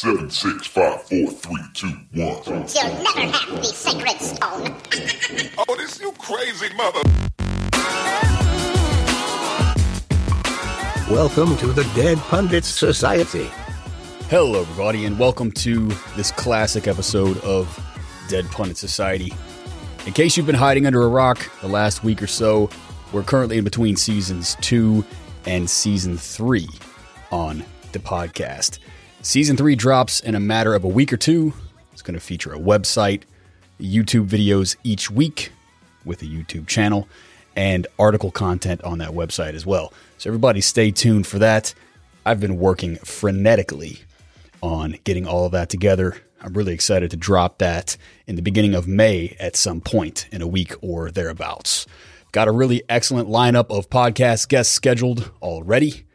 seven, 0.00 0.30
six, 0.30 0.66
five, 0.66 1.02
four, 1.02 1.30
three, 1.30 1.60
two, 1.74 1.88
one. 2.14 2.42
You'll 2.46 2.56
never 3.02 3.20
have 3.20 3.50
the 3.50 3.62
sacred 3.62 4.18
stone. 4.18 4.74
Oh, 5.68 5.76
this 5.76 6.00
you 6.00 6.10
crazy 6.12 6.74
mother. 6.74 7.02
Welcome 11.10 11.54
to 11.58 11.66
the 11.66 11.84
Dead 11.94 12.16
Pundits 12.16 12.66
Society. 12.66 13.50
Hello, 14.30 14.62
everybody, 14.62 15.04
and 15.04 15.18
welcome 15.18 15.52
to 15.52 15.88
this 16.16 16.30
classic 16.30 16.88
episode 16.88 17.36
of 17.44 17.78
Dead 18.30 18.46
Pundit 18.46 18.78
Society. 18.78 19.34
In 20.06 20.14
case 20.14 20.34
you've 20.34 20.46
been 20.46 20.54
hiding 20.54 20.86
under 20.86 21.02
a 21.02 21.08
rock 21.08 21.46
the 21.60 21.68
last 21.68 22.02
week 22.02 22.22
or 22.22 22.26
so, 22.26 22.70
we're 23.12 23.22
currently 23.22 23.58
in 23.58 23.64
between 23.64 23.96
seasons 23.96 24.56
two 24.62 25.04
and 25.44 25.68
season 25.68 26.16
three 26.16 26.70
on 27.30 27.62
the 27.92 27.98
podcast. 27.98 28.78
Season 29.22 29.54
three 29.54 29.76
drops 29.76 30.20
in 30.20 30.34
a 30.34 30.40
matter 30.40 30.74
of 30.74 30.82
a 30.82 30.88
week 30.88 31.12
or 31.12 31.18
two. 31.18 31.52
It's 31.92 32.00
going 32.00 32.14
to 32.14 32.20
feature 32.20 32.54
a 32.54 32.58
website, 32.58 33.24
YouTube 33.78 34.26
videos 34.26 34.76
each 34.82 35.10
week 35.10 35.52
with 36.06 36.22
a 36.22 36.24
YouTube 36.24 36.66
channel, 36.66 37.06
and 37.54 37.86
article 37.98 38.30
content 38.30 38.82
on 38.82 38.96
that 38.98 39.10
website 39.10 39.52
as 39.52 39.66
well. 39.66 39.92
So, 40.16 40.30
everybody 40.30 40.62
stay 40.62 40.90
tuned 40.90 41.26
for 41.26 41.38
that. 41.38 41.74
I've 42.24 42.40
been 42.40 42.56
working 42.56 42.96
frenetically 42.96 44.00
on 44.62 44.96
getting 45.04 45.26
all 45.26 45.44
of 45.44 45.52
that 45.52 45.68
together. 45.68 46.16
I'm 46.40 46.54
really 46.54 46.72
excited 46.72 47.10
to 47.10 47.18
drop 47.18 47.58
that 47.58 47.98
in 48.26 48.36
the 48.36 48.42
beginning 48.42 48.74
of 48.74 48.88
May 48.88 49.36
at 49.38 49.54
some 49.54 49.82
point 49.82 50.28
in 50.32 50.40
a 50.40 50.48
week 50.48 50.72
or 50.80 51.10
thereabouts. 51.10 51.86
Got 52.32 52.48
a 52.48 52.52
really 52.52 52.84
excellent 52.88 53.28
lineup 53.28 53.66
of 53.68 53.90
podcast 53.90 54.48
guests 54.48 54.72
scheduled 54.72 55.30
already. 55.42 56.06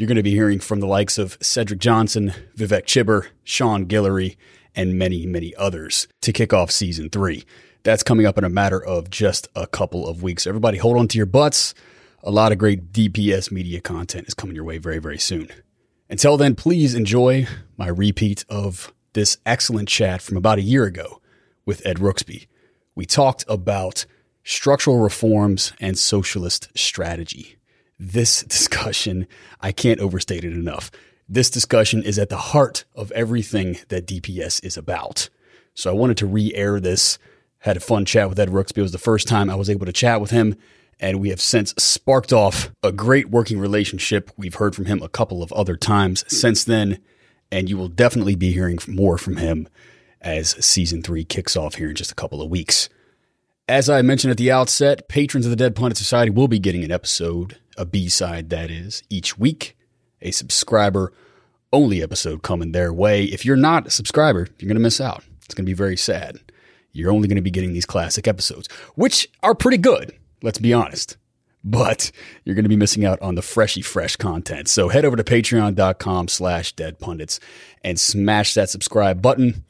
You're 0.00 0.06
going 0.06 0.16
to 0.16 0.22
be 0.22 0.30
hearing 0.30 0.60
from 0.60 0.80
the 0.80 0.86
likes 0.86 1.18
of 1.18 1.36
Cedric 1.42 1.78
Johnson, 1.78 2.32
Vivek 2.56 2.86
Chibber, 2.86 3.26
Sean 3.44 3.84
Guillory, 3.84 4.38
and 4.74 4.98
many, 4.98 5.26
many 5.26 5.54
others 5.56 6.08
to 6.22 6.32
kick 6.32 6.54
off 6.54 6.70
season 6.70 7.10
three. 7.10 7.44
That's 7.82 8.02
coming 8.02 8.24
up 8.24 8.38
in 8.38 8.44
a 8.44 8.48
matter 8.48 8.82
of 8.82 9.10
just 9.10 9.48
a 9.54 9.66
couple 9.66 10.08
of 10.08 10.22
weeks. 10.22 10.46
Everybody, 10.46 10.78
hold 10.78 10.96
on 10.96 11.06
to 11.08 11.18
your 11.18 11.26
butts. 11.26 11.74
A 12.22 12.30
lot 12.30 12.50
of 12.50 12.56
great 12.56 12.94
DPS 12.94 13.52
media 13.52 13.82
content 13.82 14.26
is 14.26 14.32
coming 14.32 14.56
your 14.56 14.64
way 14.64 14.78
very, 14.78 15.00
very 15.00 15.18
soon. 15.18 15.50
Until 16.08 16.38
then, 16.38 16.54
please 16.54 16.94
enjoy 16.94 17.46
my 17.76 17.88
repeat 17.88 18.46
of 18.48 18.94
this 19.12 19.36
excellent 19.44 19.90
chat 19.90 20.22
from 20.22 20.38
about 20.38 20.56
a 20.56 20.62
year 20.62 20.84
ago 20.84 21.20
with 21.66 21.84
Ed 21.84 21.98
Rooksby. 21.98 22.46
We 22.94 23.04
talked 23.04 23.44
about 23.46 24.06
structural 24.44 25.00
reforms 25.00 25.74
and 25.78 25.98
socialist 25.98 26.70
strategy 26.74 27.58
this 28.00 28.42
discussion, 28.48 29.28
I 29.60 29.70
can't 29.70 30.00
overstate 30.00 30.44
it 30.44 30.52
enough. 30.52 30.90
This 31.28 31.50
discussion 31.50 32.02
is 32.02 32.18
at 32.18 32.28
the 32.28 32.36
heart 32.36 32.84
of 32.96 33.12
everything 33.12 33.78
that 33.88 34.06
DPS 34.06 34.64
is 34.64 34.76
about. 34.76 35.28
So 35.74 35.90
I 35.90 35.94
wanted 35.94 36.16
to 36.16 36.26
re 36.26 36.52
air 36.54 36.80
this. 36.80 37.18
Had 37.58 37.76
a 37.76 37.80
fun 37.80 38.06
chat 38.06 38.28
with 38.28 38.40
Ed 38.40 38.48
Rooksby. 38.48 38.78
It 38.78 38.82
was 38.82 38.92
the 38.92 38.98
first 38.98 39.28
time 39.28 39.50
I 39.50 39.54
was 39.54 39.68
able 39.68 39.84
to 39.84 39.92
chat 39.92 40.20
with 40.20 40.30
him, 40.30 40.56
and 40.98 41.20
we 41.20 41.28
have 41.28 41.42
since 41.42 41.74
sparked 41.76 42.32
off 42.32 42.70
a 42.82 42.90
great 42.90 43.28
working 43.28 43.58
relationship. 43.60 44.30
We've 44.36 44.54
heard 44.54 44.74
from 44.74 44.86
him 44.86 45.02
a 45.02 45.10
couple 45.10 45.42
of 45.42 45.52
other 45.52 45.76
times 45.76 46.24
since 46.26 46.64
then, 46.64 47.00
and 47.52 47.68
you 47.68 47.76
will 47.76 47.88
definitely 47.88 48.34
be 48.34 48.50
hearing 48.50 48.78
more 48.88 49.18
from 49.18 49.36
him 49.36 49.68
as 50.22 50.50
season 50.64 51.02
three 51.02 51.24
kicks 51.24 51.54
off 51.54 51.74
here 51.74 51.90
in 51.90 51.96
just 51.96 52.12
a 52.12 52.16
couple 52.16 52.40
of 52.40 52.50
weeks. 52.50 52.88
As 53.68 53.88
I 53.88 54.02
mentioned 54.02 54.30
at 54.30 54.36
the 54.36 54.50
outset, 54.50 55.06
patrons 55.06 55.46
of 55.46 55.50
the 55.50 55.56
Dead 55.56 55.76
Pundit 55.76 55.96
Society 55.96 56.30
will 56.30 56.48
be 56.48 56.58
getting 56.58 56.82
an 56.82 56.90
episode 56.90 57.58
a 57.80 57.84
B 57.86 58.08
side, 58.08 58.50
that 58.50 58.70
is, 58.70 59.02
each 59.08 59.38
week, 59.38 59.76
a 60.20 60.30
subscriber 60.30 61.12
only 61.72 62.02
episode 62.02 62.42
coming 62.42 62.72
their 62.72 62.92
way. 62.92 63.24
If 63.24 63.44
you're 63.44 63.56
not 63.56 63.86
a 63.86 63.90
subscriber, 63.90 64.48
you're 64.58 64.68
going 64.68 64.76
to 64.76 64.80
miss 64.80 65.00
out. 65.00 65.24
It's 65.44 65.54
going 65.54 65.64
to 65.64 65.70
be 65.70 65.74
very 65.74 65.96
sad. 65.96 66.38
You're 66.92 67.12
only 67.12 67.28
going 67.28 67.36
to 67.36 67.42
be 67.42 67.50
getting 67.50 67.72
these 67.72 67.86
classic 67.86 68.28
episodes, 68.28 68.68
which 68.94 69.28
are 69.42 69.54
pretty 69.54 69.78
good, 69.78 70.12
let's 70.42 70.58
be 70.58 70.72
honest. 70.72 71.16
But 71.62 72.10
you're 72.44 72.54
going 72.54 72.64
to 72.64 72.70
be 72.70 72.76
missing 72.76 73.04
out 73.04 73.20
on 73.20 73.34
the 73.34 73.42
freshy 73.42 73.82
fresh 73.82 74.16
content. 74.16 74.68
So 74.68 74.88
head 74.88 75.04
over 75.04 75.16
to 75.16 75.24
patreon.com 75.24 76.28
slash 76.28 76.74
deadpundits 76.74 77.38
and 77.84 77.98
smash 78.00 78.54
that 78.54 78.70
subscribe 78.70 79.22
button 79.22 79.64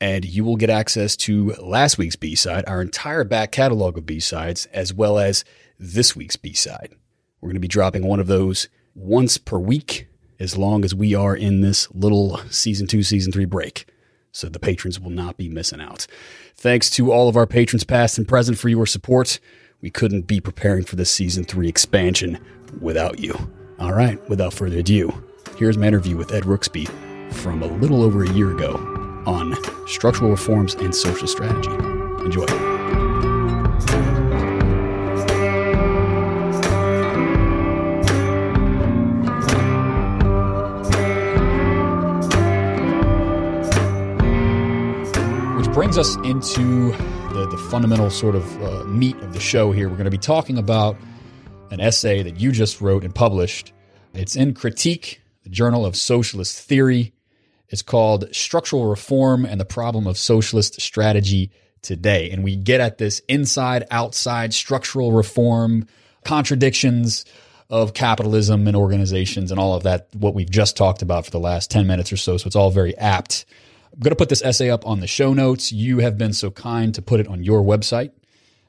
and 0.00 0.24
you 0.24 0.44
will 0.44 0.56
get 0.56 0.70
access 0.70 1.16
to 1.16 1.52
last 1.54 1.96
week's 1.98 2.16
B-side, 2.16 2.64
our 2.66 2.82
entire 2.82 3.24
back 3.24 3.52
catalog 3.52 3.96
of 3.96 4.04
B-sides, 4.04 4.66
as 4.66 4.92
well 4.92 5.18
as 5.18 5.44
this 5.78 6.14
week's 6.14 6.36
B-side. 6.36 6.94
We're 7.44 7.48
going 7.48 7.56
to 7.56 7.60
be 7.60 7.68
dropping 7.68 8.06
one 8.06 8.20
of 8.20 8.26
those 8.26 8.70
once 8.94 9.36
per 9.36 9.58
week 9.58 10.08
as 10.40 10.56
long 10.56 10.82
as 10.82 10.94
we 10.94 11.14
are 11.14 11.36
in 11.36 11.60
this 11.60 11.90
little 11.90 12.38
season 12.48 12.86
two, 12.86 13.02
season 13.02 13.32
three 13.32 13.44
break. 13.44 13.84
So 14.32 14.48
the 14.48 14.58
patrons 14.58 14.98
will 14.98 15.10
not 15.10 15.36
be 15.36 15.50
missing 15.50 15.82
out. 15.82 16.06
Thanks 16.56 16.88
to 16.92 17.12
all 17.12 17.28
of 17.28 17.36
our 17.36 17.46
patrons, 17.46 17.84
past 17.84 18.16
and 18.16 18.26
present, 18.26 18.56
for 18.56 18.70
your 18.70 18.86
support. 18.86 19.40
We 19.82 19.90
couldn't 19.90 20.22
be 20.22 20.40
preparing 20.40 20.84
for 20.84 20.96
this 20.96 21.10
season 21.10 21.44
three 21.44 21.68
expansion 21.68 22.42
without 22.80 23.18
you. 23.18 23.36
All 23.78 23.92
right, 23.92 24.26
without 24.30 24.54
further 24.54 24.78
ado, 24.78 25.12
here's 25.58 25.76
my 25.76 25.86
interview 25.86 26.16
with 26.16 26.32
Ed 26.32 26.44
Rooksby 26.44 26.88
from 27.30 27.62
a 27.62 27.66
little 27.66 28.02
over 28.02 28.24
a 28.24 28.30
year 28.30 28.52
ago 28.52 28.76
on 29.26 29.54
structural 29.86 30.30
reforms 30.30 30.76
and 30.76 30.94
social 30.94 31.28
strategy. 31.28 31.68
Enjoy. 32.24 32.83
Brings 45.74 45.98
us 45.98 46.14
into 46.18 46.92
the, 47.32 47.48
the 47.50 47.56
fundamental 47.68 48.08
sort 48.08 48.36
of 48.36 48.62
uh, 48.62 48.84
meat 48.84 49.16
of 49.16 49.32
the 49.32 49.40
show 49.40 49.72
here. 49.72 49.88
We're 49.88 49.96
going 49.96 50.04
to 50.04 50.10
be 50.10 50.16
talking 50.16 50.56
about 50.56 50.96
an 51.72 51.80
essay 51.80 52.22
that 52.22 52.38
you 52.38 52.52
just 52.52 52.80
wrote 52.80 53.02
and 53.02 53.12
published. 53.12 53.72
It's 54.12 54.36
in 54.36 54.54
Critique, 54.54 55.20
the 55.42 55.48
Journal 55.48 55.84
of 55.84 55.96
Socialist 55.96 56.60
Theory. 56.60 57.12
It's 57.70 57.82
called 57.82 58.32
Structural 58.32 58.86
Reform 58.86 59.44
and 59.44 59.60
the 59.60 59.64
Problem 59.64 60.06
of 60.06 60.16
Socialist 60.16 60.80
Strategy 60.80 61.50
Today. 61.82 62.30
And 62.30 62.44
we 62.44 62.54
get 62.54 62.80
at 62.80 62.98
this 62.98 63.20
inside 63.28 63.84
outside 63.90 64.54
structural 64.54 65.10
reform, 65.10 65.88
contradictions 66.24 67.24
of 67.68 67.94
capitalism 67.94 68.68
and 68.68 68.76
organizations 68.76 69.50
and 69.50 69.58
all 69.58 69.74
of 69.74 69.82
that, 69.82 70.06
what 70.12 70.34
we've 70.34 70.50
just 70.50 70.76
talked 70.76 71.02
about 71.02 71.24
for 71.24 71.32
the 71.32 71.40
last 71.40 71.68
10 71.72 71.84
minutes 71.84 72.12
or 72.12 72.16
so. 72.16 72.36
So 72.36 72.46
it's 72.46 72.54
all 72.54 72.70
very 72.70 72.96
apt 72.96 73.44
I'm 73.94 74.00
going 74.00 74.10
to 74.10 74.16
put 74.16 74.28
this 74.28 74.42
essay 74.42 74.70
up 74.70 74.84
on 74.86 74.98
the 74.98 75.06
show 75.06 75.32
notes. 75.32 75.70
You 75.70 75.98
have 75.98 76.18
been 76.18 76.32
so 76.32 76.50
kind 76.50 76.92
to 76.96 77.02
put 77.02 77.20
it 77.20 77.28
on 77.28 77.44
your 77.44 77.62
website. 77.62 78.10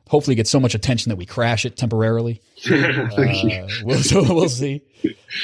Hopefully, 0.07 0.35
get 0.35 0.47
so 0.47 0.59
much 0.59 0.75
attention 0.75 1.09
that 1.09 1.15
we 1.15 1.25
crash 1.25 1.65
it 1.65 1.77
temporarily. 1.77 2.39
Thank 2.63 3.17
uh, 3.17 3.47
you. 3.47 3.67
We'll, 3.83 3.97
so 4.03 4.21
we'll 4.21 4.49
see. 4.49 4.83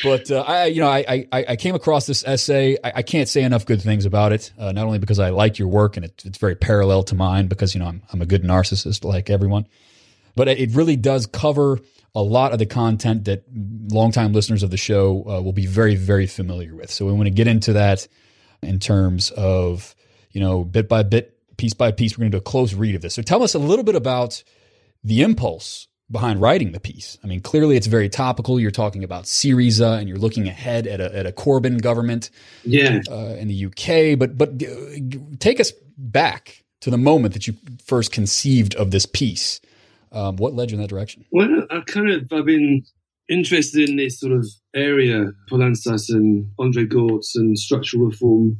But 0.03 0.30
uh, 0.30 0.42
I, 0.42 0.66
you 0.66 0.81
know, 0.81 0.88
I, 0.88 1.25
I, 1.31 1.46
I 1.50 1.56
came 1.56 1.74
across 1.74 2.06
this 2.06 2.24
essay. 2.24 2.78
I, 2.84 2.94
I 2.97 3.02
can't 3.02 3.28
say 3.28 3.42
enough 3.42 3.66
good 3.66 3.81
things 3.81 4.06
about 4.06 4.34
it. 4.34 4.52
Uh, 4.59 4.72
not 4.72 4.86
only 4.86 5.00
because 5.00 5.18
I 5.18 5.30
like 5.30 5.58
your 5.58 5.68
work 5.68 5.98
and 5.98 6.06
it, 6.06 6.22
it's 6.25 6.38
very 6.38 6.53
parallel 6.53 7.02
to 7.06 7.16
mine, 7.16 7.48
because 7.48 7.74
you 7.74 7.80
know 7.80 7.88
I'm 7.88 8.03
I'm 8.13 8.22
a 8.22 8.28
good 8.28 8.44
narcissist 8.44 9.03
like 9.03 9.31
everyone, 9.31 9.68
but 10.36 10.48
it 10.48 10.69
really 10.75 10.96
does 10.96 11.25
cover 11.25 11.80
a 12.13 12.22
lot 12.22 12.53
of 12.53 12.59
the 12.59 12.68
content 12.68 13.25
that 13.25 13.46
longtime 13.92 14.31
listeners 14.31 14.62
of 14.62 14.69
the 14.69 14.78
show 14.78 15.24
uh, 15.28 15.42
will 15.42 15.53
be 15.53 15.66
very 15.66 15.96
very 15.96 16.28
familiar 16.28 16.75
with. 16.75 16.92
So 16.92 17.08
we 17.08 17.13
want 17.13 17.25
to 17.25 17.31
get 17.31 17.48
into 17.48 17.74
that 17.74 18.08
in 18.61 18.79
terms 18.79 19.31
of, 19.31 19.95
you 20.31 20.41
know, 20.41 20.63
bit 20.63 20.88
by 20.88 21.03
bit, 21.03 21.38
piece 21.57 21.73
by 21.73 21.91
piece. 21.91 22.17
We're 22.17 22.23
going 22.23 22.31
to 22.31 22.38
do 22.38 22.41
a 22.41 22.44
close 22.44 22.73
read 22.73 22.95
of 22.95 23.01
this. 23.01 23.13
So 23.13 23.22
tell 23.22 23.44
us 23.44 23.53
a 23.53 23.59
little 23.59 23.83
bit 23.83 23.95
about 23.95 24.44
the 25.03 25.22
impulse 25.22 25.88
behind 26.09 26.41
writing 26.41 26.73
the 26.73 26.79
piece. 26.79 27.17
I 27.23 27.27
mean, 27.27 27.39
clearly 27.39 27.77
it's 27.77 27.88
very 27.88 28.09
topical. 28.09 28.59
You're 28.59 28.71
talking 28.71 29.03
about 29.03 29.23
Syriza 29.23 29.97
and 29.97 30.09
you're 30.09 30.17
looking 30.17 30.47
ahead 30.47 30.85
at 30.85 31.00
a, 31.00 31.16
at 31.16 31.25
a 31.25 31.31
Corbyn 31.31 31.81
government 31.81 32.29
yeah. 32.63 33.00
Uh, 33.09 33.35
in 33.39 33.47
the 33.47 33.66
UK. 33.66 34.19
But, 34.19 34.38
but 34.38 34.62
uh, 34.62 35.38
take 35.39 35.59
us 35.59 35.71
back 35.97 36.63
to 36.81 36.89
the 36.89 36.97
moment 36.97 37.33
that 37.33 37.47
you 37.47 37.56
first 37.86 38.12
conceived 38.12 38.75
of 38.75 38.91
this 38.91 39.06
piece. 39.06 39.62
Um, 40.12 40.36
what 40.36 40.53
led 40.53 40.71
you 40.71 40.75
in 40.75 40.81
that 40.81 40.89
direction? 40.89 41.24
Well, 41.31 41.65
I 41.69 41.81
kind 41.81 42.09
of, 42.09 42.33
I've 42.33 42.45
been 42.45 42.83
interested 43.31 43.89
in 43.89 43.95
this 43.95 44.19
sort 44.19 44.33
of 44.33 44.45
area, 44.75 45.31
Poulantzas 45.50 46.10
and 46.10 46.51
Andre 46.60 46.86
Gorz 46.86 47.31
and 47.36 47.57
structural 47.57 48.06
reform 48.06 48.57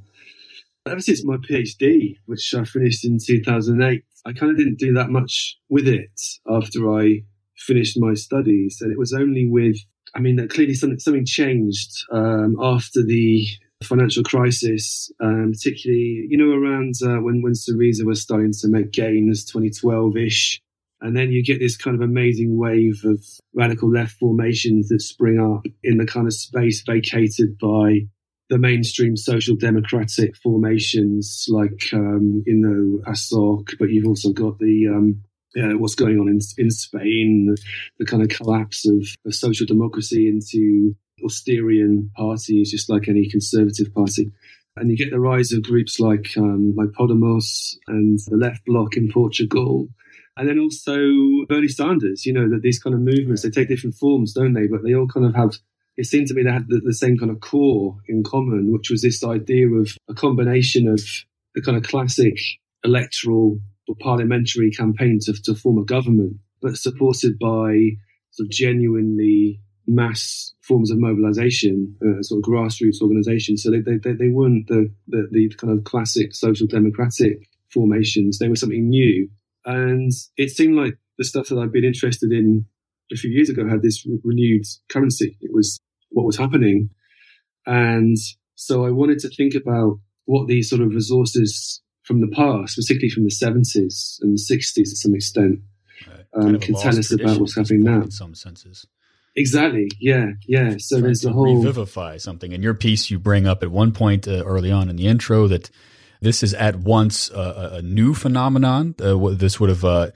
ever 0.88 1.02
since 1.02 1.24
my 1.26 1.38
PhD, 1.38 2.16
which 2.26 2.54
I 2.56 2.64
finished 2.64 3.06
in 3.06 3.20
2008. 3.24 4.04
I 4.26 4.34
kind 4.34 4.52
of 4.52 4.58
didn't 4.58 4.80
do 4.80 4.94
that 4.94 5.10
much 5.10 5.58
with 5.70 5.88
it 5.88 6.20
after 6.50 6.92
I 6.92 7.24
finished 7.58 8.00
my 8.00 8.14
studies. 8.14 8.80
And 8.82 8.92
it 8.92 8.98
was 8.98 9.14
only 9.14 9.48
with, 9.48 9.78
I 10.16 10.20
mean, 10.20 10.48
clearly 10.48 10.74
something, 10.74 11.00
something 11.00 11.26
changed 11.26 11.92
um, 12.12 12.56
after 12.62 13.04
the 13.04 13.46
financial 13.84 14.24
crisis, 14.24 15.12
um, 15.22 15.52
particularly, 15.54 16.28
you 16.30 16.38
know, 16.38 16.52
around 16.52 16.94
uh, 17.04 17.22
when, 17.22 17.42
when 17.42 17.54
Syriza 17.54 18.06
was 18.06 18.22
starting 18.22 18.54
to 18.62 18.68
make 18.68 18.92
gains, 18.92 19.44
2012 19.46 20.18
ish. 20.18 20.62
And 21.02 21.16
then 21.16 21.32
you 21.32 21.44
get 21.44 21.60
this 21.60 21.78
kind 21.78 21.96
of 21.96 22.02
amazing 22.02 22.58
wave 22.58 23.02
of 23.04 23.24
radical 23.56 23.92
left 23.92 24.20
formations 24.20 24.90
that 24.90 25.02
spring 25.02 25.40
up 25.40 25.66
in 25.84 25.98
the 25.98 26.06
kind 26.06 26.28
of 26.28 26.34
space 26.34 26.84
vacated 26.86 27.58
by 27.58 28.02
the 28.50 28.60
mainstream 28.60 29.16
social 29.16 29.56
democratic 29.56 30.36
formations 30.36 31.46
like 31.50 31.90
um, 31.94 32.44
you 32.46 32.54
know 32.54 33.02
PASOK, 33.08 33.78
but 33.80 33.90
you've 33.90 34.08
also 34.08 34.32
got 34.32 34.60
the 34.60 34.88
um, 34.88 35.24
yeah, 35.56 35.74
what's 35.74 35.96
going 35.96 36.20
on 36.20 36.28
in 36.28 36.40
in 36.58 36.70
Spain, 36.70 37.48
the, 37.48 37.62
the 38.00 38.06
kind 38.06 38.22
of 38.22 38.30
collapse 38.30 38.86
of, 38.88 39.08
of 39.26 39.34
social 39.34 39.66
democracy 39.66 40.28
into 40.28 40.96
austerian 41.24 42.12
parties, 42.16 42.72
just 42.72 42.90
like 42.90 43.08
any 43.08 43.30
conservative 43.30 43.94
party. 43.94 44.32
And 44.76 44.90
you 44.90 44.98
get 44.98 45.12
the 45.12 45.20
rise 45.20 45.52
of 45.52 45.64
groups 45.64 46.00
like 46.00 46.32
um, 46.38 46.74
like 46.76 46.90
Podemos 46.90 47.76
and 47.88 48.20
the 48.28 48.38
Left 48.38 48.66
Bloc 48.66 48.96
in 48.96 49.12
Portugal, 49.12 49.88
and 50.38 50.48
then 50.48 50.60
also 50.60 50.96
Bernie 51.48 51.68
Sanders. 51.68 52.26
You 52.26 52.34
know 52.34 52.50
that 52.50 52.62
these 52.62 52.80
kind 52.80 52.94
of 52.94 53.02
movements 53.02 53.42
they 53.42 53.50
take 53.50 53.68
different 53.68 53.96
forms, 53.96 54.34
don't 54.34 54.54
they? 54.54 54.68
But 54.68 54.84
they 54.84 54.94
all 54.94 55.08
kind 55.08 55.26
of 55.26 55.36
have. 55.36 55.58
It 55.98 56.06
seemed 56.06 56.28
to 56.28 56.34
me 56.34 56.44
they 56.44 56.52
had 56.52 56.68
the, 56.70 56.80
the 56.84 56.94
same 56.94 57.18
kind 57.18 57.32
of 57.32 57.42
core 57.42 57.98
in 58.08 58.24
common, 58.24 58.72
which 58.72 58.90
was 58.90 59.02
this 59.02 59.24
idea 59.24 59.68
of 59.70 59.96
a 60.10 60.14
combination 60.14 60.88
of 60.88 61.02
the 61.54 61.62
kind 61.62 61.78
of 61.78 61.84
classic 61.84 62.38
electoral 62.84 63.60
or 63.88 63.96
parliamentary 64.00 64.72
campaign 64.72 65.20
to, 65.24 65.34
to 65.44 65.54
form 65.54 65.78
a 65.78 65.86
government, 65.86 66.38
but 66.62 66.78
supported 66.78 67.38
by 67.38 67.78
sort 68.32 68.48
of 68.48 68.52
genuinely 68.52 69.60
mass 69.88 70.54
forms 70.62 70.92
of 70.92 71.00
mobilization, 71.00 71.96
uh, 72.02 72.22
sort 72.22 72.40
of 72.40 72.50
grassroots 72.50 73.02
organizations. 73.02 73.64
So 73.64 73.72
they, 73.72 73.82
they, 73.82 74.14
they 74.14 74.30
weren't 74.30 74.68
the, 74.68 74.92
the, 75.08 75.28
the 75.32 75.50
kind 75.58 75.78
of 75.78 75.84
classic 75.84 76.34
social 76.34 76.68
democratic 76.68 77.50
formations. 77.70 78.40
They 78.40 78.48
were 78.48 78.56
something 78.56 78.90
new. 78.90 79.30
And 79.66 80.12
it 80.38 80.50
seemed 80.50 80.76
like 80.76 80.98
the 81.18 81.24
stuff 81.24 81.50
that 81.50 81.58
I'd 81.60 81.72
been 81.72 81.84
interested 81.84 82.32
in 82.32 82.66
a 83.12 83.16
few 83.16 83.30
years 83.30 83.50
ago 83.50 83.68
had 83.68 83.82
this 83.82 84.06
re- 84.06 84.20
renewed 84.24 84.64
currency. 84.90 85.38
It 85.42 85.52
was 85.54 85.80
what 86.10 86.26
was 86.26 86.38
happening. 86.38 86.90
And 87.66 88.18
so 88.56 88.86
I 88.86 88.90
wanted 88.92 89.20
to 89.20 89.30
think 89.30 89.54
about 89.56 90.00
what 90.26 90.48
these 90.48 90.70
sort 90.70 90.82
of 90.82 90.90
resources 90.94 91.82
from 92.04 92.22
the 92.22 92.28
past, 92.28 92.76
particularly 92.76 93.10
from 93.10 93.24
the 93.24 93.30
70s 93.30 94.18
and 94.22 94.38
the 94.38 94.42
60s 94.42 94.74
to 94.74 94.96
some 94.96 95.14
extent, 95.16 95.60
Right. 96.08 96.26
um, 96.34 96.60
can 96.60 96.74
tell 96.76 96.98
us 96.98 97.12
about 97.12 97.40
what's 97.40 97.56
happening 97.56 97.84
now. 97.84 98.02
In 98.02 98.12
some 98.12 98.34
senses. 98.34 98.88
Exactly. 99.36 99.88
Yeah. 100.00 100.32
Yeah. 100.48 100.76
So 100.80 101.00
there's 101.00 101.22
the 101.22 101.32
whole. 101.32 101.56
revivify 101.58 102.18
something. 102.18 102.52
In 102.52 102.64
your 102.64 102.74
piece, 102.74 103.12
you 103.12 103.20
bring 103.20 103.46
up 103.48 103.62
at 103.64 103.70
one 103.72 103.92
point 103.92 104.28
uh, 104.28 104.44
early 104.46 104.72
on 104.72 104.90
in 104.90 104.96
the 104.96 105.08
intro 105.08 105.48
that 105.48 105.70
this 106.22 106.44
is 106.44 106.54
at 106.54 106.78
once 106.78 107.30
a, 107.32 107.72
a- 107.74 107.82
new 107.82 108.14
phenomenon. 108.14 108.96
Uh, 109.02 109.30
this 109.32 109.60
would 109.60 109.70
have 109.70 109.84
uh, 109.84 110.12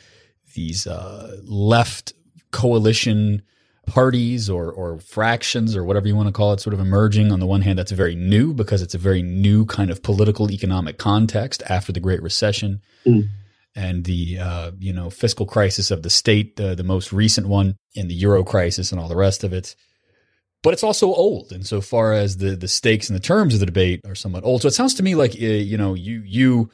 these 0.54 0.88
uh, 0.88 1.38
left 1.44 2.14
coalition 2.52 3.42
parties 3.86 4.50
or 4.50 4.72
or 4.72 5.00
fractions 5.00 5.76
or 5.76 5.84
whatever 5.84 6.08
you 6.08 6.16
want 6.16 6.28
to 6.28 6.34
call 6.34 6.54
it, 6.54 6.60
sort 6.60 6.74
of 6.74 6.80
emerging. 6.80 7.32
On 7.32 7.40
the 7.40 7.46
one 7.46 7.62
hand, 7.62 7.78
that's 7.78 7.92
very 7.92 8.16
new 8.16 8.54
because 8.54 8.82
it's 8.82 8.96
a 8.96 9.00
very 9.00 9.22
new 9.22 9.66
kind 9.66 9.90
of 9.90 10.02
political 10.04 10.52
economic 10.52 10.98
context 10.98 11.62
after 11.70 11.92
the 11.92 12.00
Great 12.00 12.22
Recession. 12.22 12.82
Mm. 13.06 13.30
And 13.78 14.06
the 14.06 14.40
uh, 14.40 14.72
you 14.80 14.94
know 14.94 15.10
fiscal 15.10 15.46
crisis 15.46 15.92
of 15.92 16.04
the 16.04 16.10
state, 16.10 16.60
uh, 16.60 16.76
the 16.76 16.84
most 16.84 17.12
recent 17.12 17.48
one, 17.48 17.76
and 17.96 18.10
the 18.10 18.16
euro 18.16 18.44
crisis, 18.44 18.92
and 18.92 19.02
all 19.02 19.10
the 19.10 19.18
rest 19.18 19.44
of 19.44 19.52
it 19.52 19.76
but 20.66 20.74
it's 20.74 20.84
also 20.84 21.14
old 21.14 21.54
insofar 21.54 22.12
as 22.12 22.38
the 22.38 22.56
the 22.56 22.68
stakes 22.68 23.08
and 23.08 23.16
the 23.16 23.22
terms 23.22 23.54
of 23.54 23.60
the 23.60 23.68
debate 23.68 24.02
are 24.04 24.16
somewhat 24.16 24.44
old. 24.44 24.64
So 24.64 24.68
it 24.68 24.74
sounds 24.74 24.96
to 24.96 25.04
me 25.04 25.14
like 25.14 25.34
uh, 25.36 25.46
you 25.46 25.78
know 25.78 25.94
you 25.94 26.24
you 26.26 26.72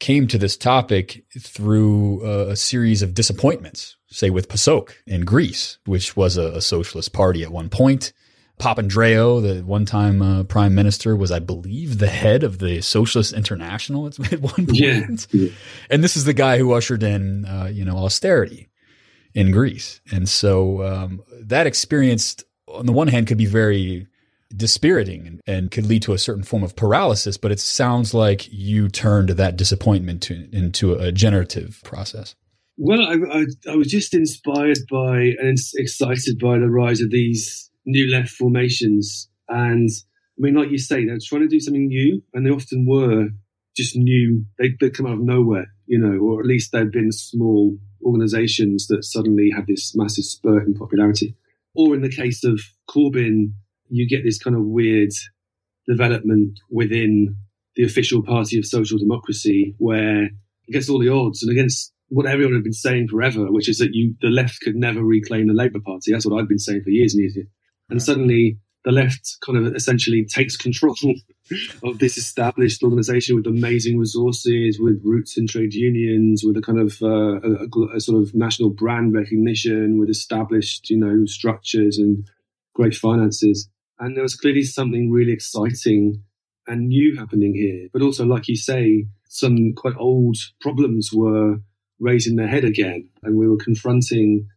came 0.00 0.26
to 0.26 0.38
this 0.38 0.56
topic 0.56 1.24
through 1.38 2.26
uh, 2.26 2.48
a 2.48 2.56
series 2.56 3.00
of 3.00 3.14
disappointments, 3.14 3.96
say 4.08 4.28
with 4.28 4.48
PASOK 4.48 4.90
in 5.06 5.24
Greece, 5.24 5.78
which 5.86 6.16
was 6.16 6.36
a, 6.36 6.48
a 6.54 6.60
socialist 6.60 7.12
party 7.12 7.44
at 7.44 7.52
one 7.52 7.68
point. 7.68 8.12
Papandreou, 8.58 9.40
the 9.40 9.64
one-time 9.64 10.20
uh, 10.20 10.42
prime 10.44 10.74
minister, 10.74 11.16
was, 11.16 11.30
I 11.30 11.38
believe, 11.38 11.98
the 11.98 12.08
head 12.08 12.42
of 12.42 12.58
the 12.58 12.80
Socialist 12.80 13.32
International 13.32 14.06
at 14.06 14.16
one 14.40 14.66
point. 14.66 15.26
Yeah. 15.32 15.48
And 15.88 16.04
this 16.04 16.16
is 16.16 16.24
the 16.24 16.34
guy 16.34 16.58
who 16.58 16.72
ushered 16.72 17.02
in, 17.02 17.44
uh, 17.44 17.70
you 17.72 17.84
know, 17.84 17.96
austerity 17.96 18.68
in 19.34 19.50
Greece. 19.52 20.00
And 20.12 20.28
so 20.28 20.82
um, 20.84 21.22
that 21.40 21.66
experience, 21.66 22.44
on 22.68 22.86
the 22.86 22.92
one 22.92 23.08
hand, 23.08 23.26
could 23.26 23.38
be 23.38 23.46
very 23.46 24.06
dispiriting 24.54 25.26
and, 25.26 25.40
and 25.46 25.70
could 25.70 25.86
lead 25.86 26.02
to 26.02 26.12
a 26.12 26.18
certain 26.18 26.42
form 26.42 26.62
of 26.62 26.76
paralysis. 26.76 27.36
But 27.36 27.52
it 27.52 27.60
sounds 27.60 28.12
like 28.14 28.52
you 28.52 28.88
turned 28.88 29.30
that 29.30 29.56
disappointment 29.56 30.22
to, 30.24 30.48
into 30.52 30.94
a 30.94 31.12
generative 31.12 31.80
process. 31.84 32.34
Well, 32.76 33.02
I, 33.02 33.14
I, 33.30 33.44
I 33.70 33.76
was 33.76 33.88
just 33.88 34.14
inspired 34.14 34.78
by 34.90 35.34
and 35.38 35.58
excited 35.74 36.38
by 36.38 36.58
the 36.58 36.70
rise 36.70 37.00
of 37.00 37.10
these 37.10 37.70
new 37.84 38.10
left 38.10 38.30
formations. 38.30 39.28
And 39.48 39.90
I 39.90 40.38
mean, 40.38 40.54
like 40.54 40.70
you 40.70 40.78
say, 40.78 41.04
they're 41.04 41.18
trying 41.22 41.42
to 41.42 41.48
do 41.48 41.60
something 41.60 41.86
new, 41.86 42.22
and 42.32 42.46
they 42.46 42.50
often 42.50 42.86
were 42.86 43.28
just 43.76 43.96
new. 43.96 44.44
They, 44.58 44.70
they 44.80 44.90
come 44.90 45.06
out 45.06 45.14
of 45.14 45.20
nowhere, 45.20 45.66
you 45.86 45.98
know, 45.98 46.18
or 46.18 46.40
at 46.40 46.46
least 46.46 46.72
they've 46.72 46.90
been 46.90 47.12
small 47.12 47.76
organizations 48.04 48.86
that 48.88 49.04
suddenly 49.04 49.50
have 49.54 49.66
this 49.66 49.94
massive 49.94 50.24
spurt 50.24 50.66
in 50.66 50.74
popularity. 50.74 51.36
Or 51.74 51.94
in 51.94 52.02
the 52.02 52.10
case 52.10 52.44
of 52.44 52.60
Corbyn, 52.88 53.52
you 53.88 54.08
get 54.08 54.24
this 54.24 54.38
kind 54.38 54.56
of 54.56 54.64
weird 54.64 55.10
development 55.86 56.60
within 56.70 57.36
the 57.76 57.84
official 57.84 58.22
party 58.22 58.58
of 58.58 58.66
social 58.66 58.98
democracy 58.98 59.74
where 59.78 60.28
against 60.68 60.90
all 60.90 60.98
the 60.98 61.08
odds 61.08 61.42
and 61.42 61.50
against 61.50 61.92
what 62.08 62.26
everyone 62.26 62.54
had 62.54 62.62
been 62.62 62.72
saying 62.72 63.08
forever, 63.08 63.50
which 63.50 63.68
is 63.68 63.78
that 63.78 63.94
you 63.94 64.14
the 64.20 64.28
left 64.28 64.60
could 64.60 64.76
never 64.76 65.02
reclaim 65.02 65.48
the 65.48 65.54
Labour 65.54 65.80
Party. 65.84 66.12
That's 66.12 66.26
what 66.26 66.38
I've 66.38 66.48
been 66.48 66.58
saying 66.58 66.82
for 66.82 66.90
years 66.90 67.14
and 67.14 67.22
years. 67.22 67.38
And 67.88 68.02
suddenly 68.02 68.58
the 68.84 68.92
left 68.92 69.38
kind 69.44 69.58
of 69.58 69.74
essentially 69.74 70.26
takes 70.26 70.56
control 70.56 70.94
of 71.82 71.98
this 71.98 72.16
established 72.16 72.82
organisation 72.82 73.36
with 73.36 73.46
amazing 73.46 73.98
resources, 73.98 74.78
with 74.78 75.00
roots 75.04 75.36
in 75.36 75.46
trade 75.46 75.74
unions, 75.74 76.42
with 76.44 76.56
a 76.56 76.62
kind 76.62 76.78
of 76.78 77.02
uh, 77.02 77.40
a 77.40 77.96
a 77.96 78.00
sort 78.00 78.22
of 78.22 78.34
national 78.34 78.70
brand 78.70 79.14
recognition, 79.14 79.98
with 79.98 80.08
established 80.08 80.90
you 80.90 80.96
know 80.96 81.26
structures 81.26 81.98
and 81.98 82.28
great 82.74 82.94
finances. 82.94 83.68
And 83.98 84.16
there 84.16 84.22
was 84.22 84.34
clearly 84.34 84.62
something 84.62 85.10
really 85.10 85.32
exciting 85.32 86.22
and 86.66 86.88
new 86.88 87.16
happening 87.16 87.54
here. 87.54 87.88
But 87.92 88.02
also, 88.02 88.24
like 88.24 88.48
you 88.48 88.56
say, 88.56 89.06
some 89.28 89.74
quite 89.74 89.96
old 89.96 90.36
problems 90.60 91.10
were 91.12 91.60
raising 91.98 92.36
their 92.36 92.48
head 92.48 92.64
again. 92.64 93.08
And 93.22 93.36
we 93.36 93.48
were 93.48 93.56
confronting, 93.56 94.48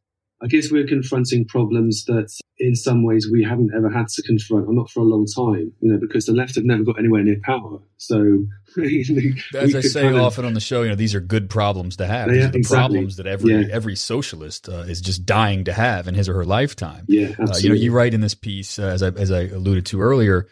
I 0.42 0.48
guess 0.48 0.72
we 0.72 0.82
were 0.82 0.88
confronting 0.88 1.46
problems 1.46 2.06
that 2.06 2.36
in 2.58 2.74
some 2.76 3.04
ways 3.04 3.28
we 3.30 3.44
haven't 3.44 3.72
ever 3.76 3.90
had 3.90 4.08
to 4.08 4.22
confront, 4.22 4.68
or 4.68 4.74
not 4.74 4.90
for 4.90 5.02
a 5.02 5.04
long 5.04 5.26
time, 5.26 5.74
you 5.82 5.92
know, 5.92 5.98
because 6.00 6.26
the 6.26 6.32
left 6.32 6.56
have 6.56 6.64
never 6.64 6.84
got 6.84 6.98
anywhere 6.98 7.22
near 7.24 7.40
power. 7.44 7.80
So, 7.98 8.46
As 8.78 9.76
I 9.76 9.82
say 9.82 10.04
kind 10.04 10.16
of- 10.16 10.22
often 10.22 10.46
on 10.46 10.54
the 10.54 10.60
show, 10.60 10.82
you 10.84 10.90
know, 10.90 10.96
these 10.96 11.16
are 11.16 11.20
good 11.20 11.50
problems 11.50 11.98
to 11.98 12.06
have. 12.08 12.28
Yeah, 12.34 12.46
are 12.48 12.52
the 12.52 12.58
exactly. 12.60 12.64
problems 12.78 13.18
that 13.18 13.28
every 13.28 13.54
Yeah. 13.54 13.68
every 13.72 13.96
socialist 13.96 14.70
uh, 14.70 14.84
is 14.88 15.02
just 15.02 15.26
dying 15.26 15.64
to 15.66 15.74
have 15.74 16.08
in 16.08 16.16
his 16.16 16.30
or 16.30 16.34
her 16.34 16.46
lifetime. 16.46 17.06
yeah, 17.08 17.32
Uh, 17.40 17.54
you 17.60 17.70
know, 17.70 17.76
you 17.76 17.92
write 17.92 18.14
in 18.14 18.22
this 18.22 18.36
piece, 18.36 18.80
uh, 18.80 18.84
as 18.84 19.04
I 19.04 19.10
as 19.10 19.32
I 19.32 19.42
alluded 19.44 19.86
to 19.88 20.02
earlier, 20.02 20.48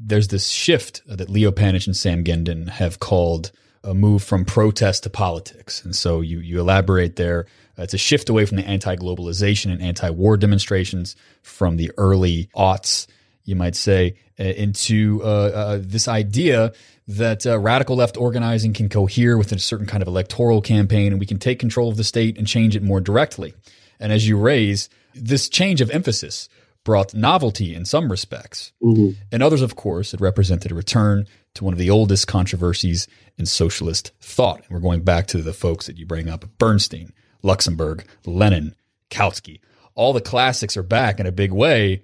there's 0.00 0.28
this 0.28 0.48
shift 0.48 1.02
that 1.06 1.28
Leo 1.28 1.50
Panitch 1.50 1.86
and 1.86 1.96
Sam 1.96 2.22
Gindin 2.24 2.68
have 2.68 3.00
called 3.00 3.50
a 3.84 3.94
move 3.94 4.22
from 4.22 4.44
protest 4.44 5.04
to 5.04 5.10
politics, 5.10 5.84
and 5.84 5.94
so 5.94 6.20
you 6.20 6.38
you 6.40 6.60
elaborate 6.60 7.16
there. 7.16 7.46
Uh, 7.78 7.82
it's 7.82 7.94
a 7.94 7.98
shift 7.98 8.28
away 8.28 8.44
from 8.44 8.56
the 8.56 8.66
anti-globalization 8.66 9.70
and 9.70 9.80
anti-war 9.80 10.36
demonstrations 10.36 11.14
from 11.42 11.76
the 11.76 11.92
early 11.96 12.48
aughts, 12.56 13.06
you 13.44 13.54
might 13.54 13.76
say, 13.76 14.14
uh, 14.40 14.44
into 14.44 15.20
uh, 15.22 15.26
uh, 15.26 15.78
this 15.80 16.08
idea 16.08 16.72
that 17.06 17.46
uh, 17.46 17.58
radical 17.58 17.96
left 17.96 18.16
organizing 18.16 18.72
can 18.72 18.88
cohere 18.88 19.38
with 19.38 19.52
a 19.52 19.58
certain 19.58 19.86
kind 19.86 20.02
of 20.02 20.08
electoral 20.08 20.60
campaign, 20.60 21.12
and 21.12 21.20
we 21.20 21.26
can 21.26 21.38
take 21.38 21.58
control 21.58 21.88
of 21.88 21.96
the 21.96 22.04
state 22.04 22.36
and 22.36 22.46
change 22.46 22.76
it 22.76 22.82
more 22.82 23.00
directly. 23.00 23.54
And 23.98 24.12
as 24.12 24.28
you 24.28 24.36
raise, 24.36 24.88
this 25.14 25.48
change 25.48 25.80
of 25.80 25.90
emphasis 25.90 26.48
brought 26.84 27.14
novelty 27.14 27.74
in 27.74 27.84
some 27.84 28.10
respects. 28.10 28.72
Mhm. 28.82 29.16
In 29.32 29.42
others, 29.42 29.62
of 29.62 29.76
course, 29.76 30.14
it 30.14 30.20
represented 30.20 30.72
a 30.72 30.74
return 30.74 31.26
to 31.54 31.64
one 31.64 31.74
of 31.74 31.78
the 31.78 31.90
oldest 31.90 32.26
controversies 32.26 33.08
in 33.36 33.46
socialist 33.46 34.12
thought. 34.20 34.62
And 34.64 34.70
we're 34.70 34.80
going 34.80 35.00
back 35.00 35.26
to 35.28 35.42
the 35.42 35.52
folks 35.52 35.86
that 35.86 35.98
you 35.98 36.06
bring 36.06 36.28
up 36.28 36.46
Bernstein, 36.58 37.12
Luxemburg, 37.42 38.04
Lenin, 38.24 38.74
Kautsky. 39.10 39.60
All 39.94 40.12
the 40.12 40.20
classics 40.20 40.76
are 40.76 40.82
back 40.82 41.18
in 41.20 41.26
a 41.26 41.32
big 41.32 41.52
way. 41.52 42.02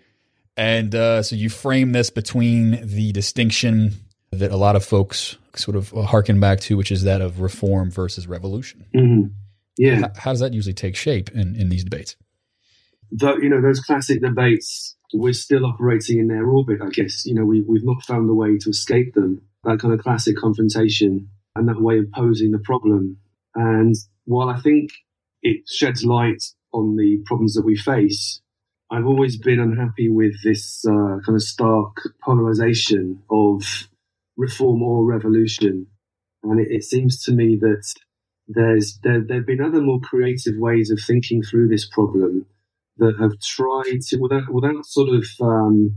And 0.57 0.95
uh, 0.95 1.23
so 1.23 1.37
you 1.37 1.51
frame 1.51 1.93
this 1.93 2.11
between 2.11 2.87
the 2.87 3.13
distinction 3.13 3.93
that 4.31 4.51
a 4.51 4.57
lot 4.57 4.77
of 4.77 4.85
folks 4.85 5.37
sort 5.57 5.77
of 5.77 5.91
harken 5.91 6.41
back 6.41 6.61
to, 6.61 6.77
which 6.77 6.91
is 6.91 7.05
that 7.05 7.21
of 7.21 7.41
reform 7.41 7.91
versus 7.91 8.27
revolution. 8.27 8.85
Mhm. 8.95 9.31
Yeah. 9.77 10.01
How, 10.01 10.11
how 10.17 10.31
does 10.33 10.41
that 10.41 10.53
usually 10.53 10.75
take 10.75 10.97
shape 10.97 11.31
in, 11.31 11.57
in 11.57 11.69
these 11.69 11.85
debates? 11.85 12.17
Though, 13.11 13.37
you 13.37 13.49
know, 13.49 13.61
those 13.61 13.81
classic 13.81 14.21
debates, 14.21 14.97
we're 15.13 15.33
still 15.33 15.67
operating 15.67 16.19
in 16.19 16.29
their 16.29 16.47
orbit, 16.47 16.81
I 16.83 16.89
guess. 16.91 17.25
You 17.27 17.35
know, 17.35 17.45
we, 17.45 17.63
we've 17.63 17.85
not 17.85 18.03
found 18.03 18.29
a 18.29 18.35
way 18.35 18.59
to 18.59 18.71
escape 18.71 19.15
them. 19.15 19.43
That 19.65 19.79
kind 19.79 19.95
of 19.95 20.01
classic 20.01 20.37
confrontation 20.37 21.29
and 21.57 21.69
that 21.69 21.81
way 21.81 21.99
of 21.99 22.11
posing 22.13 22.51
the 22.51 22.59
problem. 22.59 23.19
And 23.55 23.95
while 24.25 24.49
I 24.49 24.59
think 24.61 24.91
it 25.45 25.69
sheds 25.69 26.05
light 26.05 26.43
on 26.73 26.97
the 26.97 27.23
problems 27.27 27.55
that 27.55 27.65
we 27.65 27.77
face, 27.77 28.41
I've 28.91 29.07
always 29.07 29.37
been 29.37 29.61
unhappy 29.61 30.09
with 30.09 30.35
this 30.43 30.85
uh, 30.87 31.21
kind 31.25 31.37
of 31.37 31.43
stark 31.43 31.97
polarization 32.23 33.23
of 33.31 33.89
reform 34.37 34.83
or 34.83 35.05
revolution. 35.05 35.87
And 36.43 36.61
it, 36.61 36.69
it 36.71 36.85
seems 36.85 37.23
to 37.25 37.33
me 37.33 37.57
that 37.61 37.85
there's 38.49 38.99
there 39.03 39.25
have 39.31 39.47
been 39.47 39.63
other 39.63 39.81
more 39.81 40.01
creative 40.01 40.55
ways 40.59 40.91
of 40.91 40.99
thinking 41.07 41.43
through 41.43 41.69
this 41.69 41.87
problem 41.89 42.47
that 42.99 43.15
have 43.19 43.39
tried 43.41 44.01
to 44.09 44.19
without 44.19 44.53
without 44.53 44.85
sort 44.85 45.09
of 45.09 45.25
um, 45.41 45.97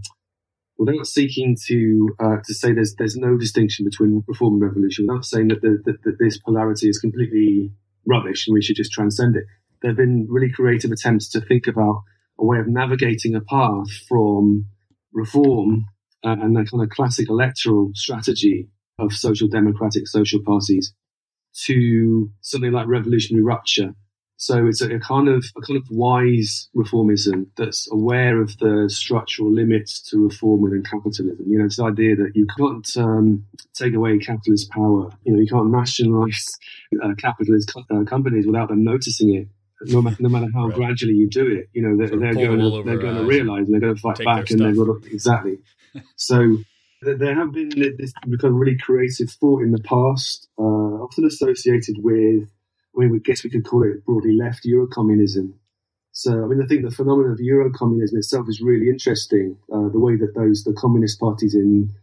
without 0.77 1.05
seeking 1.05 1.57
to 1.67 2.09
uh, 2.19 2.37
to 2.45 2.53
say 2.53 2.71
there's 2.71 2.95
there's 2.95 3.17
no 3.17 3.37
distinction 3.37 3.83
between 3.85 4.23
reform 4.27 4.53
and 4.55 4.63
revolution, 4.63 5.07
without 5.07 5.25
saying 5.25 5.49
that, 5.49 5.61
the, 5.61 5.81
that, 5.85 6.01
that 6.03 6.17
this 6.19 6.39
polarity 6.39 6.87
is 6.87 6.99
completely 6.99 7.71
rubbish 8.07 8.47
and 8.47 8.53
we 8.53 8.61
should 8.61 8.75
just 8.75 8.91
transcend 8.91 9.35
it. 9.35 9.43
There 9.81 9.91
have 9.91 9.97
been 9.97 10.27
really 10.29 10.51
creative 10.51 10.91
attempts 10.91 11.29
to 11.29 11.41
think 11.41 11.67
about 11.67 12.03
a 12.39 12.45
way 12.45 12.59
of 12.59 12.67
navigating 12.67 13.35
a 13.35 13.41
path 13.41 13.91
from 14.07 14.65
reform 15.13 15.85
uh, 16.23 16.35
and 16.41 16.55
that 16.55 16.69
kind 16.71 16.83
of 16.83 16.89
classic 16.89 17.29
electoral 17.29 17.91
strategy 17.93 18.69
of 18.99 19.13
social 19.13 19.47
democratic 19.47 20.07
social 20.07 20.41
parties 20.43 20.93
to 21.65 22.29
something 22.41 22.71
like 22.71 22.87
revolutionary 22.87 23.43
rupture. 23.43 23.93
So 24.39 24.67
it's 24.67 24.81
a, 24.81 24.95
a, 24.95 24.99
kind 24.99 25.27
of 25.27 25.43
a 25.57 25.61
kind 25.61 25.77
of 25.77 25.87
wise 25.89 26.69
reformism 26.75 27.47
that's 27.57 27.91
aware 27.91 28.39
of 28.39 28.55
the 28.59 28.87
structural 28.87 29.51
limits 29.51 29.99
to 30.09 30.23
reform 30.23 30.61
within 30.61 30.83
capitalism. 30.83 31.43
You 31.47 31.57
know, 31.57 31.65
this 31.65 31.79
idea 31.79 32.15
that 32.15 32.31
you 32.35 32.45
can't 32.57 32.87
um, 32.97 33.45
take 33.73 33.95
away 33.95 34.17
capitalist 34.19 34.69
power. 34.69 35.09
You 35.23 35.33
know, 35.33 35.39
you 35.39 35.47
can't 35.47 35.71
nationalize 35.71 36.45
uh, 37.03 37.15
capitalist 37.17 37.73
co- 37.73 37.83
uh, 37.89 38.03
companies 38.03 38.45
without 38.45 38.69
them 38.69 38.83
noticing 38.83 39.33
it. 39.35 39.47
No 39.81 40.01
matter, 40.01 40.17
no 40.19 40.29
matter 40.29 40.47
how 40.53 40.67
Right. 40.67 40.75
gradually 40.75 41.13
you 41.13 41.29
do 41.29 41.45
it, 41.45 41.69
you 41.73 41.83
know 41.83 41.95
they're, 41.97 42.17
they're 42.19 42.33
going 42.33 42.59
to 42.59 42.83
they're 42.83 42.97
going 42.97 43.15
to 43.15 43.23
realize 43.25 43.65
and 43.65 43.73
they're 43.73 43.79
going 43.79 43.95
to 43.95 44.01
fight 44.01 44.17
back, 44.25 44.49
and 44.49 44.59
they're 44.59 44.73
going 44.73 45.01
to 45.01 45.07
exactly. 45.11 45.57
So 46.15 46.57
there 47.01 47.35
have 47.35 47.51
been 47.51 47.69
this 47.69 48.11
kind 48.13 48.43
of 48.43 48.53
really 48.53 48.77
creative 48.77 49.29
thought 49.29 49.61
in 49.61 49.71
the 49.71 49.81
past, 49.81 50.47
uh, 50.57 50.61
often 50.61 51.25
associated 51.25 51.97
with, 51.99 52.49
mean, 53.01 53.11
we 53.11 53.19
guess 53.19 53.43
we 53.43 53.49
could 53.49 53.65
call 53.65 53.83
it 53.83 54.05
broadly 54.05 54.33
left 54.35 54.65
Eurocommunism. 54.65 55.53
So, 56.11 56.43
I 56.43 56.47
mean, 56.47 56.61
I 56.63 56.65
think 56.65 56.83
the 56.83 56.91
phenomenon 56.91 57.31
of 57.31 57.39
Eurocommunism 57.39 58.15
itself 58.15 58.47
is 58.49 58.61
really 58.61 58.89
interesting. 58.89 59.57
Uh, 59.71 59.89
the 59.89 59.99
way 59.99 60.15
that 60.15 60.33
those, 60.35 60.63
the 60.63 60.73
communist 60.73 61.19
parties 61.19 61.53
in 61.53 61.93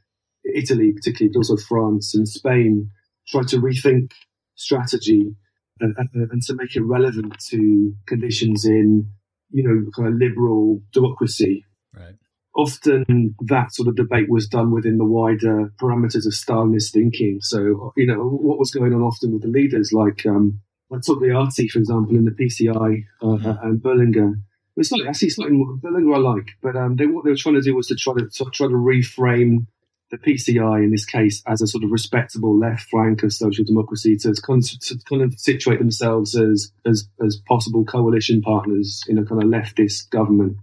Italy, 0.44 0.92
particularly, 0.92 1.32
but 1.32 1.38
also 1.40 1.56
France 1.56 2.14
and 2.14 2.28
Spain, 2.28 2.90
try 3.28 3.42
to 3.42 3.56
rethink 3.56 4.12
strategy 4.54 5.34
and, 5.80 5.96
and, 5.98 6.30
and 6.30 6.42
to 6.42 6.54
make 6.54 6.76
it 6.76 6.82
relevant 6.82 7.38
to 7.50 7.92
conditions 8.06 8.64
in, 8.64 9.10
you 9.50 9.64
know, 9.64 9.90
kind 9.96 10.08
of 10.08 10.20
liberal 10.20 10.80
democracy 10.92 11.64
Right. 11.96 12.14
often 12.56 13.34
that 13.46 13.72
sort 13.74 13.88
of 13.88 13.96
debate 13.96 14.28
was 14.28 14.48
done 14.48 14.72
within 14.72 14.98
the 14.98 15.04
wider 15.04 15.72
parameters 15.80 16.26
of 16.26 16.32
Stalinist 16.32 16.92
thinking. 16.92 17.38
So, 17.40 17.92
you 17.96 18.06
know, 18.06 18.28
what 18.28 18.58
was 18.58 18.70
going 18.70 18.92
on 18.92 19.02
often 19.02 19.32
with 19.32 19.42
the 19.42 19.48
leaders 19.48 19.92
like, 19.92 20.26
um, 20.26 20.60
like 20.90 21.00
Togliatti, 21.02 21.68
for 21.68 21.78
example, 21.78 22.16
in 22.16 22.24
the 22.24 22.30
PCI 22.30 23.04
uh, 23.22 23.56
and 23.62 23.80
Berlinguer. 23.80 24.40
It's 24.76 24.90
like 24.90 25.06
actually 25.08 25.30
slightly 25.30 25.56
more, 25.56 25.76
Berlinguer 25.76 26.16
I 26.16 26.18
like, 26.18 26.50
but 26.60 26.76
um, 26.76 26.96
they, 26.96 27.06
what 27.06 27.24
they 27.24 27.30
were 27.30 27.36
trying 27.36 27.54
to 27.54 27.62
do 27.62 27.76
was 27.76 27.86
to 27.88 27.94
try 27.94 28.14
to, 28.14 28.28
to 28.28 28.44
try 28.50 28.66
to 28.66 28.74
reframe 28.74 29.66
the 30.10 30.18
PCI 30.18 30.84
in 30.84 30.90
this 30.90 31.04
case 31.04 31.42
as 31.46 31.62
a 31.62 31.66
sort 31.66 31.84
of 31.84 31.90
respectable 31.90 32.58
left 32.58 32.88
flank 32.88 33.22
of 33.22 33.32
social 33.32 33.64
democracy 33.64 34.16
to 34.16 34.34
kind 34.46 34.62
of, 34.62 34.80
to 34.80 34.98
kind 35.08 35.22
of 35.22 35.38
situate 35.38 35.78
themselves 35.78 36.36
as, 36.36 36.72
as 36.84 37.08
as 37.24 37.36
possible 37.48 37.84
coalition 37.84 38.42
partners 38.42 39.02
in 39.08 39.18
a 39.18 39.24
kind 39.24 39.42
of 39.42 39.48
leftist 39.48 40.10
government. 40.10 40.56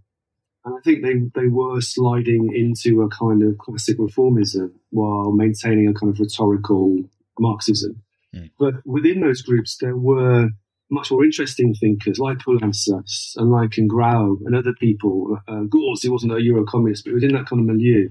And 0.64 0.76
I 0.76 0.82
think 0.82 1.04
they, 1.04 1.42
they 1.42 1.48
were 1.48 1.82
sliding 1.82 2.54
into 2.56 3.02
a 3.02 3.10
kind 3.10 3.42
of 3.44 3.58
classic 3.58 3.98
reformism 3.98 4.74
while 4.92 5.32
maintaining 5.32 5.88
a 5.88 5.94
kind 5.94 6.14
of 6.14 6.20
rhetorical 6.20 7.04
Marxism. 7.40 8.04
Mm. 8.36 8.52
But 8.60 8.76
within 8.86 9.22
those 9.22 9.42
groups, 9.42 9.78
there 9.78 9.98
were 9.98 10.50
much 10.90 11.10
more 11.12 11.24
interesting 11.24 11.74
thinkers 11.74 12.20
like 12.20 12.40
Poulantzas 12.40 13.34
and 13.38 13.50
like 13.50 13.78
Grau 13.88 14.38
and 14.46 14.56
other 14.56 14.74
people. 14.74 15.38
Uh, 15.48 15.64
he 16.02 16.10
wasn't 16.10 16.34
a 16.34 16.42
Euro-communist, 16.42 17.06
but 17.06 17.12
he 17.12 17.16
was 17.16 17.24
in 17.24 17.34
that 17.34 17.46
kind 17.46 17.62
of 17.62 17.66
milieu. 17.66 18.10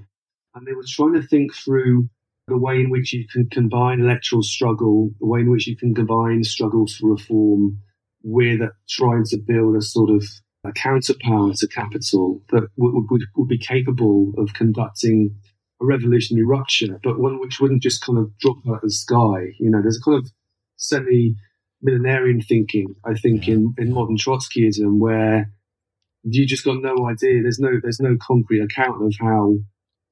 And 0.55 0.67
they 0.67 0.73
were 0.73 0.85
trying 0.87 1.13
to 1.15 1.23
think 1.23 1.55
through 1.55 2.09
the 2.49 2.59
way 2.59 2.81
in 2.81 2.91
which 2.91 3.13
you 3.13 3.27
can 3.29 3.49
combine 3.49 4.01
electoral 4.01 4.43
struggle, 4.43 5.11
the 5.21 5.27
way 5.27 5.41
in 5.41 5.51
which 5.51 5.67
you 5.67 5.77
can 5.77 5.95
combine 5.95 6.43
struggles 6.43 6.97
for 6.97 7.11
reform 7.11 7.79
with 8.23 8.61
trying 8.89 9.25
to 9.25 9.39
build 9.39 9.77
a 9.77 9.83
sort 9.83 10.11
of 10.11 10.25
a 10.65 10.73
counterpower 10.73 11.53
to 11.55 11.69
capital 11.69 12.43
that 12.51 12.69
would, 12.77 13.07
would, 13.11 13.25
would 13.37 13.49
be 13.49 13.59
capable 13.59 14.33
of 14.37 14.53
conducting 14.53 15.35
a 15.81 15.85
revolutionary 15.87 16.45
rupture, 16.47 17.01
but 17.03 17.19
one 17.19 17.41
which 17.41 17.61
wouldn't 17.61 17.83
just 17.83 18.05
kind 18.05 18.19
of 18.19 18.37
drop 18.39 18.57
out 18.69 18.75
of 18.77 18.81
the 18.83 18.91
sky. 18.91 19.55
You 19.59 19.71
know, 19.71 19.81
there's 19.83 19.99
a 19.99 20.03
kind 20.03 20.19
of 20.19 20.31
semi 20.77 21.37
millenarian 21.83 22.45
thinking, 22.47 22.95
I 23.05 23.15
think, 23.15 23.49
in, 23.49 23.75
in 23.79 23.93
modern 23.93 24.17
Trotskyism 24.17 24.99
where 24.99 25.51
you 26.23 26.47
just 26.47 26.65
got 26.65 26.83
no 26.83 27.09
idea. 27.09 27.43
There's 27.43 27.59
no 27.59 27.81
there's 27.83 28.01
no 28.01 28.17
concrete 28.21 28.61
account 28.61 29.03
of 29.03 29.15
how 29.21 29.55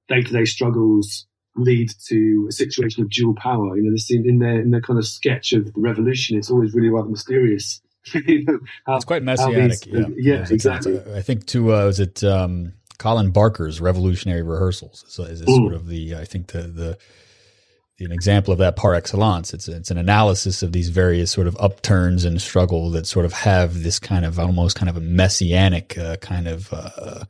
day 0.09 0.23
to 0.23 0.33
day 0.33 0.45
struggles 0.47 1.27
lead 1.57 1.91
to 2.07 2.47
a 2.49 2.53
situation 2.53 3.03
of 3.03 3.11
dual 3.11 3.35
power. 3.35 3.77
You 3.77 3.83
know, 3.83 3.91
this 3.93 4.11
in, 4.11 4.27
in 4.29 4.39
their 4.39 4.61
in 4.61 4.71
their 4.71 4.81
kind 4.81 4.99
of 4.99 5.07
sketch 5.07 5.53
of 5.53 5.67
the 5.67 5.73
revolution, 5.77 6.39
it's 6.39 6.51
always 6.51 6.73
really 6.73 6.89
rather 6.89 7.09
mysterious. 7.11 7.83
you 8.15 8.45
know, 8.45 8.59
how, 8.87 8.97
It's 8.97 9.05
quite 9.05 9.23
messianic. 9.23 9.81
these- 9.81 9.87
yeah, 9.93 10.07
yeah, 10.17 10.35
It's- 10.35 10.51
exactly. 10.51 10.95
it's- 10.95 11.15
I 11.15 11.21
think 11.21 11.45
to 11.49 11.75
uh, 11.75 11.85
was 11.87 12.01
it 12.01 12.25
um, 12.25 12.73
Colin 12.99 13.31
Barker's 13.31 13.81
Revolutionary 13.81 14.43
Rehearsals 14.43 15.05
is, 15.09 15.41
is 15.41 15.55
sort 15.55 15.73
of 15.75 15.87
the 15.87 16.17
I 16.17 16.25
think 16.25 16.49
the 16.49 16.63
the 16.63 16.99
an 18.01 18.13
example 18.13 18.53
of 18.53 18.59
that 18.59 18.77
par 18.77 18.95
excellence. 18.95 19.53
It's 19.53 19.69
it's 19.69 19.91
an 19.91 19.99
analysis 19.99 20.63
of 20.63 20.73
these 20.73 20.89
various 20.89 21.31
sort 21.31 21.47
of 21.47 21.57
upturns 21.59 22.25
and 22.25 22.41
struggle 22.41 22.91
that 22.93 23.07
sort 23.07 23.25
of 23.25 23.33
have 23.33 23.83
this 23.83 23.99
kind 23.99 24.25
of 24.25 24.39
almost 24.39 24.77
kind 24.77 24.89
of 24.89 24.97
a 24.97 25.01
messianic 25.01 25.97
uh, 25.99 26.17
kind 26.17 26.49
of. 26.49 26.73
Uh, 26.73 27.25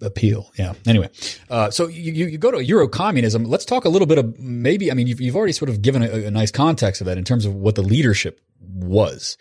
appeal. 0.00 0.50
Yeah. 0.56 0.74
Anyway, 0.84 1.10
uh, 1.48 1.70
so 1.70 1.86
you, 1.86 2.12
you 2.12 2.26
you 2.26 2.36
go 2.36 2.50
to 2.50 2.64
Euro 2.64 2.88
communism. 2.88 3.44
Let's 3.44 3.64
talk 3.64 3.84
a 3.84 3.88
little 3.88 4.06
bit 4.06 4.18
of 4.18 4.36
maybe. 4.36 4.90
I 4.90 4.94
mean, 4.94 5.06
you've, 5.06 5.20
you've 5.20 5.36
already 5.36 5.52
sort 5.52 5.68
of 5.68 5.80
given 5.80 6.02
a, 6.02 6.26
a 6.26 6.30
nice 6.32 6.50
context 6.50 7.00
of 7.00 7.06
that 7.06 7.18
in 7.18 7.24
terms 7.24 7.46
of 7.46 7.54
what 7.54 7.76
the 7.76 7.82
leadership 7.82 8.40
was, 8.60 9.36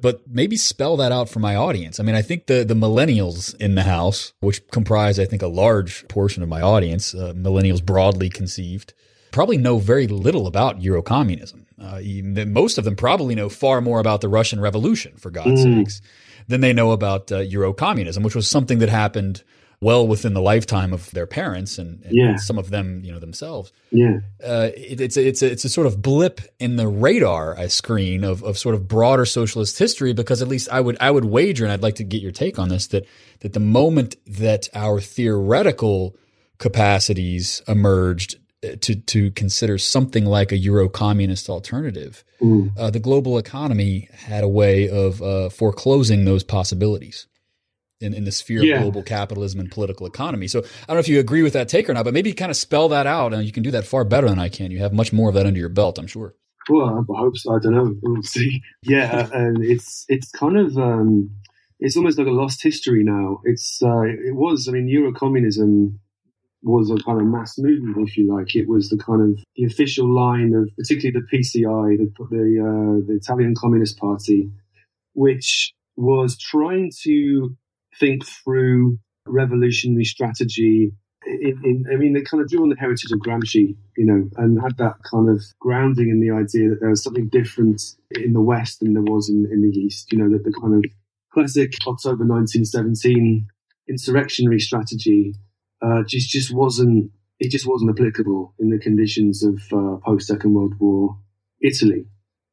but 0.00 0.22
maybe 0.28 0.56
spell 0.56 0.96
that 0.98 1.12
out 1.12 1.28
for 1.28 1.40
my 1.40 1.56
audience. 1.56 1.98
I 1.98 2.02
mean, 2.02 2.14
I 2.14 2.22
think 2.22 2.46
the 2.46 2.64
the 2.64 2.74
millennials 2.74 3.54
in 3.56 3.74
the 3.74 3.82
house, 3.82 4.32
which 4.40 4.66
comprise 4.68 5.18
I 5.18 5.24
think 5.24 5.42
a 5.42 5.48
large 5.48 6.06
portion 6.08 6.42
of 6.42 6.48
my 6.48 6.60
audience, 6.60 7.14
uh, 7.14 7.32
millennials 7.34 7.84
broadly 7.84 8.28
conceived, 8.28 8.92
probably 9.32 9.56
know 9.56 9.78
very 9.78 10.06
little 10.06 10.46
about 10.46 10.80
Eurocommunism. 10.80 11.64
Uh, 11.78 12.00
most 12.46 12.78
of 12.78 12.84
them 12.84 12.96
probably 12.96 13.34
know 13.34 13.50
far 13.50 13.80
more 13.82 14.00
about 14.00 14.22
the 14.22 14.28
Russian 14.28 14.60
Revolution, 14.60 15.16
for 15.18 15.30
God's 15.30 15.62
sakes, 15.62 16.00
than 16.48 16.62
they 16.62 16.72
know 16.72 16.92
about 16.92 17.30
uh, 17.30 17.40
Euro 17.40 17.74
communism, 17.74 18.22
which 18.22 18.34
was 18.34 18.48
something 18.48 18.78
that 18.78 18.88
happened 18.88 19.44
well 19.80 20.06
within 20.08 20.32
the 20.34 20.40
lifetime 20.40 20.92
of 20.92 21.10
their 21.10 21.26
parents 21.26 21.78
and, 21.78 22.02
and 22.04 22.12
Yeah. 22.14 22.36
some 22.36 22.58
of 22.58 22.70
them, 22.70 23.02
you 23.04 23.12
know, 23.12 23.18
themselves. 23.18 23.72
yeah, 23.90 24.20
Uh, 24.42 24.70
it, 24.74 25.00
it's 25.00 25.16
a, 25.16 25.26
it's 25.28 25.42
a, 25.42 25.50
it's 25.52 25.64
a 25.64 25.68
sort 25.68 25.86
of 25.86 26.00
blip 26.00 26.40
in 26.58 26.76
the 26.76 26.88
radar 26.88 27.58
I 27.58 27.66
screen 27.68 28.24
of, 28.24 28.42
of 28.42 28.56
sort 28.56 28.74
of 28.74 28.88
broader 28.88 29.26
socialist 29.26 29.78
history 29.78 30.12
because 30.14 30.40
at 30.42 30.48
least 30.48 30.68
I 30.72 30.80
would 30.80 30.96
I 31.00 31.10
would 31.10 31.26
wager 31.26 31.64
and 31.64 31.72
I'd 31.72 31.82
like 31.82 31.96
to 31.96 32.04
get 32.04 32.22
your 32.22 32.32
take 32.32 32.58
on 32.58 32.68
this 32.70 32.86
that 32.88 33.04
that 33.40 33.52
the 33.52 33.60
moment 33.60 34.16
that 34.26 34.68
our 34.74 35.00
theoretical 35.00 36.16
capacities 36.58 37.62
emerged 37.68 38.36
uh, 38.64 38.68
to 38.80 38.94
to 38.96 39.30
consider 39.32 39.78
something 39.78 40.24
like 40.24 40.52
a 40.52 40.56
Euro 40.56 40.88
communist 40.88 41.48
alternative, 41.48 42.24
Mm. 42.40 42.72
uh, 42.76 42.90
the 42.90 42.98
global 43.00 43.38
economy 43.38 44.08
had 44.12 44.44
a 44.44 44.48
way 44.48 44.88
of 44.90 45.22
uh, 45.22 45.48
foreclosing 45.48 46.24
those 46.26 46.44
possibilities. 46.44 47.26
In, 48.00 48.12
in 48.12 48.24
the 48.24 48.32
sphere 48.32 48.62
Yeah. 48.62 48.76
of 48.76 48.82
global 48.82 49.02
capitalism 49.02 49.58
and 49.58 49.70
political 49.70 50.06
economy. 50.06 50.48
So 50.48 50.58
I 50.58 50.62
don't 50.88 50.96
know 50.96 51.00
if 51.00 51.08
you 51.08 51.18
agree 51.18 51.42
with 51.42 51.54
that 51.54 51.66
take 51.70 51.88
or 51.88 51.94
not, 51.94 52.04
but 52.04 52.12
maybe 52.12 52.30
kind 52.34 52.50
of 52.50 52.56
spell 52.58 52.88
that 52.90 53.06
out 53.06 53.32
and 53.32 53.42
you 53.44 53.52
can 53.52 53.62
do 53.62 53.70
that 53.70 53.86
far 53.86 54.04
better 54.04 54.28
than 54.28 54.38
I 54.38 54.50
can. 54.50 54.70
You 54.70 54.80
have 54.80 54.92
much 54.92 55.14
more 55.14 55.30
of 55.30 55.34
that 55.34 55.46
under 55.46 55.58
your 55.58 55.70
belt, 55.70 55.98
I'm 55.98 56.06
sure. 56.06 56.34
Well, 56.68 57.06
I 57.16 57.18
hope 57.20 57.38
so. 57.38 57.54
I 57.54 57.58
don't 57.58 57.74
know. 57.74 57.94
We'll 58.02 58.22
see. 58.22 58.60
Yeah, 58.82 59.28
and 59.32 59.64
it's 59.64 60.04
it's 60.08 60.30
kind 60.32 60.58
of 60.58 60.76
um, 60.76 61.30
it's 61.80 61.96
almost 61.96 62.18
like 62.18 62.26
a 62.26 62.30
lost 62.32 62.62
history 62.62 63.02
now. 63.02 63.40
It's 63.44 63.80
uh, 63.82 64.02
it 64.02 64.34
was. 64.34 64.68
I 64.68 64.72
mean, 64.72 64.88
Eurocommunism 64.88 65.96
was 66.62 66.90
a 66.90 66.96
kind 67.04 67.20
of 67.20 67.26
mass 67.28 67.56
movement, 67.56 68.08
if 68.08 68.16
you 68.16 68.34
like. 68.36 68.54
It 68.56 68.68
was 68.68 68.90
the 68.90 68.98
kind 68.98 69.22
of 69.22 69.42
the 69.54 69.64
official 69.64 70.12
line 70.12 70.52
of 70.54 70.68
particularly 70.76 71.18
the 71.20 71.36
PCI, 71.38 71.96
the 71.98 72.08
the, 72.30 72.44
uh, 72.60 73.06
the 73.06 73.14
Italian 73.22 73.54
Communist 73.56 73.96
Party, 73.98 74.50
which 75.14 75.72
was 75.96 76.36
trying 76.36 76.90
to 77.04 77.56
think 77.98 78.26
through 78.26 78.98
revolutionary 79.26 80.04
strategy 80.04 80.92
in, 81.26 81.60
in, 81.64 81.84
I 81.92 81.96
mean, 81.96 82.12
they 82.12 82.22
kind 82.22 82.42
of 82.42 82.48
drew 82.48 82.62
on 82.62 82.68
the 82.68 82.76
heritage 82.76 83.10
of 83.10 83.18
Gramsci, 83.18 83.76
you 83.96 84.06
know, 84.06 84.28
and 84.36 84.60
had 84.60 84.76
that 84.78 84.96
kind 85.10 85.28
of 85.28 85.42
grounding 85.58 86.08
in 86.08 86.20
the 86.20 86.30
idea 86.30 86.70
that 86.70 86.80
there 86.80 86.90
was 86.90 87.02
something 87.02 87.28
different 87.28 87.82
in 88.12 88.32
the 88.32 88.40
West 88.40 88.80
than 88.80 88.94
there 88.94 89.02
was 89.02 89.28
in, 89.28 89.48
in 89.50 89.62
the 89.62 89.76
East. 89.76 90.12
You 90.12 90.18
know, 90.18 90.30
that 90.30 90.44
the 90.44 90.52
kind 90.52 90.74
of 90.74 90.90
classic 91.32 91.74
October 91.86 92.24
1917 92.24 93.46
insurrectionary 93.88 94.60
strategy 94.60 95.34
uh, 95.82 96.02
just 96.06 96.30
just 96.30 96.54
wasn't 96.54 97.10
it 97.38 97.50
just 97.50 97.66
wasn't 97.66 97.90
applicable 97.90 98.54
in 98.58 98.70
the 98.70 98.78
conditions 98.78 99.44
of 99.44 99.60
uh, 99.72 99.96
post 100.04 100.28
Second 100.28 100.54
World 100.54 100.74
War 100.78 101.18
Italy. 101.60 102.06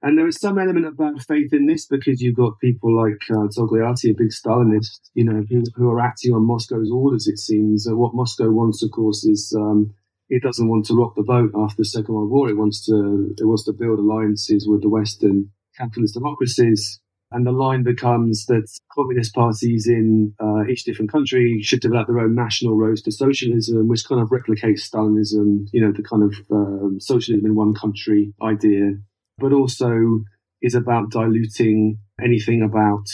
And 0.04 0.18
there 0.18 0.28
is 0.28 0.40
some 0.40 0.60
element 0.60 0.86
of 0.86 0.98
bad 0.98 1.24
faith 1.24 1.54
in 1.54 1.66
this 1.66 1.86
because 1.88 2.22
you've 2.22 2.36
got 2.36 2.60
people 2.60 2.94
like 2.96 3.22
uh, 3.32 3.48
Togliatti, 3.48 4.12
a 4.12 4.14
big 4.14 4.32
Stalinist, 4.32 5.00
you 5.14 5.24
know, 5.24 5.44
who, 5.50 5.64
who 5.76 5.90
are 5.90 6.02
acting 6.02 6.34
on 6.34 6.46
Moscow's 6.46 6.92
orders. 6.92 7.28
It 7.28 7.40
seems 7.40 7.88
uh, 7.88 7.96
what 7.96 8.14
Moscow 8.14 8.50
wants, 8.52 8.84
of 8.84 8.92
course, 8.92 9.24
is 9.24 9.56
um, 9.58 9.94
it 10.30 10.44
doesn't 10.44 10.68
want 10.68 10.86
to 10.88 10.96
rock 10.96 11.16
the 11.16 11.24
boat 11.24 11.52
after 11.56 11.78
the 11.78 11.86
Second 11.86 12.14
World 12.14 12.32
War. 12.32 12.50
It 12.50 12.58
wants 12.58 12.86
to 12.88 13.34
it 13.38 13.46
wants 13.46 13.64
to 13.66 13.74
build 13.74 14.00
alliances 14.00 14.68
with 14.68 14.82
the 14.82 14.90
Western 14.90 15.52
capitalist 15.78 16.14
democracies 16.14 17.00
and 17.34 17.48
the 17.48 17.52
line 17.52 17.84
becomes 17.84 18.46
that 18.46 18.70
communist 18.94 19.34
parties 19.34 19.88
in 19.88 20.34
uh, 20.40 20.66
each 20.70 20.84
different 20.84 21.12
country 21.12 21.62
should 21.64 21.82
develop 21.82 22.08
their 22.08 22.20
own 22.20 22.36
national 22.36 22.78
roads 22.78 23.02
to 23.02 23.12
socialism, 23.12 23.88
which 23.88 24.06
kind 24.08 24.22
of 24.22 24.30
replicates 24.30 24.88
Stalinism, 24.88 25.68
you 25.74 25.82
know, 25.82 25.92
the 25.92 26.04
kind 26.04 26.24
of 26.24 26.36
um, 26.52 27.00
socialism 27.00 27.46
in 27.46 27.56
one 27.56 27.74
country 27.74 28.34
idea, 28.42 28.92
but 29.38 29.54
also 29.54 30.24
is 30.62 30.76
about 30.76 31.12
diluting 31.12 31.98
anything 32.24 32.62
about 32.62 33.06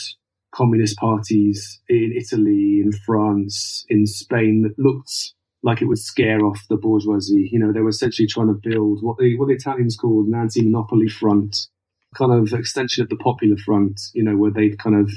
communist 0.54 0.98
parties 0.98 1.80
in 1.90 2.14
Italy, 2.16 2.82
in 2.84 2.92
France, 2.92 3.86
in 3.90 4.06
Spain 4.06 4.64
that 4.64 4.82
looked 4.82 5.34
like 5.62 5.82
it 5.82 5.86
would 5.86 6.00
scare 6.00 6.46
off 6.46 6.66
the 6.70 6.78
bourgeoisie. 6.78 7.50
You 7.52 7.60
know, 7.60 7.72
they 7.72 7.82
were 7.82 7.90
essentially 7.90 8.28
trying 8.28 8.48
to 8.48 8.70
build 8.70 9.00
what 9.02 9.18
the, 9.18 9.38
what 9.38 9.48
the 9.48 9.56
Italians 9.56 9.98
called 9.98 10.28
an 10.28 10.36
anti-monopoly 10.36 11.10
front 11.10 11.68
kind 12.16 12.32
of 12.32 12.54
extension 12.54 13.04
of 13.04 13.10
the 13.10 13.18
Popular 13.18 13.58
Front, 13.58 14.02
you 14.14 14.24
know, 14.24 14.36
where 14.36 14.52
they'd 14.52 14.80
kind 14.80 14.96
of 14.96 15.12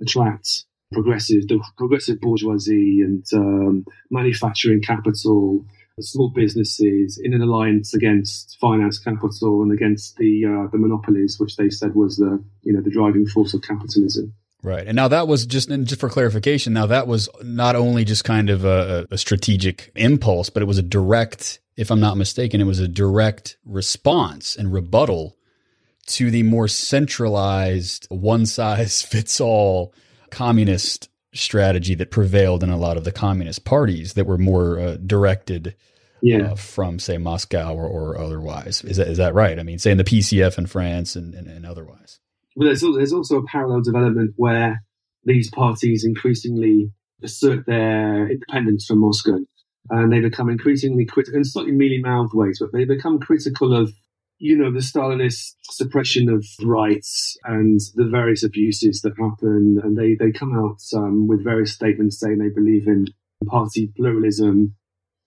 attract 0.00 0.64
progressive, 0.92 1.48
the 1.48 1.60
progressive 1.76 2.20
bourgeoisie 2.20 3.00
and 3.00 3.24
um, 3.34 3.84
manufacturing 4.10 4.80
capital, 4.80 5.64
small 6.00 6.28
businesses 6.28 7.18
in 7.22 7.32
an 7.32 7.40
alliance 7.40 7.94
against 7.94 8.58
finance 8.60 8.98
capital 8.98 9.62
and 9.62 9.72
against 9.72 10.16
the 10.16 10.44
uh, 10.44 10.70
the 10.70 10.78
monopolies, 10.78 11.38
which 11.38 11.56
they 11.56 11.70
said 11.70 11.94
was 11.94 12.16
the 12.16 12.42
you 12.62 12.72
know 12.72 12.82
the 12.82 12.90
driving 12.90 13.26
force 13.26 13.54
of 13.54 13.62
capitalism. 13.62 14.34
Right, 14.62 14.86
and 14.86 14.96
now 14.96 15.08
that 15.08 15.28
was 15.28 15.46
just 15.46 15.70
and 15.70 15.86
just 15.86 16.00
for 16.00 16.08
clarification. 16.08 16.72
Now 16.72 16.86
that 16.86 17.06
was 17.06 17.28
not 17.42 17.76
only 17.76 18.04
just 18.04 18.24
kind 18.24 18.50
of 18.50 18.64
a, 18.64 19.06
a 19.10 19.18
strategic 19.18 19.92
impulse, 19.94 20.50
but 20.50 20.62
it 20.62 20.66
was 20.66 20.78
a 20.78 20.82
direct, 20.82 21.60
if 21.76 21.90
I'm 21.90 22.00
not 22.00 22.16
mistaken, 22.16 22.60
it 22.60 22.64
was 22.64 22.80
a 22.80 22.88
direct 22.88 23.56
response 23.64 24.56
and 24.56 24.72
rebuttal 24.72 25.36
to 26.06 26.30
the 26.30 26.42
more 26.42 26.68
centralized, 26.68 28.06
one 28.10 28.46
size 28.46 29.02
fits 29.02 29.40
all 29.40 29.94
communist 30.30 31.08
strategy 31.36 31.94
that 31.94 32.10
prevailed 32.10 32.62
in 32.62 32.70
a 32.70 32.76
lot 32.76 32.96
of 32.96 33.04
the 33.04 33.12
communist 33.12 33.64
parties 33.64 34.14
that 34.14 34.26
were 34.26 34.38
more 34.38 34.78
uh, 34.78 34.96
directed 34.96 35.74
yeah. 36.22 36.52
uh, 36.52 36.54
from, 36.54 36.98
say, 36.98 37.18
Moscow 37.18 37.74
or, 37.74 37.86
or, 37.86 38.18
otherwise. 38.18 38.82
Is 38.84 38.96
that, 38.96 39.08
is 39.08 39.18
that 39.18 39.34
right? 39.34 39.58
I 39.58 39.62
mean, 39.62 39.78
say 39.78 39.90
in 39.90 39.98
the 39.98 40.04
PCF 40.04 40.58
in 40.58 40.66
France 40.66 41.16
and, 41.16 41.34
and, 41.34 41.46
and 41.46 41.66
otherwise. 41.66 42.18
Well, 42.56 42.66
there's, 42.66 42.80
there's 42.80 43.12
also 43.12 43.38
a 43.38 43.46
parallel 43.46 43.82
development 43.82 44.32
where 44.36 44.82
these 45.24 45.50
parties 45.50 46.04
increasingly 46.04 46.90
assert 47.22 47.66
their 47.66 48.28
independence 48.30 48.86
from 48.86 49.00
Moscow. 49.00 49.38
And 49.90 50.12
they 50.12 50.20
become 50.20 50.48
increasingly 50.48 51.04
critical, 51.04 51.38
in 51.38 51.44
slightly 51.44 51.72
mealy 51.72 52.00
mouthed 52.02 52.34
ways, 52.34 52.58
but 52.60 52.72
they 52.72 52.84
become 52.84 53.20
critical 53.20 53.74
of 53.74 53.92
you 54.38 54.56
know, 54.56 54.70
the 54.70 54.80
Stalinist 54.80 55.54
suppression 55.62 56.28
of 56.28 56.44
rights 56.62 57.36
and 57.44 57.80
the 57.94 58.06
various 58.06 58.42
abuses 58.42 59.00
that 59.02 59.18
happen. 59.18 59.80
And 59.82 59.96
they, 59.96 60.14
they 60.14 60.30
come 60.30 60.54
out 60.54 60.80
um, 60.94 61.26
with 61.26 61.44
various 61.44 61.72
statements 61.72 62.20
saying 62.20 62.38
they 62.38 62.48
believe 62.48 62.86
in 62.86 63.06
party 63.46 63.92
pluralism. 63.96 64.74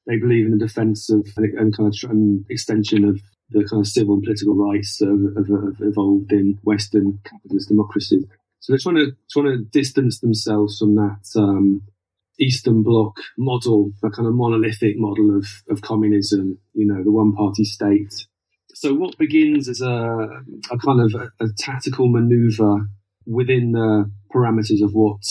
They 0.05 0.17
believe 0.17 0.45
in 0.45 0.57
the 0.57 0.65
defense 0.65 1.09
of 1.09 1.27
and, 1.37 1.57
and 1.57 1.75
kind 1.75 1.93
of 1.93 2.11
an 2.11 2.45
extension 2.49 3.05
of 3.05 3.21
the 3.51 3.67
kind 3.67 3.81
of 3.81 3.87
civil 3.87 4.15
and 4.15 4.23
political 4.23 4.55
rights 4.55 5.01
of, 5.01 5.19
of, 5.35 5.49
of 5.49 5.81
evolved 5.81 6.31
in 6.31 6.59
Western 6.63 7.19
capitalist 7.23 7.69
democracy. 7.69 8.27
So 8.59 8.74
they're 8.74 8.79
trying 8.79 8.98
to 8.98 9.11
trying 9.31 9.45
to 9.45 9.57
distance 9.57 10.19
themselves 10.19 10.77
from 10.77 10.95
that 10.95 11.22
um, 11.35 11.81
Eastern 12.39 12.83
Bloc 12.83 13.17
model, 13.37 13.91
that 14.01 14.13
kind 14.13 14.27
of 14.27 14.35
monolithic 14.35 14.98
model 14.98 15.35
of, 15.35 15.48
of 15.69 15.81
communism. 15.81 16.59
You 16.74 16.85
know, 16.87 17.03
the 17.03 17.11
one 17.11 17.33
party 17.33 17.63
state 17.63 18.27
so 18.79 18.94
what 18.94 19.18
begins 19.18 19.68
as 19.68 19.81
a, 19.81 20.42
a 20.72 20.77
kind 20.77 21.01
of 21.01 21.13
a, 21.13 21.44
a, 21.44 21.50
tactical 21.57 22.07
maneuver 22.07 22.87
within 23.25 23.74
the 23.74 24.09
parameters 24.33 24.81
of 24.81 24.94
what 24.94 25.22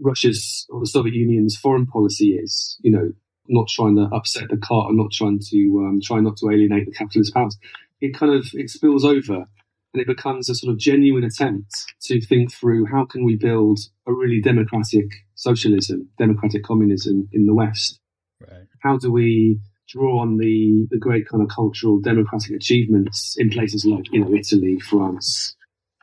Russia's 0.00 0.66
or 0.70 0.80
the 0.80 0.86
Soviet 0.86 1.14
Union's 1.14 1.54
foreign 1.54 1.84
policy 1.84 2.30
is, 2.30 2.78
you 2.80 2.90
know, 2.90 3.12
not 3.46 3.68
trying 3.68 3.96
to 3.96 4.08
upset 4.14 4.48
the 4.48 4.56
cart 4.56 4.88
and 4.88 4.96
not 4.96 5.12
trying 5.12 5.38
to 5.50 5.86
um, 5.86 6.00
try 6.02 6.18
not 6.18 6.38
to 6.38 6.48
alienate 6.48 6.86
the 6.86 6.92
capitalist 6.92 7.34
powers, 7.34 7.58
it 8.00 8.16
kind 8.16 8.32
of 8.32 8.46
it 8.54 8.70
spills 8.70 9.04
over 9.04 9.34
and 9.34 10.00
it 10.00 10.06
becomes 10.06 10.48
a 10.48 10.54
sort 10.54 10.72
of 10.72 10.78
genuine 10.78 11.24
attempt 11.24 11.74
to 12.04 12.22
think 12.22 12.54
through 12.54 12.86
how 12.86 13.04
can 13.04 13.22
we 13.22 13.36
build 13.36 13.80
a 14.06 14.14
really 14.14 14.40
democratic 14.40 15.10
socialism, 15.34 16.08
democratic 16.16 16.64
communism 16.64 17.28
in 17.34 17.44
the 17.44 17.52
West. 17.52 18.00
Right. 18.40 18.64
How 18.80 18.96
do 18.96 19.12
we 19.12 19.60
draw 19.88 20.20
on 20.20 20.38
the, 20.38 20.86
the 20.90 20.98
great 20.98 21.28
kind 21.28 21.42
of 21.42 21.48
cultural 21.48 22.00
democratic 22.00 22.52
achievements 22.52 23.36
in 23.38 23.50
places 23.50 23.84
like, 23.84 24.10
you 24.12 24.20
know, 24.20 24.34
Italy, 24.34 24.78
France, 24.80 25.54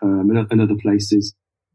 um, 0.01 0.29
and, 0.29 0.47
and, 0.51 0.61
other 0.61 0.75
places. 0.81 1.33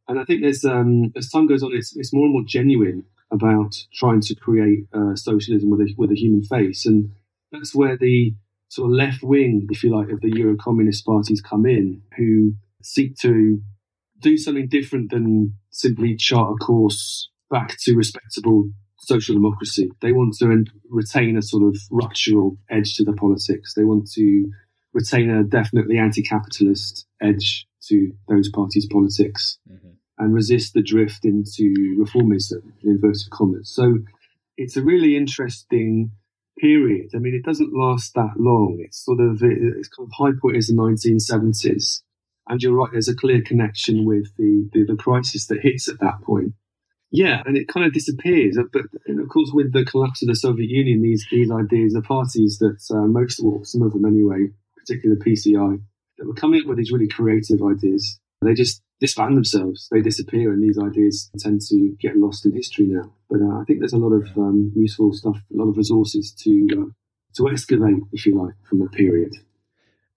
And 0.08 0.18
I 0.18 0.24
think 0.24 0.42
there's, 0.42 0.64
um, 0.64 1.12
as 1.16 1.28
time 1.28 1.46
goes 1.46 1.62
on, 1.62 1.74
it's, 1.74 1.96
it's 1.96 2.12
more 2.12 2.24
and 2.24 2.32
more 2.32 2.44
genuine 2.46 3.04
about 3.30 3.74
trying 3.92 4.20
to 4.20 4.34
create 4.34 4.86
uh, 4.92 5.16
socialism 5.16 5.70
with 5.70 5.80
a, 5.80 5.94
with 5.96 6.10
a 6.10 6.14
human 6.14 6.42
face. 6.42 6.86
And 6.86 7.10
that's 7.50 7.74
where 7.74 7.96
the 7.96 8.34
sort 8.68 8.90
of 8.90 8.96
left 8.96 9.22
wing, 9.22 9.66
if 9.70 9.82
you 9.82 9.96
like, 9.96 10.10
of 10.10 10.20
the 10.20 10.30
Euro 10.36 10.56
communist 10.56 11.04
parties 11.04 11.40
come 11.40 11.66
in, 11.66 12.02
who 12.16 12.54
seek 12.82 13.16
to 13.18 13.60
do 14.20 14.36
something 14.36 14.68
different 14.68 15.10
than 15.10 15.54
simply 15.70 16.16
chart 16.16 16.52
a 16.52 16.64
course 16.64 17.30
back 17.50 17.76
to 17.80 17.94
respectable 17.94 18.70
social 18.98 19.34
democracy. 19.34 19.90
They 20.00 20.12
want 20.12 20.34
to 20.38 20.64
retain 20.88 21.36
a 21.36 21.42
sort 21.42 21.62
of 21.62 21.76
ruptural 21.90 22.56
edge 22.70 22.96
to 22.96 23.04
the 23.04 23.12
politics. 23.12 23.74
They 23.74 23.84
want 23.84 24.10
to 24.12 24.50
retain 24.92 25.30
a 25.30 25.44
definitely 25.44 25.98
anti-capitalist 25.98 27.06
edge 27.20 27.66
to 27.88 28.12
those 28.28 28.48
parties' 28.48 28.88
politics 28.90 29.58
mm-hmm. 29.70 29.90
and 30.18 30.34
resist 30.34 30.74
the 30.74 30.82
drift 30.82 31.24
into 31.24 31.96
reformism, 31.98 32.62
in 32.82 32.92
inverted 32.92 33.30
commas. 33.30 33.70
So 33.70 33.98
it's 34.56 34.76
a 34.76 34.82
really 34.82 35.16
interesting 35.16 36.12
period. 36.58 37.10
I 37.14 37.18
mean, 37.18 37.34
it 37.34 37.44
doesn't 37.44 37.74
last 37.74 38.14
that 38.14 38.34
long. 38.38 38.78
It's 38.80 39.04
sort 39.04 39.20
of, 39.20 39.42
it's 39.42 39.88
kind 39.88 40.08
of 40.08 40.12
high 40.12 40.38
point 40.40 40.56
is 40.56 40.68
the 40.68 40.74
1970s. 40.74 42.02
And 42.48 42.62
you're 42.62 42.72
right, 42.72 42.90
there's 42.92 43.08
a 43.08 43.14
clear 43.14 43.42
connection 43.42 44.04
with 44.04 44.34
the, 44.36 44.68
the, 44.72 44.84
the 44.84 44.96
crisis 44.96 45.46
that 45.48 45.60
hits 45.60 45.88
at 45.88 46.00
that 46.00 46.22
point. 46.22 46.54
Yeah, 47.10 47.42
and 47.46 47.56
it 47.56 47.68
kind 47.68 47.86
of 47.86 47.92
disappears. 47.92 48.58
But 48.72 48.82
of 48.82 49.28
course, 49.28 49.50
with 49.52 49.72
the 49.72 49.84
collapse 49.84 50.22
of 50.22 50.28
the 50.28 50.36
Soviet 50.36 50.68
Union, 50.68 51.02
these 51.02 51.26
these 51.30 51.50
ideas, 51.50 51.92
the 51.92 52.02
parties 52.02 52.58
that 52.58 52.78
uh, 52.90 53.06
most, 53.06 53.40
well, 53.42 53.64
some 53.64 53.82
of 53.82 53.92
them 53.92 54.04
anyway, 54.04 54.48
particularly 54.76 55.18
the 55.18 55.30
PCI, 55.30 55.80
that 56.18 56.26
were 56.26 56.34
coming 56.34 56.62
up 56.62 56.66
with 56.66 56.78
these 56.78 56.92
really 56.92 57.08
creative 57.08 57.60
ideas, 57.62 58.18
they 58.42 58.54
just 58.54 58.82
disband 59.00 59.36
themselves. 59.36 59.88
They 59.90 60.00
disappear, 60.00 60.52
and 60.52 60.62
these 60.62 60.78
ideas 60.78 61.30
tend 61.38 61.60
to 61.68 61.96
get 62.00 62.16
lost 62.16 62.44
in 62.44 62.52
history 62.52 62.86
now. 62.86 63.12
But 63.30 63.40
uh, 63.40 63.60
I 63.60 63.64
think 63.64 63.80
there's 63.80 63.92
a 63.92 63.98
lot 63.98 64.12
of 64.12 64.26
um, 64.36 64.72
useful 64.74 65.12
stuff, 65.12 65.36
a 65.52 65.56
lot 65.56 65.68
of 65.68 65.76
resources 65.76 66.32
to 66.42 66.66
uh, 66.72 66.90
to 67.36 67.48
excavate, 67.48 68.02
if 68.12 68.26
you 68.26 68.40
like, 68.42 68.54
from 68.68 68.80
the 68.80 68.88
period. 68.88 69.32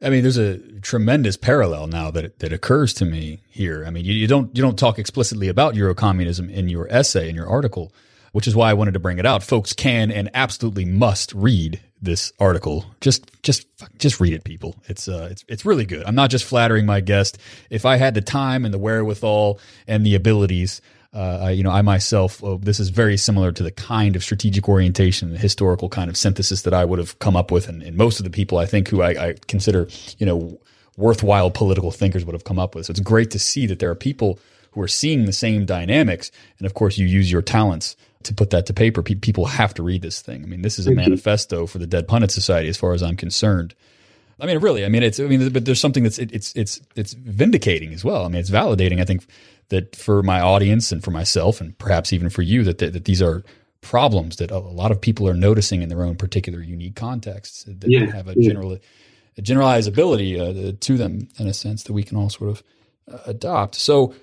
I 0.01 0.09
mean, 0.09 0.21
there's 0.21 0.37
a 0.37 0.59
tremendous 0.79 1.35
parallel 1.35 1.87
now 1.87 2.09
that 2.11 2.39
that 2.39 2.53
occurs 2.53 2.93
to 2.95 3.05
me 3.05 3.41
here. 3.49 3.83
I 3.85 3.89
mean, 3.89 4.05
you, 4.05 4.13
you 4.13 4.27
don't 4.27 4.55
you 4.55 4.63
don't 4.63 4.79
talk 4.79 4.97
explicitly 4.97 5.49
about 5.49 5.75
Eurocommunism 5.75 6.51
in 6.51 6.69
your 6.69 6.87
essay 6.89 7.29
in 7.29 7.35
your 7.35 7.47
article, 7.47 7.91
which 8.31 8.47
is 8.47 8.55
why 8.55 8.69
I 8.69 8.73
wanted 8.73 8.93
to 8.93 8.99
bring 8.99 9.19
it 9.19 9.25
out. 9.25 9.43
Folks 9.43 9.73
can 9.73 10.09
and 10.11 10.29
absolutely 10.33 10.85
must 10.85 11.33
read 11.33 11.81
this 12.01 12.31
article. 12.39 12.85
Just 13.01 13.29
just 13.43 13.67
just 13.97 14.21
read 14.21 14.31
it, 14.31 14.45
people. 14.45 14.75
It's 14.87 15.09
uh 15.09 15.27
it's 15.31 15.43
it's 15.49 15.65
really 15.65 15.85
good. 15.85 16.05
I'm 16.05 16.15
not 16.15 16.29
just 16.29 16.45
flattering 16.45 16.85
my 16.85 17.01
guest. 17.01 17.37
If 17.69 17.85
I 17.85 17.97
had 17.97 18.13
the 18.13 18.21
time 18.21 18.63
and 18.63 18.73
the 18.73 18.79
wherewithal 18.79 19.59
and 19.85 20.05
the 20.05 20.15
abilities, 20.15 20.81
uh, 21.13 21.51
you 21.53 21.63
know, 21.63 21.71
I 21.71 21.81
myself, 21.81 22.43
uh, 22.43 22.57
this 22.61 22.79
is 22.79 22.89
very 22.89 23.17
similar 23.17 23.51
to 23.51 23.63
the 23.63 23.71
kind 23.71 24.15
of 24.15 24.23
strategic 24.23 24.69
orientation, 24.69 25.31
the 25.31 25.39
historical 25.39 25.89
kind 25.89 26.09
of 26.09 26.15
synthesis 26.15 26.61
that 26.63 26.73
I 26.73 26.85
would 26.85 26.99
have 26.99 27.17
come 27.19 27.35
up 27.35 27.51
with, 27.51 27.67
and, 27.67 27.81
and 27.81 27.97
most 27.97 28.19
of 28.19 28.25
the 28.25 28.29
people 28.29 28.59
I 28.59 28.65
think 28.65 28.89
who 28.89 29.01
I, 29.01 29.29
I, 29.29 29.35
consider, 29.47 29.87
you 30.19 30.25
know, 30.25 30.59
worthwhile 30.97 31.49
political 31.49 31.91
thinkers 31.91 32.25
would 32.25 32.33
have 32.33 32.43
come 32.43 32.59
up 32.59 32.75
with. 32.75 32.85
So 32.85 32.91
it's 32.91 32.99
great 32.99 33.31
to 33.31 33.39
see 33.39 33.65
that 33.65 33.79
there 33.79 33.89
are 33.89 33.95
people 33.95 34.39
who 34.71 34.81
are 34.81 34.87
seeing 34.87 35.25
the 35.25 35.33
same 35.33 35.65
dynamics, 35.65 36.31
and 36.59 36.67
of 36.67 36.75
course, 36.75 36.97
you 36.99 37.07
use 37.07 37.31
your 37.31 37.41
talents 37.41 37.95
to 38.23 38.33
put 38.33 38.51
that 38.51 38.67
to 38.67 38.73
paper. 38.73 39.01
people 39.01 39.45
have 39.45 39.73
to 39.73 39.81
read 39.81 40.03
this 40.03 40.21
thing. 40.21 40.43
I 40.43 40.45
mean, 40.45 40.61
this 40.61 40.77
is 40.77 40.85
a 40.85 40.91
manifesto 40.91 41.65
for 41.65 41.79
the 41.79 41.87
Dead 41.87 42.07
Pundit 42.07 42.31
Society, 42.31 42.69
as 42.69 42.77
far 42.77 42.93
as 42.93 43.01
I'm 43.01 43.15
concerned. 43.15 43.73
I 44.41 44.45
mean, 44.45 44.59
really, 44.59 44.85
I 44.85 44.89
mean, 44.89 45.03
it's, 45.03 45.19
I 45.19 45.23
mean, 45.23 45.49
but 45.49 45.65
there's 45.65 45.79
something 45.79 46.03
that's, 46.03 46.19
it, 46.19 46.31
it's, 46.31 46.55
it's, 46.55 46.81
it's 46.95 47.13
vindicating 47.13 47.93
as 47.93 48.03
well. 48.03 48.25
I 48.25 48.27
mean, 48.27 48.39
it's 48.39 48.49
validating. 48.49 49.01
I 49.01 49.05
think 49.05 49.25
that 49.69 49.95
for 49.95 50.23
my 50.23 50.39
audience 50.39 50.91
and 50.91 51.03
for 51.03 51.11
myself, 51.11 51.61
and 51.61 51.77
perhaps 51.77 52.13
even 52.13 52.29
for 52.29 52.41
you, 52.41 52.63
that, 52.63 52.77
that, 52.79 52.93
that 52.93 53.05
these 53.05 53.21
are 53.21 53.43
problems 53.81 54.37
that 54.37 54.51
a 54.51 54.59
lot 54.59 54.91
of 54.91 54.99
people 54.99 55.27
are 55.27 55.33
noticing 55.33 55.81
in 55.81 55.89
their 55.89 56.03
own 56.03 56.15
particular 56.15 56.61
unique 56.61 56.95
contexts 56.95 57.63
that 57.63 57.85
Yeah, 57.87 58.11
have 58.11 58.27
a 58.27 58.33
yeah. 58.35 58.49
general, 58.49 58.73
a 58.73 59.41
generalizability 59.41 60.39
uh, 60.39 60.75
to 60.79 60.97
them 60.97 61.29
in 61.37 61.47
a 61.47 61.53
sense 61.53 61.83
that 61.83 61.93
we 61.93 62.03
can 62.03 62.17
all 62.17 62.29
sort 62.29 62.49
of 62.49 62.63
uh, 63.11 63.19
adopt. 63.25 63.75
So, 63.75 64.13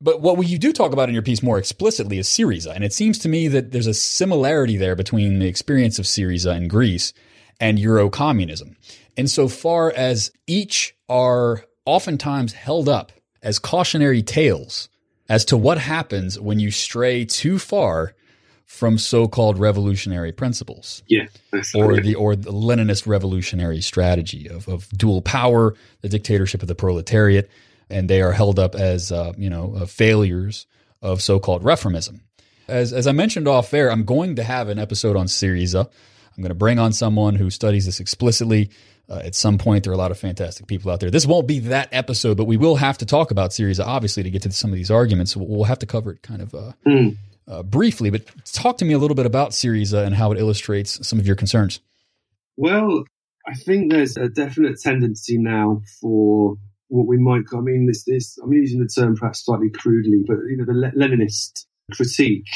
but 0.00 0.20
what 0.20 0.38
you 0.46 0.58
do 0.58 0.72
talk 0.72 0.92
about 0.92 1.08
in 1.08 1.14
your 1.14 1.22
piece 1.22 1.42
more 1.42 1.56
explicitly 1.56 2.18
is 2.18 2.28
Syriza. 2.28 2.74
And 2.74 2.84
it 2.84 2.92
seems 2.92 3.18
to 3.20 3.28
me 3.30 3.48
that 3.48 3.72
there's 3.72 3.86
a 3.86 3.94
similarity 3.94 4.76
there 4.76 4.94
between 4.94 5.38
the 5.38 5.46
experience 5.46 5.98
of 5.98 6.04
Syriza 6.04 6.54
in 6.54 6.68
Greece 6.68 7.14
and 7.58 7.78
Euro 7.78 8.10
communism, 8.10 8.76
insofar 9.16 9.92
as 9.94 10.30
each 10.46 10.94
are 11.08 11.64
oftentimes 11.84 12.52
held 12.52 12.88
up 12.88 13.12
as 13.42 13.58
cautionary 13.58 14.22
tales 14.22 14.88
as 15.28 15.44
to 15.46 15.56
what 15.56 15.78
happens 15.78 16.38
when 16.38 16.60
you 16.60 16.70
stray 16.70 17.24
too 17.24 17.58
far 17.58 18.14
from 18.64 18.98
so-called 18.98 19.58
revolutionary 19.58 20.32
principles 20.32 21.02
Yeah, 21.06 21.26
or 21.74 22.00
the 22.00 22.16
or 22.16 22.34
the 22.34 22.50
Leninist 22.50 23.06
revolutionary 23.06 23.80
strategy 23.80 24.48
of, 24.48 24.68
of 24.68 24.88
dual 24.90 25.22
power, 25.22 25.74
the 26.00 26.08
dictatorship 26.08 26.62
of 26.62 26.68
the 26.68 26.74
proletariat, 26.74 27.48
and 27.88 28.10
they 28.10 28.20
are 28.22 28.32
held 28.32 28.58
up 28.58 28.74
as 28.74 29.12
uh, 29.12 29.32
you 29.38 29.48
know 29.48 29.74
uh, 29.76 29.86
failures 29.86 30.66
of 31.00 31.22
so-called 31.22 31.62
reformism. 31.62 32.20
As 32.66 32.92
as 32.92 33.06
I 33.06 33.12
mentioned 33.12 33.46
off 33.46 33.72
air, 33.72 33.90
I'm 33.90 34.04
going 34.04 34.34
to 34.36 34.42
have 34.42 34.68
an 34.68 34.80
episode 34.80 35.16
on 35.16 35.26
Syriza. 35.26 35.88
I'm 36.36 36.42
going 36.42 36.48
to 36.50 36.54
bring 36.54 36.80
on 36.80 36.92
someone 36.92 37.36
who 37.36 37.50
studies 37.50 37.86
this 37.86 38.00
explicitly. 38.00 38.70
Uh, 39.08 39.20
at 39.24 39.34
some 39.36 39.56
point, 39.56 39.84
there 39.84 39.92
are 39.92 39.94
a 39.94 39.98
lot 39.98 40.10
of 40.10 40.18
fantastic 40.18 40.66
people 40.66 40.90
out 40.90 40.98
there. 41.00 41.10
This 41.10 41.26
won't 41.26 41.46
be 41.46 41.60
that 41.60 41.88
episode, 41.92 42.36
but 42.36 42.44
we 42.46 42.56
will 42.56 42.76
have 42.76 42.98
to 42.98 43.06
talk 43.06 43.30
about 43.30 43.50
Syriza, 43.50 43.84
obviously, 43.86 44.24
to 44.24 44.30
get 44.30 44.42
to 44.42 44.50
some 44.52 44.70
of 44.70 44.76
these 44.76 44.90
arguments. 44.90 45.36
We'll 45.36 45.64
have 45.64 45.78
to 45.78 45.86
cover 45.86 46.12
it 46.12 46.22
kind 46.22 46.42
of 46.42 46.54
uh, 46.54 46.72
Hmm. 46.84 47.08
uh, 47.46 47.62
briefly. 47.62 48.10
But 48.10 48.22
talk 48.52 48.78
to 48.78 48.84
me 48.84 48.94
a 48.94 48.98
little 48.98 49.14
bit 49.14 49.26
about 49.26 49.50
Syriza 49.50 50.04
and 50.04 50.14
how 50.16 50.32
it 50.32 50.38
illustrates 50.38 51.06
some 51.06 51.20
of 51.20 51.26
your 51.26 51.36
concerns. 51.36 51.78
Well, 52.56 53.04
I 53.46 53.54
think 53.54 53.92
there's 53.92 54.16
a 54.16 54.28
definite 54.28 54.80
tendency 54.80 55.38
now 55.38 55.82
for 56.00 56.56
what 56.88 57.06
we 57.06 57.16
might. 57.18 57.42
I 57.54 57.60
mean, 57.60 57.86
this 57.86 58.04
this 58.04 58.38
I'm 58.42 58.52
using 58.52 58.80
the 58.80 58.88
term 58.88 59.14
perhaps 59.14 59.44
slightly 59.44 59.70
crudely, 59.70 60.24
but 60.26 60.38
you 60.50 60.56
know, 60.56 60.64
the 60.64 60.72
Le- 60.72 60.92
Leninist 60.92 61.66
critique, 61.92 62.48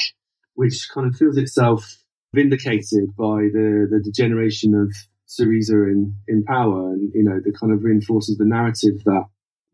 which 0.55 0.89
kind 0.93 1.07
of 1.07 1.15
feels 1.17 1.37
itself 1.37 1.97
vindicated 2.35 3.15
by 3.17 3.47
the 3.53 3.87
the 3.91 4.01
degeneration 4.03 4.75
of 4.75 4.93
Syriza 5.31 5.87
in 5.93 6.15
in 6.27 6.43
power, 6.43 6.93
and 6.93 7.13
you 7.15 7.23
know, 7.23 7.41
that 7.45 7.59
kind 7.59 7.73
of 7.73 7.85
reinforces 7.85 8.37
the 8.37 8.45
narrative 8.45 9.05
that 9.05 9.25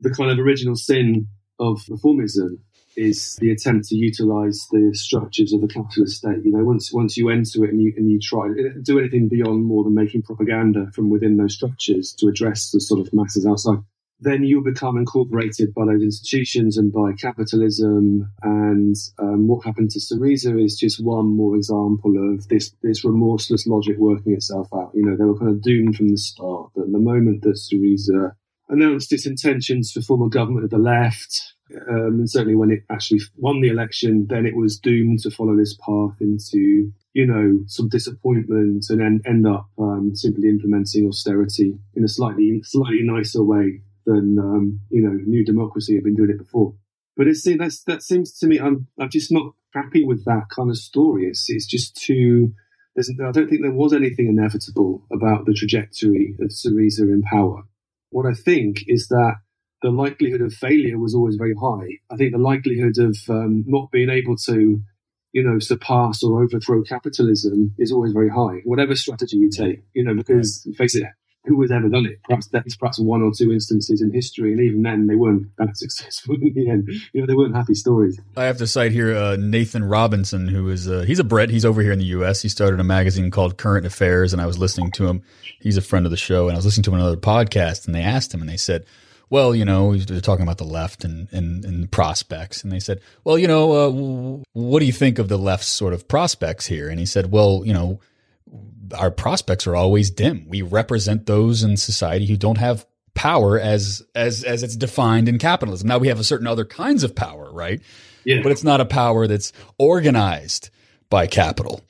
the 0.01 0.11
kind 0.11 0.31
of 0.31 0.39
original 0.39 0.77
sin 0.77 1.29
of 1.59 1.81
reformism 1.85 2.59
is 2.97 3.37
the 3.41 3.51
attempt 3.51 3.89
to 3.89 3.95
utilize 3.95 4.67
the 4.71 4.91
structures 4.95 5.53
of 5.53 5.61
the 5.61 5.69
capitalist 5.69 6.19
state. 6.19 6.45
You 6.45 6.53
know, 6.53 6.65
once 6.65 6.93
once 6.93 7.17
you 7.17 7.31
enter 7.31 7.65
it 7.65 7.71
and 7.71 7.81
you 7.81 7.93
and 7.97 8.11
you 8.11 8.19
try 8.21 8.49
to 8.49 8.81
do 8.83 8.99
anything 8.99 9.29
beyond 9.29 9.65
more 9.65 9.85
than 9.85 9.95
making 9.95 10.23
propaganda 10.23 10.91
from 10.93 11.09
within 11.11 11.37
those 11.37 11.55
structures 11.55 12.13
to 12.19 12.29
address 12.29 12.71
the 12.71 12.81
sort 12.81 13.01
of 13.01 13.13
masses 13.13 13.47
outside, 13.47 13.79
then 14.21 14.45
you 14.45 14.63
become 14.63 14.97
incorporated 14.97 15.75
by 15.75 15.85
those 15.85 16.03
institutions 16.03 16.79
and 16.79 16.93
by 16.93 17.13
capitalism. 17.13 18.33
And 18.43 18.97
um, 19.19 19.47
what 19.47 19.65
happened 19.65 19.91
to 19.91 20.01
Syriza 20.01 20.63
is 20.63 20.77
just 20.77 21.05
one 21.05 21.27
more 21.27 21.57
example 21.57 22.33
of 22.33 22.49
this 22.49 22.73
this 22.83 23.05
remorseless 23.05 23.67
logic 23.67 23.97
working 23.99 24.33
itself 24.33 24.69
out. 24.75 24.93
You 24.95 25.05
know, 25.05 25.17
they 25.17 25.25
were 25.25 25.39
kind 25.39 25.51
of 25.51 25.63
doomed 25.63 25.97
from 25.97 26.09
the 26.09 26.19
start. 26.19 26.71
That 26.75 26.91
the 26.91 26.99
moment 26.99 27.43
that 27.43 27.61
Syriza 27.61 28.33
announced 28.69 29.13
its 29.13 29.27
intentions 29.27 29.93
to 29.93 30.03
form 30.03 30.23
a 30.23 30.31
government 30.31 30.65
of 30.65 30.71
the 30.71 30.79
left, 30.79 31.55
um, 31.89 32.21
and 32.21 32.31
certainly 32.31 32.57
when 32.57 32.71
it 32.71 32.85
actually 32.91 33.21
won 33.37 33.61
the 33.61 33.69
election, 33.69 34.27
then 34.29 34.47
it 34.47 34.57
was 34.57 34.79
doomed 34.79 35.21
to 35.21 35.31
follow 35.31 35.57
this 35.57 35.77
path 35.77 36.17
into, 36.21 36.91
you 37.13 37.27
know, 37.27 37.61
some 37.67 37.89
disappointment 37.89 38.87
and 38.89 39.01
then 39.01 39.21
end 39.27 39.47
up 39.47 39.69
um, 39.79 40.13
simply 40.15 40.49
implementing 40.49 41.07
austerity 41.07 41.79
in 41.95 42.03
a 42.05 42.09
slightly 42.09 42.63
slightly 42.65 43.03
nicer 43.03 43.45
way 43.45 43.83
than 44.07 44.39
um, 44.39 44.81
you 44.91 45.03
know 45.03 45.13
New 45.27 45.45
Democracy 45.45 45.95
had 45.95 46.05
been 46.05 46.15
doing 46.15 46.31
it 46.31 46.39
before. 46.39 46.75
But 47.17 47.29
it's 47.29 47.47
that's 47.59 47.83
that 47.85 48.03
seems 48.03 48.39
to 48.39 48.47
me 48.47 48.59
I'm 48.59 48.87
I'm 48.99 49.11
just 49.11 49.33
not 49.33 49.53
happy 49.75 50.05
with 50.05 50.25
that 50.25 50.49
kind 50.55 50.71
of 50.71 50.79
story. 50.79 51.27
It's 51.27 51.49
it's 51.49 51.67
just 51.67 51.97
too. 51.97 52.53
There's, 52.95 53.11
I 53.11 53.31
don't 53.31 53.51
think 53.51 53.61
there 53.61 53.73
was 53.73 53.93
anything 53.93 54.27
inevitable 54.27 55.07
about 55.13 55.45
the 55.45 55.53
trajectory 55.53 56.35
of 56.41 56.49
Syriza 56.49 57.01
in 57.01 57.23
power. 57.23 57.65
What 58.09 58.25
I 58.25 58.33
think 58.33 58.85
is 58.87 59.09
that 59.09 59.35
the 59.83 59.91
likelihood 59.91 60.41
of 60.41 60.55
failure 60.55 60.99
was 60.99 61.15
always 61.15 61.37
very 61.37 61.55
high. 61.55 61.99
I 62.11 62.17
think 62.17 62.33
the 62.33 62.39
likelihood 62.39 62.97
of 62.99 63.19
um, 63.29 63.65
not 63.67 63.91
being 63.91 64.09
able 64.09 64.37
to, 64.47 64.81
you 65.33 65.43
know, 65.43 65.59
surpass 65.59 66.23
or 66.23 66.43
overthrow 66.43 66.83
capitalism 66.83 67.75
is 67.79 67.93
always 67.93 68.13
very 68.13 68.31
high, 68.31 68.63
whatever 68.65 68.97
strategy 68.97 69.37
you 69.37 69.51
take. 69.51 69.83
You 69.93 70.05
know, 70.05 70.15
because 70.15 70.67
face 70.79 70.95
it, 70.95 71.05
who 71.47 71.61
has 71.63 71.71
ever 71.71 71.89
done 71.89 72.07
it? 72.07 72.21
Perhaps 72.25 72.49
that's 72.49 72.77
perhaps 72.77 72.99
one 72.99 73.23
or 73.23 73.33
two 73.37 73.53
instances 73.53 74.03
in 74.03 74.13
history, 74.13 74.53
and 74.53 74.61
even 74.61 74.83
then 74.83 75.07
they 75.07 75.15
weren't 75.15 75.49
that 75.59 75.77
successful 75.77 76.35
in 76.35 76.53
the 76.55 76.69
end. 76.69 76.89
You 77.13 77.21
know, 77.21 77.27
they 77.27 77.35
weren't 77.35 77.55
happy 77.55 77.75
stories. 77.75 78.21
I 78.37 78.45
have 78.45 78.59
to 78.59 78.67
cite 78.67 78.93
here 78.93 79.17
uh, 79.17 79.37
Nathan 79.37 79.85
Robinson, 79.85 80.49
who 80.49 80.69
is 80.69 80.89
uh, 80.89 81.05
he's 81.07 81.19
a 81.19 81.25
Brit. 81.25 81.51
He's 81.51 81.65
over 81.65 81.83
here 81.83 81.93
in 81.93 81.99
the 81.99 82.07
U.S. 82.07 82.43
He 82.43 82.49
started 82.49 82.81
a 82.81 82.85
magazine 82.85 83.31
called 83.31 83.57
Current 83.57 83.87
Affairs, 83.87 84.33
and 84.33 84.43
I 84.43 84.47
was 84.47 84.59
listening 84.59 84.91
to 84.93 85.07
him. 85.07 85.23
He's 85.61 85.77
a 85.77 85.83
friend 85.83 86.07
of 86.07 86.11
the 86.11 86.17
show, 86.17 86.49
and 86.49 86.55
I 86.55 86.59
was 86.59 86.65
listening 86.65 86.85
to 86.85 86.95
another 86.95 87.17
podcast, 87.17 87.87
and 87.87 87.95
they 87.95 88.03
asked 88.03 88.35
him, 88.35 88.41
and 88.41 88.51
they 88.51 88.57
said, 88.57 88.85
"Well, 89.31 89.55
you 89.55 89.65
know, 89.65 89.97
they're 89.97 90.21
talking 90.21 90.43
about 90.43 90.59
the 90.59 90.65
left 90.65 91.05
and 91.05 91.29
and, 91.33 91.65
and 91.65 91.91
prospects," 91.91 92.63
and 92.63 92.73
they 92.73 92.81
said, 92.81 93.01
"Well, 93.25 93.39
you 93.39 93.47
know, 93.47 93.73
uh, 93.73 94.43
what 94.53 94.81
do 94.81 94.87
you 94.87 94.93
think 94.93 95.19
of 95.19 95.29
the 95.29 95.39
left's 95.39 95.69
sort 95.69 95.93
of 95.93 96.09
prospects 96.09 96.67
here?" 96.67 96.89
And 96.89 96.99
he 96.99 97.07
said, 97.07 97.31
"Well, 97.31 97.63
you 97.65 97.73
know." 97.73 98.01
Our 98.97 99.11
prospects 99.11 99.67
are 99.67 99.77
always 99.77 100.11
dim. 100.11 100.47
We 100.49 100.63
represent 100.63 101.27
those 101.27 101.63
in 101.63 101.77
society 101.77 102.27
who 102.27 102.37
don't 102.37 102.59
have 102.59 102.87
power 103.15 103.59
as 103.59 104.03
as 104.15 104.45
as 104.45 104.63
it's 104.63 104.77
defined 104.77 105.29
in 105.29 105.39
capitalism. 105.39 105.89
Now 105.89 105.99
we 105.99 106.09
have 106.09 106.21
a 106.21 106.25
certain 106.25 106.47
other 106.47 106.65
kinds 106.65 107.03
of 107.03 107.15
power, 107.15 107.51
right? 107.53 107.81
Yeah, 108.25 108.43
but 108.43 108.53
it's 108.53 108.65
not 108.65 108.81
a 108.81 108.85
power 108.85 109.27
that's 109.27 109.53
organized 109.79 110.71
by 111.11 111.27
capital. 111.27 111.81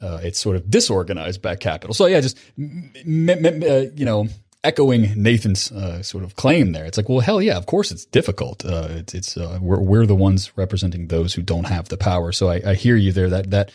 Uh, 0.00 0.20
it's 0.22 0.38
sort 0.38 0.56
of 0.56 0.68
disorganized 0.70 1.40
by 1.40 1.56
capital. 1.56 1.94
So 1.94 2.06
yeah, 2.06 2.20
just 2.20 2.36
m- 2.58 2.92
m- 3.06 3.46
m- 3.46 3.62
uh, 3.62 3.90
you 3.94 4.04
know, 4.04 4.28
echoing 4.62 5.12
Nathan's 5.16 5.72
uh, 5.72 6.02
sort 6.02 6.24
of 6.24 6.36
claim 6.36 6.72
there. 6.72 6.84
It's 6.84 6.98
like, 6.98 7.08
well, 7.08 7.20
hell 7.20 7.40
yeah, 7.40 7.56
of 7.56 7.66
course 7.66 7.90
it's 7.90 8.04
difficult. 8.04 8.64
Uh, 8.64 8.88
it's 8.90 9.14
it's 9.14 9.36
uh, 9.36 9.58
we're 9.62 9.80
we're 9.80 10.06
the 10.06 10.14
ones 10.14 10.52
representing 10.56 11.08
those 11.08 11.32
who 11.32 11.42
don't 11.42 11.64
have 11.64 11.88
the 11.88 11.96
power. 11.96 12.32
So 12.32 12.48
I, 12.50 12.60
I 12.66 12.74
hear 12.74 12.96
you 12.96 13.12
there. 13.12 13.30
That 13.30 13.50
that. 13.52 13.70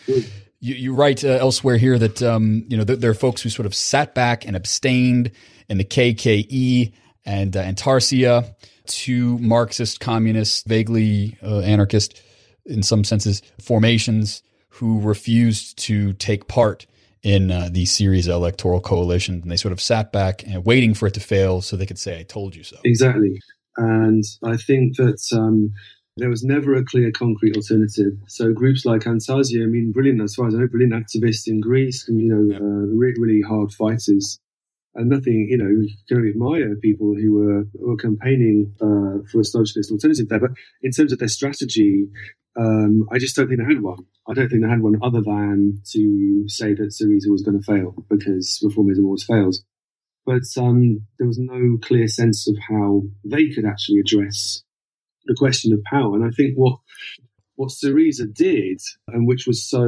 You, 0.60 0.74
you 0.74 0.94
write 0.94 1.24
uh, 1.24 1.28
elsewhere 1.28 1.78
here 1.78 1.98
that 1.98 2.22
um, 2.22 2.64
you 2.68 2.76
know 2.76 2.84
th- 2.84 2.98
there 2.98 3.10
are 3.10 3.14
folks 3.14 3.42
who 3.42 3.48
sort 3.48 3.66
of 3.66 3.74
sat 3.74 4.14
back 4.14 4.46
and 4.46 4.54
abstained 4.54 5.32
in 5.68 5.78
the 5.78 5.84
KKE 5.84 6.92
and 7.24 7.56
uh, 7.56 7.64
Antarsya, 7.64 8.54
two 8.86 9.38
Marxist, 9.38 10.00
communist, 10.00 10.66
vaguely 10.66 11.38
uh, 11.42 11.60
anarchist, 11.60 12.20
in 12.66 12.82
some 12.82 13.04
senses, 13.04 13.42
formations 13.60 14.42
who 14.68 15.00
refused 15.00 15.78
to 15.78 16.12
take 16.14 16.48
part 16.48 16.86
in 17.22 17.50
uh, 17.50 17.68
the 17.70 17.84
Syriza 17.84 18.28
electoral 18.28 18.80
coalition. 18.80 19.40
And 19.42 19.50
they 19.50 19.56
sort 19.56 19.72
of 19.72 19.80
sat 19.80 20.12
back 20.12 20.46
and 20.46 20.64
waiting 20.64 20.94
for 20.94 21.06
it 21.06 21.14
to 21.14 21.20
fail 21.20 21.60
so 21.60 21.76
they 21.76 21.86
could 21.86 21.98
say, 21.98 22.18
I 22.18 22.22
told 22.22 22.54
you 22.56 22.64
so. 22.64 22.76
Exactly. 22.84 23.40
And 23.76 24.24
I 24.44 24.56
think 24.56 24.96
that 24.96 25.22
um, 25.32 25.72
there 26.16 26.28
was 26.28 26.44
never 26.44 26.74
a 26.74 26.84
clear, 26.84 27.10
concrete 27.12 27.56
alternative. 27.56 28.12
So 28.26 28.52
groups 28.52 28.84
like 28.84 29.02
Antarsya, 29.02 29.62
I 29.62 29.66
mean, 29.66 29.92
brilliant, 29.92 30.20
as 30.20 30.34
far 30.34 30.48
as 30.48 30.54
I 30.54 30.58
know, 30.58 30.68
brilliant 30.68 30.92
activists 30.92 31.46
in 31.46 31.60
Greece, 31.60 32.08
and, 32.08 32.20
you 32.20 32.28
know, 32.28 32.56
uh, 32.56 32.86
really, 32.94 33.20
really 33.20 33.42
hard 33.42 33.72
fighters. 33.72 34.38
And 34.94 35.08
nothing, 35.08 35.46
you 35.48 35.56
know, 35.56 35.68
you 35.68 35.88
can 36.08 36.16
only 36.16 36.30
admire 36.30 36.74
people 36.76 37.14
who 37.14 37.32
were, 37.32 37.64
who 37.78 37.90
were 37.90 37.96
campaigning 37.96 38.74
uh, 38.80 39.22
for 39.30 39.40
a 39.40 39.44
socialist 39.44 39.92
alternative 39.92 40.28
there. 40.28 40.40
But 40.40 40.50
in 40.82 40.90
terms 40.90 41.12
of 41.12 41.20
their 41.20 41.28
strategy, 41.28 42.08
um, 42.58 43.08
I 43.12 43.18
just 43.18 43.36
don't 43.36 43.46
think 43.46 43.60
they 43.60 43.72
had 43.72 43.82
one. 43.82 44.04
I 44.28 44.34
don't 44.34 44.48
think 44.48 44.62
they 44.62 44.68
had 44.68 44.82
one 44.82 44.98
other 45.00 45.22
than 45.22 45.80
to 45.92 46.44
say 46.48 46.74
that 46.74 46.92
Syriza 46.92 47.30
was 47.30 47.42
going 47.42 47.60
to 47.60 47.64
fail 47.64 48.04
because 48.08 48.60
reformism 48.64 49.04
always 49.04 49.24
fails 49.24 49.62
but 50.26 50.42
um, 50.58 51.00
there 51.18 51.26
was 51.26 51.38
no 51.38 51.78
clear 51.82 52.06
sense 52.06 52.46
of 52.46 52.56
how 52.68 53.02
they 53.24 53.48
could 53.48 53.64
actually 53.64 53.98
address 53.98 54.62
the 55.30 55.40
question 55.44 55.72
of 55.72 55.80
power. 55.94 56.12
And 56.16 56.24
I 56.24 56.32
think 56.36 56.52
what 56.56 56.76
what 57.54 57.70
Syriza 57.70 58.26
did, 58.46 58.80
and 59.08 59.26
which 59.28 59.46
was 59.46 59.58
so 59.74 59.84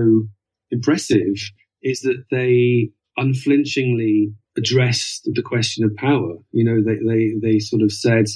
impressive, 0.70 1.37
is 1.83 2.00
that 2.07 2.20
they 2.31 2.90
unflinchingly 3.16 4.33
addressed 4.57 5.22
the 5.37 5.42
question 5.52 5.85
of 5.85 5.96
power. 5.96 6.35
You 6.52 6.64
know, 6.64 6.78
they 6.87 6.98
they, 7.11 7.22
they 7.44 7.59
sort 7.59 7.83
of 7.83 7.92
said, 7.92 8.26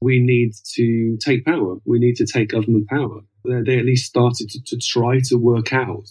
"We 0.00 0.20
need 0.32 0.52
to 0.76 1.16
take 1.26 1.44
power. 1.44 1.76
We 1.84 1.98
need 1.98 2.16
to 2.16 2.26
take 2.34 2.50
government 2.56 2.86
power." 2.88 3.20
They, 3.44 3.60
they 3.66 3.78
at 3.78 3.86
least 3.92 4.06
started 4.06 4.46
to, 4.50 4.58
to 4.70 4.76
try 4.78 5.20
to 5.28 5.36
work 5.36 5.72
out 5.72 6.08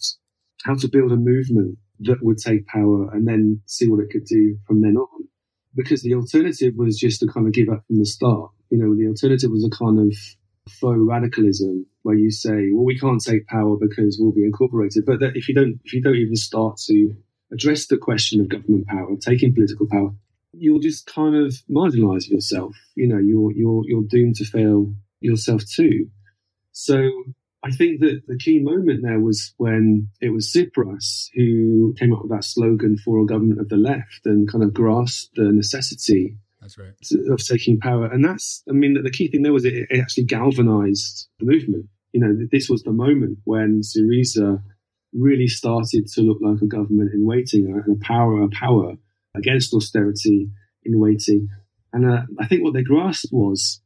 how 0.66 0.76
to 0.76 0.88
build 0.96 1.12
a 1.12 1.18
movement 1.32 1.78
that 2.08 2.24
would 2.26 2.40
take 2.40 2.66
power 2.68 3.10
and 3.14 3.28
then 3.28 3.62
see 3.68 3.88
what 3.90 4.04
it 4.04 4.10
could 4.12 4.26
do 4.26 4.58
from 4.68 4.82
then 4.82 4.98
on. 4.98 5.22
because 5.76 6.02
the 6.04 6.14
alternative 6.16 6.74
was 6.78 6.98
just 6.98 7.20
to 7.22 7.28
kind 7.28 7.48
of 7.48 7.54
give 7.54 7.70
up 7.70 7.84
from 7.88 8.00
the 8.00 8.06
start. 8.06 8.50
You 8.70 8.78
know, 8.80 8.96
the 8.96 9.08
alternative 9.08 9.52
was 9.52 9.66
a 9.66 9.70
kind 9.76 10.00
of 10.00 10.18
faux 10.70 10.98
radicalism 11.00 11.86
where 12.04 12.16
you 12.16 12.32
say, 12.32 12.70
well, 12.72 12.86
we 12.86 12.98
can't 12.98 13.22
take 13.22 13.48
power 13.48 13.78
because 13.78 14.18
we'll 14.20 14.32
be 14.32 14.44
incorporated. 14.44 15.06
But 15.06 15.22
if 15.36 15.48
you 15.48 15.56
don't, 15.56 15.80
if 15.84 15.94
you 15.94 16.02
don't 16.02 16.16
even 16.16 16.36
start 16.36 16.78
to 16.88 17.16
address 17.52 17.88
the 17.88 17.98
question 17.98 18.42
of 18.42 18.50
government 18.50 18.88
power, 18.88 19.16
taking 19.18 19.54
political 19.54 19.88
power, 19.88 20.12
you'll 20.54 20.80
just 20.80 21.06
kind 21.06 21.36
of 21.36 21.54
marginalize 21.70 22.30
yourself. 22.30 22.76
You 22.96 23.08
know, 23.08 23.18
you're, 23.18 23.52
you're, 23.52 23.84
you're 23.86 24.04
doomed 24.04 24.36
to 24.38 24.46
fail 24.46 24.94
yourself 25.20 25.64
too. 25.66 26.10
So 26.72 27.10
I 27.64 27.72
think 27.72 28.00
that 28.02 28.24
the 28.28 28.38
key 28.38 28.60
moment 28.60 29.04
there 29.04 29.20
was 29.20 29.54
when 29.58 30.10
it 30.20 30.30
was 30.30 30.52
Tsipras 30.52 31.30
who 31.36 31.94
came 31.98 32.14
up 32.14 32.24
with 32.24 32.32
that 32.32 32.44
slogan 32.44 32.98
for 32.98 33.20
a 33.20 33.26
government 33.26 33.60
of 33.60 33.70
the 33.70 33.78
left 33.78 34.26
and 34.26 34.52
kind 34.52 34.64
of 34.64 34.74
grasped 34.74 35.36
the 35.36 35.52
necessity 35.52 36.38
That's 36.62 36.78
right. 36.78 36.94
of 37.30 37.44
taking 37.44 37.80
power. 37.80 38.06
And 38.06 38.24
that's, 38.24 38.64
I 38.70 38.74
mean, 38.74 39.02
the 39.02 39.10
key 39.10 39.28
thing 39.28 39.42
there 39.42 39.54
was 39.54 39.66
it, 39.66 39.74
it 39.90 40.00
actually 40.00 40.26
galvanized 40.26 41.28
the 41.40 41.46
movement. 41.46 41.88
You 42.14 42.22
know, 42.22 42.48
this 42.52 42.70
was 42.70 42.84
the 42.84 42.92
moment 42.92 43.40
when 43.46 43.82
Syriza 43.82 44.62
really 45.14 45.48
started 45.48 46.08
to 46.08 46.22
look 46.22 46.38
like 46.42 46.62
a 46.62 46.68
government 46.68 47.14
in 47.14 47.26
waiting 47.26 47.66
and 47.68 47.98
a 47.98 48.06
power, 48.06 48.44
a 48.44 48.50
power 48.50 48.94
against 49.36 49.74
austerity 49.74 50.50
in 50.84 51.00
waiting. 51.00 51.50
And 51.94 52.10
uh, 52.10 52.24
I 52.40 52.48
think 52.48 52.64
what 52.64 52.74
they 52.74 52.84
grasped 52.84 53.34
was 53.34 53.82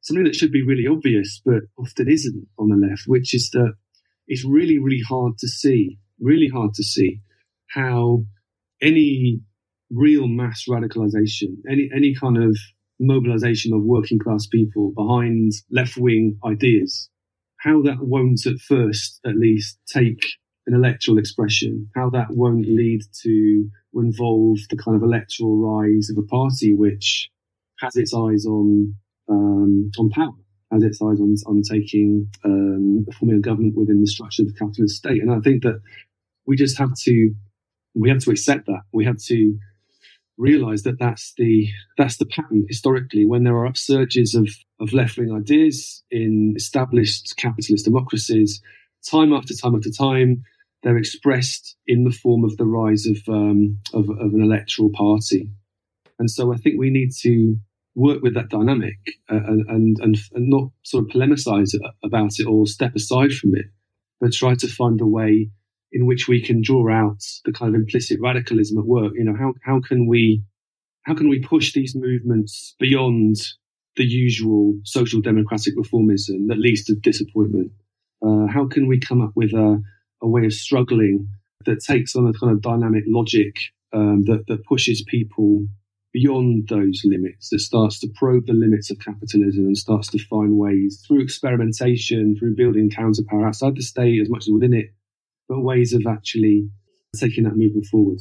something 0.00 0.24
that 0.24 0.34
should 0.34 0.52
be 0.52 0.64
really 0.64 0.86
obvious, 0.86 1.40
but 1.44 1.62
often 1.78 2.08
isn't 2.08 2.48
on 2.58 2.68
the 2.68 2.88
left, 2.88 3.02
which 3.06 3.34
is 3.34 3.50
that 3.50 3.74
it's 4.26 4.44
really, 4.44 4.78
really 4.78 5.02
hard 5.06 5.38
to 5.38 5.48
see, 5.48 5.98
really 6.20 6.48
hard 6.48 6.74
to 6.74 6.82
see 6.82 7.20
how 7.68 8.24
any 8.80 9.40
real 9.90 10.26
mass 10.26 10.64
radicalization, 10.68 11.56
any, 11.70 11.90
any 11.94 12.14
kind 12.14 12.36
of 12.36 12.56
mobilization 13.00 13.72
of 13.72 13.82
working 13.82 14.18
class 14.18 14.46
people 14.46 14.92
behind 14.96 15.52
left 15.70 15.96
wing 15.96 16.38
ideas, 16.44 17.08
how 17.58 17.82
that 17.82 17.98
won't 18.00 18.46
at 18.46 18.58
first, 18.58 19.20
at 19.24 19.36
least, 19.36 19.78
take 19.86 20.22
an 20.66 20.74
electoral 20.74 21.18
expression, 21.18 21.88
how 21.94 22.10
that 22.10 22.26
won't 22.30 22.66
lead 22.66 23.00
to 23.22 23.68
involve 23.94 24.58
the 24.70 24.76
kind 24.76 24.96
of 24.96 25.02
electoral 25.02 25.56
rise 25.56 26.10
of 26.10 26.18
a 26.18 26.26
party 26.26 26.74
which 26.74 27.30
has 27.80 27.96
its 27.96 28.14
eyes 28.14 28.44
on 28.46 28.94
um, 29.28 29.90
on 29.98 30.10
power, 30.10 30.34
has 30.72 30.82
its 30.82 31.00
eyes 31.02 31.20
on 31.20 31.34
on 31.46 31.62
taking 31.62 32.28
um, 32.44 33.06
forming 33.18 33.38
a 33.38 33.40
government 33.40 33.76
within 33.76 34.00
the 34.00 34.06
structure 34.06 34.42
of 34.42 34.48
the 34.48 34.54
capitalist 34.54 34.96
state. 34.96 35.22
And 35.22 35.32
I 35.32 35.40
think 35.40 35.62
that 35.62 35.80
we 36.46 36.56
just 36.56 36.78
have 36.78 36.94
to 37.04 37.34
we 37.94 38.10
have 38.10 38.20
to 38.24 38.30
accept 38.30 38.66
that. 38.66 38.82
We 38.92 39.04
have 39.06 39.18
to 39.24 39.58
realize 40.38 40.84
that 40.84 40.98
that's 40.98 41.34
the 41.36 41.68
that's 41.98 42.16
the 42.16 42.26
pattern 42.26 42.64
historically. 42.68 43.26
When 43.26 43.44
there 43.44 43.56
are 43.56 43.68
upsurges 43.68 44.34
of 44.34 44.48
of 44.80 44.92
left 44.92 45.18
wing 45.18 45.34
ideas 45.34 46.02
in 46.10 46.54
established 46.56 47.34
capitalist 47.36 47.84
democracies 47.84 48.62
time 49.04 49.32
after 49.32 49.54
time 49.54 49.74
after 49.74 49.90
time 49.90 50.42
they're 50.82 50.96
expressed 50.96 51.76
in 51.86 52.04
the 52.04 52.10
form 52.10 52.44
of 52.44 52.56
the 52.56 52.66
rise 52.66 53.06
of 53.06 53.18
um, 53.28 53.78
of, 53.92 54.08
of 54.08 54.32
an 54.32 54.42
electoral 54.42 54.90
party. 54.90 55.50
And 56.18 56.30
so 56.30 56.52
I 56.52 56.56
think 56.56 56.78
we 56.78 56.90
need 56.90 57.10
to 57.22 57.56
work 57.94 58.22
with 58.22 58.34
that 58.34 58.48
dynamic 58.48 58.98
uh, 59.30 59.40
and 59.44 59.66
and 59.68 60.16
and 60.32 60.48
not 60.48 60.70
sort 60.84 61.04
of 61.04 61.10
polemicize 61.10 61.74
about 62.04 62.38
it 62.38 62.46
or 62.46 62.66
step 62.66 62.94
aside 62.94 63.32
from 63.32 63.56
it 63.56 63.66
but 64.20 64.32
try 64.32 64.54
to 64.54 64.68
find 64.68 65.00
a 65.00 65.06
way 65.06 65.50
in 65.92 66.06
which 66.06 66.28
we 66.28 66.42
can 66.42 66.62
draw 66.62 66.90
out 66.90 67.22
the 67.44 67.52
kind 67.52 67.74
of 67.74 67.80
implicit 67.80 68.18
radicalism 68.20 68.78
at 68.78 68.84
work. 68.86 69.12
You 69.14 69.24
know, 69.24 69.36
how, 69.38 69.54
how 69.62 69.80
can 69.80 70.06
we, 70.06 70.42
how 71.02 71.14
can 71.14 71.28
we 71.28 71.40
push 71.40 71.72
these 71.72 71.94
movements 71.94 72.74
beyond 72.78 73.36
the 73.96 74.04
usual 74.04 74.78
social 74.84 75.20
democratic 75.20 75.76
reformism 75.76 76.48
that 76.48 76.58
leads 76.58 76.84
to 76.84 76.94
disappointment? 76.94 77.72
Uh, 78.24 78.46
how 78.46 78.66
can 78.66 78.86
we 78.86 79.00
come 79.00 79.22
up 79.22 79.32
with 79.34 79.52
a, 79.52 79.82
a 80.22 80.28
way 80.28 80.44
of 80.44 80.52
struggling 80.52 81.28
that 81.64 81.80
takes 81.80 82.14
on 82.14 82.26
a 82.26 82.32
kind 82.38 82.52
of 82.52 82.62
dynamic 82.62 83.04
logic 83.06 83.56
um, 83.92 84.24
that, 84.24 84.44
that 84.48 84.64
pushes 84.64 85.02
people 85.02 85.66
beyond 86.12 86.68
those 86.68 87.02
limits, 87.04 87.50
that 87.50 87.58
starts 87.60 88.00
to 88.00 88.08
probe 88.14 88.46
the 88.46 88.52
limits 88.52 88.90
of 88.90 88.98
capitalism 88.98 89.66
and 89.66 89.76
starts 89.76 90.08
to 90.08 90.18
find 90.18 90.56
ways 90.56 91.02
through 91.06 91.20
experimentation, 91.20 92.34
through 92.36 92.56
building 92.56 92.90
counterpower 92.90 93.46
outside 93.46 93.76
the 93.76 93.82
state 93.82 94.20
as 94.20 94.30
much 94.30 94.44
as 94.44 94.52
within 94.52 94.74
it, 94.74 94.86
but 95.48 95.60
ways 95.60 95.92
of 95.92 96.02
actually 96.08 96.68
taking 97.16 97.44
that 97.44 97.56
movement 97.56 97.86
forward. 97.86 98.20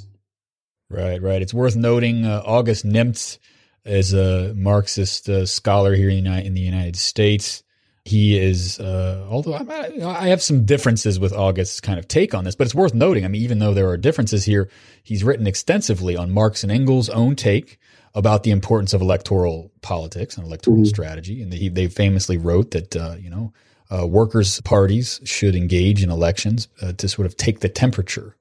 Right, 0.89 1.21
right. 1.21 1.41
It's 1.41 1.53
worth 1.53 1.75
noting 1.75 2.25
uh, 2.25 2.41
August 2.45 2.85
Nimtz 2.85 3.39
is 3.83 4.13
a 4.13 4.53
Marxist 4.55 5.29
uh, 5.29 5.45
scholar 5.45 5.93
here 5.95 6.09
in, 6.09 6.25
in 6.27 6.53
the 6.53 6.61
United 6.61 6.95
States. 6.95 7.63
He 8.05 8.37
is, 8.37 8.79
uh, 8.79 9.27
although 9.29 9.53
I, 9.53 9.91
I 10.01 10.27
have 10.27 10.41
some 10.41 10.63
differences 10.63 11.19
with 11.19 11.33
August's 11.33 11.81
kind 11.81 11.99
of 11.99 12.07
take 12.07 12.33
on 12.33 12.45
this, 12.45 12.55
but 12.55 12.65
it's 12.65 12.75
worth 12.75 12.93
noting. 12.93 13.25
I 13.25 13.27
mean, 13.27 13.41
even 13.41 13.59
though 13.59 13.73
there 13.73 13.89
are 13.89 13.97
differences 13.97 14.45
here, 14.45 14.69
he's 15.03 15.25
written 15.25 15.45
extensively 15.45 16.15
on 16.15 16.31
Marx 16.31 16.63
and 16.63 16.71
Engels' 16.71 17.09
own 17.09 17.35
take 17.35 17.77
about 18.15 18.43
the 18.43 18.51
importance 18.51 18.93
of 18.93 19.01
electoral 19.01 19.71
politics 19.81 20.37
and 20.37 20.47
electoral 20.47 20.77
mm-hmm. 20.77 20.85
strategy. 20.85 21.41
And 21.41 21.53
he, 21.53 21.67
they 21.67 21.87
famously 21.87 22.37
wrote 22.37 22.71
that, 22.71 22.95
uh, 22.95 23.15
you 23.19 23.29
know, 23.29 23.51
uh, 23.91 24.05
workers' 24.05 24.61
parties 24.61 25.19
should 25.23 25.55
engage 25.55 26.03
in 26.03 26.09
elections 26.09 26.67
uh, 26.81 26.93
to 26.93 27.07
sort 27.07 27.25
of 27.25 27.37
take 27.37 27.59
the 27.59 27.69
temperature 27.69 28.35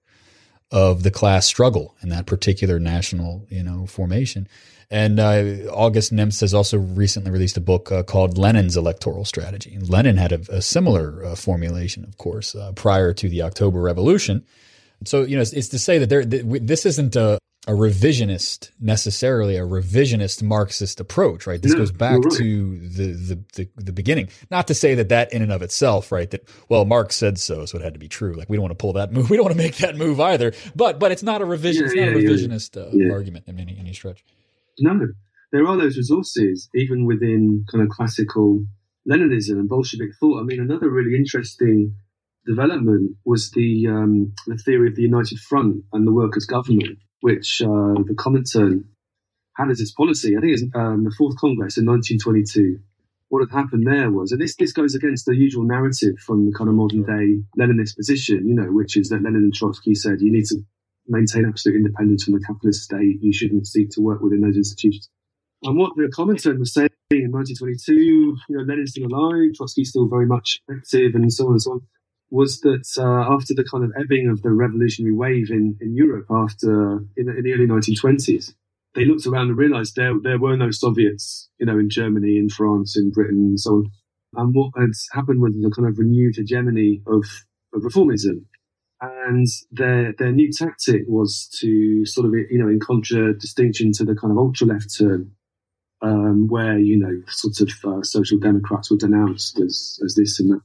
of 0.70 1.02
the 1.02 1.10
class 1.10 1.46
struggle 1.46 1.94
in 2.02 2.08
that 2.08 2.26
particular 2.26 2.78
national, 2.80 3.46
you 3.48 3.62
know, 3.62 3.86
formation. 3.86 4.48
And 4.90 5.18
uh, 5.18 5.70
August 5.72 6.12
Nimtz 6.12 6.40
has 6.40 6.54
also 6.54 6.78
recently 6.78 7.30
released 7.30 7.56
a 7.56 7.60
book 7.60 7.90
uh, 7.90 8.02
called 8.02 8.38
Lenin's 8.38 8.76
Electoral 8.76 9.24
Strategy. 9.24 9.74
And 9.74 9.88
Lenin 9.88 10.16
had 10.16 10.32
a, 10.32 10.40
a 10.48 10.62
similar 10.62 11.24
uh, 11.24 11.34
formulation, 11.34 12.04
of 12.04 12.18
course, 12.18 12.54
uh, 12.54 12.72
prior 12.72 13.12
to 13.14 13.28
the 13.28 13.42
October 13.42 13.80
Revolution. 13.80 14.44
So, 15.04 15.22
you 15.22 15.36
know, 15.36 15.42
it's, 15.42 15.52
it's 15.52 15.68
to 15.68 15.78
say 15.78 15.98
that 15.98 16.08
there, 16.08 16.24
this 16.24 16.86
isn't 16.86 17.16
a, 17.16 17.38
a 17.66 17.72
revisionist 17.72 18.70
necessarily 18.80 19.56
a 19.56 19.62
revisionist 19.62 20.42
Marxist 20.42 21.00
approach, 21.00 21.46
right? 21.46 21.60
This 21.60 21.74
goes 21.74 21.90
back 21.90 22.22
right. 22.24 22.32
to 22.34 22.78
the, 22.78 23.12
the, 23.12 23.44
the 23.54 23.68
the 23.76 23.92
beginning. 23.92 24.28
Not 24.50 24.68
to 24.68 24.74
say 24.74 24.94
that 24.94 25.08
that 25.08 25.32
in 25.32 25.42
and 25.42 25.50
of 25.50 25.62
itself, 25.62 26.12
right? 26.12 26.30
That 26.30 26.48
well, 26.68 26.84
Marx 26.84 27.16
said 27.16 27.38
so, 27.38 27.66
so 27.66 27.78
it 27.78 27.82
had 27.82 27.94
to 27.94 27.98
be 27.98 28.08
true. 28.08 28.34
Like 28.34 28.48
we 28.48 28.56
don't 28.56 28.62
want 28.62 28.78
to 28.78 28.82
pull 28.82 28.92
that 28.94 29.12
move. 29.12 29.30
We 29.36 29.36
don't 29.36 29.44
want 29.44 29.56
to 29.56 29.62
make 29.62 29.76
that 29.78 29.96
move 29.96 30.20
either. 30.20 30.52
But 30.76 31.00
but 31.00 31.10
it's 31.10 31.24
not 31.24 31.42
a 31.42 31.44
revision. 31.44 31.84
Yeah, 31.84 31.88
it's 31.88 31.96
not 31.96 32.08
a 32.08 32.12
revisionist 32.12 33.10
uh, 33.10 33.12
argument 33.12 33.48
in 33.48 33.58
any 33.58 33.76
any 33.76 33.92
stretch. 33.92 34.24
No, 34.78 35.00
there 35.52 35.66
are 35.66 35.76
those 35.76 35.96
resources 35.96 36.68
even 36.74 37.04
within 37.04 37.64
kind 37.70 37.82
of 37.82 37.90
classical 37.90 38.64
Leninism 39.10 39.58
and 39.58 39.68
Bolshevik 39.68 40.10
thought. 40.20 40.40
I 40.40 40.44
mean, 40.44 40.60
another 40.60 40.88
really 40.88 41.16
interesting 41.16 41.96
development 42.46 43.16
was 43.24 43.50
the 43.50 43.88
um, 43.88 44.32
the 44.46 44.56
theory 44.56 44.88
of 44.88 44.94
the 44.94 45.02
United 45.02 45.40
Front 45.40 45.82
and 45.92 46.06
the 46.06 46.12
workers' 46.12 46.46
government 46.46 46.98
which 47.20 47.62
uh, 47.62 47.96
the 48.06 48.14
Comintern 48.16 48.84
had 49.56 49.70
as 49.70 49.80
its 49.80 49.92
policy. 49.92 50.36
I 50.36 50.40
think 50.40 50.52
it's 50.52 50.62
um, 50.74 51.04
the 51.04 51.14
Fourth 51.16 51.36
Congress 51.38 51.78
in 51.78 51.86
1922. 51.86 52.78
What 53.28 53.40
had 53.40 53.56
happened 53.56 53.86
there 53.86 54.10
was, 54.10 54.30
and 54.30 54.40
this, 54.40 54.54
this 54.56 54.72
goes 54.72 54.94
against 54.94 55.26
the 55.26 55.34
usual 55.34 55.64
narrative 55.64 56.18
from 56.24 56.46
the 56.46 56.52
kind 56.56 56.70
of 56.70 56.76
modern 56.76 57.02
day 57.02 57.42
Leninist 57.58 57.96
position, 57.96 58.46
you 58.46 58.54
know, 58.54 58.70
which 58.70 58.96
is 58.96 59.08
that 59.08 59.22
Lenin 59.22 59.42
and 59.42 59.54
Trotsky 59.54 59.94
said 59.94 60.20
you 60.20 60.30
need 60.30 60.44
to 60.46 60.58
maintain 61.08 61.44
absolute 61.44 61.76
independence 61.76 62.24
from 62.24 62.34
the 62.34 62.44
capitalist 62.46 62.84
state. 62.84 63.18
You 63.20 63.32
shouldn't 63.32 63.66
seek 63.66 63.90
to 63.90 64.00
work 64.00 64.20
within 64.20 64.42
those 64.42 64.56
institutions. 64.56 65.08
And 65.64 65.76
what 65.76 65.96
the 65.96 66.12
Comintern 66.16 66.58
was 66.58 66.72
saying 66.72 66.90
in 67.10 67.32
1922, 67.32 67.94
you 67.94 68.36
know, 68.50 68.62
Lenin's 68.62 68.92
still 68.92 69.06
alive, 69.06 69.50
Trotsky's 69.58 69.88
still 69.88 70.06
very 70.06 70.26
much 70.26 70.60
active, 70.70 71.14
and 71.14 71.32
so 71.32 71.46
on 71.46 71.52
and 71.52 71.62
so 71.62 71.72
on 71.72 71.82
was 72.36 72.60
that 72.60 72.86
uh, 72.98 73.34
after 73.34 73.54
the 73.54 73.64
kind 73.64 73.82
of 73.82 73.92
ebbing 73.98 74.28
of 74.28 74.42
the 74.42 74.50
revolutionary 74.50 75.14
wave 75.14 75.50
in, 75.50 75.76
in 75.80 75.96
Europe 75.96 76.26
after 76.30 76.98
in, 77.16 77.28
in 77.30 77.42
the 77.42 77.54
early 77.54 77.66
1920s, 77.66 78.52
they 78.94 79.06
looked 79.06 79.26
around 79.26 79.48
and 79.48 79.56
realized 79.56 79.96
there 79.96 80.12
there 80.22 80.38
were 80.38 80.56
no 80.56 80.70
Soviets, 80.70 81.48
you 81.58 81.64
know, 81.64 81.78
in 81.78 81.88
Germany, 81.88 82.36
in 82.36 82.50
France, 82.50 82.94
in 82.96 83.10
Britain, 83.10 83.48
and 83.50 83.60
so 83.60 83.72
on. 83.76 83.90
And 84.34 84.54
what 84.54 84.72
had 84.78 84.90
happened 85.12 85.40
was 85.40 85.54
a 85.56 85.70
kind 85.70 85.88
of 85.88 85.98
renewed 85.98 86.36
hegemony 86.36 87.02
of, 87.06 87.24
of 87.74 87.82
reformism. 87.82 88.44
And 89.00 89.46
their 89.70 90.12
their 90.18 90.32
new 90.32 90.52
tactic 90.52 91.02
was 91.08 91.48
to 91.60 92.04
sort 92.04 92.26
of, 92.26 92.32
you 92.50 92.58
know, 92.58 92.68
in 92.68 92.80
contradistinction 92.80 93.92
to 93.92 94.04
the 94.04 94.14
kind 94.14 94.30
of 94.30 94.38
ultra 94.38 94.66
left 94.66 94.94
turn, 94.98 95.32
um, 96.02 96.48
where 96.48 96.78
you 96.78 96.98
know, 96.98 97.22
sort 97.28 97.60
of 97.62 97.70
uh, 97.84 98.02
social 98.02 98.38
democrats 98.38 98.90
were 98.90 98.98
denounced 98.98 99.58
as 99.58 99.98
as 100.04 100.14
this 100.16 100.38
and 100.38 100.50
that 100.50 100.60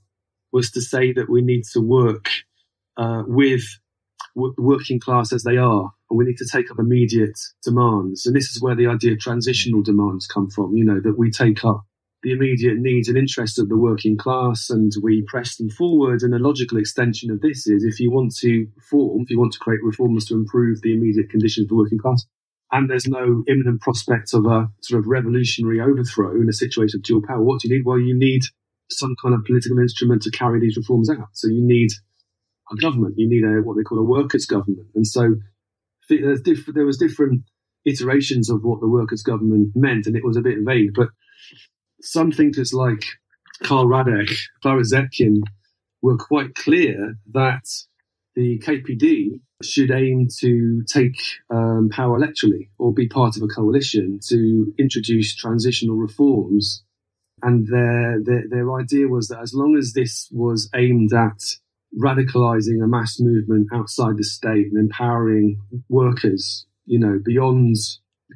was 0.52 0.72
to 0.72 0.82
say 0.82 1.14
that 1.14 1.30
we 1.30 1.42
need 1.42 1.64
to 1.74 1.80
work 1.80 2.30
uh, 2.98 3.24
with 3.26 3.64
w- 4.36 4.56
working 4.58 5.00
class 5.00 5.32
as 5.34 5.44
they 5.44 5.58
are, 5.58 5.92
and 6.10 6.18
we 6.18 6.26
need 6.26 6.38
to 6.38 6.48
take 6.52 6.72
up 6.72 6.80
immediate 6.80 7.40
demands. 7.64 8.26
And 8.26 8.36
this 8.36 8.52
is 8.52 8.62
where 8.62 8.76
the 8.76 8.88
idea 8.88 9.14
of 9.14 9.20
transitional 9.20 9.82
demands 9.82 10.28
come 10.28 10.50
from. 10.50 10.76
You 10.76 10.86
know 10.86 11.00
that 11.00 11.18
we 11.18 11.32
take 11.32 11.64
up 11.64 11.86
the 12.24 12.32
immediate 12.32 12.78
needs 12.78 13.08
and 13.08 13.18
interests 13.18 13.58
of 13.58 13.68
the 13.70 13.78
working 13.78 14.16
class 14.16 14.70
and 14.70 14.92
we 15.02 15.24
press 15.28 15.56
them 15.56 15.70
forward. 15.70 16.22
And 16.22 16.34
a 16.34 16.40
logical 16.40 16.78
extension 16.78 17.32
of 17.32 17.42
this 17.42 17.68
is 17.68 17.84
if 17.84 18.00
you 18.00 18.12
want 18.12 18.36
to 18.38 18.68
reform, 18.76 19.24
if 19.24 19.32
you 19.32 19.40
want 19.40 19.54
to 19.54 19.60
create 19.60 19.84
reforms 19.84 20.26
to 20.26 20.36
improve 20.36 20.82
the 20.82 20.94
immediate 20.94 21.30
conditions 21.30 21.66
of 21.66 21.70
the 21.70 21.76
working 21.76 21.98
class, 21.98 22.26
and 22.72 22.90
there's 22.90 23.08
no 23.08 23.44
imminent 23.48 23.82
prospect 23.82 24.34
of 24.34 24.46
a 24.46 24.70
sort 24.82 25.00
of 25.00 25.08
revolutionary 25.08 25.82
overthrow 25.82 26.40
in 26.40 26.48
a 26.48 26.54
situation 26.54 27.00
of 27.00 27.04
dual 27.04 27.22
power. 27.22 27.42
What 27.42 27.62
do 27.62 27.68
you 27.68 27.76
need? 27.76 27.86
Well, 27.86 28.00
you 28.00 28.18
need 28.18 28.44
some 28.92 29.16
kind 29.22 29.34
of 29.34 29.46
political 29.46 29.80
instrument 29.80 30.22
to 30.24 30.32
carry 30.32 30.60
these 30.60 30.78
reforms 30.78 31.10
out. 31.10 31.30
So 31.34 31.48
you 31.48 31.62
need 31.62 31.92
a 32.72 32.76
government. 32.76 33.16
You 33.18 33.28
need 33.28 33.44
a 33.44 33.62
what 33.62 33.78
they 33.78 33.84
call 33.84 34.00
a 34.00 34.04
workers' 34.04 34.46
government. 34.46 34.88
And 34.96 35.06
so 35.06 35.36
there 36.10 36.86
was 36.86 36.98
different 36.98 37.44
iterations 37.86 38.50
of 38.50 38.64
what 38.64 38.80
the 38.80 38.90
workers' 38.90 39.24
government 39.24 39.72
meant, 39.76 40.06
and 40.06 40.16
it 40.16 40.24
was 40.24 40.38
a 40.38 40.42
bit 40.42 40.60
vague. 40.62 40.94
But 40.94 41.10
some 42.02 42.32
thinkers 42.32 42.74
like 42.74 43.04
Karl 43.64 43.86
Radek, 43.86 44.32
Clara 44.62 44.82
Zetkin, 44.82 45.42
were 46.02 46.18
quite 46.18 46.56
clear 46.56 47.16
that 47.34 47.64
the 48.36 48.60
KPD 48.60 49.40
should 49.64 49.92
aim 49.92 50.28
to 50.40 50.82
take 50.88 51.22
um, 51.50 51.90
power 51.92 52.20
electorally 52.20 52.70
or 52.78 52.94
be 52.94 53.08
part 53.08 53.38
of 53.38 53.44
a 53.44 53.48
coalition 53.48 54.20
to 54.28 54.74
introduce 54.80 55.36
transitional 55.36 55.96
reforms. 55.96 56.84
And 57.44 57.68
their, 57.68 58.20
their, 58.24 58.44
their 58.50 58.74
idea 58.76 59.08
was 59.08 59.28
that 59.28 59.40
as 59.42 59.54
long 59.54 59.76
as 59.78 59.94
this 59.94 60.30
was 60.32 60.70
aimed 60.76 61.14
at 61.14 61.40
radicalizing 62.00 62.84
a 62.84 62.88
mass 62.88 63.20
movement 63.20 63.68
outside 63.74 64.18
the 64.18 64.24
state 64.24 64.68
and 64.68 64.78
empowering 64.78 65.60
workers, 65.90 66.66
you 66.86 67.00
know, 67.00 67.20
beyond 67.24 67.76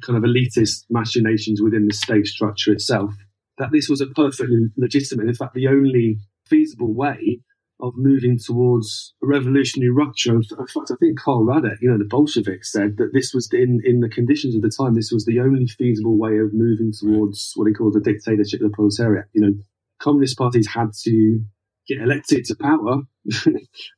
kind 0.02 0.16
of 0.16 0.24
elitist 0.24 0.84
machinations 0.90 1.62
within 1.62 1.86
the 1.86 1.94
state 1.94 2.26
structure 2.26 2.72
itself, 2.72 3.14
that 3.58 3.70
this 3.72 3.88
was 3.88 4.00
a 4.00 4.06
perfectly 4.06 4.66
legitimate, 4.76 5.28
in 5.28 5.34
fact, 5.34 5.54
the 5.54 5.68
only 5.68 6.18
feasible 6.46 6.92
way 6.92 7.40
of 7.80 7.92
moving 7.96 8.38
towards 8.38 9.14
a 9.22 9.26
revolutionary 9.26 9.90
rupture. 9.90 10.34
In 10.34 10.42
fact, 10.42 10.90
I 10.90 10.94
think 10.98 11.18
Karl 11.18 11.44
Radek, 11.44 11.76
you 11.80 11.90
know, 11.90 11.98
the 11.98 12.04
Bolsheviks 12.04 12.72
said 12.72 12.96
that 12.96 13.12
this 13.12 13.34
was 13.34 13.48
in, 13.52 13.80
in 13.84 14.00
the 14.00 14.08
conditions 14.08 14.54
of 14.54 14.62
the 14.62 14.70
time, 14.70 14.94
this 14.94 15.12
was 15.12 15.24
the 15.26 15.40
only 15.40 15.66
feasible 15.66 16.18
way 16.18 16.38
of 16.38 16.54
moving 16.54 16.92
towards 16.98 17.52
what 17.54 17.66
he 17.66 17.74
called 17.74 17.94
the 17.94 18.00
dictatorship 18.00 18.60
of 18.62 18.70
the 18.70 18.74
proletariat. 18.74 19.26
You 19.32 19.42
know, 19.42 19.52
communist 20.00 20.38
parties 20.38 20.68
had 20.68 20.92
to 21.04 21.40
get 21.86 22.00
elected 22.00 22.44
to 22.44 22.56
power 22.56 23.02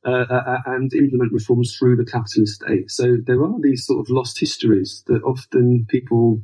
uh, 0.05 0.09
uh, 0.09 0.33
uh, 0.33 0.57
and 0.67 0.93
implement 0.93 1.33
reforms 1.33 1.75
through 1.77 1.95
the 1.95 2.05
capitalist 2.05 2.61
state. 2.61 2.91
So 2.91 3.17
there 3.25 3.41
are 3.43 3.55
these 3.61 3.85
sort 3.85 3.99
of 3.99 4.09
lost 4.09 4.39
histories 4.39 5.03
that 5.07 5.23
often 5.23 5.85
people 5.89 6.41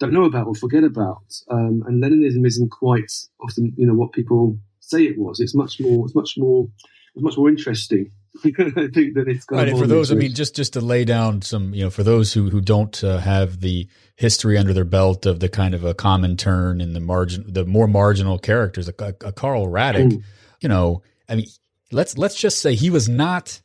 don't 0.00 0.12
know 0.12 0.24
about 0.24 0.46
or 0.46 0.54
forget 0.54 0.84
about. 0.84 1.24
Um, 1.50 1.82
and 1.86 2.02
Leninism 2.02 2.46
isn't 2.46 2.70
quite 2.70 3.12
often, 3.40 3.72
you 3.76 3.86
know, 3.86 3.94
what 3.94 4.12
people 4.12 4.58
say 4.88 5.04
it 5.04 5.18
was. 5.18 5.40
It's 5.40 5.54
much 5.54 5.80
more. 5.80 6.06
It's 6.06 6.14
much 6.14 6.34
more. 6.36 6.68
It's 7.14 7.22
much 7.22 7.36
more 7.36 7.48
interesting. 7.48 8.10
I 8.44 8.48
think 8.92 9.14
that 9.14 9.26
it's 9.28 9.46
right. 9.50 9.68
And 9.68 9.78
for 9.78 9.86
those, 9.86 10.10
I 10.10 10.16
mean, 10.16 10.34
just 10.34 10.56
just 10.56 10.72
to 10.72 10.80
lay 10.80 11.04
down 11.04 11.42
some, 11.42 11.72
you 11.72 11.84
know, 11.84 11.90
for 11.90 12.02
those 12.02 12.32
who 12.32 12.50
who 12.50 12.60
don't 12.60 13.02
uh, 13.04 13.18
have 13.18 13.60
the 13.60 13.88
history 14.16 14.58
under 14.58 14.72
their 14.72 14.84
belt 14.84 15.24
of 15.24 15.38
the 15.38 15.48
kind 15.48 15.74
of 15.74 15.84
a 15.84 15.94
Comintern 15.94 16.82
and 16.82 16.96
the 16.96 17.00
margin, 17.00 17.44
the 17.46 17.64
more 17.64 17.86
marginal 17.86 18.38
characters, 18.38 18.88
a, 18.88 18.94
a, 18.98 19.28
a 19.28 19.32
Karl 19.32 19.66
Radek, 19.66 20.10
mm. 20.10 20.22
you 20.60 20.68
know, 20.68 21.02
I 21.28 21.36
mean, 21.36 21.46
let's 21.92 22.18
let's 22.18 22.34
just 22.34 22.60
say 22.60 22.74
he 22.74 22.90
was 22.90 23.08
not. 23.08 23.60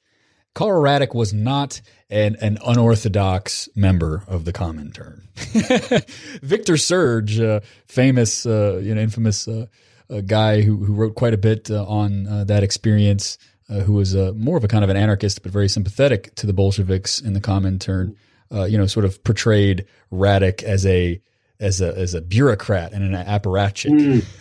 Karl 0.54 0.82
Radek 0.82 1.16
was 1.16 1.34
not 1.34 1.82
an, 2.10 2.36
an 2.42 2.58
unorthodox 2.66 3.70
member 3.76 4.24
of 4.28 4.46
the 4.46 4.52
Comintern. 4.52 5.22
Victor 6.42 6.76
Serge, 6.76 7.40
uh, 7.40 7.60
famous, 7.86 8.46
uh, 8.46 8.82
you 8.84 8.96
know, 8.96 9.02
infamous 9.02 9.48
uh, 9.48 9.68
a 10.10 10.22
guy 10.22 10.62
who, 10.62 10.78
who 10.78 10.94
wrote 10.94 11.16
quite 11.16 11.34
a 11.34 11.38
bit 11.38 11.70
uh, 11.70 11.86
on 11.86 12.28
uh, 12.28 12.44
that 12.46 12.64
experience, 12.64 13.38
uh, 13.70 13.82
who 13.82 13.94
was 13.94 14.16
uh, 14.16 14.32
more 14.36 14.58
of 14.58 14.64
a 14.64 14.68
kind 14.68 14.84
of 14.84 14.90
an 14.90 14.98
anarchist, 14.98 15.44
but 15.44 15.52
very 15.52 15.70
sympathetic 15.70 16.34
to 16.36 16.48
the 16.48 16.54
Bolsheviks 16.54 17.20
in 17.20 17.34
the 17.34 17.42
Comintern. 17.42 18.16
Uh, 18.52 18.64
you 18.64 18.80
know, 18.80 18.88
sort 18.88 19.06
of 19.06 19.24
portrayed 19.24 19.86
Radek 20.12 20.64
as 20.64 20.84
a 20.86 21.22
as 21.60 21.82
a 21.82 21.96
as 21.96 22.16
a 22.16 22.22
bureaucrat 22.22 22.94
and 22.94 23.04
an 23.04 23.26
apparatchik. 23.26 23.92
Mm. 23.92 24.26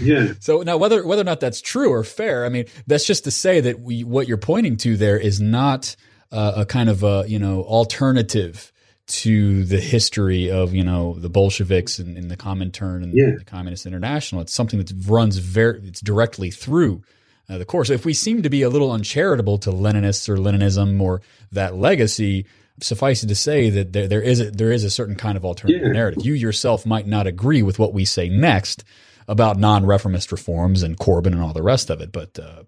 Yeah. 0.00 0.32
so 0.40 0.62
now, 0.62 0.78
whether 0.78 1.06
whether 1.06 1.20
or 1.20 1.26
not 1.26 1.40
that's 1.40 1.60
true 1.60 1.90
or 1.92 2.02
fair, 2.02 2.46
I 2.46 2.48
mean, 2.48 2.64
that's 2.86 3.06
just 3.06 3.24
to 3.24 3.30
say 3.30 3.60
that 3.60 3.80
we, 3.80 4.04
what 4.04 4.26
you're 4.26 4.38
pointing 4.38 4.78
to 4.78 4.96
there 4.96 5.18
is 5.18 5.38
not 5.38 5.96
uh, 6.30 6.52
a 6.56 6.64
kind 6.64 6.88
of 6.88 7.02
a 7.02 7.26
you 7.28 7.38
know 7.38 7.62
alternative 7.64 8.71
to 9.12 9.64
the 9.64 9.80
history 9.80 10.50
of 10.50 10.74
you 10.74 10.82
know 10.82 11.14
the 11.14 11.28
Bolsheviks 11.28 11.98
and, 11.98 12.16
and 12.16 12.30
the 12.30 12.36
Comintern 12.36 13.02
and 13.02 13.12
yeah. 13.14 13.36
the 13.38 13.44
Communist 13.44 13.84
International. 13.84 14.40
It's 14.40 14.52
something 14.52 14.78
that 14.78 14.92
runs 15.06 15.36
very 15.38 15.80
it's 15.84 16.00
directly 16.00 16.50
through 16.50 17.02
uh, 17.48 17.58
the 17.58 17.64
course. 17.64 17.90
If 17.90 18.04
we 18.04 18.14
seem 18.14 18.42
to 18.42 18.50
be 18.50 18.62
a 18.62 18.70
little 18.70 18.90
uncharitable 18.90 19.58
to 19.58 19.70
Leninists 19.70 20.28
or 20.28 20.36
Leninism 20.36 21.00
or 21.00 21.20
that 21.50 21.76
legacy, 21.76 22.46
suffice 22.80 23.22
it 23.22 23.26
to 23.26 23.34
say 23.34 23.68
that 23.68 23.92
there, 23.92 24.08
there 24.08 24.22
is 24.22 24.40
a, 24.40 24.50
there 24.50 24.72
is 24.72 24.84
a 24.84 24.90
certain 24.90 25.16
kind 25.16 25.36
of 25.36 25.44
alternative 25.44 25.86
yeah. 25.86 25.92
narrative. 25.92 26.24
You 26.24 26.32
yourself 26.32 26.86
might 26.86 27.06
not 27.06 27.26
agree 27.26 27.62
with 27.62 27.78
what 27.78 27.92
we 27.92 28.06
say 28.06 28.28
next 28.30 28.82
about 29.28 29.58
non-reformist 29.58 30.32
reforms 30.32 30.82
and 30.82 30.98
Corbyn 30.98 31.26
and 31.32 31.42
all 31.42 31.52
the 31.52 31.62
rest 31.62 31.90
of 31.90 32.00
it, 32.00 32.12
but 32.12 32.38
uh, 32.38 32.62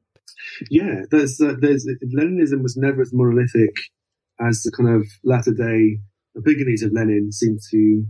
yeah, 0.70 1.02
there's 1.10 1.40
uh, 1.40 1.54
there's 1.58 1.88
Leninism 2.14 2.62
was 2.62 2.76
never 2.76 3.00
as 3.00 3.12
monolithic 3.12 3.74
as 4.40 4.62
the 4.62 4.70
kind 4.70 4.90
of 4.90 5.06
latter 5.24 5.52
day 5.52 5.98
the 6.34 6.42
beginnings 6.42 6.82
of 6.82 6.92
Lenin 6.92 7.32
seem 7.32 7.58
to 7.70 8.04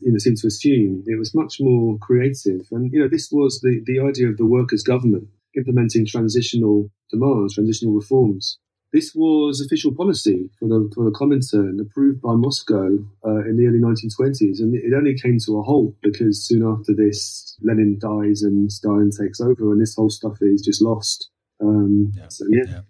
you 0.00 0.12
know 0.12 0.18
seem 0.18 0.34
to 0.36 0.46
assume 0.46 1.04
it 1.06 1.18
was 1.18 1.34
much 1.34 1.56
more 1.60 1.98
creative. 1.98 2.66
And 2.70 2.92
you 2.92 3.00
know 3.00 3.08
this 3.08 3.30
was 3.30 3.60
the 3.60 3.82
the 3.86 4.00
idea 4.00 4.28
of 4.28 4.36
the 4.36 4.46
workers' 4.46 4.82
government 4.82 5.28
implementing 5.56 6.06
transitional 6.06 6.90
demands, 7.10 7.54
transitional 7.54 7.94
reforms. 7.94 8.58
This 8.92 9.12
was 9.14 9.60
official 9.60 9.94
policy 9.94 10.48
for 10.58 10.68
the 10.68 10.90
for 10.94 11.04
the 11.04 11.10
Comintern, 11.10 11.80
approved 11.80 12.22
by 12.22 12.34
Moscow 12.34 12.98
uh, 13.26 13.44
in 13.44 13.56
the 13.56 13.66
early 13.66 13.80
1920s, 13.80 14.60
and 14.60 14.74
it 14.74 14.94
only 14.94 15.14
came 15.14 15.38
to 15.44 15.58
a 15.58 15.62
halt 15.62 15.94
because 16.02 16.46
soon 16.46 16.64
after 16.64 16.94
this, 16.94 17.56
Lenin 17.62 17.98
dies 17.98 18.42
and 18.42 18.72
Stalin 18.72 19.10
takes 19.10 19.40
over, 19.40 19.72
and 19.72 19.80
this 19.80 19.96
whole 19.96 20.10
stuff 20.10 20.38
is 20.40 20.62
just 20.62 20.80
lost. 20.80 21.30
Um, 21.60 22.12
yeah. 22.16 22.28
So 22.28 22.46
yeah. 22.48 22.64
yeah. 22.68 22.80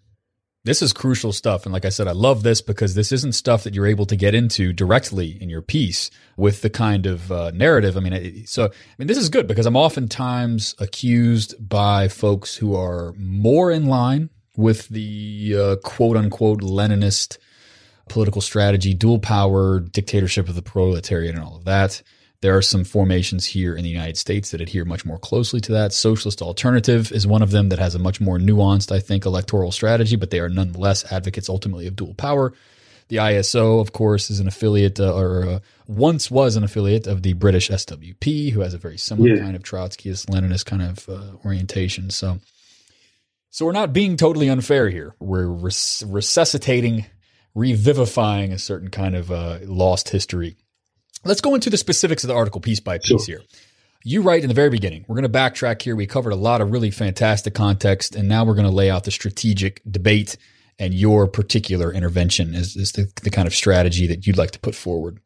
This 0.66 0.82
is 0.82 0.92
crucial 0.92 1.32
stuff. 1.32 1.64
And 1.64 1.72
like 1.72 1.84
I 1.84 1.90
said, 1.90 2.08
I 2.08 2.12
love 2.12 2.42
this 2.42 2.60
because 2.60 2.96
this 2.96 3.12
isn't 3.12 3.34
stuff 3.34 3.62
that 3.62 3.72
you're 3.72 3.86
able 3.86 4.04
to 4.06 4.16
get 4.16 4.34
into 4.34 4.72
directly 4.72 5.40
in 5.40 5.48
your 5.48 5.62
piece 5.62 6.10
with 6.36 6.62
the 6.62 6.70
kind 6.70 7.06
of 7.06 7.30
uh, 7.30 7.52
narrative. 7.52 7.96
I 7.96 8.00
mean, 8.00 8.46
so, 8.46 8.64
I 8.64 8.70
mean, 8.98 9.06
this 9.06 9.16
is 9.16 9.28
good 9.28 9.46
because 9.46 9.64
I'm 9.64 9.76
oftentimes 9.76 10.74
accused 10.80 11.54
by 11.68 12.08
folks 12.08 12.56
who 12.56 12.74
are 12.74 13.14
more 13.16 13.70
in 13.70 13.86
line 13.86 14.30
with 14.56 14.88
the 14.88 15.54
uh, 15.56 15.76
quote 15.84 16.16
unquote 16.16 16.62
Leninist 16.62 17.38
political 18.08 18.40
strategy, 18.40 18.92
dual 18.92 19.20
power, 19.20 19.78
dictatorship 19.78 20.48
of 20.48 20.56
the 20.56 20.62
proletariat, 20.62 21.36
and 21.36 21.44
all 21.44 21.56
of 21.56 21.64
that. 21.64 22.02
There 22.46 22.56
are 22.56 22.62
some 22.62 22.84
formations 22.84 23.44
here 23.44 23.74
in 23.74 23.82
the 23.82 23.90
United 23.90 24.16
States 24.16 24.52
that 24.52 24.60
adhere 24.60 24.84
much 24.84 25.04
more 25.04 25.18
closely 25.18 25.60
to 25.62 25.72
that. 25.72 25.92
Socialist 25.92 26.40
Alternative 26.40 27.10
is 27.10 27.26
one 27.26 27.42
of 27.42 27.50
them 27.50 27.70
that 27.70 27.80
has 27.80 27.96
a 27.96 27.98
much 27.98 28.20
more 28.20 28.38
nuanced, 28.38 28.92
I 28.92 29.00
think, 29.00 29.26
electoral 29.26 29.72
strategy, 29.72 30.14
but 30.14 30.30
they 30.30 30.38
are 30.38 30.48
nonetheless 30.48 31.10
advocates 31.10 31.48
ultimately 31.48 31.88
of 31.88 31.96
dual 31.96 32.14
power. 32.14 32.52
The 33.08 33.16
ISO, 33.16 33.80
of 33.80 33.92
course, 33.92 34.30
is 34.30 34.38
an 34.38 34.46
affiliate 34.46 35.00
uh, 35.00 35.12
or 35.12 35.44
uh, 35.44 35.58
once 35.88 36.30
was 36.30 36.54
an 36.54 36.62
affiliate 36.62 37.08
of 37.08 37.24
the 37.24 37.32
British 37.32 37.68
SWP, 37.68 38.52
who 38.52 38.60
has 38.60 38.74
a 38.74 38.78
very 38.78 38.96
similar 38.96 39.30
yeah. 39.30 39.42
kind 39.42 39.56
of 39.56 39.64
Trotskyist, 39.64 40.26
Leninist 40.26 40.66
kind 40.66 40.82
of 40.82 41.08
uh, 41.08 41.32
orientation. 41.44 42.10
So, 42.10 42.38
so 43.50 43.66
we're 43.66 43.72
not 43.72 43.92
being 43.92 44.16
totally 44.16 44.48
unfair 44.48 44.88
here. 44.88 45.16
We're 45.18 45.48
res- 45.48 46.04
resuscitating, 46.06 47.06
revivifying 47.56 48.52
a 48.52 48.58
certain 48.60 48.90
kind 48.90 49.16
of 49.16 49.32
uh, 49.32 49.58
lost 49.64 50.10
history 50.10 50.56
Let's 51.26 51.40
go 51.40 51.54
into 51.54 51.70
the 51.70 51.76
specifics 51.76 52.24
of 52.24 52.28
the 52.28 52.34
article 52.34 52.60
piece 52.60 52.80
by 52.80 52.98
piece 52.98 53.24
sure. 53.24 53.38
here. 53.38 53.42
You 54.04 54.22
write 54.22 54.42
in 54.42 54.48
the 54.48 54.54
very 54.54 54.70
beginning, 54.70 55.04
we're 55.08 55.16
going 55.16 55.30
to 55.30 55.38
backtrack 55.38 55.82
here. 55.82 55.96
We 55.96 56.06
covered 56.06 56.32
a 56.32 56.36
lot 56.36 56.60
of 56.60 56.70
really 56.70 56.92
fantastic 56.92 57.54
context, 57.54 58.14
and 58.14 58.28
now 58.28 58.44
we're 58.44 58.54
going 58.54 58.68
to 58.68 58.72
lay 58.72 58.88
out 58.88 59.04
the 59.04 59.10
strategic 59.10 59.82
debate 59.90 60.36
and 60.78 60.94
your 60.94 61.26
particular 61.26 61.92
intervention 61.92 62.54
is, 62.54 62.76
is 62.76 62.92
the, 62.92 63.10
the 63.22 63.30
kind 63.30 63.46
of 63.46 63.54
strategy 63.54 64.06
that 64.06 64.26
you'd 64.26 64.36
like 64.36 64.50
to 64.52 64.58
put 64.58 64.74
forward. 64.74 65.20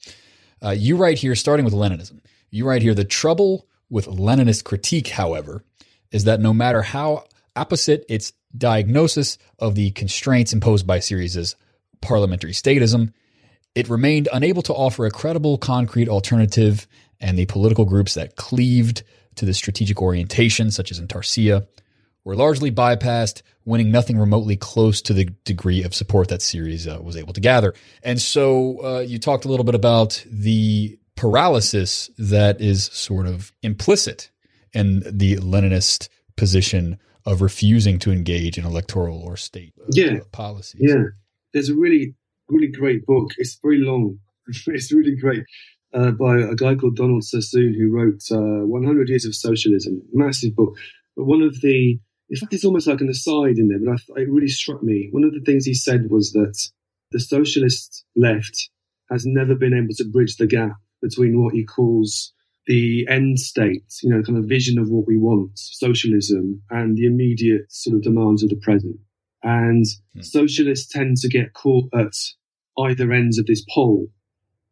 Uh, 0.63 0.71
you 0.71 0.97
write 0.97 1.19
here, 1.19 1.35
starting 1.35 1.65
with 1.65 1.75
Leninism, 1.75 2.21
you 2.51 2.67
write 2.67 2.83
here 2.83 2.95
the 2.95 3.05
trouble 3.05 3.67
with 3.89 4.07
Leninist 4.07 4.65
critique, 4.65 5.09
however, 5.09 5.65
is 6.13 6.25
that 6.25 6.41
no 6.41 6.55
matter 6.55 6.83
how 6.83 7.25
opposite 7.57 8.05
its 8.09 8.33
diagnosis 8.57 9.39
of 9.59 9.75
the 9.75 9.91
constraints 9.93 10.53
imposed 10.53 10.87
by 10.87 10.99
Syriza's 10.99 11.57
parliamentary 12.01 12.53
statism, 12.53 13.13
it 13.75 13.89
remained 13.89 14.29
unable 14.33 14.63
to 14.63 14.75
offer 14.75 15.07
a 15.07 15.11
credible, 15.11 15.59
concrete 15.59 16.09
alternative, 16.09 16.87
and 17.21 17.39
the 17.39 17.47
political 17.47 17.85
groups 17.85 18.15
that 18.15 18.37
cleaved 18.37 19.03
to 19.37 19.45
the 19.45 19.55
strategic 19.55 20.03
orientation, 20.03 20.71
such 20.71 20.91
as 20.91 21.01
Antarsya, 21.01 21.67
were 22.25 22.37
largely 22.37 22.71
bypassed, 22.71 23.43
winning 23.65 23.91
nothing 23.91 24.19
remotely 24.19 24.57
close 24.57 25.01
to 25.03 25.13
the 25.13 25.25
degree 25.45 25.83
of 25.83 25.95
support 25.95 26.29
that 26.29 26.41
Syriza 26.41 27.03
was 27.03 27.17
able 27.17 27.33
to 27.33 27.41
gather. 27.41 27.75
And 28.03 28.21
so 28.21 28.85
uh, 28.85 29.01
you 29.01 29.19
talked 29.19 29.45
a 29.45 29.49
little 29.49 29.65
bit 29.65 29.75
about 29.75 30.25
the 30.31 30.99
paralysis 31.17 32.11
that 32.19 32.61
is 32.61 32.85
sort 32.85 33.27
of 33.27 33.53
implicit 33.63 34.31
in 34.73 35.03
the 35.07 35.37
Leninist 35.37 36.09
position 36.37 36.99
of 37.27 37.43
refusing 37.43 37.99
to 38.01 38.11
engage 38.11 38.57
in 38.59 38.65
electoral 38.65 39.21
or 39.23 39.37
state 39.37 39.75
uh, 39.81 39.87
yeah. 39.93 40.19
policies. 40.33 40.81
Yeah. 40.83 41.05
There's 41.53 41.69
a 41.69 41.75
really 41.75 42.15
really 42.51 42.69
great 42.71 43.07
book. 43.07 43.31
It's 43.39 43.59
very 43.63 43.79
long. 43.79 44.19
it's 44.67 44.93
really 44.93 45.17
great. 45.17 45.45
Uh, 45.93 46.13
by 46.13 46.39
a 46.39 46.55
guy 46.55 46.75
called 46.77 46.97
Donald 46.97 47.25
Sassoon, 47.25 47.75
who 47.75 47.91
wrote 47.91 48.23
uh, 48.31 48.65
100 48.67 49.09
Years 49.09 49.25
of 49.25 49.35
Socialism, 49.35 50.01
massive 50.13 50.55
book. 50.55 50.77
But 51.17 51.25
one 51.25 51.43
of 51.43 51.61
the, 51.63 51.99
in 52.29 52.37
fact, 52.37 52.53
it's 52.55 52.65
almost 52.65 52.87
like 52.87 53.01
an 53.01 53.09
aside 53.09 53.59
in 53.59 53.69
there, 53.69 53.81
but 53.85 54.01
I, 54.17 54.23
it 54.23 54.31
really 54.31 54.49
struck 54.49 54.83
me. 54.85 55.09
One 55.11 55.25
of 55.25 55.33
the 55.33 55.41
things 55.41 55.65
he 55.65 55.75
said 55.75 56.11
was 56.11 56.33
that 56.33 56.57
the 57.11 57.19
socialist 57.19 58.05
left 58.15 58.71
has 59.11 59.27
never 59.27 59.57
been 59.57 59.75
able 59.75 59.95
to 59.97 60.05
bridge 60.05 60.37
the 60.37 60.47
gap 60.47 60.77
between 61.03 61.43
what 61.43 61.55
he 61.55 61.65
calls 61.65 62.33
the 62.67 63.05
end 63.09 63.41
state, 63.41 63.83
you 64.03 64.11
know, 64.11 64.23
kind 64.23 64.39
of 64.39 64.45
vision 64.45 64.79
of 64.79 64.91
what 64.91 65.09
we 65.09 65.17
want, 65.17 65.51
socialism, 65.55 66.63
and 66.71 66.97
the 66.97 67.07
immediate 67.07 67.63
sort 67.73 67.97
of 67.97 68.03
demands 68.03 68.45
of 68.45 68.51
the 68.51 68.57
present. 68.63 68.97
And 69.43 69.87
Hmm. 70.15 70.21
socialists 70.21 70.87
tend 70.93 71.17
to 71.17 71.29
get 71.29 71.55
caught 71.55 71.89
at 71.95 72.13
either 72.79 73.13
ends 73.13 73.39
of 73.39 73.47
this 73.47 73.65
pole. 73.73 74.09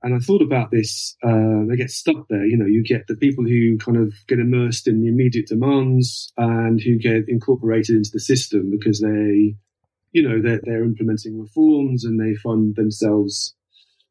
And 0.03 0.15
I 0.15 0.19
thought 0.19 0.43
about 0.43 0.71
this, 0.71 1.17
uh, 1.25 1.67
they 1.69 1.77
get 1.77 1.91
stuck 1.91 2.29
there. 2.29 2.47
You 2.47 2.57
know, 2.57 2.67
you 2.67 2.85
get 2.85 3.07
the 3.09 3.17
people 3.17 3.45
who 3.45 3.77
kind 3.79 3.97
of 3.97 4.15
get 4.29 4.39
immersed 4.39 4.87
in 4.87 5.01
the 5.01 5.09
immediate 5.09 5.49
demands 5.49 6.33
and 6.37 6.81
who 6.81 6.99
get 6.99 7.25
incorporated 7.27 7.97
into 7.97 8.11
the 8.13 8.21
system 8.21 8.71
because 8.71 9.01
they, 9.01 9.57
you 10.13 10.23
know, 10.23 10.41
they're, 10.41 10.61
they're 10.63 10.85
implementing 10.85 11.41
reforms 11.41 12.05
and 12.05 12.21
they 12.21 12.37
find 12.37 12.77
themselves 12.77 13.57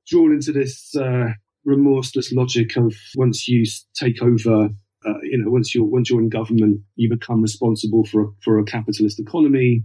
drawn 0.07 0.33
into 0.33 0.51
this 0.51 0.93
uh, 0.95 1.29
remorseless 1.63 2.33
logic 2.33 2.75
of 2.77 2.93
once 3.15 3.47
you 3.47 3.63
take 3.95 4.21
over, 4.21 4.69
uh, 5.05 5.19
you 5.23 5.37
know, 5.37 5.49
once 5.49 5.73
you're 5.73 5.85
once 5.85 6.09
you're 6.09 6.21
in 6.21 6.29
government, 6.29 6.81
you 6.95 7.09
become 7.09 7.41
responsible 7.41 8.03
for 8.05 8.23
a, 8.23 8.27
for 8.43 8.59
a 8.59 8.65
capitalist 8.65 9.19
economy, 9.19 9.83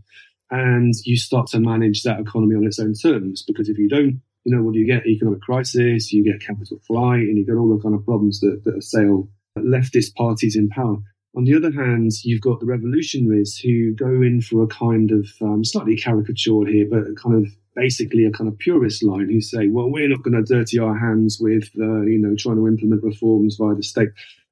and 0.53 0.93
you 1.05 1.17
start 1.17 1.47
to 1.49 1.59
manage 1.59 2.03
that 2.03 2.21
economy 2.21 2.55
on 2.55 2.67
its 2.67 2.79
own 2.79 2.93
terms. 2.93 3.43
Because 3.43 3.69
if 3.69 3.79
you 3.79 3.89
don't, 3.89 4.21
you 4.45 4.55
know, 4.55 4.71
do 4.71 4.79
you 4.79 4.87
get? 4.87 5.07
Economic 5.07 5.41
crisis, 5.41 6.13
you 6.13 6.23
get 6.23 6.47
capital 6.47 6.79
flight, 6.87 7.23
and 7.23 7.39
you 7.39 7.47
get 7.47 7.57
all 7.57 7.75
the 7.75 7.83
kind 7.83 7.95
of 7.95 8.05
problems 8.05 8.39
that, 8.41 8.63
that 8.65 8.77
assail 8.77 9.29
leftist 9.59 10.15
parties 10.15 10.55
in 10.55 10.69
power. 10.69 10.99
On 11.35 11.45
the 11.45 11.57
other 11.57 11.73
hand, 11.73 12.11
you've 12.23 12.43
got 12.43 12.61
the 12.61 12.67
revolutionaries 12.67 13.57
who 13.57 13.95
go 13.95 14.07
in 14.07 14.43
for 14.43 14.63
a 14.63 14.67
kind 14.67 15.11
of 15.11 15.27
um, 15.41 15.65
slightly 15.65 15.97
caricatured 15.97 16.69
here, 16.69 16.87
but 16.89 17.17
kind 17.17 17.35
of 17.35 17.51
basically 17.75 18.27
a 18.27 18.31
kind 18.31 18.49
of 18.49 18.59
purist 18.59 19.03
line 19.03 19.31
who 19.31 19.41
say, 19.41 19.69
well, 19.69 19.91
we're 19.91 20.09
not 20.09 20.23
going 20.23 20.35
to 20.35 20.43
dirty 20.43 20.79
our 20.79 20.99
hands 20.99 21.39
with, 21.41 21.71
uh, 21.81 22.03
you 22.03 22.19
know, 22.19 22.35
trying 22.39 22.57
to 22.57 22.69
implement 22.69 23.03
reforms 23.03 23.57
via 23.59 23.75
the 23.75 23.83
state. 23.83 24.11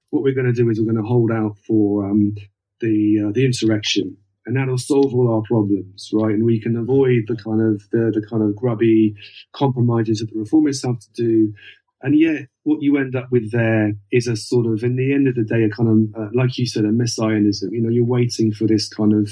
What 0.08 0.22
we're 0.22 0.34
going 0.34 0.46
to 0.46 0.54
do 0.54 0.70
is 0.70 0.78
we're 0.78 0.90
going 0.90 1.02
to 1.02 1.08
hold 1.08 1.30
out 1.30 1.58
for 1.66 2.06
um, 2.06 2.34
the 2.80 3.26
uh, 3.26 3.32
the 3.32 3.44
insurrection, 3.44 4.16
and 4.50 4.58
that'll 4.58 4.76
solve 4.76 5.14
all 5.14 5.32
our 5.32 5.42
problems, 5.42 6.10
right? 6.12 6.34
And 6.34 6.44
we 6.44 6.60
can 6.60 6.76
avoid 6.76 7.22
the 7.28 7.36
kind 7.36 7.60
of 7.60 7.80
the, 7.92 8.10
the 8.12 8.26
kind 8.28 8.42
of 8.42 8.56
grubby 8.56 9.14
compromises 9.52 10.18
that 10.18 10.26
the 10.26 10.40
reformists 10.40 10.84
have 10.84 10.98
to 10.98 11.12
do. 11.14 11.54
And 12.02 12.18
yet, 12.18 12.48
what 12.64 12.82
you 12.82 12.96
end 12.96 13.14
up 13.14 13.28
with 13.30 13.52
there 13.52 13.92
is 14.10 14.26
a 14.26 14.34
sort 14.34 14.66
of, 14.66 14.82
in 14.82 14.96
the 14.96 15.14
end 15.14 15.28
of 15.28 15.36
the 15.36 15.44
day, 15.44 15.62
a 15.62 15.70
kind 15.70 15.88
of, 15.88 16.20
uh, 16.20 16.28
like 16.34 16.58
you 16.58 16.66
said, 16.66 16.84
a 16.84 16.90
messianism. 16.90 17.72
You 17.72 17.80
know, 17.80 17.90
you're 17.90 18.04
waiting 18.04 18.50
for 18.50 18.66
this 18.66 18.88
kind 18.88 19.12
of 19.12 19.30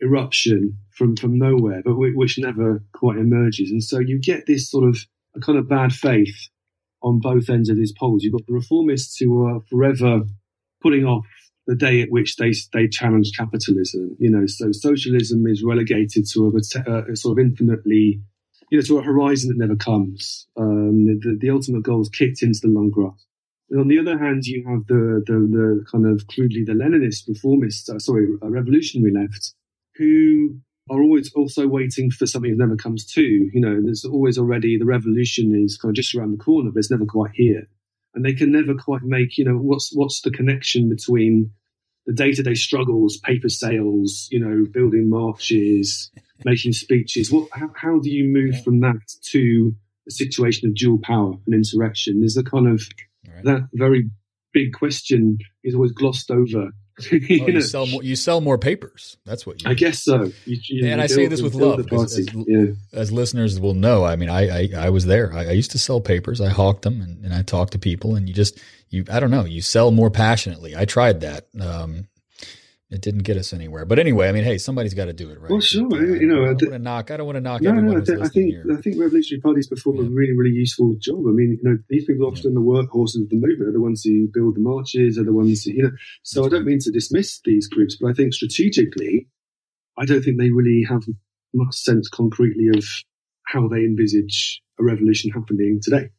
eruption 0.00 0.78
from 0.96 1.16
from 1.16 1.38
nowhere, 1.38 1.82
but 1.84 1.94
whi- 1.94 2.14
which 2.14 2.38
never 2.38 2.84
quite 2.92 3.18
emerges. 3.18 3.72
And 3.72 3.82
so 3.82 3.98
you 3.98 4.20
get 4.20 4.46
this 4.46 4.70
sort 4.70 4.88
of 4.88 4.96
a 5.34 5.40
kind 5.40 5.58
of 5.58 5.68
bad 5.68 5.92
faith 5.92 6.36
on 7.02 7.18
both 7.18 7.50
ends 7.50 7.68
of 7.68 7.76
these 7.76 7.92
poles. 7.98 8.22
You've 8.22 8.34
got 8.34 8.46
the 8.46 8.52
reformists 8.52 9.16
who 9.18 9.44
are 9.44 9.60
forever 9.68 10.20
putting 10.80 11.04
off 11.04 11.26
the 11.66 11.76
day 11.76 12.02
at 12.02 12.10
which 12.10 12.36
they 12.36 12.52
they 12.72 12.88
challenge 12.88 13.32
capitalism. 13.36 14.16
You 14.18 14.30
know, 14.30 14.46
so 14.46 14.72
socialism 14.72 15.46
is 15.46 15.62
relegated 15.62 16.26
to 16.32 16.52
a, 16.86 17.12
a 17.12 17.16
sort 17.16 17.38
of 17.38 17.44
infinitely, 17.44 18.20
you 18.70 18.78
know, 18.78 18.82
to 18.82 18.98
a 18.98 19.02
horizon 19.02 19.50
that 19.50 19.58
never 19.58 19.76
comes. 19.76 20.46
Um, 20.56 21.06
the, 21.06 21.36
the 21.40 21.50
ultimate 21.50 21.82
goal 21.82 22.02
is 22.02 22.08
kicked 22.08 22.42
into 22.42 22.60
the 22.62 22.68
long 22.68 22.90
grass. 22.90 23.24
And 23.70 23.80
on 23.80 23.88
the 23.88 23.98
other 23.98 24.18
hand, 24.18 24.44
you 24.44 24.64
have 24.68 24.86
the 24.86 25.22
the, 25.26 25.32
the 25.32 25.84
kind 25.90 26.06
of 26.06 26.26
crudely 26.26 26.64
the 26.64 26.72
Leninist 26.72 27.28
reformist, 27.28 27.88
uh, 27.88 27.98
sorry, 27.98 28.26
uh, 28.42 28.48
revolutionary 28.48 29.12
left, 29.12 29.54
who 29.96 30.56
are 30.90 31.00
always 31.00 31.32
also 31.34 31.66
waiting 31.66 32.10
for 32.10 32.26
something 32.26 32.50
that 32.50 32.58
never 32.58 32.76
comes 32.76 33.06
to. 33.06 33.22
You 33.22 33.60
know, 33.60 33.80
there's 33.82 34.04
always 34.04 34.36
already 34.36 34.76
the 34.76 34.84
revolution 34.84 35.54
is 35.54 35.78
kind 35.78 35.90
of 35.90 35.96
just 35.96 36.14
around 36.14 36.32
the 36.32 36.44
corner, 36.44 36.70
but 36.70 36.80
it's 36.80 36.90
never 36.90 37.06
quite 37.06 37.30
here, 37.34 37.68
and 38.14 38.24
they 38.24 38.34
can 38.34 38.52
never 38.52 38.74
quite 38.74 39.02
make. 39.02 39.38
You 39.38 39.44
know, 39.44 39.56
what's 39.56 39.90
what's 39.94 40.20
the 40.22 40.30
connection 40.30 40.88
between 40.88 41.50
the 42.06 42.12
day-to-day 42.12 42.54
struggles, 42.54 43.18
paper 43.18 43.48
sales, 43.48 44.28
you 44.30 44.40
know, 44.40 44.66
building 44.72 45.08
marches, 45.08 46.10
making 46.44 46.72
speeches. 46.72 47.30
What? 47.30 47.48
How, 47.52 47.70
how 47.74 47.98
do 48.00 48.10
you 48.10 48.24
move 48.24 48.62
from 48.64 48.80
that 48.80 49.00
to 49.30 49.74
a 50.08 50.10
situation 50.10 50.68
of 50.68 50.74
dual 50.74 50.98
power 50.98 51.34
and 51.46 51.54
insurrection? 51.54 52.20
There's 52.20 52.36
a 52.36 52.42
kind 52.42 52.68
of 52.68 52.88
Right. 53.32 53.44
that 53.44 53.68
very 53.72 54.10
big 54.52 54.72
question 54.72 55.38
is 55.62 55.74
always 55.74 55.92
glossed 55.92 56.30
over. 56.30 56.70
Oh, 57.12 57.16
You 57.16 57.40
know, 57.40 57.46
you 57.48 57.60
sell 57.62 57.86
more. 57.86 58.02
You 58.02 58.16
sell 58.16 58.40
more 58.40 58.58
papers. 58.58 59.16
That's 59.24 59.46
what 59.46 59.62
you. 59.62 59.70
I 59.70 59.74
guess 59.74 60.02
so. 60.02 60.24
You, 60.44 60.58
you, 60.68 60.86
And 60.88 61.00
I 61.00 61.06
say 61.06 61.26
this 61.26 61.40
with 61.42 61.54
love, 61.54 61.80
as- 61.92 62.28
yeah. 62.46 62.66
as 62.92 63.10
listeners 63.10 63.58
will 63.58 63.74
know, 63.74 64.04
I 64.04 64.16
mean, 64.16 64.28
I 64.28 64.48
I, 64.64 64.68
I 64.86 64.90
was 64.90 65.06
there. 65.06 65.32
I, 65.32 65.46
I 65.46 65.50
used 65.52 65.70
to 65.72 65.78
sell 65.78 66.00
papers. 66.00 66.40
I 66.40 66.48
hawked 66.50 66.82
them, 66.82 67.00
and, 67.00 67.24
and 67.24 67.34
I 67.34 67.42
talked 67.42 67.72
to 67.72 67.78
people. 67.78 68.14
And 68.14 68.28
you 68.28 68.34
just 68.34 68.60
you 68.90 69.04
I 69.10 69.20
don't 69.20 69.30
know. 69.30 69.44
You 69.44 69.62
sell 69.62 69.90
more 69.90 70.10
passionately. 70.10 70.76
I 70.76 70.84
tried 70.84 71.20
that. 71.22 71.46
Um, 71.60 72.08
it 72.92 73.00
didn't 73.00 73.22
get 73.22 73.36
us 73.36 73.52
anywhere. 73.52 73.84
But 73.84 73.98
anyway, 73.98 74.28
I 74.28 74.32
mean, 74.32 74.44
hey, 74.44 74.58
somebody's 74.58 74.94
got 74.94 75.06
to 75.06 75.12
do 75.12 75.30
it, 75.30 75.40
right? 75.40 75.50
Well, 75.50 75.60
sure, 75.60 75.86
uh, 75.92 76.00
you 76.00 76.26
know, 76.26 76.44
I 76.44 76.50
I 76.50 76.54
don't 76.54 76.58
thi- 76.58 76.66
want 76.66 76.74
to 76.74 76.78
knock. 76.78 77.10
I 77.10 77.16
don't 77.16 77.26
want 77.26 77.36
to 77.36 77.40
knock 77.40 77.62
No, 77.62 77.70
everyone 77.70 77.94
no, 77.94 78.00
I, 78.00 78.04
think- 78.04 78.20
I 78.20 78.28
think 78.28 78.50
here. 78.50 78.66
I 78.76 78.80
think 78.80 79.00
revolutionary 79.00 79.40
parties 79.40 79.66
perform 79.66 79.98
a 79.98 80.02
really, 80.02 80.34
really 80.36 80.54
useful 80.54 80.94
job. 81.00 81.20
I 81.26 81.30
mean, 81.32 81.58
you 81.62 81.70
know, 81.70 81.78
these 81.88 82.04
people 82.04 82.26
are 82.26 82.30
often 82.30 82.54
the 82.54 82.60
workhorses 82.60 83.22
of 83.22 83.28
the 83.30 83.36
movement, 83.36 83.68
are 83.68 83.72
the 83.72 83.80
ones 83.80 84.02
who 84.04 84.28
build 84.32 84.56
the 84.56 84.60
marches, 84.60 85.18
are 85.18 85.24
the 85.24 85.32
ones 85.32 85.64
who, 85.64 85.72
you 85.72 85.82
know. 85.84 85.92
So 86.22 86.44
I 86.44 86.48
don't 86.48 86.64
mean 86.66 86.78
to 86.80 86.90
dismiss 86.90 87.40
these 87.44 87.68
groups, 87.68 87.96
but 88.00 88.08
I 88.10 88.12
think 88.12 88.34
strategically, 88.34 89.28
I 89.98 90.04
don't 90.04 90.22
think 90.22 90.38
they 90.38 90.50
really 90.50 90.84
have 90.88 91.02
much 91.54 91.74
sense 91.74 92.08
concretely 92.08 92.68
of 92.74 92.84
how 93.46 93.68
they 93.68 93.80
envisage 93.84 94.62
a 94.80 94.84
revolution 94.84 95.30
happening 95.30 95.80
today. 95.82 96.10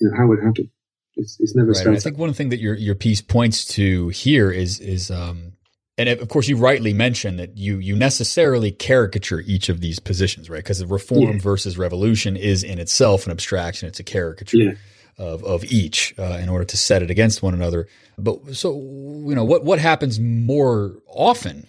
You 0.00 0.08
know, 0.10 0.16
how 0.16 0.32
it 0.32 0.42
happened. 0.42 0.70
It's, 1.16 1.36
it's 1.40 1.56
never 1.56 1.72
Right. 1.72 1.86
I 1.88 1.96
think 1.98 2.16
one 2.16 2.32
thing 2.32 2.50
that 2.50 2.60
your 2.60 2.74
your 2.74 2.94
piece 2.94 3.20
points 3.20 3.64
to 3.74 4.08
here 4.10 4.52
is 4.52 4.78
is 4.78 5.10
um 5.10 5.54
and 5.98 6.08
of 6.08 6.28
course 6.28 6.48
you 6.48 6.56
rightly 6.56 6.92
mentioned 6.94 7.38
that 7.40 7.58
you 7.58 7.78
you 7.78 7.96
necessarily 7.96 8.70
caricature 8.72 9.40
each 9.46 9.68
of 9.68 9.80
these 9.80 9.98
positions, 9.98 10.48
right? 10.50 10.58
Because 10.64 10.78
the 10.78 10.86
reform 10.86 11.34
Yeah. 11.34 11.38
versus 11.38 11.76
revolution 11.78 12.36
is 12.36 12.62
in 12.64 12.78
itself 12.78 13.26
an 13.26 13.32
abstraction. 13.32 13.88
It's 13.88 14.00
a 14.00 14.04
caricature 14.04 14.58
Yeah. 14.58 14.72
of 15.18 15.44
of 15.44 15.64
each 15.64 16.14
uh, 16.18 16.38
in 16.42 16.48
order 16.48 16.64
to 16.64 16.76
set 16.76 17.02
it 17.02 17.10
against 17.10 17.42
one 17.42 17.54
another. 17.54 17.88
But 18.18 18.56
so 18.56 18.72
you 18.78 19.34
know 19.34 19.44
what 19.44 19.64
what 19.64 19.78
happens 19.80 20.20
more 20.20 20.96
often 21.08 21.66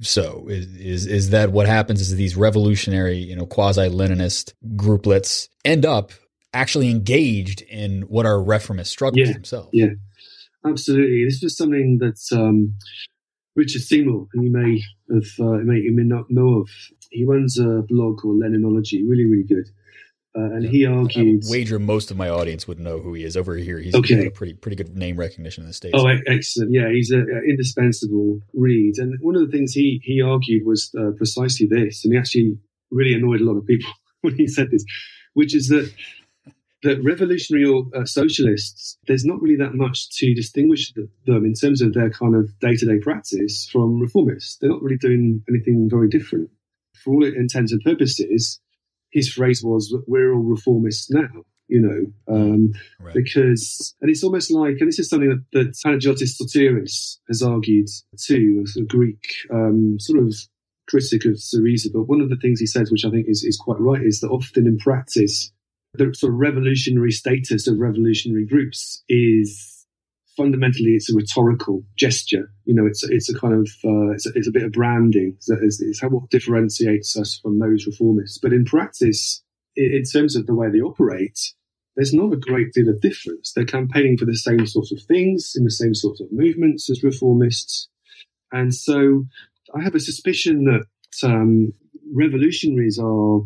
so 0.00 0.46
is, 0.48 0.66
is 0.76 1.06
is 1.06 1.30
that 1.30 1.50
what 1.52 1.66
happens 1.66 2.00
is 2.00 2.14
these 2.16 2.36
revolutionary 2.36 3.18
you 3.18 3.36
know 3.36 3.46
quasi 3.46 3.82
Leninist 3.88 4.54
grouplets 4.76 5.48
end 5.64 5.84
up 5.84 6.12
actually 6.54 6.88
engaged 6.90 7.62
in 7.62 8.02
what 8.02 8.24
are 8.26 8.42
reformist 8.42 8.90
struggles 8.90 9.26
Yeah, 9.28 9.32
themselves. 9.34 9.70
yeah. 9.72 9.88
Absolutely. 10.66 11.24
This 11.24 11.40
was 11.42 11.56
something 11.56 11.98
that 12.00 12.18
um, 12.32 12.74
Richard 13.58 13.82
Seymour, 13.82 14.28
who 14.32 14.42
you 14.44 14.50
may 14.52 14.80
have, 15.12 15.26
uh, 15.40 15.58
may, 15.64 15.78
you 15.78 15.92
may 15.92 16.04
not 16.04 16.30
know 16.30 16.60
of, 16.60 16.68
he 17.10 17.24
runs 17.24 17.58
a 17.58 17.82
blog 17.88 18.18
called 18.20 18.40
Leninology, 18.40 18.98
really, 19.10 19.26
really 19.26 19.42
good. 19.44 19.68
Uh, 20.38 20.54
and 20.54 20.64
he 20.64 20.86
argued. 20.86 21.42
wager 21.48 21.78
most 21.80 22.10
of 22.12 22.16
my 22.16 22.28
audience 22.28 22.68
would 22.68 22.78
know 22.78 23.00
who 23.00 23.14
he 23.14 23.24
is 23.24 23.36
over 23.36 23.56
here. 23.56 23.78
He's 23.80 23.94
Okay. 23.94 24.16
got 24.18 24.26
a 24.26 24.30
pretty 24.30 24.54
pretty 24.54 24.76
good 24.76 24.96
name 24.96 25.16
recognition 25.16 25.62
in 25.64 25.68
the 25.68 25.74
states. 25.74 25.94
Oh, 25.98 26.06
excellent! 26.26 26.70
Yeah, 26.72 26.88
he's 26.92 27.10
an 27.10 27.26
indispensable 27.48 28.40
read. 28.54 28.98
And 28.98 29.18
one 29.20 29.34
of 29.34 29.42
the 29.44 29.50
things 29.50 29.72
he 29.72 30.00
he 30.04 30.20
argued 30.22 30.62
was 30.64 30.94
uh, 31.00 31.10
precisely 31.16 31.66
this, 31.66 32.04
and 32.04 32.12
he 32.12 32.18
actually 32.18 32.58
really 32.92 33.14
annoyed 33.14 33.40
a 33.40 33.44
lot 33.44 33.56
of 33.56 33.66
people 33.66 33.90
when 34.20 34.36
he 34.36 34.46
said 34.46 34.70
this, 34.70 34.84
which 35.34 35.56
is 35.56 35.68
that 35.68 35.90
that 36.82 37.02
revolutionary 37.02 37.64
or 37.64 37.86
uh, 37.94 38.04
socialists, 38.04 38.98
there's 39.06 39.24
not 39.24 39.40
really 39.42 39.56
that 39.56 39.74
much 39.74 40.10
to 40.18 40.34
distinguish 40.34 40.92
them 41.26 41.44
in 41.44 41.54
terms 41.54 41.82
of 41.82 41.94
their 41.94 42.10
kind 42.10 42.34
of 42.34 42.56
day 42.60 42.76
to 42.76 42.86
day 42.86 42.98
practice 43.00 43.68
from 43.70 44.00
reformists. 44.00 44.58
They're 44.58 44.70
not 44.70 44.82
really 44.82 44.96
doing 44.96 45.42
anything 45.48 45.88
very 45.90 46.08
different. 46.08 46.50
For 47.02 47.14
all 47.14 47.24
intents 47.24 47.72
and 47.72 47.80
purposes, 47.82 48.60
his 49.10 49.32
phrase 49.32 49.62
was, 49.62 49.94
"We're 50.06 50.32
all 50.32 50.44
reformists 50.44 51.06
now." 51.10 51.44
You 51.68 51.80
know, 51.82 52.34
um, 52.34 52.72
right. 52.98 53.14
because 53.14 53.94
and 54.00 54.10
it's 54.10 54.24
almost 54.24 54.50
like 54.50 54.76
and 54.80 54.88
this 54.88 54.98
is 54.98 55.10
something 55.10 55.28
that, 55.28 55.44
that 55.52 55.76
Panagiotis 55.84 56.40
Sotiris 56.40 57.18
has 57.28 57.42
argued 57.42 57.88
too, 58.18 58.64
a 58.78 58.82
Greek 58.84 59.34
um, 59.52 59.96
sort 60.00 60.20
of 60.20 60.34
critic 60.88 61.26
of 61.26 61.34
Syriza. 61.34 61.92
But 61.92 62.08
one 62.08 62.22
of 62.22 62.30
the 62.30 62.36
things 62.36 62.58
he 62.58 62.66
says, 62.66 62.90
which 62.90 63.04
I 63.04 63.10
think 63.10 63.26
is, 63.28 63.44
is 63.44 63.58
quite 63.58 63.80
right, 63.80 64.02
is 64.02 64.20
that 64.20 64.30
often 64.30 64.66
in 64.66 64.78
practice, 64.78 65.52
the 65.94 66.14
sort 66.14 66.32
of 66.32 66.38
revolutionary 66.38 67.12
status 67.12 67.66
of 67.66 67.78
revolutionary 67.78 68.46
groups 68.46 69.02
is 69.08 69.86
fundamentally 70.36 70.90
it's 70.90 71.10
a 71.10 71.14
rhetorical 71.14 71.82
gesture. 71.96 72.50
You 72.64 72.74
know, 72.74 72.86
it's 72.86 73.02
it's 73.02 73.28
a 73.28 73.38
kind 73.38 73.54
of 73.54 73.68
uh, 73.84 74.12
it's, 74.12 74.26
a, 74.26 74.30
it's 74.34 74.48
a 74.48 74.52
bit 74.52 74.62
of 74.62 74.72
branding. 74.72 75.36
It's, 75.36 75.80
it's, 75.80 76.00
how 76.00 76.08
what 76.08 76.30
differentiates 76.30 77.16
us 77.18 77.38
from 77.42 77.58
those 77.58 77.86
reformists. 77.86 78.38
But 78.40 78.52
in 78.52 78.64
practice, 78.64 79.42
in, 79.76 79.92
in 79.92 80.04
terms 80.04 80.36
of 80.36 80.46
the 80.46 80.54
way 80.54 80.70
they 80.70 80.80
operate, 80.80 81.38
there's 81.96 82.14
not 82.14 82.32
a 82.32 82.36
great 82.36 82.72
deal 82.72 82.88
of 82.88 83.00
difference. 83.00 83.52
They're 83.52 83.64
campaigning 83.64 84.16
for 84.16 84.24
the 84.24 84.36
same 84.36 84.66
sort 84.66 84.86
of 84.92 85.02
things 85.02 85.54
in 85.56 85.64
the 85.64 85.70
same 85.70 85.94
sort 85.94 86.20
of 86.20 86.28
movements 86.30 86.88
as 86.88 87.00
reformists. 87.00 87.88
And 88.52 88.72
so 88.72 89.24
I 89.74 89.82
have 89.82 89.96
a 89.96 90.00
suspicion 90.00 90.64
that 90.64 91.28
um, 91.28 91.72
revolutionaries 92.14 92.98
are 92.98 93.40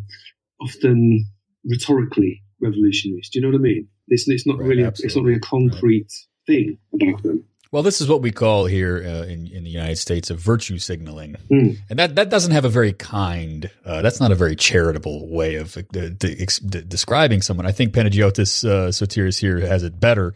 often 0.60 1.24
rhetorically 1.64 2.42
revolutionaries. 2.60 3.28
Do 3.30 3.38
you 3.38 3.44
know 3.44 3.50
what 3.52 3.58
I 3.60 3.62
mean? 3.62 3.88
It's, 4.08 4.28
it's 4.28 4.46
not 4.46 4.58
Right, 4.58 4.68
really 4.68 4.84
absolutely. 4.84 5.06
it's 5.06 5.16
not 5.16 5.24
really 5.24 5.36
a 5.36 5.40
concrete 5.40 6.12
thing 6.46 6.78
about 6.94 7.22
them. 7.22 7.44
Well, 7.70 7.82
this 7.82 8.02
is 8.02 8.08
what 8.08 8.20
we 8.20 8.32
call 8.32 8.66
here 8.66 8.98
uh, 8.98 9.24
in, 9.24 9.46
in 9.46 9.64
the 9.64 9.70
United 9.70 9.96
States 9.96 10.28
a 10.30 10.34
virtue 10.34 10.76
signaling, 10.78 11.36
Mm. 11.50 11.78
and 11.88 11.98
that 11.98 12.16
that 12.16 12.28
doesn't 12.28 12.52
have 12.52 12.66
a 12.66 12.68
very 12.68 12.92
kind. 12.92 13.70
Uh, 13.84 14.02
that's 14.02 14.20
not 14.20 14.30
a 14.30 14.34
very 14.34 14.54
charitable 14.56 15.26
way 15.30 15.54
of 15.54 15.74
uh, 15.78 15.82
de- 15.90 16.10
de- 16.10 16.82
describing 16.82 17.40
someone. 17.40 17.64
I 17.66 17.72
think 17.72 17.94
Panagiotis 17.94 18.68
uh, 18.68 18.88
Sotiris 18.90 19.38
here 19.40 19.58
has 19.60 19.84
it 19.84 19.98
better, 19.98 20.34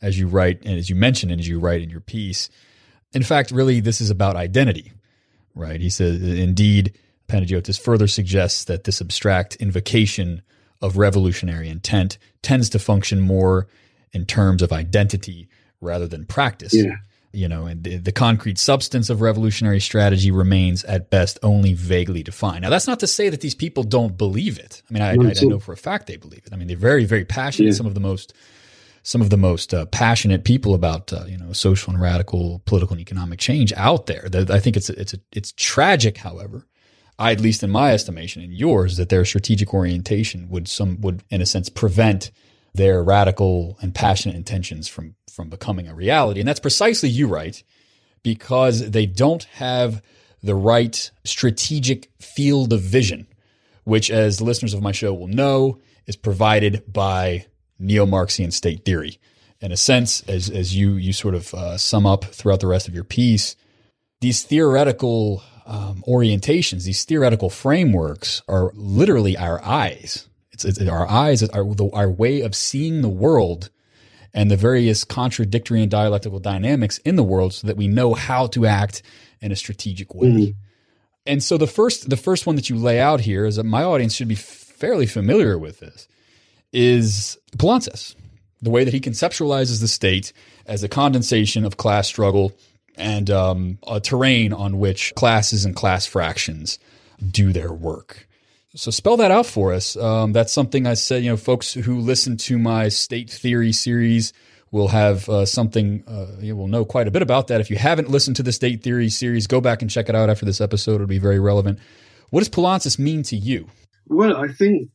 as 0.00 0.18
you 0.18 0.28
write 0.28 0.62
and 0.64 0.78
as 0.78 0.88
you 0.88 0.96
mention 0.96 1.30
and 1.30 1.40
as 1.40 1.46
you 1.48 1.58
write 1.60 1.82
in 1.82 1.90
your 1.90 2.00
piece. 2.00 2.48
In 3.12 3.22
fact, 3.22 3.50
really, 3.50 3.80
this 3.80 4.00
is 4.00 4.08
about 4.08 4.36
identity, 4.36 4.92
right? 5.54 5.80
He 5.82 5.90
says, 5.90 6.22
indeed, 6.22 6.94
Panagiotis 7.28 7.78
further 7.78 8.06
suggests 8.06 8.64
that 8.64 8.84
this 8.84 9.02
abstract 9.02 9.56
invocation 9.56 10.40
of 10.80 10.96
revolutionary 10.96 11.68
intent 11.68 12.18
tends 12.42 12.70
to 12.70 12.78
function 12.78 13.20
more 13.20 13.66
in 14.12 14.24
terms 14.24 14.62
of 14.62 14.72
identity 14.72 15.48
rather 15.80 16.06
than 16.06 16.24
practice. 16.24 16.74
Yeah. 16.74 16.96
You 17.30 17.46
know, 17.46 17.66
and 17.66 17.84
the, 17.84 17.96
the 17.98 18.12
concrete 18.12 18.58
substance 18.58 19.10
of 19.10 19.20
revolutionary 19.20 19.80
strategy 19.80 20.30
remains 20.30 20.82
at 20.84 21.10
best 21.10 21.38
only 21.42 21.74
vaguely 21.74 22.22
defined. 22.22 22.62
Now, 22.62 22.70
that's 22.70 22.86
not 22.86 23.00
to 23.00 23.06
say 23.06 23.28
that 23.28 23.42
these 23.42 23.54
people 23.54 23.82
don't 23.82 24.16
believe 24.16 24.58
it. 24.58 24.82
I 24.88 24.92
mean, 24.94 25.02
I, 25.02 25.10
I, 25.10 25.34
I 25.38 25.44
know 25.44 25.58
for 25.58 25.72
a 25.72 25.76
fact 25.76 26.06
they 26.06 26.16
believe 26.16 26.46
it. 26.46 26.54
I 26.54 26.56
mean, 26.56 26.68
they're 26.68 26.76
very, 26.76 27.04
very 27.04 27.26
passionate. 27.26 27.68
Yeah. 27.68 27.74
Some 27.74 27.86
of 27.86 27.94
the 27.94 28.00
most 28.00 28.32
some 29.02 29.20
of 29.22 29.30
the 29.30 29.36
most 29.36 29.72
uh, 29.72 29.86
passionate 29.86 30.44
people 30.44 30.74
about 30.74 31.12
uh, 31.12 31.24
you 31.26 31.38
know 31.38 31.52
social 31.52 31.92
and 31.92 32.00
radical 32.00 32.60
political 32.66 32.94
and 32.94 33.00
economic 33.00 33.38
change 33.38 33.72
out 33.74 34.06
there. 34.06 34.28
That- 34.28 34.50
I 34.50 34.58
think 34.58 34.76
it's 34.76 34.90
it's 34.90 35.14
it's 35.32 35.52
tragic, 35.52 36.18
however, 36.18 36.66
I, 37.18 37.32
at 37.32 37.40
least 37.40 37.62
in 37.62 37.70
my 37.70 37.92
estimation 37.92 38.42
and 38.42 38.52
yours, 38.52 38.96
that 38.96 39.08
their 39.08 39.24
strategic 39.24 39.74
orientation 39.74 40.48
would 40.50 40.68
some 40.68 41.00
would 41.00 41.24
in 41.30 41.42
a 41.42 41.46
sense 41.46 41.68
prevent 41.68 42.30
their 42.74 43.02
radical 43.02 43.76
and 43.82 43.94
passionate 43.94 44.36
intentions 44.36 44.88
from 44.88 45.14
from 45.32 45.48
becoming 45.48 45.88
a 45.88 45.94
reality. 45.94 46.40
And 46.40 46.48
that's 46.48 46.60
precisely 46.60 47.08
you 47.08 47.26
right, 47.26 47.62
because 48.22 48.90
they 48.90 49.06
don't 49.06 49.44
have 49.44 50.02
the 50.42 50.54
right 50.54 51.10
strategic 51.24 52.10
field 52.20 52.72
of 52.72 52.80
vision, 52.80 53.26
which, 53.84 54.10
as 54.10 54.40
listeners 54.40 54.74
of 54.74 54.82
my 54.82 54.92
show 54.92 55.12
will 55.12 55.26
know, 55.26 55.80
is 56.06 56.16
provided 56.16 56.84
by 56.86 57.46
neo-Marxian 57.78 58.52
state 58.52 58.84
theory. 58.84 59.18
In 59.60 59.72
a 59.72 59.76
sense, 59.76 60.22
as 60.28 60.48
as 60.50 60.76
you 60.76 60.92
you 60.92 61.12
sort 61.12 61.34
of 61.34 61.52
uh, 61.52 61.76
sum 61.78 62.06
up 62.06 62.24
throughout 62.24 62.60
the 62.60 62.68
rest 62.68 62.86
of 62.86 62.94
your 62.94 63.02
piece, 63.02 63.56
these 64.20 64.44
theoretical 64.44 65.42
um, 65.68 66.02
orientations, 66.08 66.84
these 66.84 67.04
theoretical 67.04 67.50
frameworks, 67.50 68.42
are 68.48 68.72
literally 68.74 69.36
our 69.36 69.62
eyes. 69.64 70.26
It's, 70.50 70.64
it's 70.64 70.80
our 70.80 71.06
eyes, 71.06 71.42
are 71.42 71.74
the, 71.74 71.90
our 71.92 72.10
way 72.10 72.40
of 72.40 72.56
seeing 72.56 73.02
the 73.02 73.08
world 73.08 73.70
and 74.34 74.50
the 74.50 74.56
various 74.56 75.04
contradictory 75.04 75.82
and 75.82 75.90
dialectical 75.90 76.40
dynamics 76.40 76.98
in 76.98 77.16
the 77.16 77.22
world, 77.22 77.52
so 77.52 77.66
that 77.66 77.76
we 77.76 77.86
know 77.86 78.14
how 78.14 78.46
to 78.48 78.66
act 78.66 79.02
in 79.40 79.52
a 79.52 79.56
strategic 79.56 80.14
way. 80.14 80.26
And 81.26 81.42
so 81.42 81.58
the 81.58 81.66
first 81.66 82.08
the 82.08 82.16
first 82.16 82.46
one 82.46 82.56
that 82.56 82.70
you 82.70 82.76
lay 82.76 82.98
out 82.98 83.20
here 83.20 83.44
is 83.44 83.56
that 83.56 83.64
my 83.64 83.82
audience 83.82 84.14
should 84.14 84.28
be 84.28 84.34
fairly 84.34 85.06
familiar 85.06 85.58
with 85.58 85.80
this 85.80 86.08
is 86.72 87.38
Poulantzas, 87.56 88.14
the 88.62 88.70
way 88.70 88.84
that 88.84 88.94
he 88.94 89.00
conceptualizes 89.00 89.80
the 89.80 89.88
state 89.88 90.32
as 90.66 90.82
a 90.82 90.88
condensation 90.88 91.64
of 91.64 91.76
class 91.76 92.08
struggle 92.08 92.52
and 92.98 93.30
um, 93.30 93.78
a 93.86 94.00
terrain 94.00 94.52
on 94.52 94.78
which 94.78 95.14
classes 95.14 95.64
and 95.64 95.74
class 95.74 96.06
fractions 96.06 96.78
do 97.30 97.52
their 97.52 97.72
work. 97.72 98.28
So 98.74 98.90
spell 98.90 99.16
that 99.16 99.30
out 99.30 99.46
for 99.46 99.72
us. 99.72 99.96
Um, 99.96 100.32
that's 100.32 100.52
something 100.52 100.86
I 100.86 100.94
said. 100.94 101.24
You 101.24 101.30
know, 101.30 101.36
folks 101.36 101.72
who 101.72 101.98
listen 102.00 102.36
to 102.38 102.58
my 102.58 102.88
state 102.88 103.30
theory 103.30 103.72
series 103.72 104.32
will 104.70 104.88
have 104.88 105.28
uh, 105.28 105.46
something. 105.46 106.04
Uh, 106.06 106.40
you 106.40 106.54
will 106.54 106.68
know 106.68 106.84
quite 106.84 107.08
a 107.08 107.10
bit 107.10 107.22
about 107.22 107.48
that. 107.48 107.60
If 107.60 107.70
you 107.70 107.76
haven't 107.76 108.10
listened 108.10 108.36
to 108.36 108.42
the 108.42 108.52
state 108.52 108.82
theory 108.82 109.08
series, 109.08 109.46
go 109.46 109.60
back 109.60 109.82
and 109.82 109.90
check 109.90 110.08
it 110.08 110.14
out 110.14 110.28
after 110.28 110.44
this 110.44 110.60
episode. 110.60 110.96
It'll 110.96 111.06
be 111.06 111.18
very 111.18 111.40
relevant. 111.40 111.78
What 112.30 112.40
does 112.40 112.50
Poulantzas 112.50 112.98
mean 112.98 113.22
to 113.24 113.36
you? 113.36 113.68
Well, 114.06 114.36
I 114.36 114.48
think 114.48 114.90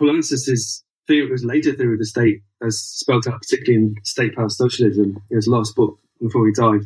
Poulantzas' 0.00 0.82
theory, 1.06 1.30
his 1.30 1.44
later 1.44 1.72
theory 1.72 1.94
of 1.94 1.98
the 1.98 2.06
state, 2.06 2.42
as 2.62 2.78
spelled 2.78 3.26
out 3.28 3.42
particularly 3.42 3.86
in 3.86 3.94
State 4.04 4.34
Power 4.34 4.48
Socialism, 4.48 5.20
his 5.30 5.48
last 5.48 5.74
book 5.74 5.98
before 6.20 6.46
he 6.46 6.52
died, 6.52 6.82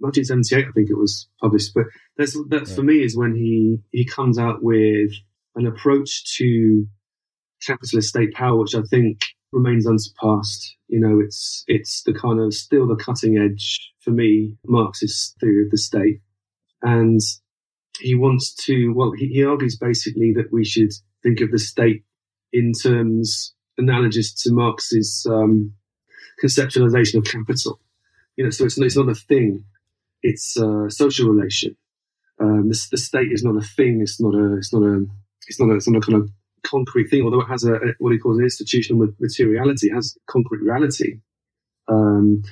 1978, 0.00 0.66
I 0.68 0.72
think 0.72 0.90
it 0.90 0.98
was 0.98 1.28
published. 1.40 1.74
But 1.74 1.84
that's 2.16 2.36
that 2.50 2.68
for 2.68 2.82
me 2.82 3.02
is 3.02 3.16
when 3.16 3.34
he 3.34 3.78
he 3.90 4.04
comes 4.04 4.38
out 4.38 4.62
with 4.62 5.10
an 5.56 5.66
approach 5.66 6.36
to 6.36 6.86
capitalist 7.66 8.08
state 8.08 8.32
power, 8.34 8.56
which 8.56 8.74
I 8.74 8.82
think 8.82 9.22
remains 9.52 9.86
unsurpassed. 9.86 10.76
You 10.88 11.00
know, 11.00 11.20
it's 11.20 11.64
it's 11.66 12.02
the 12.02 12.14
kind 12.14 12.40
of 12.40 12.54
still 12.54 12.86
the 12.86 12.96
cutting 12.96 13.38
edge 13.38 13.92
for 14.00 14.10
me 14.10 14.56
Marxist 14.66 15.36
theory 15.40 15.64
of 15.64 15.70
the 15.70 15.78
state, 15.78 16.20
and 16.82 17.20
he 18.00 18.14
wants 18.14 18.54
to. 18.66 18.92
Well, 18.94 19.12
he, 19.12 19.28
he 19.28 19.44
argues 19.44 19.76
basically 19.76 20.32
that 20.34 20.52
we 20.52 20.64
should 20.64 20.92
think 21.22 21.40
of 21.40 21.50
the 21.50 21.58
state 21.58 22.04
in 22.52 22.72
terms 22.72 23.54
analogous 23.76 24.34
to 24.42 24.52
Marx's 24.52 25.26
um, 25.28 25.72
conceptualization 26.42 27.18
of 27.18 27.24
capital. 27.24 27.80
You 28.36 28.44
know, 28.44 28.50
so 28.50 28.64
it's, 28.64 28.78
it's 28.78 28.96
not 28.96 29.08
a 29.08 29.14
thing; 29.14 29.64
it's 30.22 30.56
a 30.56 30.90
social 30.90 31.28
relation. 31.30 31.76
Um, 32.40 32.68
the, 32.68 32.86
the 32.90 32.98
state 32.98 33.32
is 33.32 33.42
not 33.42 33.56
a 33.56 33.66
thing; 33.66 34.00
it's 34.00 34.20
not 34.20 34.34
a, 34.34 34.56
it's 34.56 34.72
not 34.72 34.82
a, 34.82 35.06
it's 35.46 35.60
not 35.60 35.70
a, 35.70 35.74
it's 35.74 35.88
not 35.88 35.98
a 35.98 36.06
kind 36.06 36.22
of 36.22 36.30
concrete 36.62 37.08
thing. 37.08 37.22
Although 37.22 37.42
it 37.42 37.48
has 37.48 37.64
a, 37.64 37.74
a 37.74 37.94
what 37.98 38.12
he 38.12 38.18
calls 38.18 38.38
an 38.38 38.44
institutional 38.44 39.08
materiality, 39.18 39.88
it 39.88 39.94
has 39.94 40.16
concrete 40.26 40.62
reality. 40.62 41.20
Um, 41.88 42.42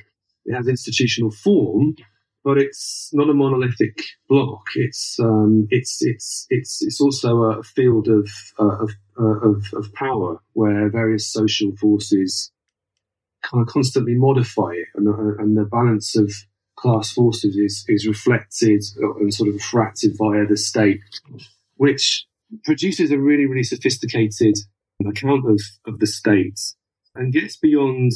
it 0.45 0.55
has 0.55 0.69
institutional 0.69 1.31
form, 1.31 1.97
but 2.45 2.59
it's 2.59 3.11
not 3.13 3.29
a 3.29 3.35
monolithic 3.35 4.01
block. 4.29 4.63
It's 4.77 5.19
um, 5.21 5.67
it's 5.71 5.99
it's 6.01 6.47
it's 6.49 6.83
it's 6.83 7.01
also 7.01 7.43
a 7.43 7.63
field 7.63 8.09
of 8.09 8.31
uh, 8.59 8.79
of, 8.79 8.91
uh, 9.19 9.41
of 9.41 9.65
of 9.75 9.93
power 9.95 10.41
where 10.53 10.89
various 10.89 11.27
social 11.27 11.73
forces 11.77 12.53
kind 13.43 13.63
of 13.63 13.69
constantly 13.69 14.15
modify 14.15 14.71
it, 14.71 14.89
and, 14.95 15.09
uh, 15.09 15.43
and 15.43 15.57
the 15.57 15.65
balance 15.65 16.17
of 16.17 16.33
class 16.77 17.13
forces 17.13 17.57
is 17.57 17.85
is 17.89 18.07
reflected 18.07 18.83
and 18.99 19.33
sort 19.33 19.49
of 19.49 19.55
refracted 19.55 20.17
via 20.17 20.47
the 20.47 20.57
state, 20.57 21.01
which 21.77 22.27
produces 22.65 23.11
a 23.11 23.19
really 23.19 23.47
really 23.47 23.65
sophisticated 23.65 24.55
account 25.07 25.45
of 25.49 25.61
of 25.87 25.99
the 25.99 26.07
state 26.07 26.61
and 27.15 27.33
gets 27.33 27.57
beyond 27.57 28.13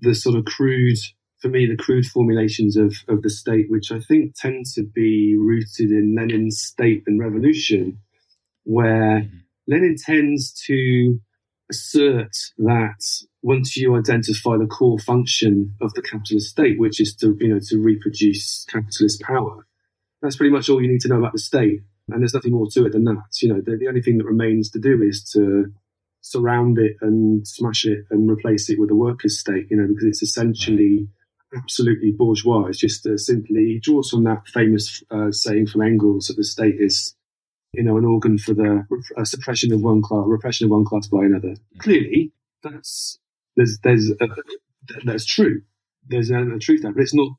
the 0.00 0.14
sort 0.14 0.36
of 0.36 0.44
crude 0.44 0.98
for 1.42 1.48
me, 1.48 1.66
the 1.66 1.76
crude 1.76 2.06
formulations 2.06 2.76
of, 2.76 2.94
of 3.08 3.22
the 3.22 3.30
state, 3.30 3.66
which 3.68 3.90
I 3.90 3.98
think 3.98 4.36
tend 4.36 4.64
to 4.74 4.84
be 4.84 5.36
rooted 5.36 5.90
in 5.90 6.14
Lenin's 6.16 6.62
state 6.62 7.02
and 7.06 7.18
revolution, 7.18 7.98
where 8.62 9.22
mm-hmm. 9.22 9.36
Lenin 9.66 9.96
tends 9.98 10.52
to 10.66 11.20
assert 11.72 12.34
that 12.58 13.02
once 13.42 13.76
you 13.76 13.96
identify 13.96 14.54
the 14.56 14.66
core 14.66 14.98
function 14.98 15.74
of 15.80 15.92
the 15.94 16.02
capitalist 16.02 16.50
state, 16.50 16.78
which 16.78 17.00
is 17.00 17.14
to, 17.16 17.36
you 17.40 17.48
know, 17.48 17.60
to 17.68 17.76
reproduce 17.78 18.64
capitalist 18.74 19.20
power, 19.22 19.66
that's 20.20 20.36
pretty 20.36 20.52
much 20.52 20.68
all 20.68 20.80
you 20.82 20.90
need 20.92 21.00
to 21.00 21.08
know 21.08 21.18
about 21.18 21.32
the 21.32 21.38
state. 21.50 21.80
And 22.08 22.20
there's 22.20 22.34
nothing 22.34 22.52
more 22.52 22.68
to 22.72 22.86
it 22.86 22.92
than 22.92 23.04
that. 23.04 23.30
You 23.40 23.48
know, 23.52 23.60
the, 23.60 23.76
the 23.76 23.88
only 23.88 24.02
thing 24.02 24.18
that 24.18 24.24
remains 24.24 24.70
to 24.70 24.78
do 24.78 25.02
is 25.02 25.24
to 25.32 25.72
surround 26.20 26.78
it 26.78 26.96
and 27.00 27.46
smash 27.46 27.84
it 27.84 28.04
and 28.10 28.30
replace 28.30 28.70
it 28.70 28.78
with 28.78 28.90
a 28.90 28.94
workers' 28.94 29.40
state, 29.40 29.66
you 29.70 29.76
know, 29.76 29.86
because 29.88 30.04
it's 30.04 30.22
essentially 30.22 31.08
absolutely 31.56 32.12
bourgeois. 32.16 32.66
It's 32.66 32.78
just 32.78 33.06
uh, 33.06 33.16
simply 33.16 33.80
draws 33.82 34.10
from 34.10 34.24
that 34.24 34.46
famous 34.48 35.02
uh, 35.10 35.30
saying 35.32 35.66
from 35.66 35.82
Engels 35.82 36.26
that 36.26 36.36
the 36.36 36.44
state 36.44 36.76
is, 36.78 37.14
you 37.72 37.82
know, 37.82 37.96
an 37.96 38.04
organ 38.04 38.38
for 38.38 38.54
the 38.54 38.86
uh, 39.16 39.24
suppression 39.24 39.72
of 39.72 39.80
one 39.80 40.02
class, 40.02 40.24
repression 40.26 40.66
of 40.66 40.70
one 40.70 40.84
class 40.84 41.06
by 41.06 41.24
another. 41.24 41.54
Clearly, 41.78 42.32
that's 42.62 43.18
there's 43.56 43.78
there's 43.82 44.12
uh, 44.20 44.26
that's 45.04 45.24
true. 45.24 45.62
There's 46.06 46.30
a, 46.30 46.42
a 46.42 46.58
truth 46.58 46.82
there, 46.82 46.92
but 46.92 47.02
it's 47.02 47.14
not 47.14 47.32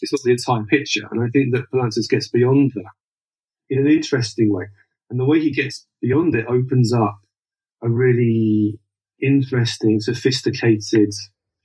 it's 0.00 0.12
not 0.12 0.20
the 0.24 0.32
entire 0.32 0.64
picture. 0.64 1.06
And 1.10 1.22
I 1.22 1.28
think 1.28 1.54
that 1.54 1.70
Poulantzas 1.70 2.08
gets 2.08 2.28
beyond 2.28 2.72
that 2.74 2.90
in 3.70 3.78
an 3.78 3.88
interesting 3.88 4.52
way. 4.52 4.66
And 5.10 5.20
the 5.20 5.24
way 5.24 5.40
he 5.40 5.50
gets 5.50 5.86
beyond 6.00 6.34
it 6.34 6.46
opens 6.46 6.92
up 6.92 7.20
a 7.82 7.88
really 7.88 8.78
interesting, 9.20 10.00
sophisticated 10.00 11.12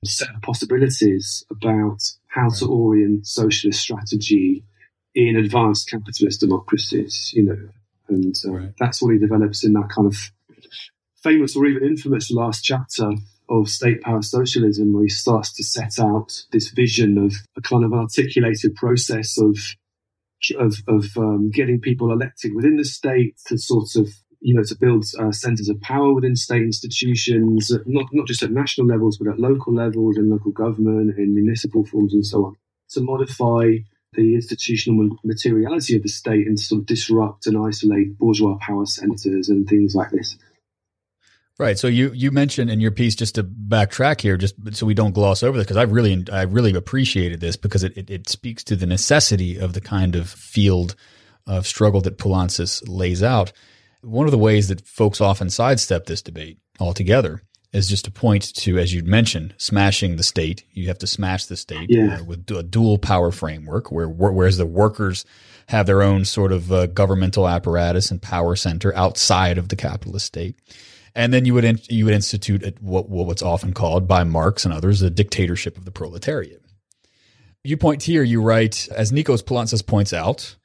set 0.05 0.29
of 0.35 0.41
possibilities 0.41 1.43
about 1.49 1.99
how 2.27 2.49
to 2.49 2.67
orient 2.67 3.25
socialist 3.25 3.79
strategy 3.79 4.63
in 5.17 5.35
advanced 5.35 5.89
capitalist 5.89 6.39
democracies, 6.41 7.31
you 7.33 7.43
know, 7.43 7.57
and 8.07 8.35
uh, 8.45 8.51
Right. 8.51 8.73
that's 8.79 9.01
what 9.01 9.13
he 9.13 9.17
develops 9.19 9.65
in 9.65 9.73
that 9.73 9.89
kind 9.89 10.05
of 10.07 10.15
famous 11.23 11.55
or 11.55 11.65
even 11.65 11.83
infamous 11.83 12.29
last 12.29 12.63
chapter 12.63 13.09
of 13.49 13.67
state 13.67 14.01
power 14.01 14.21
socialism, 14.21 14.93
where 14.93 15.03
he 15.03 15.09
starts 15.09 15.51
to 15.53 15.63
set 15.63 15.97
out 15.99 16.43
this 16.51 16.69
vision 16.69 17.17
of 17.17 17.33
a 17.57 17.61
kind 17.61 17.83
of 17.83 17.93
articulated 17.93 18.75
process 18.75 19.39
of 19.41 19.57
of, 20.59 20.75
of 20.87 21.05
um, 21.17 21.49
getting 21.49 21.81
people 21.81 22.11
elected 22.11 22.53
within 22.53 22.77
the 22.77 22.85
state 22.85 23.35
to 23.47 23.57
sort 23.57 23.95
of 23.95 24.07
you 24.39 24.53
know 24.53 24.61
to 24.63 24.75
build 24.75 25.03
uh, 25.19 25.31
centers 25.31 25.67
of 25.67 25.81
power 25.81 26.13
within 26.13 26.35
state 26.35 26.61
institutions, 26.61 27.71
not 27.87 28.05
not 28.13 28.27
just 28.27 28.43
at 28.43 28.51
national 28.51 28.85
levels, 28.85 29.17
but 29.17 29.27
at 29.31 29.39
local 29.39 29.73
levels 29.73 30.15
in 30.15 30.29
local 30.29 30.51
government, 30.51 31.17
in 31.17 31.33
municipal 31.33 31.83
forms, 31.83 32.13
and 32.13 32.23
so 32.25 32.45
on, 32.45 32.55
to 32.91 33.01
modify 33.01 33.77
the 34.17 34.33
institutional 34.35 35.17
materiality 35.23 35.95
of 35.95 36.03
the 36.03 36.09
state 36.09 36.47
and 36.47 36.59
sort 36.59 36.81
of 36.81 36.87
disrupt 36.87 37.47
and 37.47 37.55
isolate 37.57 38.17
bourgeois 38.17 38.57
power 38.59 38.85
centers 38.85 39.47
and 39.47 39.69
things 39.69 39.95
like 39.95 40.09
this. 40.11 40.37
Right. 41.59 41.79
So 41.79 41.87
you 41.87 42.11
you 42.13 42.29
mentioned 42.31 42.69
in 42.69 42.81
your 42.81 42.91
piece 42.91 43.15
just 43.15 43.35
to 43.35 43.43
backtrack 43.43 44.21
here, 44.21 44.37
just 44.37 44.55
so 44.75 44.85
we 44.85 44.93
don't 44.93 45.13
gloss 45.13 45.41
over 45.41 45.57
this, 45.57 45.65
because 45.65 45.77
I 45.77 45.83
really 45.83 46.23
I 46.31 46.43
really 46.43 46.75
appreciated 46.75 47.39
this 47.39 47.55
because 47.55 47.83
it, 47.83 47.97
it, 47.97 48.09
it 48.09 48.29
speaks 48.29 48.63
to 48.65 48.75
the 48.75 48.85
necessity 48.85 49.57
of 49.57 49.73
the 49.73 49.81
kind 49.81 50.15
of 50.15 50.29
field 50.29 50.95
of 51.47 51.65
struggle 51.65 52.01
that 52.01 52.17
Poulantzas 52.17 52.83
lays 52.87 53.23
out. 53.23 53.53
One 54.01 54.27
of 54.27 54.31
the 54.31 54.37
ways 54.37 54.67
that 54.67 54.87
folks 54.87 55.19
often 55.19 55.49
sidestep 55.49 56.05
this 56.05 56.21
debate 56.21 56.59
altogether 56.79 57.41
is 57.73 57.89
just 57.89 58.05
to 58.05 58.11
point 58.11 58.53
to, 58.55 58.77
as 58.77 58.93
you 58.93 59.03
mentioned, 59.03 59.53
smashing 59.57 60.15
the 60.15 60.23
state. 60.23 60.63
You 60.71 60.87
have 60.87 60.99
to 60.99 61.07
smash 61.07 61.45
the 61.45 61.57
state 61.57 61.87
Yeah. 61.89 62.19
uh, 62.19 62.23
with 62.23 62.49
a 62.51 62.63
dual 62.63 62.97
power 62.97 63.31
framework, 63.31 63.91
where 63.91 64.07
whereas 64.07 64.57
the 64.57 64.65
workers 64.65 65.25
have 65.67 65.85
their 65.85 66.01
own 66.01 66.23
sort 66.23 66.51
of 66.53 66.71
uh, 66.71 66.87
governmental 66.87 67.47
apparatus 67.47 68.09
and 68.09 68.21
power 68.21 68.55
center 68.55 68.95
outside 68.95 69.57
of 69.57 69.67
the 69.67 69.75
capitalist 69.75 70.25
state. 70.25 70.55
And 71.13 71.33
then 71.33 71.45
you 71.45 71.53
would 71.55 71.65
in, 71.65 71.79
you 71.89 72.05
would 72.05 72.13
institute 72.13 72.63
a, 72.63 72.73
what 72.79 73.09
what's 73.09 73.41
often 73.41 73.73
called 73.73 74.07
by 74.07 74.23
Marx 74.23 74.63
and 74.65 74.73
others 74.73 75.01
a 75.01 75.09
dictatorship 75.09 75.77
of 75.77 75.83
the 75.83 75.91
proletariat. 75.91 76.61
You 77.63 77.75
point 77.75 78.03
here, 78.03 78.23
you 78.23 78.41
write, 78.41 78.87
as 78.95 79.11
Nikos 79.11 79.43
Poulantzas 79.43 79.85
points 79.85 80.13
out, 80.13 80.55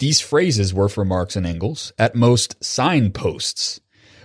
these 0.00 0.20
phrases 0.20 0.74
were 0.74 0.88
for 0.88 1.04
Marx 1.04 1.34
and 1.34 1.46
Engels 1.46 1.92
at 1.98 2.14
most 2.14 2.62
signposts, 2.62 3.80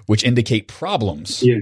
which 0.07 0.25
indicate 0.25 0.67
problems. 0.67 1.41
Yeah, 1.41 1.59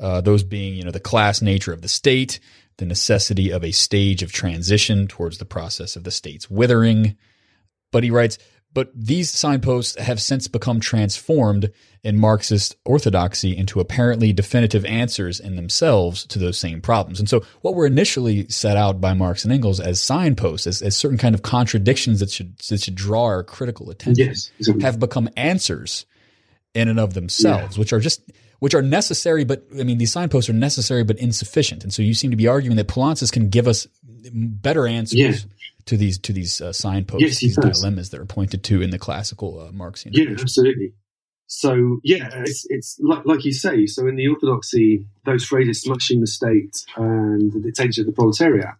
Uh, 0.00 0.20
those 0.20 0.42
being, 0.42 0.74
you 0.74 0.84
know, 0.84 0.90
the 0.90 1.00
class 1.00 1.42
nature 1.42 1.72
of 1.72 1.82
the 1.82 1.88
state, 1.88 2.40
the 2.78 2.86
necessity 2.86 3.50
of 3.50 3.62
a 3.62 3.70
stage 3.70 4.22
of 4.22 4.32
transition 4.32 5.06
towards 5.06 5.38
the 5.38 5.44
process 5.44 5.94
of 5.94 6.04
the 6.04 6.10
state's 6.10 6.50
withering. 6.50 7.16
But 7.92 8.04
he 8.04 8.10
writes, 8.10 8.38
but 8.72 8.90
these 8.94 9.30
signposts 9.30 9.98
have 9.98 10.20
since 10.22 10.46
become 10.46 10.78
transformed 10.78 11.72
in 12.02 12.16
Marxist 12.16 12.76
orthodoxy 12.84 13.56
into 13.56 13.80
apparently 13.80 14.32
definitive 14.32 14.84
answers 14.84 15.40
in 15.40 15.56
themselves 15.56 16.24
to 16.26 16.38
those 16.38 16.56
same 16.56 16.80
problems. 16.80 17.18
And 17.18 17.28
so, 17.28 17.42
what 17.62 17.74
were 17.74 17.86
initially 17.86 18.48
set 18.48 18.76
out 18.76 19.00
by 19.00 19.12
Marx 19.12 19.44
and 19.44 19.52
Engels 19.52 19.80
as 19.80 20.00
signposts, 20.00 20.66
as, 20.66 20.82
as 20.82 20.96
certain 20.96 21.18
kind 21.18 21.34
of 21.34 21.42
contradictions 21.42 22.20
that 22.20 22.30
should 22.30 22.58
that 22.68 22.82
should 22.82 22.94
draw 22.94 23.24
our 23.24 23.42
critical 23.42 23.90
attention, 23.90 24.28
yes, 24.28 24.50
exactly. 24.58 24.84
have 24.84 25.00
become 25.00 25.28
answers 25.36 26.06
in 26.72 26.88
and 26.88 27.00
of 27.00 27.14
themselves, 27.14 27.76
which 27.76 27.92
are 27.92 28.00
just 28.00 28.22
which 28.60 28.74
are 28.74 28.82
necessary, 28.82 29.44
but 29.44 29.64
I 29.78 29.82
mean 29.82 29.98
these 29.98 30.12
signposts 30.12 30.48
are 30.48 30.54
necessary 30.54 31.04
but 31.04 31.18
insufficient. 31.18 31.82
And 31.82 31.92
so 31.92 32.00
you 32.02 32.14
seem 32.14 32.30
to 32.30 32.36
be 32.36 32.46
arguing 32.46 32.76
that 32.76 32.88
Poulantzas 32.88 33.32
can 33.32 33.48
give 33.50 33.66
us 33.68 33.86
better 34.32 34.86
answers 34.86 35.46
to 35.86 35.96
these 35.96 36.18
to 36.18 36.32
these 36.32 36.60
uh, 36.60 36.72
signposts, 36.72 37.22
Yes, 37.26 37.40
these 37.40 37.56
does. 37.56 37.80
dilemmas 37.80 38.10
that 38.10 38.20
are 38.20 38.26
pointed 38.26 38.62
to 38.64 38.80
in 38.82 38.90
the 38.90 38.98
classical 38.98 39.60
uh, 39.60 39.72
Marxian. 39.72 40.12
Yeah, 40.12 40.24
tradition. 40.24 40.44
absolutely. 40.44 40.92
So 41.46 41.98
yeah, 42.04 42.28
it's 42.34 42.64
it's 42.70 42.98
like 43.00 43.24
like 43.26 43.44
you 43.44 43.52
say. 43.52 43.86
So 43.86 44.06
in 44.06 44.14
the 44.16 44.28
orthodoxy, 44.28 45.06
those 45.24 45.44
phrases 45.44 45.80
"smashing 45.82 46.20
the 46.20 46.28
state" 46.28 46.84
and 46.96 47.52
"the 47.52 47.58
dictatorship 47.60 48.02
of 48.02 48.06
the 48.06 48.12
proletariat," 48.12 48.74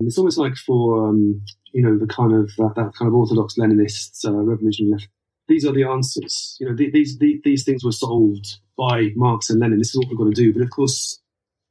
and 0.00 0.06
it's 0.08 0.16
almost 0.16 0.38
like 0.38 0.54
for 0.56 1.08
um, 1.08 1.42
you 1.72 1.82
know 1.82 1.98
the 1.98 2.06
kind 2.06 2.32
of 2.32 2.50
that, 2.56 2.72
that 2.76 2.94
kind 2.94 3.08
of 3.08 3.14
orthodox 3.14 3.56
Leninist 3.58 4.24
uh, 4.24 4.32
revolutionary 4.32 4.92
left. 4.92 5.08
These 5.48 5.66
are 5.66 5.72
the 5.72 5.84
answers. 5.84 6.56
You 6.60 6.70
know, 6.70 6.76
th- 6.76 6.92
these, 6.94 7.18
these 7.18 7.40
these 7.44 7.64
things 7.64 7.84
were 7.84 7.92
solved 7.92 8.58
by 8.88 9.10
Marx 9.14 9.50
and 9.50 9.60
Lenin. 9.60 9.78
This 9.78 9.90
is 9.90 9.98
what 9.98 10.08
we're 10.08 10.22
going 10.22 10.34
to 10.34 10.42
do. 10.42 10.52
But 10.52 10.62
of 10.62 10.70
course, 10.70 11.20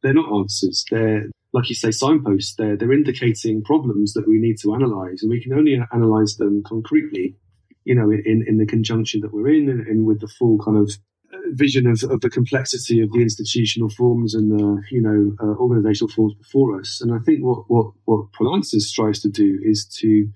they're 0.02 0.14
not 0.14 0.32
answers. 0.32 0.86
They're 0.90 1.26
like 1.54 1.68
you 1.68 1.76
say, 1.76 1.92
signposts. 1.92 2.56
They're 2.56 2.78
they're 2.78 2.94
indicating 2.94 3.64
problems 3.64 4.14
that 4.14 4.28
we 4.28 4.38
need 4.38 4.58
to 4.60 4.74
analyze, 4.74 5.22
and 5.22 5.30
we 5.30 5.44
can 5.44 5.54
only 5.54 5.80
analyze 5.92 6.38
them 6.38 6.64
concretely 6.64 7.36
you 7.84 7.96
know, 7.96 8.12
in, 8.12 8.46
in 8.48 8.58
the 8.58 8.66
conjunction 8.66 9.22
that 9.22 9.34
we're 9.34 9.50
in 9.50 9.70
and, 9.70 9.88
and 9.88 10.06
with 10.06 10.22
the 10.22 10.28
full 10.28 10.58
kind 10.60 10.78
of 10.78 10.92
uh, 11.34 11.38
vision 11.52 11.88
of, 11.88 12.04
of 12.04 12.22
the 12.22 12.30
complexity 12.30 13.02
of 13.02 13.12
the 13.12 13.22
institutional 13.22 13.90
forms 13.90 14.36
and 14.36 14.52
the, 14.52 14.82
you 14.92 15.02
know, 15.02 15.36
uh, 15.42 15.56
organizational 15.58 16.12
forms 16.12 16.34
before 16.36 16.80
us. 16.80 17.02
And 17.02 17.14
I 17.14 17.20
think 17.20 17.44
what, 17.44 17.70
what, 17.70 17.94
what 18.06 18.32
Poulantzas 18.34 18.94
tries 18.94 19.20
to 19.22 19.30
do 19.30 19.60
is 19.64 19.86
to 20.00 20.30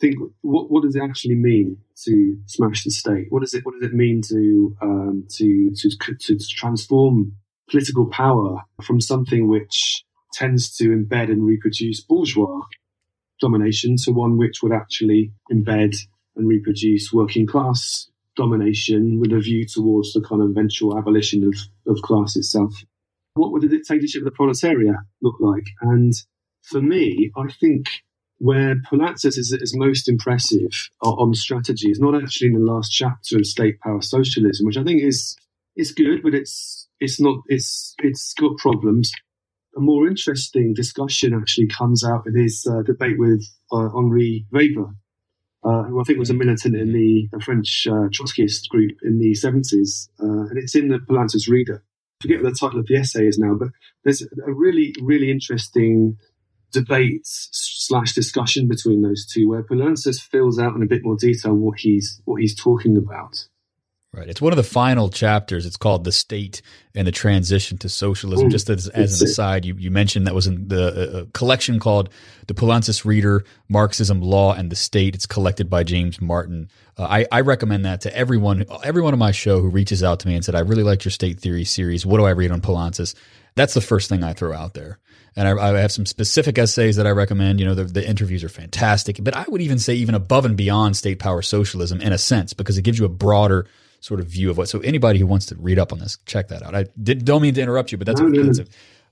think, 0.00 0.16
what, 0.40 0.70
what 0.70 0.82
does 0.82 0.96
it 0.96 1.02
actually 1.02 1.34
mean 1.34 1.76
to 2.04 2.36
smash 2.46 2.84
the 2.84 2.90
state? 2.90 3.26
What 3.30 3.40
does 3.40 3.54
it, 3.54 3.64
what 3.64 3.74
does 3.78 3.90
it 3.90 3.94
mean 3.94 4.22
to, 4.28 4.76
um, 4.82 5.26
to, 5.36 5.70
to, 5.74 6.14
to 6.14 6.38
transform 6.38 7.32
political 7.70 8.06
power 8.06 8.62
from 8.82 9.00
something 9.00 9.48
which 9.48 10.04
tends 10.32 10.76
to 10.76 10.88
embed 10.88 11.30
and 11.30 11.44
reproduce 11.44 12.00
bourgeois 12.00 12.60
domination 13.40 13.96
to 13.96 14.12
one 14.12 14.36
which 14.36 14.62
would 14.62 14.72
actually 14.72 15.32
embed 15.52 15.96
and 16.36 16.46
reproduce 16.46 17.12
working 17.12 17.46
class 17.46 18.08
domination 18.36 19.18
with 19.20 19.32
a 19.32 19.40
view 19.40 19.66
towards 19.66 20.12
the 20.12 20.20
kind 20.20 20.42
of 20.42 20.50
eventual 20.50 20.96
abolition 20.96 21.44
of, 21.44 21.54
of 21.86 22.00
class 22.02 22.36
itself. 22.36 22.74
What 23.34 23.52
would 23.52 23.62
the 23.62 23.68
dictatorship 23.68 24.20
of 24.20 24.24
the 24.24 24.30
proletariat 24.30 24.96
look 25.22 25.36
like? 25.40 25.66
And 25.80 26.12
for 26.62 26.80
me, 26.80 27.30
I 27.36 27.50
think 27.60 27.86
where 28.40 28.76
Poulantzas 28.76 29.36
is, 29.36 29.52
is 29.52 29.76
most 29.76 30.08
impressive 30.08 30.90
on, 31.02 31.34
strategy 31.34 31.90
is 31.90 32.00
not 32.00 32.20
actually 32.20 32.48
in 32.48 32.54
the 32.54 32.72
last 32.72 32.90
chapter 32.90 33.36
of 33.36 33.46
state 33.46 33.78
power 33.80 34.00
socialism, 34.00 34.66
which 34.66 34.78
I 34.78 34.82
think 34.82 35.02
is 35.02 35.36
is 35.76 35.92
good, 35.92 36.22
but 36.22 36.34
it's 36.34 36.88
it's 37.00 37.20
not 37.20 37.42
it's 37.48 37.94
it's 37.98 38.32
got 38.34 38.56
problems. 38.56 39.12
A 39.76 39.80
more 39.80 40.08
interesting 40.08 40.72
discussion 40.72 41.34
actually 41.34 41.68
comes 41.68 42.02
out 42.02 42.26
in 42.26 42.34
his 42.34 42.66
uh, 42.68 42.82
debate 42.82 43.18
with 43.18 43.46
uh, 43.70 43.90
Henri 43.94 44.46
Weber, 44.50 44.94
uh, 45.62 45.82
who 45.84 46.00
I 46.00 46.04
think 46.04 46.18
was 46.18 46.30
a 46.30 46.34
militant 46.34 46.74
in 46.74 46.92
the, 46.92 47.28
the 47.32 47.40
French 47.40 47.86
uh, 47.88 48.08
Trotskyist 48.08 48.68
group 48.68 48.92
in 49.02 49.18
the 49.18 49.32
70s. 49.32 50.08
Uh, 50.20 50.48
and 50.48 50.58
it's 50.58 50.74
in 50.74 50.88
the 50.88 50.98
Poulantzas 50.98 51.48
Reader. 51.48 51.84
I 52.20 52.24
forget 52.24 52.42
what 52.42 52.52
the 52.52 52.58
title 52.58 52.80
of 52.80 52.86
the 52.86 52.96
essay 52.96 53.26
is 53.26 53.38
now, 53.38 53.54
but 53.54 53.68
there's 54.02 54.22
a 54.22 54.52
really, 54.52 54.92
really 55.00 55.30
interesting 55.30 56.18
debate 56.72 57.22
slash 57.24 58.14
discussion 58.14 58.68
between 58.68 59.02
those 59.02 59.26
two 59.26 59.48
where 59.48 59.62
Poulantzas 59.62 60.20
fills 60.20 60.58
out 60.58 60.74
in 60.74 60.82
a 60.82 60.86
bit 60.86 61.04
more 61.04 61.16
detail 61.16 61.54
what 61.54 61.78
he's, 61.78 62.20
what 62.24 62.40
he's 62.40 62.54
talking 62.54 62.96
about. 62.96 63.48
Right. 64.12 64.28
It's 64.28 64.40
one 64.40 64.52
of 64.52 64.56
the 64.56 64.64
final 64.64 65.08
chapters. 65.08 65.64
It's 65.64 65.76
called 65.76 66.02
"The 66.02 66.10
State 66.10 66.62
and 66.96 67.06
the 67.06 67.12
Transition 67.12 67.78
to 67.78 67.88
Socialism." 67.88 68.48
Mm, 68.48 68.50
Just 68.50 68.68
as, 68.68 68.88
as 68.88 69.22
an 69.22 69.28
aside, 69.28 69.64
you, 69.64 69.76
you 69.78 69.92
mentioned 69.92 70.26
that 70.26 70.34
was 70.34 70.48
in 70.48 70.66
the 70.66 71.20
uh, 71.20 71.24
collection 71.32 71.78
called 71.78 72.08
"The 72.48 72.54
Poulantzas 72.54 73.04
Reader: 73.04 73.44
Marxism, 73.68 74.20
Law, 74.20 74.52
and 74.52 74.68
the 74.68 74.74
State." 74.74 75.14
It's 75.14 75.26
collected 75.26 75.70
by 75.70 75.84
James 75.84 76.20
Martin. 76.20 76.70
Uh, 76.98 77.04
I, 77.04 77.26
I 77.30 77.42
recommend 77.42 77.84
that 77.84 78.00
to 78.00 78.16
everyone. 78.16 78.64
Everyone 78.82 79.12
on 79.12 79.20
my 79.20 79.30
show 79.30 79.60
who 79.60 79.68
reaches 79.68 80.02
out 80.02 80.18
to 80.20 80.26
me 80.26 80.34
and 80.34 80.44
said, 80.44 80.56
"I 80.56 80.60
really 80.60 80.82
liked 80.82 81.04
your 81.04 81.12
state 81.12 81.38
theory 81.38 81.64
series. 81.64 82.04
What 82.04 82.18
do 82.18 82.24
I 82.24 82.30
read 82.30 82.50
on 82.50 82.60
Poulantzas?" 82.60 83.14
That's 83.54 83.74
the 83.74 83.80
first 83.80 84.08
thing 84.08 84.24
I 84.24 84.32
throw 84.32 84.52
out 84.52 84.74
there. 84.74 84.98
And 85.36 85.46
I, 85.46 85.52
I 85.52 85.78
have 85.78 85.92
some 85.92 86.06
specific 86.06 86.58
essays 86.58 86.96
that 86.96 87.06
I 87.06 87.10
recommend. 87.10 87.60
You 87.60 87.66
know, 87.66 87.74
the, 87.74 87.84
the 87.84 88.06
interviews 88.06 88.42
are 88.44 88.48
fantastic, 88.48 89.18
but 89.22 89.34
I 89.36 89.44
would 89.48 89.60
even 89.60 89.78
say 89.78 89.94
even 89.94 90.14
above 90.14 90.44
and 90.44 90.56
beyond 90.56 90.96
state 90.96 91.18
power 91.18 91.42
socialism 91.42 92.00
in 92.00 92.12
a 92.12 92.18
sense 92.18 92.52
because 92.52 92.78
it 92.78 92.82
gives 92.82 92.98
you 92.98 93.04
a 93.04 93.10
broader 93.10 93.66
sort 94.00 94.20
of 94.20 94.26
view 94.26 94.50
of 94.50 94.58
what. 94.58 94.68
So 94.68 94.80
anybody 94.80 95.18
who 95.18 95.26
wants 95.26 95.46
to 95.46 95.56
read 95.56 95.78
up 95.78 95.92
on 95.92 95.98
this, 95.98 96.18
check 96.26 96.48
that 96.48 96.62
out. 96.62 96.74
I 96.74 96.86
did, 97.00 97.24
don't 97.24 97.42
mean 97.42 97.54
to 97.54 97.60
interrupt 97.60 97.92
you, 97.92 97.98
but 97.98 98.06
that's, 98.06 98.20
No, 98.20 98.26
a, 98.26 98.30
no, 98.30 98.40
no. 98.42 98.46
that's 98.46 98.58
a, 98.58 98.64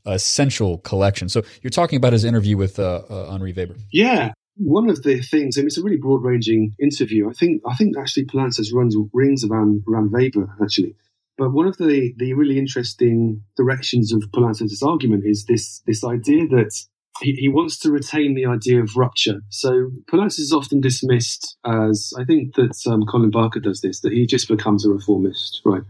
essential 0.07 0.79
collection. 0.79 1.29
So 1.29 1.43
you're 1.63 1.71
talking 1.71 1.97
about 1.97 2.13
his 2.13 2.25
interview 2.25 2.57
with 2.57 2.79
uh, 2.79 3.03
uh, 3.09 3.31
Henri 3.31 3.53
Weber. 3.53 3.77
Yeah, 3.93 4.33
one 4.57 4.89
of 4.89 5.03
the 5.03 5.21
things, 5.21 5.57
I 5.57 5.61
mean, 5.61 5.67
it's 5.67 5.79
a 5.79 5.83
really 5.83 5.99
broad 5.99 6.25
ranging 6.25 6.75
interview. 6.81 7.29
I 7.29 7.33
think, 7.33 7.63
I 7.67 7.75
think 7.75 7.97
actually 7.99 8.25
Poulantzas 8.27 8.73
runs 8.73 8.97
rings 9.13 9.45
around, 9.45 9.85
around 9.89 10.11
Weber, 10.11 10.57
actually. 10.63 10.97
But 11.39 11.53
one 11.53 11.69
of 11.69 11.77
the, 11.79 12.13
the 12.17 12.35
really 12.35 12.59
interesting 12.59 13.43
directions 13.57 14.13
of 14.13 14.23
Poulantzas' 14.35 14.83
argument 14.83 15.23
is 15.25 15.47
this, 15.47 15.81
this 15.87 16.05
idea 16.05 16.49
that 16.49 16.73
he, 17.21 17.33
he 17.33 17.49
wants 17.49 17.79
to 17.79 17.93
retain 17.93 18.35
the 18.35 18.47
idea 18.47 18.83
of 18.83 18.97
rupture. 18.97 19.41
So 19.49 19.91
Poulantzas 20.11 20.41
is 20.41 20.53
often 20.53 20.81
dismissed 20.81 21.57
as, 21.65 22.13
I 22.19 22.25
think 22.25 22.57
that 22.57 22.77
um, 22.91 23.05
Colin 23.09 23.31
Barker 23.31 23.61
does 23.61 23.81
this, 23.81 24.01
that 24.01 24.13
he 24.13 24.27
just 24.27 24.49
becomes 24.49 24.85
a 24.85 24.91
reformist, 24.91 25.63
right? 25.65 25.83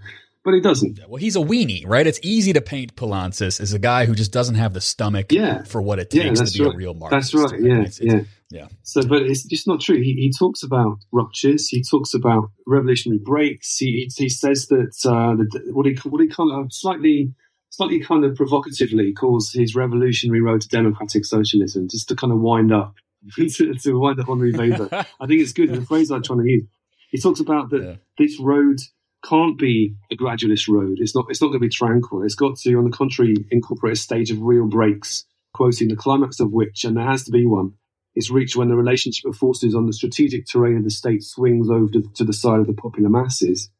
But 0.49 0.55
he 0.55 0.61
doesn't. 0.63 0.99
Well, 1.07 1.21
he's 1.21 1.37
a 1.37 1.41
weenie, 1.41 1.87
right? 1.87 2.07
It's 2.07 2.19
easy 2.23 2.55
to 2.55 2.63
paint 2.63 2.97
Poulantzas 2.97 3.61
as 3.61 3.75
a 3.75 3.79
guy 3.79 4.07
who 4.07 4.15
just 4.15 4.33
doesn't 4.33 4.55
have 4.55 4.73
the 4.73 4.81
stomach 4.81 5.31
Yeah. 5.31 5.63
for 5.65 5.83
what 5.83 5.99
it 5.99 6.09
takes 6.09 6.39
that's 6.39 6.53
to 6.53 6.59
be 6.61 6.65
right. 6.65 6.75
a 6.75 6.77
real 6.79 6.95
Marxist. 6.95 7.35
That's 7.35 7.53
right. 7.53 7.61
Yeah, 7.61 7.73
It's- 7.81 8.01
it's- 8.01 8.27
yeah, 8.51 8.61
yeah. 8.61 8.69
So, 8.83 9.07
but 9.07 9.21
it's 9.25 9.45
just 9.45 9.67
not 9.67 9.83
true. 9.83 9.97
He, 10.01 10.15
he 10.15 10.33
talks 10.33 10.63
about 10.63 11.01
ruptures. 11.13 11.69
He 11.69 11.83
talks 11.83 12.15
about 12.15 12.51
revolutionary 12.67 13.19
breaks. 13.23 13.77
He 13.77 14.09
he, 14.17 14.23
he 14.25 14.29
says 14.31 14.69
that 14.69 14.95
uh, 15.05 15.35
the, 15.37 15.71
what 15.75 15.85
he 15.85 15.95
what 16.09 16.23
he 16.23 16.29
kind 16.29 16.51
of 16.51 16.73
slightly 16.73 17.35
slightly 17.69 18.01
kind 18.01 18.25
of 18.25 18.35
provocatively 18.35 19.13
calls 19.13 19.53
his 19.53 19.75
revolutionary 19.75 20.41
road 20.41 20.63
to 20.63 20.69
democratic 20.69 21.27
socialism, 21.27 21.89
just 21.89 22.09
to 22.09 22.17
kind 22.17 22.33
of 22.33 22.41
wind 22.41 22.73
up 22.73 22.95
to, 23.37 23.75
to 23.75 23.99
wind 24.01 24.19
up 24.19 24.29
Henri 24.31 24.53
Weber. 24.53 24.89
I 25.21 25.27
think 25.27 25.43
it's 25.43 25.53
good. 25.53 25.69
The 25.75 25.85
phrase 25.85 26.11
I'm 26.11 26.23
trying 26.23 26.39
to 26.43 26.49
use. 26.51 26.65
He 27.11 27.19
talks 27.19 27.41
about 27.41 27.69
that 27.71 27.83
Yeah. 27.83 27.95
this 28.17 28.39
road 28.41 28.79
can't 29.25 29.59
be 29.59 29.95
a 30.11 30.17
gradualist 30.17 30.69
road. 30.69 30.99
It's 31.01 31.15
not. 31.15 31.27
It's 31.29 31.41
not 31.41 31.49
going 31.49 31.61
to 31.61 31.67
be 31.67 31.69
tranquil. 31.69 32.23
It's 32.23 32.35
got 32.35 32.57
to, 32.59 32.75
on 32.75 32.85
the 32.85 32.97
contrary, 32.97 33.35
incorporate 33.51 33.95
a 33.95 33.97
stage 33.97 34.31
of 34.31 34.43
real 34.43 34.67
breaks. 34.67 35.25
Quoting 35.55 35.89
the 35.89 35.97
climax 35.97 36.41
of 36.41 36.53
which, 36.53 36.85
and 36.85 36.97
there 36.97 37.07
has 37.07 37.25
to 37.25 37.33
be 37.33 37.47
one, 37.47 37.73
is 38.15 38.31
reached 38.31 38.55
when 38.55 38.69
the 38.69 38.77
relationship 38.77 39.25
of 39.25 39.37
forces 39.37 39.75
on 39.75 39.87
the 39.87 39.93
strategic 39.93 40.47
terrain 40.47 40.77
of 40.77 40.85
the 40.85 40.91
state 40.91 41.23
swings 41.23 41.71
over 41.71 41.91
to, 41.91 42.03
to 42.15 42.25
the 42.25 42.35
side 42.35 42.61
of 42.61 42.67
the 42.67 42.75
popular 42.75 43.09
masses. 43.09 43.71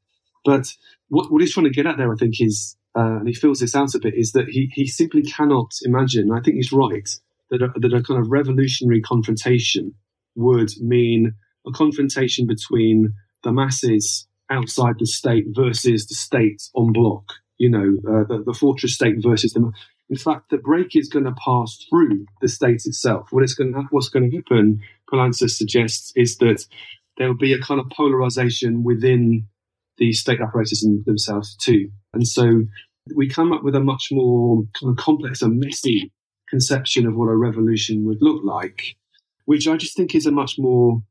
But 0.45 0.73
what, 1.09 1.31
what 1.31 1.41
he's 1.43 1.53
trying 1.53 1.67
to 1.67 1.71
get 1.71 1.87
at 1.87 1.99
there, 1.99 2.13
I 2.13 2.17
think, 2.17 2.41
is, 2.41 2.77
uh, 2.97 3.19
and 3.19 3.29
he 3.29 3.35
fills 3.35 3.61
this 3.61 3.77
out 3.77 3.95
a 3.95 3.99
bit, 3.99 4.15
is 4.17 4.33
that 4.33 4.49
he, 4.49 4.71
he 4.73 4.87
simply 4.87 5.23
cannot 5.23 5.73
imagine, 5.83 6.33
I 6.33 6.41
think 6.41 6.57
he's 6.57 6.73
right, 6.73 7.09
that 7.51 7.63
a, 7.63 7.69
that 7.79 7.95
a 7.95 8.03
kind 8.03 8.19
of 8.19 8.31
revolutionary 8.31 9.03
confrontation 9.03 9.95
would 10.35 10.71
mean 10.81 11.35
a 11.67 11.71
confrontation 11.71 12.47
between 12.47 13.15
the 13.45 13.53
masses 13.53 14.27
outside 14.51 14.95
the 14.99 15.07
state 15.07 15.45
versus 15.49 16.07
the 16.07 16.15
state 16.15 16.63
on 16.75 16.93
block. 16.93 17.25
You 17.59 17.71
know, 17.71 17.97
uh, 18.09 18.25
the, 18.29 18.43
the 18.45 18.55
fortress 18.55 18.95
state 18.95 19.17
versus 19.19 19.53
the. 19.53 19.73
In 20.11 20.17
fact, 20.17 20.49
the 20.51 20.57
break 20.57 20.97
is 20.97 21.09
going 21.09 21.27
to 21.27 21.35
pass 21.45 21.85
through 21.91 22.25
the 22.41 22.49
state 22.49 22.83
itself. 22.87 23.29
What 23.31 23.43
it's 23.43 23.53
going 23.53 23.75
to, 23.75 23.83
what's 23.91 24.09
going 24.09 24.31
to 24.31 24.37
happen, 24.37 24.81
Poulantzas 25.11 25.51
suggests, 25.51 26.13
is 26.17 26.39
that 26.39 26.65
there 27.19 27.29
will 27.29 27.37
be 27.37 27.53
a 27.53 27.61
kind 27.61 27.79
of 27.79 27.91
polarization 27.91 28.85
within 28.85 29.47
the 29.99 30.13
state 30.13 30.41
apparatus 30.41 30.87
themselves 31.05 31.57
too. 31.57 31.91
And 32.15 32.27
so 32.27 32.63
we 33.15 33.29
come 33.29 33.53
up 33.53 33.65
with 33.65 33.75
a 33.75 33.81
much 33.81 34.09
more 34.11 34.63
kind 34.81 34.91
of 34.91 34.97
complex 34.97 35.43
and 35.43 35.59
messy 35.59 36.13
conception 36.49 37.07
of 37.07 37.17
what 37.17 37.29
a 37.29 37.37
revolution 37.37 38.07
would 38.07 38.19
look 38.23 38.43
like, 38.45 38.97
which 39.45 39.69
I 39.69 39.77
just 39.77 39.97
think 39.97 40.15
is 40.15 40.27
a 40.27 40.33
much 40.33 40.59
more 40.59 41.03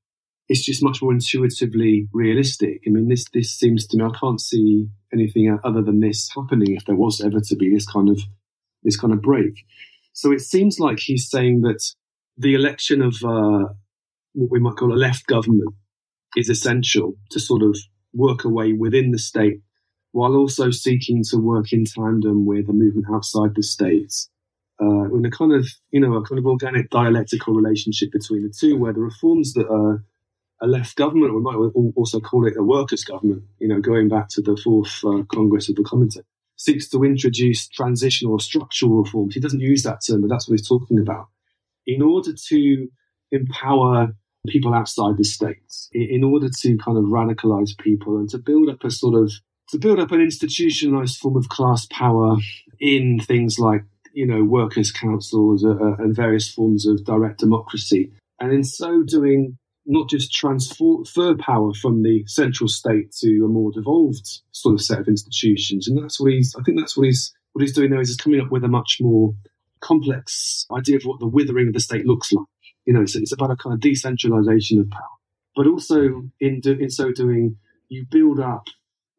it's 0.50 0.64
just 0.64 0.84
much 0.84 1.02
more 1.02 1.12
intuitively 1.12 2.08
realistic. 2.14 2.82
I 2.88 2.89
mean, 2.89 3.08
this 3.08 3.26
this 3.34 3.54
seems 3.54 3.86
to 3.88 3.98
me 3.98 4.06
I 4.06 4.18
can't 4.18 4.41
see 4.41 4.88
anything 5.14 5.58
other 5.64 5.82
than 5.82 6.00
this 6.00 6.30
happening 6.36 6.76
if 6.76 6.86
there 6.86 6.95
was 6.95 7.22
ever 7.22 7.39
to 7.39 7.56
be 7.56 7.74
this 7.74 7.86
kind 7.86 8.10
of 8.10 8.20
this 8.84 8.98
kind 8.98 9.14
of 9.14 9.22
break. 9.22 9.66
So 10.14 10.32
it 10.32 10.41
seems 10.41 10.80
like 10.80 11.00
he's 11.00 11.30
saying 11.30 11.62
that 11.62 11.84
the 12.38 12.56
election 12.56 13.02
of 13.02 13.16
uh, 13.24 13.74
what 14.34 14.52
we 14.52 14.60
might 14.60 14.76
call 14.76 14.93
a 14.93 14.95
left 14.95 15.28
government 15.28 15.74
is 16.36 16.50
essential 16.50 17.16
to 17.32 17.39
sort 17.39 17.64
of 17.64 17.78
work 18.14 18.43
away 18.43 18.74
within 18.74 19.12
the 19.12 19.20
state, 19.20 19.62
while 20.12 20.36
also 20.36 20.72
seeking 20.72 21.24
to 21.30 21.38
work 21.38 21.74
in 21.74 21.86
tandem 21.86 22.45
with 22.45 22.70
a 22.70 22.74
movement 22.74 23.08
outside 23.14 23.54
the 23.56 23.64
states 23.64 24.30
uh, 24.82 25.14
in 25.14 25.26
a 25.26 25.32
kind 25.32 25.54
of 25.54 25.68
you 25.91 26.00
know 26.00 26.14
a 26.16 26.24
kind 26.24 26.39
of 26.39 26.45
organic 26.45 26.89
dialectical 26.89 27.54
relationship 27.54 28.12
between 28.12 28.43
the 28.43 28.54
two, 28.58 28.78
where 28.78 28.93
the 28.93 29.00
reforms 29.00 29.54
that 29.54 29.68
are 29.68 30.04
a 30.62 30.68
left 30.68 30.95
government, 30.95 31.36
we 31.36 31.41
might 31.41 31.55
also 31.95 32.20
call 32.20 32.47
it 32.47 32.58
a 32.58 32.64
workers' 32.64 33.03
government, 33.03 33.43
you 33.60 33.68
know, 33.68 33.80
going 33.80 34.08
back 34.08 34.30
to 34.30 34.41
the 34.41 34.58
fourth 34.58 35.03
uh, 35.05 35.24
Congress 35.32 35.70
of 35.70 35.76
the 35.76 35.84
Comintern, 35.84 36.24
seeks 36.55 36.89
to 36.89 37.03
introduce 37.03 37.68
transitional 37.68 38.34
or 38.34 38.39
structural 38.39 39.03
reforms. 39.03 39.36
He 39.36 39.39
doesn't 39.39 39.60
use 39.60 39.84
that 39.84 40.01
term, 40.05 40.22
but 40.22 40.30
that's 40.30 40.47
what 40.47 40.60
he's 40.60 40.68
talking 40.68 40.99
about. 40.99 41.28
In 41.86 42.01
order 42.01 42.32
to 42.49 42.88
empower 43.32 44.14
people 44.47 44.74
outside 44.74 45.18
the 45.18 45.24
states, 45.24 45.89
in 45.93 46.24
order 46.24 46.49
to 46.49 46.78
kind 46.78 46.97
of 46.97 47.05
radicalize 47.05 47.78
people 47.78 48.18
and 48.18 48.30
to 48.30 48.38
build 48.38 48.70
up 48.70 48.84
a 48.84 48.91
sort 48.91 49.22
of 49.22 49.32
to 49.70 49.78
build 49.78 49.99
up 49.99 50.12
an 50.12 50.22
institutionalized 50.22 51.18
form 51.18 51.36
of 51.36 51.49
class 51.49 51.86
power 51.91 52.38
in 52.80 53.20
things 53.20 53.60
like 53.60 53.84
you 54.14 54.26
know 54.26 54.43
workers' 54.43 54.91
councils 54.91 55.64
uh, 55.64 55.72
uh, 55.72 55.95
and 55.99 56.16
various 56.16 56.49
forms 56.49 56.88
of 56.88 57.03
direct 57.05 57.39
democracy, 57.39 58.12
and 58.39 58.51
in 58.51 58.64
so 58.64 59.03
doing, 59.03 59.58
not 59.88 60.09
just 60.09 60.33
transfer 60.33 61.35
power 61.39 61.73
from 61.73 62.03
the 62.03 62.23
central 62.27 62.67
state 62.67 63.11
to 63.19 63.45
a 63.45 63.47
more 63.47 63.71
devolved 63.71 64.41
sort 64.51 64.73
of 64.73 64.81
set 64.81 64.99
of 64.99 65.07
institutions, 65.07 65.88
and 65.88 65.97
that's 65.97 66.19
what 66.19 66.31
he's. 66.31 66.55
I 66.59 66.63
think 66.63 66.77
that's 66.79 66.97
what 66.97 67.07
he's 67.07 67.33
what 67.53 67.61
he's 67.61 67.73
doing 67.73 67.89
there 67.89 68.01
is 68.01 68.09
he's 68.09 68.17
coming 68.17 68.41
up 68.41 68.51
with 68.51 68.63
a 68.63 68.67
much 68.67 68.97
more 69.01 69.33
complex 69.79 70.65
idea 70.71 70.97
of 70.97 71.03
what 71.03 71.19
the 71.19 71.27
withering 71.27 71.67
of 71.67 71.73
the 71.73 71.79
state 71.79 72.05
looks 72.05 72.31
like. 72.31 72.45
You 72.85 72.93
know, 72.93 73.05
so 73.05 73.19
it's 73.19 73.31
about 73.31 73.51
a 73.51 73.55
kind 73.55 73.73
of 73.73 73.79
decentralization 73.79 74.79
of 74.79 74.89
power, 74.89 75.17
but 75.55 75.67
also 75.67 76.29
in 76.39 76.59
do, 76.59 76.73
in 76.73 76.89
so 76.89 77.11
doing, 77.11 77.57
you 77.89 78.05
build 78.09 78.39
up 78.39 78.67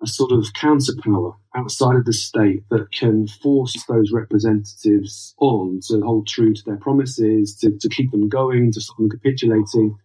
a 0.03 0.07
sort 0.07 0.33
of 0.33 0.47
counterpower 0.55 1.33
outside 1.57 1.97
of 1.97 2.05
the 2.05 2.13
state 2.13 2.63
that 2.71 2.93
can 2.93 3.27
force 3.27 3.85
those 3.89 4.13
representatives 4.13 5.35
on 5.39 5.81
to 5.89 6.01
hold 6.03 6.27
true 6.29 6.55
to 6.55 6.63
their 6.65 6.77
promises, 6.77 7.57
to, 7.57 7.77
to 7.81 7.89
keep 7.89 8.11
them 8.13 8.29
going, 8.29 8.71
to 8.73 8.81
stop 8.81 8.97
them 8.99 9.11
capitulating, 9.11 9.97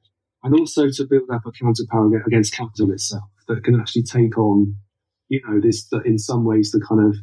and 0.43 0.53
also 0.59 0.89
to 0.89 1.05
build 1.05 1.29
up 1.31 1.45
a 1.45 1.51
counterpower 1.51 2.15
ag- 2.15 2.27
against 2.27 2.53
capital 2.53 2.91
itself 2.91 3.29
that 3.47 3.63
can 3.63 3.79
actually 3.79 4.03
take 4.03 4.37
on, 4.37 4.75
you 5.29 5.41
know, 5.47 5.59
this 5.59 5.87
that 5.89 6.05
in 6.05 6.17
some 6.17 6.45
ways 6.45 6.71
the 6.71 6.81
kind 6.87 7.01
of 7.01 7.17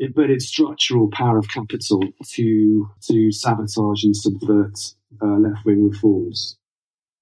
embedded 0.00 0.42
structural 0.42 1.08
power 1.10 1.38
of 1.38 1.48
capital 1.48 2.02
to 2.24 2.88
to 3.02 3.32
sabotage 3.32 4.04
and 4.04 4.16
subvert 4.16 4.78
uh, 5.22 5.38
left 5.38 5.64
wing 5.64 5.88
reforms. 5.88 6.58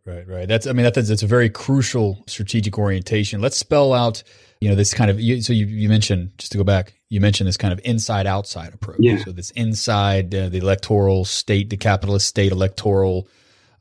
Right, 0.07 0.28
right. 0.28 0.46
That's 0.46 0.66
I 0.66 0.72
mean 0.72 0.84
that's 0.84 1.09
that's 1.09 1.22
a 1.22 1.26
very 1.26 1.48
crucial 1.48 2.22
strategic 2.26 2.78
orientation. 2.78 3.40
Let's 3.40 3.57
spell 3.57 3.94
out, 3.94 4.22
you 4.61 4.68
know, 4.68 4.74
this 4.74 4.92
kind 4.92 5.11
of 5.11 5.18
you, 5.18 5.40
so 5.40 5.55
you 5.55 5.66
you 5.66 5.88
mentioned 5.88 6.32
just 6.36 6.52
to 6.52 6.59
go 6.59 6.64
back, 6.64 6.92
you 7.09 7.20
mentioned 7.20 7.48
this 7.48 7.57
kind 7.57 7.72
of 7.72 7.80
inside 7.84 8.26
outside 8.26 8.74
approach. 8.74 8.98
Yeah. 9.00 9.24
So 9.24 9.32
this 9.32 9.50
inside 9.52 10.34
uh, 10.34 10.50
the 10.50 10.59
electoral 10.59 11.24
state, 11.24 11.70
the 11.70 11.78
capitalist 11.78 12.26
state 12.26 12.52
electoral 12.52 13.28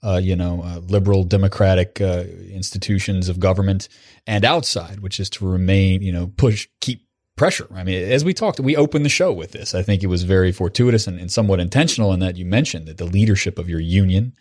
uh, 0.03 0.19
you 0.21 0.35
know, 0.35 0.61
uh, 0.63 0.79
liberal 0.79 1.23
democratic 1.23 2.01
uh, 2.01 2.23
institutions 2.51 3.29
of 3.29 3.39
government 3.39 3.87
and 4.27 4.43
outside, 4.43 4.99
which 4.99 5.19
is 5.19 5.29
to 5.29 5.47
remain, 5.47 6.01
you 6.01 6.11
know, 6.11 6.27
push, 6.37 6.67
keep 6.81 7.07
pressure. 7.35 7.67
I 7.73 7.83
mean, 7.83 8.11
as 8.11 8.23
we 8.23 8.33
talked, 8.33 8.59
we 8.59 8.75
opened 8.75 9.05
the 9.05 9.09
show 9.09 9.31
with 9.31 9.51
this. 9.51 9.73
I 9.73 9.81
think 9.81 10.03
it 10.03 10.07
was 10.07 10.23
very 10.23 10.51
fortuitous 10.51 11.07
and, 11.07 11.19
and 11.19 11.31
somewhat 11.31 11.59
intentional 11.59 12.13
in 12.13 12.19
that 12.19 12.37
you 12.37 12.45
mentioned 12.45 12.87
that 12.87 12.97
the 12.97 13.05
leadership 13.05 13.57
of 13.57 13.69
your 13.69 13.79
union 13.79 14.33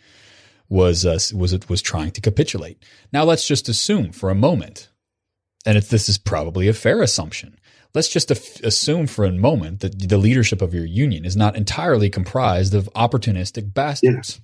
was 0.69 1.05
uh, 1.05 1.19
was 1.35 1.57
was 1.69 1.81
trying 1.81 2.11
to 2.11 2.21
capitulate. 2.21 2.83
Now 3.11 3.23
let's 3.23 3.47
just 3.47 3.69
assume 3.69 4.11
for 4.11 4.29
a 4.29 4.35
moment, 4.35 4.89
and 5.65 5.77
this 5.77 6.09
is 6.09 6.17
probably 6.17 6.67
a 6.67 6.73
fair 6.73 7.01
assumption. 7.01 7.57
Let's 7.93 8.09
just 8.09 8.31
assume 8.31 9.05
for 9.05 9.23
a 9.23 9.31
moment 9.31 9.81
that 9.81 10.09
the 10.09 10.17
leadership 10.17 10.63
of 10.63 10.73
your 10.73 10.85
union 10.85 11.25
is 11.25 11.35
not 11.35 11.55
entirely 11.55 12.09
comprised 12.09 12.73
of 12.73 12.89
opportunistic 12.95 13.71
bastards. 13.73 14.41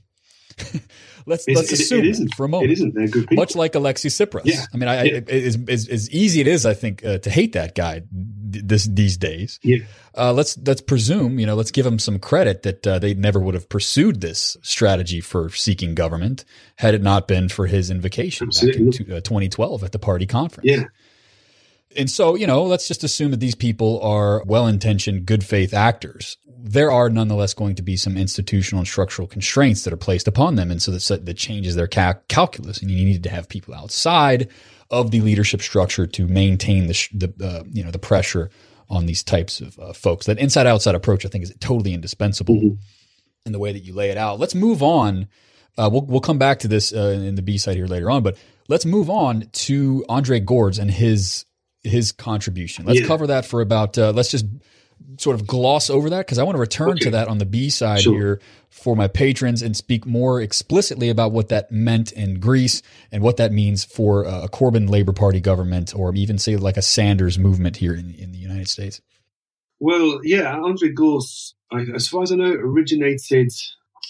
let's 1.26 1.48
It's- 1.48 1.56
let's 1.58 1.72
it- 1.72 1.80
it 1.80 1.84
assume 1.84 2.06
isn't. 2.06 2.36
for 2.36 2.46
a 2.46 2.50
moment. 2.50 2.72
It 2.72 2.74
isn't. 2.74 2.94
They're 2.96 3.08
good 3.08 3.28
people. 3.28 3.38
Much 3.42 3.56
like 3.56 3.76
Alexei 3.76 4.10
Tsipras. 4.10 4.42
Yeah. 4.46 4.66
I 4.74 4.78
mean, 4.78 4.90
I, 4.90 5.04
Yeah. 5.04 5.20
As, 5.28 5.58
as, 5.68 5.88
as 5.88 6.10
easy 6.12 6.42
it 6.42 6.48
is, 6.48 6.66
I 6.66 6.74
think, 6.74 7.04
uh, 7.06 7.18
to 7.20 7.30
hate 7.30 7.54
that 7.54 7.76
guy 7.76 8.04
this 8.12 8.86
these 8.86 9.18
days. 9.18 9.60
yeah. 9.64 9.78
Uh, 10.18 10.34
let's 10.34 10.58
let's 10.66 10.82
presume, 10.82 11.40
you 11.40 11.46
know, 11.46 11.56
let's 11.56 11.72
give 11.72 11.86
him 11.86 12.00
some 12.00 12.20
credit 12.20 12.64
that 12.64 12.86
uh, 12.88 13.00
they 13.00 13.14
never 13.14 13.40
would 13.40 13.54
have 13.54 13.70
pursued 13.70 14.20
this 14.22 14.58
strategy 14.64 15.22
for 15.22 15.50
seeking 15.52 15.96
government 15.96 16.44
had 16.78 16.94
it 16.96 17.02
not 17.02 17.28
been 17.28 17.48
for 17.48 17.68
his 17.68 17.90
invocation 17.92 18.48
back 18.50 18.64
in 18.64 18.88
Absolutely. 18.88 19.16
uh, 19.16 19.22
2012 19.22 19.84
at 19.84 19.92
the 19.92 20.00
party 20.00 20.26
conference. 20.26 20.68
Yeah. 20.70 20.84
And 21.96 22.10
so, 22.10 22.36
you 22.36 22.46
know, 22.48 22.64
let's 22.64 22.88
just 22.88 23.04
assume 23.04 23.32
that 23.32 23.40
these 23.40 23.56
people 23.56 24.00
are 24.02 24.44
well 24.46 24.68
intentioned, 24.68 25.26
good 25.26 25.44
faith 25.44 25.74
actors. 25.74 26.38
There 26.62 26.92
are 26.92 27.10
nonetheless 27.10 27.54
going 27.54 27.76
to 27.76 27.82
be 27.82 27.96
some 27.96 28.18
institutional 28.18 28.80
and 28.80 28.88
structural 28.88 29.28
constraints 29.28 29.84
that 29.84 29.94
are 29.94 29.98
placed 29.98 30.28
upon 30.28 30.56
them. 30.56 30.72
And 30.72 30.82
so 30.82 30.92
that, 30.92 31.26
that 31.26 31.38
changes 31.38 31.76
their 31.76 31.88
cal- 31.88 32.22
calculus. 32.28 32.82
And 32.82 32.92
you 32.92 33.06
need 33.06 33.24
to 33.24 33.30
have 33.30 33.48
people 33.48 33.74
outside 33.74 34.50
of 34.90 35.12
the 35.12 35.22
leadership 35.22 35.62
structure 35.62 36.06
to 36.08 36.28
maintain 36.28 36.88
the, 36.88 36.94
sh- 36.94 37.10
the 37.14 37.34
uh, 37.42 37.64
you 37.72 37.84
know, 37.84 37.92
the 37.92 38.00
pressure 38.00 38.50
on 38.90 39.06
these 39.06 39.24
types 39.24 39.62
of 39.62 39.78
uh, 39.80 39.94
folks. 39.94 40.26
That 40.26 40.40
inside 40.40 40.68
outside 40.68 40.96
approach, 40.96 41.26
I 41.26 41.30
think, 41.30 41.44
is 41.44 41.54
totally 41.60 41.94
indispensable 41.94 42.78
in 43.46 43.52
the 43.52 43.60
way 43.60 43.72
that 43.72 43.84
you 43.84 43.94
lay 43.94 44.10
it 44.10 44.18
out. 44.18 44.40
Let's 44.40 44.56
move 44.56 44.84
on. 44.84 45.28
Uh, 45.78 45.90
we'll, 45.92 46.06
we'll 46.06 46.20
come 46.22 46.40
back 46.40 46.60
to 46.60 46.68
this 46.68 46.92
uh, 46.92 47.22
in 47.24 47.36
the 47.36 47.42
B 47.42 47.58
side 47.58 47.76
here 47.76 47.86
later 47.88 48.10
on, 48.10 48.22
but 48.24 48.38
let's 48.68 48.86
move 48.86 49.10
on 49.10 49.48
to 49.54 50.04
Andre 50.10 50.40
Gorz 50.40 50.78
and 50.80 50.92
his 50.92 51.46
his 51.84 52.12
contribution. 52.12 52.86
Let's 52.86 53.00
Yeah. 53.00 53.08
cover 53.08 53.28
that 53.28 53.46
for 53.46 53.62
about. 53.62 53.98
Uh, 53.98 54.12
let's 54.12 54.30
just 54.30 54.46
sort 55.18 55.36
of 55.36 55.46
gloss 55.46 55.90
over 55.90 56.10
that 56.10 56.26
because 56.26 56.38
I 56.38 56.44
want 56.44 56.56
to 56.56 56.60
return 56.60 56.98
to 56.98 57.12
that 57.12 57.28
on 57.28 57.38
the 57.40 57.46
B 57.46 57.70
side 57.70 58.02
Sure. 58.02 58.14
here 58.14 58.42
for 58.70 58.96
my 58.96 59.08
patrons 59.08 59.62
and 59.62 59.76
speak 59.76 60.06
more 60.06 60.42
explicitly 60.42 61.10
about 61.10 61.32
what 61.32 61.50
that 61.50 61.72
meant 61.72 62.12
in 62.12 62.40
Greece 62.40 62.82
and 63.12 63.22
what 63.24 63.38
that 63.38 63.52
means 63.52 63.84
for 63.84 64.26
uh, 64.26 64.44
a 64.44 64.50
Corbyn 64.50 64.90
Labour 64.90 65.14
Party 65.14 65.42
government 65.42 65.94
or 65.96 66.14
even 66.16 66.38
say 66.38 66.56
like 66.56 66.78
a 66.78 66.82
Sanders 66.82 67.38
movement 67.38 67.78
here 67.78 67.94
in, 67.94 68.14
in 68.16 68.32
the 68.32 68.38
United 68.38 68.70
States. 68.70 69.02
Well, 69.80 70.20
yeah, 70.24 70.58
Andre 70.58 70.90
Gorz, 70.90 71.56
I, 71.72 71.86
as 71.96 72.08
far 72.08 72.24
as 72.24 72.32
I 72.32 72.36
know, 72.36 72.52
originated. 72.52 73.52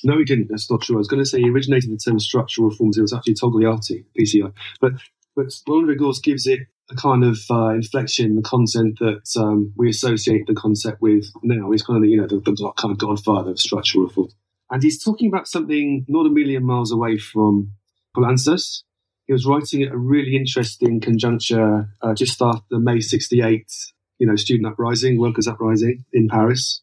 No, 0.03 0.17
he 0.17 0.23
didn't. 0.23 0.47
That's 0.49 0.69
not 0.71 0.81
true. 0.81 0.95
I 0.95 0.97
was 0.97 1.07
going 1.07 1.21
to 1.21 1.29
say 1.29 1.39
he 1.39 1.49
originated 1.49 1.91
the 1.91 1.97
term 1.97 2.19
structural 2.19 2.69
reforms. 2.69 2.97
It 2.97 3.01
was 3.01 3.13
actually 3.13 3.35
Togliatti, 3.35 4.05
PCI. 4.17 4.53
But 4.81 4.93
but 5.35 5.47
Andre 5.67 5.95
Gorz 5.95 6.19
gives 6.19 6.47
it 6.47 6.61
a 6.91 6.95
kind 6.95 7.23
of 7.23 7.39
uh, 7.49 7.69
inflection, 7.69 8.35
the 8.35 8.41
content 8.41 8.97
that 8.99 9.29
um, 9.37 9.73
we 9.77 9.89
associate 9.89 10.47
the 10.47 10.55
concept 10.55 11.01
with 11.01 11.25
now 11.43 11.71
is 11.71 11.83
kind 11.83 11.97
of 11.97 12.03
the, 12.03 12.09
you 12.09 12.17
know 12.17 12.27
the, 12.27 12.39
the 12.39 12.73
kind 12.77 12.91
of 12.91 12.97
godfather 12.97 13.51
of 13.51 13.59
structural 13.59 14.05
reform, 14.05 14.29
and 14.71 14.81
he's 14.81 15.03
talking 15.03 15.27
about 15.27 15.47
something 15.47 16.05
not 16.07 16.25
a 16.25 16.29
million 16.29 16.65
miles 16.65 16.91
away 16.91 17.17
from 17.17 17.73
Poulantzas. 18.15 18.83
He 19.27 19.33
was 19.33 19.45
writing 19.45 19.83
at 19.83 19.91
a 19.91 19.97
really 19.97 20.35
interesting 20.35 20.99
conjuncture 20.99 21.89
uh, 22.01 22.13
just 22.15 22.41
after 22.41 22.65
the 22.71 22.79
May 22.79 22.99
'68, 22.99 23.71
you 24.17 24.27
know, 24.27 24.35
student 24.35 24.67
uprising, 24.67 25.19
workers' 25.19 25.47
uprising 25.47 26.05
in 26.11 26.27
Paris, 26.27 26.81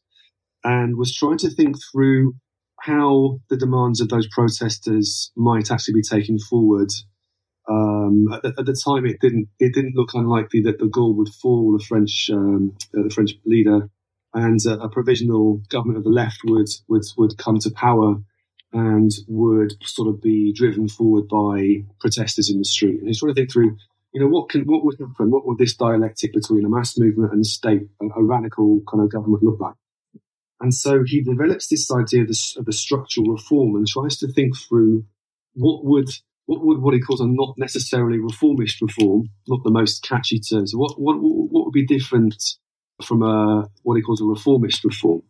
and 0.62 0.96
was 0.96 1.14
trying 1.14 1.38
to 1.38 1.50
think 1.50 1.76
through 1.90 2.34
how 2.80 3.40
the 3.50 3.57
demands 3.57 4.00
of 4.00 4.09
those 4.09 4.28
protesters 4.28 5.32
might 5.36 5.72
actually 5.72 5.94
be 5.94 6.02
taken 6.02 6.38
forward 6.38 6.90
um, 7.68 8.32
at, 8.32 8.42
the, 8.42 8.54
at, 8.58 8.66
the, 8.66 8.80
time, 8.84 9.06
it 9.06 9.20
didn't 9.20 9.48
it 9.58 9.74
didn't 9.74 9.96
look 9.96 10.14
unlikely 10.14 10.62
that 10.62 10.78
de 10.78 10.86
Gaulle 10.86 11.16
would 11.16 11.30
fall, 11.30 11.76
the 11.76 11.84
French 11.84 12.30
um, 12.32 12.76
uh, 12.96 13.02
the 13.02 13.10
French 13.10 13.32
leader, 13.44 13.88
and 14.34 14.60
uh, 14.66 14.78
a 14.78 14.88
provisional 14.88 15.62
government 15.68 15.98
of 15.98 16.04
the 16.04 16.10
left 16.10 16.40
would 16.44 16.68
would 16.88 17.04
would 17.16 17.38
come 17.38 17.58
to 17.58 17.70
power 17.70 18.16
and 18.72 19.10
would 19.26 19.72
sort 19.82 20.08
of 20.08 20.20
be 20.20 20.52
driven 20.52 20.88
forward 20.88 21.28
by 21.28 21.84
protesters 22.00 22.50
in 22.50 22.58
the 22.58 22.64
street. 22.64 22.98
And 22.98 23.08
he's 23.08 23.20
trying 23.20 23.34
to 23.34 23.40
think 23.40 23.50
through, 23.50 23.76
you 24.12 24.20
know, 24.20 24.28
what 24.28 24.48
can 24.48 24.62
what 24.62 24.84
would 24.84 24.98
happen? 25.00 25.30
What 25.30 25.46
would 25.46 25.58
this 25.58 25.74
dialectic 25.74 26.32
between 26.32 26.64
a 26.64 26.68
mass 26.68 26.96
movement 26.98 27.32
and 27.32 27.40
a 27.40 27.48
state, 27.48 27.88
a, 28.00 28.06
a 28.18 28.22
radical 28.22 28.82
kind 28.88 29.02
of 29.02 29.10
government, 29.10 29.42
look 29.42 29.60
like? 29.60 29.74
And 30.60 30.72
so 30.72 31.02
he 31.04 31.20
develops 31.20 31.68
this 31.68 31.90
idea 31.90 32.22
of 32.22 32.28
the, 32.28 32.54
of 32.58 32.64
the 32.64 32.72
structural 32.72 33.32
reform 33.32 33.76
and 33.76 33.86
tries 33.86 34.18
to 34.18 34.32
think 34.32 34.56
through 34.56 35.04
what 35.54 35.84
would 35.84 36.08
what 36.47 36.64
would 36.64 36.80
what 36.80 36.94
he 36.94 37.01
calls 37.01 37.20
a 37.20 37.26
not 37.26 37.55
necessarily 37.59 38.18
reformist 38.18 38.80
reform, 38.80 39.28
not 39.49 39.61
the 39.64 39.70
most 39.70 40.03
catchy 40.03 40.40
term. 40.40 40.66
So 40.66 40.78
what 40.78 40.99
what 40.99 41.16
what 41.16 41.66
would 41.66 41.72
be 41.72 41.84
different 41.84 42.42
from 43.05 43.22
a 43.22 43.68
what 43.82 43.97
he 43.97 44.03
calls 44.03 44.20
a 44.20 44.24
reformist 44.24 44.84
reform? 44.84 45.22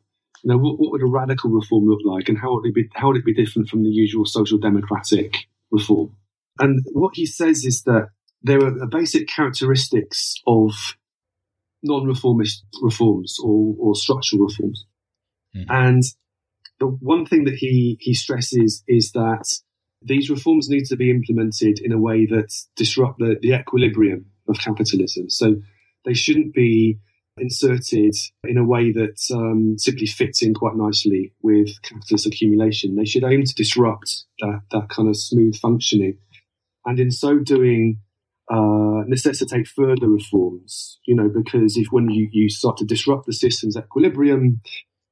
You 0.45 0.53
know, 0.53 0.59
what, 0.59 0.79
what 0.79 0.93
would 0.93 1.03
a 1.03 1.07
radical 1.07 1.51
reform 1.51 1.87
look 1.87 2.01
like, 2.05 2.29
and 2.29 2.39
how 2.39 2.55
would 2.55 2.67
it 2.67 2.75
be 2.75 2.89
how 2.95 3.09
would 3.09 3.17
it 3.17 3.25
be 3.25 3.35
different 3.35 3.69
from 3.69 3.83
the 3.83 3.91
usual 3.91 4.27
social 4.27 4.59
democratic 4.59 5.49
reform? 5.71 6.15
And 6.59 6.81
what 6.93 7.13
he 7.15 7.27
says 7.27 7.65
is 7.65 7.83
that 7.85 8.09
there 8.43 8.63
are 8.63 8.87
basic 8.87 9.29
characteristics 9.29 10.37
of 10.47 10.97
non-reformist 11.83 12.65
reforms 12.83 13.39
or, 13.43 13.75
or 13.79 13.95
structural 13.95 14.47
reforms, 14.47 14.85
mm. 15.57 15.65
and 15.69 16.03
the 16.79 16.87
one 16.87 17.25
thing 17.25 17.45
that 17.45 17.55
he 17.55 17.97
he 18.01 18.13
stresses 18.13 18.85
is 18.87 19.13
that 19.13 19.47
these 20.07 20.31
reforms 20.31 20.69
need 20.69 20.87
to 20.87 20.97
be 20.97 21.11
implemented 21.11 21.81
in 21.81 21.93
a 21.93 21.99
way 21.99 22.27
that 22.27 22.55
disrupt 22.77 23.19
the, 23.19 23.37
the 23.43 23.53
equilibrium 23.53 24.27
of 24.49 24.59
capitalism. 24.59 25.29
So 25.29 25.57
they 26.05 26.15
shouldn't 26.15 26.55
be 26.55 26.99
inserted 27.39 28.15
in 28.45 28.57
a 28.57 28.65
way 28.65 28.93
that 28.93 29.21
um, 29.35 29.77
simply 29.79 30.07
fits 30.07 30.43
in 30.43 30.55
quite 30.55 30.77
nicely 30.77 31.35
with 31.43 31.83
capitalist 31.83 32.27
accumulation. 32.27 32.95
They 32.95 33.05
should 33.05 33.25
aim 33.25 33.45
to 33.45 33.55
disrupt 33.55 34.25
that, 34.41 34.63
that 34.71 34.89
kind 34.89 35.09
of 35.09 35.17
smooth 35.17 35.57
functioning. 35.57 36.19
And 36.87 36.99
in 36.99 37.11
so 37.11 37.39
doing, 37.39 38.01
uh, 38.51 39.03
necessitate 39.07 39.67
further 39.67 40.09
reforms, 40.09 41.01
you 41.05 41.17
know, 41.17 41.29
because 41.29 41.77
if 41.77 41.89
when 41.91 42.09
you, 42.09 42.29
you 42.31 42.49
start 42.49 42.77
to 42.79 42.85
disrupt 42.85 43.27
the 43.27 43.33
system's 43.33 43.77
equilibrium, 43.77 44.61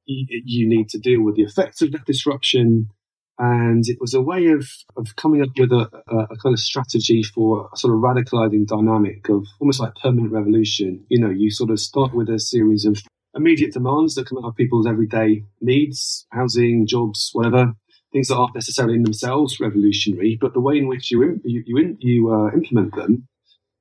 you, 0.06 0.26
you 0.44 0.68
need 0.68 0.88
to 0.90 0.98
deal 0.98 1.20
with 1.22 1.34
the 1.34 1.42
effects 1.42 1.82
of 1.82 1.92
that 1.92 2.06
disruption 2.06 2.90
and 3.38 3.84
it 3.88 3.98
was 4.00 4.14
a 4.14 4.22
way 4.22 4.46
of, 4.46 4.68
of 4.96 5.16
coming 5.16 5.42
up 5.42 5.48
with 5.58 5.72
a, 5.72 5.88
a, 6.08 6.16
a, 6.16 6.36
kind 6.36 6.52
of 6.52 6.60
strategy 6.60 7.22
for 7.22 7.68
a 7.72 7.76
sort 7.76 7.92
of 7.92 8.00
radicalizing 8.00 8.66
dynamic 8.66 9.28
of 9.28 9.44
almost 9.60 9.80
like 9.80 9.94
permanent 9.96 10.32
revolution. 10.32 11.04
You 11.08 11.20
know, 11.20 11.30
you 11.30 11.50
sort 11.50 11.70
of 11.70 11.80
start 11.80 12.14
with 12.14 12.28
a 12.28 12.38
series 12.38 12.84
of 12.84 13.02
immediate 13.34 13.72
demands 13.72 14.14
that 14.14 14.28
come 14.28 14.38
out 14.38 14.48
of 14.48 14.56
people's 14.56 14.86
everyday 14.86 15.44
needs, 15.60 16.26
housing, 16.30 16.86
jobs, 16.86 17.30
whatever, 17.32 17.72
things 18.12 18.28
that 18.28 18.36
aren't 18.36 18.54
necessarily 18.54 18.94
in 18.94 19.02
themselves 19.02 19.58
revolutionary, 19.58 20.38
but 20.40 20.54
the 20.54 20.60
way 20.60 20.78
in 20.78 20.86
which 20.86 21.10
you, 21.10 21.40
you, 21.44 21.64
you, 21.66 21.96
you 21.98 22.32
uh, 22.32 22.52
implement 22.52 22.94
them 22.94 23.26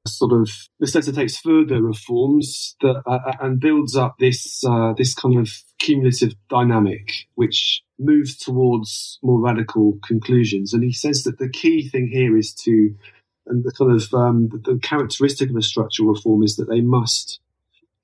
sort 0.08 0.34
of 0.34 0.50
necessitates 0.80 1.38
further 1.38 1.82
reforms 1.82 2.76
that, 2.82 3.02
uh, 3.06 3.20
uh, 3.26 3.34
and 3.42 3.60
builds 3.60 3.96
up 3.96 4.16
this 4.20 4.64
uh, 4.66 4.94
this 4.98 5.14
kind 5.14 5.38
of 5.38 5.50
cumulative 5.80 6.34
dynamic, 6.50 7.10
which 7.36 7.84
moves 8.00 8.36
towards 8.36 9.20
more 9.24 9.40
radical 9.40 9.98
conclusions. 10.06 10.74
And 10.74 10.84
he 10.84 10.92
says 10.92 11.24
that 11.24 11.40
the 11.40 11.50
key 11.50 11.88
thing 11.88 12.10
here 12.12 12.38
is 12.38 12.54
to, 12.66 12.96
and 13.48 13.64
the 13.64 13.72
kind 13.72 13.92
of 13.92 14.14
um, 14.14 14.50
the, 14.50 14.74
the 14.74 14.80
characteristic 14.80 15.50
of 15.50 15.56
a 15.56 15.62
structural 15.62 16.10
reform 16.10 16.44
is 16.44 16.58
that 16.58 16.70
they 16.70 16.82
must 16.82 17.40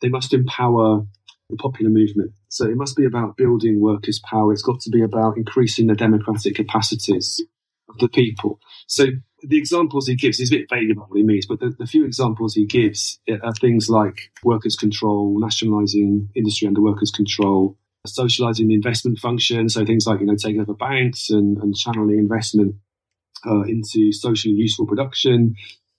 they 0.02 0.10
must 0.10 0.34
empower 0.34 1.06
the 1.50 1.58
popular 1.58 1.90
movement. 1.90 2.32
So 2.48 2.66
it 2.66 2.78
must 2.78 2.96
be 2.96 3.06
about 3.06 3.36
building 3.36 3.82
workers' 3.82 4.20
power. 4.20 4.54
It's 4.54 4.62
got 4.62 4.80
to 4.82 4.90
be 4.90 5.02
about 5.02 5.36
increasing 5.36 5.88
the 5.88 5.96
democratic 5.96 6.56
capacities 6.56 7.42
of 7.90 7.98
the 7.98 8.08
people. 8.08 8.60
So 8.88 9.08
the 9.42 9.58
examples 9.58 10.08
he 10.08 10.16
gives, 10.16 10.38
he's 10.38 10.52
a 10.52 10.58
bit 10.58 10.70
vague 10.70 10.92
about 10.92 11.10
what 11.10 11.18
he 11.18 11.24
means, 11.24 11.46
but 11.46 11.60
the, 11.60 11.70
the 11.78 11.86
few 11.86 12.06
examples 12.06 12.54
he 12.54 12.66
gives 12.66 13.20
are 13.44 13.54
things 13.54 13.90
like 13.90 14.32
workers' 14.44 14.76
control, 14.76 15.40
nationalising 15.40 16.30
industry 16.36 16.68
under 16.68 16.82
workers' 16.82 17.12
control, 17.12 17.78
socialising 18.08 18.68
the 18.68 18.74
investment 18.74 19.20
function, 19.20 19.70
so 19.70 19.86
things 19.86 20.06
like 20.06 20.20
you 20.20 20.26
know 20.26 20.36
taking 20.36 20.62
over 20.62 20.74
banks 20.74 21.30
and, 21.30 21.58
and 21.58 21.76
channeling 21.76 22.20
investment 22.20 22.76
uh, 23.46 23.62
into 23.62 24.12
socially 24.12 24.54
useful 24.54 24.86
production, 24.86 25.56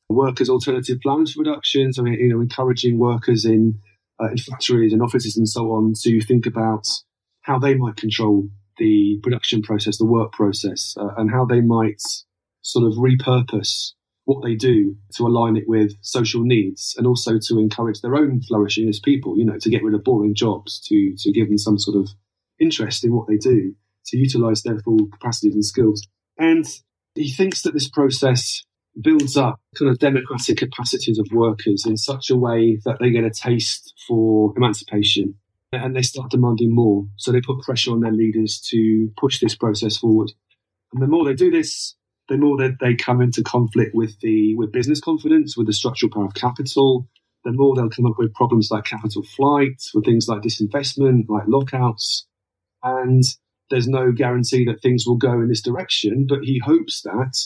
workers' 0.09 0.51
alternative 0.51 0.99
plans 1.01 1.33
for 1.33 1.43
production, 1.45 1.93
so 1.93 2.05
you 2.05 2.29
know 2.29 2.41
encouraging 2.41 2.99
workers 2.99 3.45
in 3.45 3.81
uh, 4.21 4.31
in 4.31 4.39
factories 4.39 4.93
and 4.93 5.03
offices 5.03 5.37
and 5.37 5.49
so 5.49 5.73
on 5.73 5.95
to 6.03 6.21
think 6.21 6.47
about 6.47 6.87
how 7.43 7.59
they 7.59 7.75
might 7.75 7.97
control 7.97 8.49
the 8.79 9.19
production 9.23 9.63
process, 9.63 9.99
the 9.99 10.07
work 10.07 10.33
process, 10.33 10.95
uh, 10.99 11.09
and 11.17 11.31
how 11.31 11.45
they 11.45 11.61
might 11.61 12.03
sort 12.63 12.87
of 12.87 12.99
repurpose 12.99 13.93
what 14.25 14.45
they 14.45 14.55
do 14.55 14.97
to 15.17 15.27
align 15.27 15.57
it 15.57 15.65
with 15.67 15.93
social 16.03 16.43
needs 16.43 16.95
and 16.97 17.07
also 17.07 17.39
to 17.39 17.59
encourage 17.59 18.01
their 18.01 18.15
own 18.15 18.41
flourishing 18.43 18.89
as 18.89 19.01
people, 19.01 19.37
you 19.37 19.45
know, 19.45 19.59
to 19.59 19.71
get 19.71 19.83
rid 19.83 19.95
of 19.95 20.05
boring 20.05 20.35
jobs, 20.35 20.81
to, 20.87 21.15
to 21.19 21.33
give 21.33 21.49
them 21.49 21.59
some 21.59 21.79
sort 21.79 21.97
of 21.97 22.11
interest 22.61 23.05
in 23.05 23.13
what 23.13 23.27
they 23.27 23.37
do, 23.37 23.75
to 24.07 24.17
utilize 24.17 24.63
their 24.63 24.79
full 24.81 25.09
capacities 25.13 25.55
and 25.55 25.65
skills. 25.65 26.07
And 26.39 26.65
he 27.15 27.31
thinks 27.31 27.63
that 27.63 27.75
this 27.75 27.89
process 27.89 28.63
builds 29.01 29.37
up 29.37 29.61
kind 29.77 29.91
of 29.91 29.99
democratic 29.99 30.59
capacities 30.59 31.19
of 31.19 31.29
workers 31.33 31.85
in 31.87 31.97
such 31.97 32.31
a 32.31 32.37
way 32.37 32.79
that 32.85 32.99
they 33.01 33.11
get 33.11 33.25
a 33.25 33.31
taste 33.31 33.95
for 34.07 34.53
emancipation 34.57 35.35
and 35.73 35.95
they 35.95 36.03
start 36.03 36.31
demanding 36.31 36.75
more. 36.75 37.07
So 37.17 37.33
they 37.33 37.41
put 37.41 37.61
pressure 37.61 37.93
on 37.93 38.01
their 38.01 38.13
leaders 38.13 38.61
to 38.71 39.11
push 39.17 39.41
this 39.41 39.55
process 39.55 39.97
forward. 39.97 40.33
And 40.93 41.03
the 41.03 41.07
more 41.07 41.25
they 41.25 41.35
do 41.35 41.51
this, 41.51 41.95
the 42.31 42.39
more 42.39 42.57
that 42.59 42.77
they 42.81 42.95
come 42.95 43.21
into 43.21 43.43
conflict 43.43 43.93
with 43.93 44.19
the 44.21 44.55
with 44.55 44.73
business 44.73 45.01
confidence, 45.01 45.57
with 45.57 45.67
the 45.67 45.73
structural 45.73 46.11
power 46.11 46.25
of 46.25 46.35
capital, 46.35 47.09
the 47.45 47.53
more 47.53 47.75
they'll 47.75 47.91
come 47.91 48.07
up 48.07 48.19
with 48.19 48.33
problems 48.33 48.71
like 48.71 48.85
capital 48.85 49.25
flight, 49.25 49.83
with 49.93 50.05
things 50.05 50.29
like 50.29 50.41
disinvestment, 50.41 51.29
like 51.29 51.43
lockouts, 51.49 52.27
and 52.85 53.25
there's 53.69 53.89
no 53.89 54.13
guarantee 54.13 54.65
that 54.65 54.81
things 54.81 55.05
will 55.07 55.17
go 55.17 55.33
in 55.33 55.49
this 55.49 55.61
direction. 55.61 56.27
But 56.29 56.45
he 56.45 56.61
hopes 56.65 57.03
that 57.03 57.37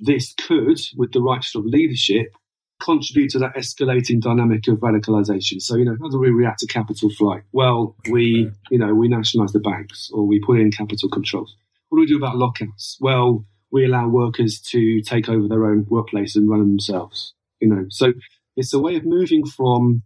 this 0.00 0.34
could, 0.34 0.80
with 0.96 1.12
the 1.12 1.22
right 1.22 1.44
sort 1.44 1.64
of 1.64 1.72
leadership, 1.72 2.34
contribute 2.80 3.30
to 3.30 3.38
that 3.38 3.54
escalating 3.54 4.20
dynamic 4.20 4.66
of 4.66 4.78
radicalization. 4.78 5.62
So, 5.62 5.76
you 5.76 5.84
know, 5.84 5.96
how 6.00 6.08
do 6.08 6.18
we 6.18 6.30
react 6.30 6.60
to 6.60 6.66
capital 6.66 7.10
flight? 7.10 7.42
Well, 7.52 7.94
we, 8.10 8.50
you 8.72 8.78
know, 8.78 8.92
we 8.92 9.06
nationalize 9.06 9.52
the 9.52 9.60
banks 9.60 10.10
or 10.12 10.26
we 10.26 10.40
put 10.40 10.58
in 10.58 10.72
capital 10.72 11.08
controls. 11.08 11.56
What 11.88 11.98
do 11.98 12.00
we 12.00 12.06
do 12.06 12.16
about 12.16 12.36
lockouts? 12.36 12.98
Well, 13.00 13.44
we 13.72 13.86
allow 13.86 14.06
workers 14.06 14.60
to 14.60 15.00
take 15.00 15.28
over 15.28 15.48
their 15.48 15.64
own 15.64 15.86
workplace 15.88 16.36
and 16.36 16.48
run 16.48 16.60
themselves. 16.60 17.34
You 17.60 17.68
know, 17.68 17.86
so 17.88 18.12
it's 18.56 18.74
a 18.74 18.80
way 18.80 18.96
of 18.96 19.04
moving 19.04 19.46
from 19.46 20.02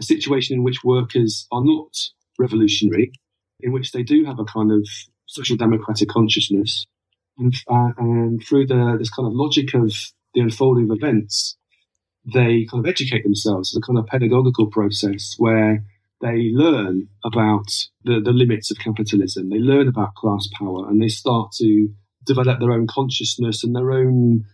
a 0.00 0.02
situation 0.02 0.56
in 0.56 0.64
which 0.64 0.84
workers 0.84 1.46
are 1.52 1.64
not 1.64 1.96
revolutionary, 2.38 3.12
in 3.60 3.72
which 3.72 3.92
they 3.92 4.02
do 4.02 4.24
have 4.24 4.40
a 4.40 4.44
kind 4.44 4.72
of 4.72 4.86
social 5.26 5.56
democratic 5.56 6.08
consciousness, 6.08 6.84
and, 7.38 7.54
uh, 7.68 7.90
and 7.96 8.44
through 8.44 8.66
the 8.66 8.96
this 8.98 9.10
kind 9.10 9.26
of 9.26 9.32
logic 9.32 9.74
of 9.74 9.92
the 10.34 10.40
unfolding 10.40 10.90
of 10.90 10.96
events, 10.96 11.56
they 12.32 12.66
kind 12.70 12.84
of 12.84 12.88
educate 12.88 13.22
themselves 13.22 13.72
as 13.72 13.78
a 13.78 13.86
kind 13.86 13.98
of 13.98 14.06
pedagogical 14.06 14.66
process 14.66 15.34
where 15.38 15.84
they 16.20 16.50
learn 16.52 17.08
about 17.24 17.70
the, 18.04 18.20
the 18.20 18.32
limits 18.32 18.70
of 18.70 18.78
capitalism, 18.78 19.50
they 19.50 19.58
learn 19.58 19.88
about 19.88 20.14
class 20.14 20.48
power, 20.58 20.88
and 20.88 21.00
they 21.00 21.08
start 21.08 21.52
to 21.52 21.88
develop 22.24 22.60
their 22.60 22.72
own 22.72 22.86
consciousness 22.86 23.64
and 23.64 23.74
their 23.74 23.92
own 23.92 24.44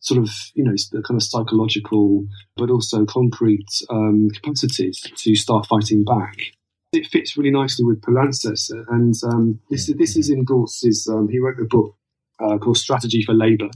sort 0.00 0.18
of, 0.18 0.30
you 0.54 0.64
know, 0.64 0.74
the 0.92 1.02
kind 1.02 1.18
of 1.18 1.22
psychological, 1.22 2.24
but 2.56 2.70
also 2.70 3.04
concrete 3.04 3.68
um, 3.90 4.28
capacities 4.30 5.00
to 5.16 5.34
start 5.34 5.66
fighting 5.66 6.04
back. 6.04 6.36
It 6.92 7.06
fits 7.06 7.36
really 7.36 7.50
nicely 7.50 7.84
with 7.84 8.00
Poulantzas, 8.00 8.70
and 8.88 9.14
um, 9.24 9.60
this 9.70 9.86
this 9.96 10.16
is 10.16 10.28
in 10.28 10.44
Gorz's. 10.44 11.06
Um, 11.08 11.28
he 11.28 11.38
wrote 11.38 11.60
a 11.60 11.64
book 11.64 11.94
uh, 12.40 12.58
called 12.58 12.78
Strategy 12.78 13.22
for 13.22 13.32
Labour, 13.32 13.70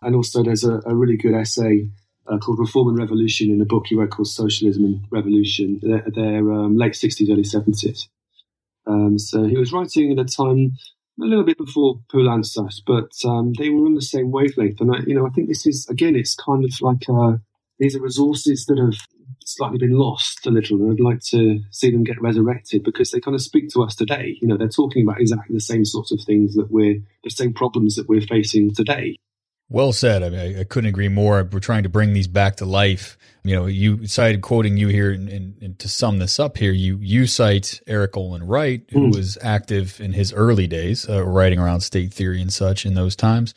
and 0.00 0.16
also 0.16 0.42
there's 0.42 0.64
a, 0.64 0.80
a, 0.84 0.94
really 0.94 1.16
good 1.16 1.34
essay 1.34 1.88
uh, 2.26 2.38
called 2.38 2.58
Reform 2.58 2.88
and 2.88 2.98
Revolution 2.98 3.52
in 3.52 3.60
a 3.60 3.64
book 3.64 3.86
he 3.86 3.94
wrote 3.94 4.10
called 4.10 4.28
Socialism 4.28 4.84
and 4.84 5.04
Revolution. 5.10 5.78
They're, 5.82 6.04
they're 6.12 6.52
um, 6.52 6.76
late 6.76 6.94
60s, 6.94 7.30
early 7.30 7.42
70s. 7.42 8.08
Um, 8.86 9.18
so 9.18 9.44
he 9.44 9.56
was 9.56 9.72
writing 9.72 10.10
at 10.12 10.18
a 10.18 10.24
time 10.24 10.72
a 11.20 11.24
little 11.24 11.44
bit 11.44 11.58
before 11.58 12.00
Poulantzas, 12.12 12.80
but 12.86 13.12
um, 13.24 13.52
they 13.58 13.68
were 13.68 13.86
on 13.86 13.94
the 13.94 14.02
same 14.02 14.30
wavelength. 14.30 14.80
And 14.80 14.94
I, 14.94 15.00
you 15.06 15.14
know, 15.14 15.26
I 15.26 15.30
think 15.30 15.48
this 15.48 15.66
is 15.66 15.86
again, 15.88 16.16
it's 16.16 16.34
kind 16.34 16.64
of 16.64 16.72
like 16.80 17.08
uh, 17.08 17.36
these 17.78 17.96
are 17.96 18.00
resources 18.00 18.64
that 18.66 18.78
have 18.78 18.98
slightly 19.44 19.78
been 19.78 19.98
lost 19.98 20.46
a 20.46 20.50
little, 20.50 20.80
and 20.80 20.92
I'd 20.92 21.00
like 21.00 21.20
to 21.30 21.60
see 21.70 21.90
them 21.90 22.04
get 22.04 22.20
resurrected 22.20 22.82
because 22.82 23.10
they 23.10 23.20
kind 23.20 23.34
of 23.34 23.42
speak 23.42 23.68
to 23.70 23.82
us 23.82 23.94
today. 23.94 24.38
You 24.40 24.48
know, 24.48 24.56
they're 24.56 24.68
talking 24.68 25.02
about 25.02 25.20
exactly 25.20 25.54
the 25.54 25.60
same 25.60 25.84
sorts 25.84 26.12
of 26.12 26.20
things 26.20 26.54
that 26.54 26.70
we're 26.70 27.00
the 27.24 27.30
same 27.30 27.52
problems 27.52 27.96
that 27.96 28.08
we're 28.08 28.20
facing 28.20 28.74
today. 28.74 29.16
Well 29.72 29.92
said. 29.92 30.22
I, 30.22 30.28
mean, 30.28 30.58
I 30.58 30.64
couldn't 30.64 30.90
agree 30.90 31.08
more. 31.08 31.48
We're 31.50 31.58
trying 31.58 31.84
to 31.84 31.88
bring 31.88 32.12
these 32.12 32.28
back 32.28 32.56
to 32.56 32.66
life. 32.66 33.16
You 33.42 33.56
know, 33.56 33.66
you 33.66 34.06
cited 34.06 34.42
quoting 34.42 34.76
you 34.76 34.88
here, 34.88 35.10
and, 35.10 35.28
and, 35.30 35.54
and 35.62 35.78
to 35.78 35.88
sum 35.88 36.18
this 36.18 36.38
up 36.38 36.58
here, 36.58 36.72
you 36.72 36.98
you 37.00 37.26
cite 37.26 37.80
Erik 37.86 38.16
Olin 38.16 38.46
Wright, 38.46 38.82
who 38.90 39.08
mm. 39.08 39.16
was 39.16 39.38
active 39.42 39.98
in 40.00 40.12
his 40.12 40.32
early 40.32 40.66
days, 40.66 41.08
uh, 41.08 41.24
writing 41.24 41.58
around 41.58 41.80
state 41.80 42.12
theory 42.12 42.40
and 42.40 42.52
such 42.52 42.84
in 42.84 42.94
those 42.94 43.16
times. 43.16 43.54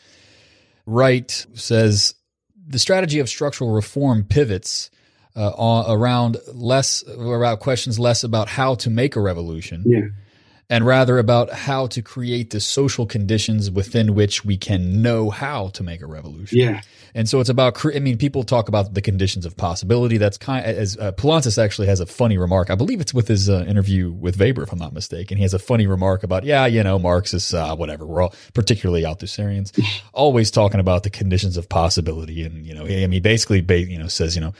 Wright 0.85 1.45
says 1.53 2.15
the 2.65 2.79
strategy 2.79 3.19
of 3.19 3.27
structural 3.27 3.71
reform 3.71 4.23
pivots 4.23 4.89
uh, 5.35 5.83
around 5.87 6.37
less 6.53 7.03
about 7.07 7.59
questions 7.59 7.99
less 7.99 8.23
about 8.23 8.47
how 8.47 8.73
to 8.75 8.89
make 8.89 9.17
a 9.17 9.21
revolution. 9.21 9.83
Yeah 9.85 10.07
and 10.69 10.85
rather 10.85 11.19
about 11.19 11.51
how 11.51 11.87
to 11.87 12.01
create 12.01 12.49
the 12.49 12.59
social 12.59 13.05
conditions 13.05 13.69
within 13.69 14.15
which 14.15 14.43
we 14.43 14.57
can 14.57 15.01
know 15.01 15.29
how 15.29 15.67
to 15.69 15.83
make 15.83 16.01
a 16.01 16.07
revolution. 16.07 16.57
Yeah. 16.57 16.81
And 17.13 17.29
so 17.29 17.39
it's 17.39 17.49
about, 17.49 17.83
I 17.85 17.99
mean, 17.99 18.17
people 18.17 18.43
talk 18.43 18.67
about 18.67 18.93
the 18.93 19.01
conditions 19.01 19.45
of 19.45 19.55
possibility. 19.55 20.17
That's 20.17 20.37
kind 20.37 20.65
of, 20.65 20.75
as 20.75 20.97
uh, 20.97 21.61
actually 21.61 21.87
has 21.87 21.99
a 21.99 22.05
funny 22.05 22.37
remark. 22.37 22.69
I 22.69 22.75
believe 22.75 22.99
it's 22.99 23.13
with 23.13 23.27
his 23.27 23.49
uh, 23.49 23.63
interview 23.67 24.11
with 24.11 24.37
Weber, 24.37 24.63
if 24.63 24.71
I'm 24.71 24.79
not 24.79 24.91
mistaken. 24.91 25.37
He 25.37 25.43
has 25.43 25.53
a 25.53 25.59
funny 25.59 25.87
remark 25.87 26.23
about, 26.23 26.43
yeah, 26.43 26.65
you 26.65 26.83
know, 26.83 26.99
Marxists, 26.99 27.53
uh, 27.53 27.75
whatever. 27.75 28.05
We're 28.05 28.23
all, 28.23 28.33
particularly 28.53 29.03
Althusserians, 29.03 29.71
always 30.13 30.51
talking 30.51 30.79
about 30.79 31.03
the 31.03 31.09
conditions 31.09 31.57
of 31.57 31.69
possibility. 31.69 32.43
And, 32.43 32.65
you 32.65 32.73
know, 32.73 32.85
I 32.85 33.07
mean, 33.07 33.21
basically, 33.21 33.63
you 33.87 33.99
know, 33.99 34.07
says, 34.07 34.35
you 34.35 34.41
know, 34.41 34.53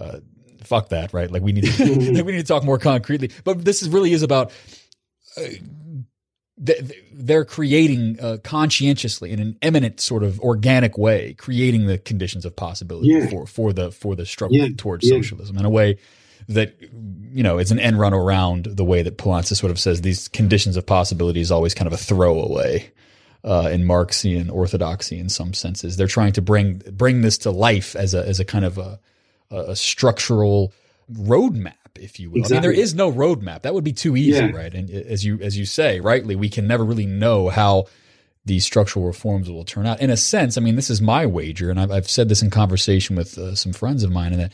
uh, 0.00 0.18
fuck 0.64 0.88
that, 0.90 1.12
right? 1.12 1.30
Like 1.30 1.42
we 1.42 1.52
need 1.52 1.64
to, 1.64 1.84
we 2.24 2.32
need 2.32 2.38
to 2.38 2.44
talk 2.44 2.64
more 2.64 2.78
concretely. 2.78 3.30
But 3.44 3.64
this 3.64 3.82
is 3.82 3.88
really 3.88 4.12
is 4.12 4.22
about 4.22 4.52
they're 6.58 7.44
creating 7.44 8.18
uh, 8.20 8.36
conscientiously 8.44 9.32
in 9.32 9.40
an 9.40 9.56
eminent 9.62 10.00
sort 10.00 10.22
of 10.22 10.38
organic 10.40 10.96
way, 10.96 11.34
creating 11.34 11.86
the 11.86 11.98
conditions 11.98 12.44
of 12.44 12.54
possibility 12.54 13.08
yeah. 13.08 13.26
for 13.28 13.46
for 13.46 13.72
the 13.72 13.90
for 13.90 14.14
the 14.14 14.26
struggle 14.26 14.56
yeah. 14.56 14.68
towards 14.76 15.08
yeah. 15.08 15.16
socialism 15.16 15.58
in 15.58 15.64
a 15.64 15.70
way 15.70 15.98
that 16.48 16.76
you 16.80 17.42
know 17.42 17.58
it's 17.58 17.70
an 17.70 17.78
end 17.78 17.98
run 17.98 18.14
around 18.14 18.66
the 18.66 18.84
way 18.84 19.02
that 19.02 19.18
Poulantzas 19.18 19.56
sort 19.56 19.70
of 19.72 19.78
says 19.78 20.02
these 20.02 20.28
conditions 20.28 20.76
of 20.76 20.86
possibility 20.86 21.40
is 21.40 21.50
always 21.50 21.74
kind 21.74 21.86
of 21.86 21.92
a 21.92 21.98
throwaway. 21.98 22.90
Uh, 23.44 23.68
in 23.72 23.84
Marxian 23.84 24.48
orthodoxy, 24.50 25.18
in 25.18 25.28
some 25.28 25.52
senses, 25.52 25.96
they're 25.96 26.06
trying 26.06 26.32
to 26.32 26.40
bring 26.40 26.80
bring 26.92 27.22
this 27.22 27.38
to 27.38 27.50
life 27.50 27.96
as 27.96 28.14
a 28.14 28.24
as 28.24 28.38
a 28.38 28.44
kind 28.44 28.64
of 28.64 28.78
a, 28.78 29.00
a 29.50 29.74
structural 29.74 30.72
roadmap 31.12 31.81
if 31.98 32.18
you 32.20 32.30
will. 32.30 32.38
Exactly. 32.38 32.56
I 32.56 32.60
mean, 32.60 32.62
there 32.62 32.84
is 32.84 32.94
no 32.94 33.12
roadmap. 33.12 33.62
That 33.62 33.74
would 33.74 33.84
be 33.84 33.92
too 33.92 34.16
easy, 34.16 34.38
yeah. 34.38 34.50
right? 34.50 34.72
And 34.72 34.90
as 34.90 35.24
you 35.24 35.38
as 35.40 35.56
you 35.56 35.66
say 35.66 36.00
rightly, 36.00 36.36
we 36.36 36.48
can 36.48 36.66
never 36.66 36.84
really 36.84 37.06
know 37.06 37.48
how 37.48 37.86
these 38.44 38.64
structural 38.64 39.06
reforms 39.06 39.48
will 39.48 39.64
turn 39.64 39.86
out. 39.86 40.00
In 40.00 40.10
a 40.10 40.16
sense, 40.16 40.58
I 40.58 40.60
mean, 40.60 40.76
this 40.76 40.90
is 40.90 41.00
my 41.00 41.26
wager, 41.26 41.70
and 41.70 41.78
I've, 41.80 41.90
I've 41.90 42.10
said 42.10 42.28
this 42.28 42.42
in 42.42 42.50
conversation 42.50 43.16
with 43.16 43.38
uh, 43.38 43.54
some 43.54 43.72
friends 43.72 44.02
of 44.02 44.10
mine, 44.10 44.32
and 44.32 44.42
that 44.42 44.52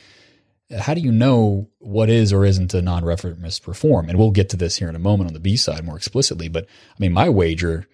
uh, 0.71 0.83
how 0.83 0.95
do 0.95 1.01
you 1.01 1.13
know 1.13 1.69
what 1.79 2.11
is 2.11 2.33
or 2.33 2.45
isn't 2.45 2.75
a 2.75 2.83
non-reformist 2.83 3.67
reform? 3.67 4.09
And 4.09 4.19
we'll 4.19 4.31
get 4.31 4.51
to 4.51 4.57
this 4.57 4.77
here 4.77 4.89
in 4.89 4.97
a 4.97 5.01
moment 5.01 5.29
on 5.29 5.35
the 5.35 5.41
B 5.41 5.57
side 5.57 5.85
more 5.85 5.97
explicitly. 5.97 6.49
But 6.49 6.65
I 6.65 6.97
mean, 6.99 7.13
my 7.13 7.29
wager 7.29 7.87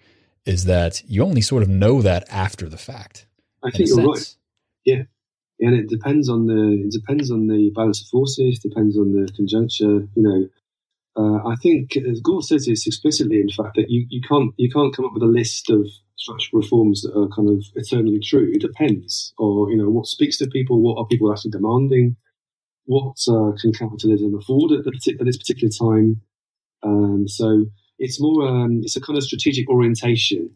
is 0.45 0.65
that 0.65 1.01
you 1.07 1.23
only 1.23 1.41
sort 1.41 1.63
of 1.63 1.69
know 1.69 2.01
that 2.01 2.25
after 2.29 2.67
the 2.67 2.77
fact. 2.77 3.25
I 3.63 3.71
think 3.71 3.89
you're 3.89 3.97
sense. 3.97 4.07
right. 4.07 4.35
Yeah, 4.85 5.03
and 5.59 5.75
it 5.75 5.87
depends 5.89 6.29
on 6.29 6.47
the 6.47 6.83
it 6.85 6.91
depends 6.91 7.31
on 7.31 7.47
the 7.47 7.71
balance 7.75 8.01
of 8.01 8.07
forces, 8.07 8.59
depends 8.59 8.97
on 8.97 9.11
the 9.13 9.31
conjuncture. 9.35 10.07
You 10.15 10.23
know, 10.23 10.47
uh, 11.17 11.47
I 11.47 11.55
think 11.55 11.95
as 11.97 12.21
Gorz 12.21 12.49
says 12.49 12.65
this 12.65 12.87
explicitly, 12.87 13.39
in 13.39 13.49
fact, 13.49 13.75
that 13.75 13.89
you, 13.89 14.05
you 14.09 14.21
can't 14.21 14.53
you 14.57 14.69
can't 14.69 14.95
come 14.95 15.05
up 15.05 15.13
with 15.13 15.23
a 15.23 15.27
list 15.27 15.69
of 15.69 15.87
structural 16.17 16.61
reforms 16.61 17.01
that 17.01 17.17
are 17.17 17.29
kind 17.29 17.49
of 17.49 17.63
eternally 17.75 18.19
true. 18.19 18.51
It 18.53 18.61
depends, 18.61 19.33
or 19.37 19.71
you 19.71 19.77
know, 19.77 19.89
what 19.89 20.07
speaks 20.07 20.37
to 20.39 20.47
people, 20.47 20.81
what 20.81 20.99
are 20.99 21.07
people 21.07 21.31
actually 21.31 21.51
demanding, 21.51 22.17
what 22.85 23.17
uh, 23.29 23.51
can 23.61 23.71
capitalism 23.73 24.35
afford 24.35 24.71
at, 24.71 24.83
the, 24.83 25.17
at 25.19 25.25
this 25.25 25.37
particular 25.37 25.71
time. 25.71 26.21
Um, 26.83 27.27
so 27.27 27.65
it's 27.97 28.19
more 28.19 28.47
um, 28.47 28.81
it's 28.83 28.95
a 28.95 29.01
kind 29.01 29.17
of 29.17 29.23
strategic 29.23 29.69
orientation 29.69 30.51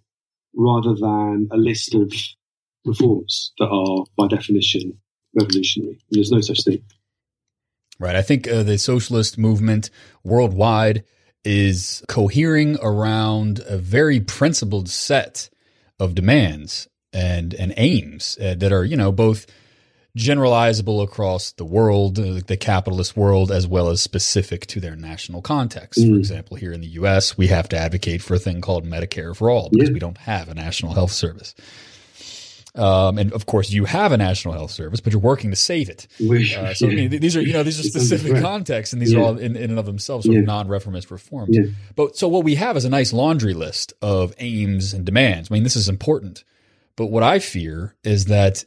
rather 0.56 0.93
than 0.93 1.47
a 1.52 1.58
list 1.58 1.95
of 1.95 2.12
reforms 2.86 3.51
that 3.59 3.67
are, 3.67 4.05
by 4.17 4.27
definition, 4.27 4.99
revolutionary. 5.36 5.99
There's 6.09 6.32
no 6.32 6.41
such 6.41 6.63
thing. 6.63 6.84
Right. 7.99 8.15
I 8.15 8.21
think 8.21 8.47
uh, 8.47 8.63
the 8.63 8.77
socialist 8.77 9.38
movement 9.38 9.89
worldwide 10.23 11.03
is 11.43 12.03
cohering 12.07 12.77
around 12.82 13.61
a 13.67 13.77
very 13.77 14.19
principled 14.19 14.89
set 14.89 15.49
of 15.99 16.15
demands 16.15 16.88
and 17.11 17.53
and 17.55 17.73
aims 17.75 18.38
uh, 18.41 18.55
that 18.55 18.71
are, 18.71 18.86
you 18.86 18.95
know, 18.95 19.11
both 19.11 19.47
generalizable 20.17 21.03
across 21.03 21.51
the 21.53 21.65
world, 21.65 22.19
uh, 22.19 22.41
the 22.45 22.57
capitalist 22.57 23.15
world, 23.15 23.51
as 23.51 23.67
well 23.67 23.89
as 23.89 24.01
specific 24.01 24.65
to 24.67 24.80
their 24.80 24.95
national 24.95 25.41
context. 25.41 25.99
Mm. 25.99 26.11
For 26.11 26.17
example, 26.17 26.57
here 26.57 26.73
in 26.73 26.82
the 26.82 26.88
U.S., 26.88 27.38
we 27.38 27.47
have 27.47 27.69
to 27.69 27.77
advocate 27.77 28.21
for 28.21 28.36
a 28.36 28.39
thing 28.39 28.61
called 28.61 28.86
Medicare 28.86 29.36
for 29.36 29.49
all 29.49 29.69
because 29.69 29.89
yeah. 29.89 29.93
we 29.93 29.99
don't 29.99 30.17
have 30.17 30.49
a 30.49 30.53
national 30.53 30.93
health 30.93 31.11
service. 31.11 31.53
Um, 32.80 33.17
and 33.17 33.34
of 33.34 33.45
course, 33.45 33.69
you 33.71 33.86
have 33.86 34.11
a 34.11 34.17
national 34.17 34.53
health 34.53 34.71
service, 34.71 35.01
but 35.01 35.11
you're 35.11 35.21
working 35.21 35.49
to 35.49 35.55
save 35.55 35.89
it. 35.89 36.07
Uh, 36.19 36.73
so 36.73 36.86
yeah. 36.88 36.91
I 36.91 36.95
mean, 36.95 37.09
these 37.19 37.36
are 37.36 37.41
you 37.41 37.53
know 37.53 37.63
these 37.63 37.80
are 37.80 37.84
specific 37.84 38.41
contexts, 38.41 38.93
and 38.93 39.01
these 39.01 39.11
yeah. 39.11 39.19
are 39.19 39.23
all 39.23 39.38
in, 39.38 39.55
in, 39.55 39.71
and 39.71 39.80
of 39.80 39.86
themselves 39.86 40.25
sort 40.25 40.36
yeah. 40.36 40.41
of 40.41 40.45
non-reformist 40.45 41.11
reforms. 41.11 41.57
But 41.95 42.15
so 42.15 42.27
what 42.27 42.43
we 42.43 42.55
have 42.55 42.77
is 42.77 42.86
a 42.86 42.89
nice 42.89 43.11
laundry 43.11 43.53
list 43.53 43.93
of 44.01 44.34
aims 44.38 44.93
and 44.93 45.05
demands. 45.05 45.51
I 45.51 45.55
mean, 45.55 45.63
this 45.63 45.75
is 45.75 45.89
important. 45.89 46.43
But 46.95 47.07
what 47.07 47.23
I 47.23 47.39
fear 47.39 47.95
is 48.03 48.25
that 48.25 48.65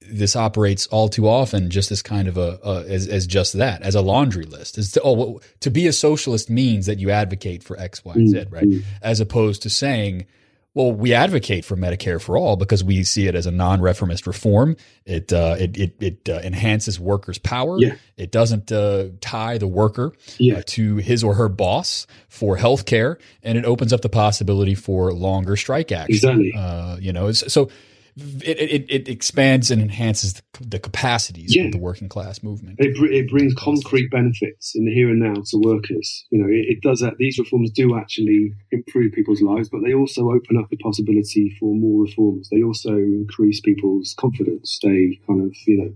this 0.00 0.36
operates 0.36 0.86
all 0.88 1.08
too 1.08 1.28
often 1.28 1.70
just 1.70 1.90
as 1.90 2.02
kind 2.02 2.28
of 2.28 2.36
a, 2.36 2.58
a 2.62 2.84
as, 2.88 3.08
as 3.08 3.26
just 3.26 3.54
that 3.54 3.82
as 3.82 3.94
a 3.94 4.00
laundry 4.00 4.44
list 4.44 4.78
is 4.78 4.92
to, 4.92 5.02
oh 5.02 5.12
well, 5.12 5.40
to 5.60 5.70
be 5.70 5.86
a 5.86 5.92
socialist 5.92 6.50
means 6.50 6.86
that 6.86 6.98
you 6.98 7.10
advocate 7.10 7.62
for 7.62 7.78
x 7.78 8.04
y 8.04 8.14
and 8.14 8.28
z 8.28 8.44
right 8.50 8.64
mm-hmm. 8.64 8.80
as 9.02 9.20
opposed 9.20 9.62
to 9.62 9.70
saying 9.70 10.26
well, 10.74 10.90
we 10.90 11.14
advocate 11.14 11.64
for 11.64 11.76
Medicare 11.76 12.20
for 12.20 12.36
all 12.36 12.56
because 12.56 12.82
we 12.82 13.04
see 13.04 13.28
it 13.28 13.36
as 13.36 13.46
a 13.46 13.52
non-reformist 13.52 14.26
reform. 14.26 14.76
It 15.06 15.32
uh, 15.32 15.56
it 15.58 15.76
it, 15.78 15.94
it 16.00 16.28
uh, 16.28 16.40
enhances 16.42 16.98
workers' 16.98 17.38
power. 17.38 17.78
Yeah. 17.78 17.94
It 18.16 18.32
doesn't 18.32 18.72
uh, 18.72 19.10
tie 19.20 19.58
the 19.58 19.68
worker 19.68 20.12
yeah. 20.38 20.58
Uh, 20.58 20.62
to 20.66 20.96
his 20.96 21.22
or 21.22 21.34
her 21.34 21.48
boss 21.48 22.06
for 22.28 22.56
health 22.56 22.86
care, 22.86 23.18
and 23.42 23.56
it 23.56 23.64
opens 23.64 23.92
up 23.92 24.00
the 24.00 24.08
possibility 24.08 24.74
for 24.74 25.12
longer 25.12 25.56
strike 25.56 25.92
action. 25.92 26.14
Exactly. 26.14 26.52
Uh, 26.56 26.96
you 26.96 27.12
know, 27.12 27.30
so 27.30 27.70
it, 28.16 28.58
it, 28.58 28.86
it 28.88 29.08
expands 29.08 29.70
and 29.70 29.82
enhances 29.82 30.34
the, 30.34 30.42
the 30.60 30.78
capacities 30.78 31.54
yeah. 31.54 31.64
of 31.64 31.72
the 31.72 31.78
working 31.78 32.08
class 32.08 32.42
movement. 32.42 32.76
It, 32.78 32.96
it 33.12 33.28
brings 33.28 33.54
concrete 33.54 34.10
benefits 34.10 34.72
in 34.76 34.84
the 34.84 34.94
here 34.94 35.08
and 35.08 35.18
now 35.18 35.34
to 35.34 35.56
workers. 35.58 36.24
You 36.30 36.38
know, 36.38 36.48
it, 36.48 36.76
it, 36.76 36.80
does 36.80 37.00
that. 37.00 37.16
These 37.18 37.38
reforms 37.38 37.70
do 37.72 37.96
actually 37.96 38.52
improve 38.70 39.12
people's 39.12 39.42
lives, 39.42 39.68
but 39.68 39.80
they 39.84 39.94
also 39.94 40.30
open 40.30 40.56
up 40.56 40.70
the 40.70 40.76
possibility 40.76 41.56
for 41.58 41.74
more 41.74 42.02
reforms. 42.02 42.48
They 42.50 42.62
also 42.62 42.92
increase 42.92 43.60
people's 43.60 44.14
confidence. 44.16 44.78
They 44.82 45.18
kind 45.26 45.42
of, 45.42 45.56
you 45.66 45.78
know, 45.78 45.94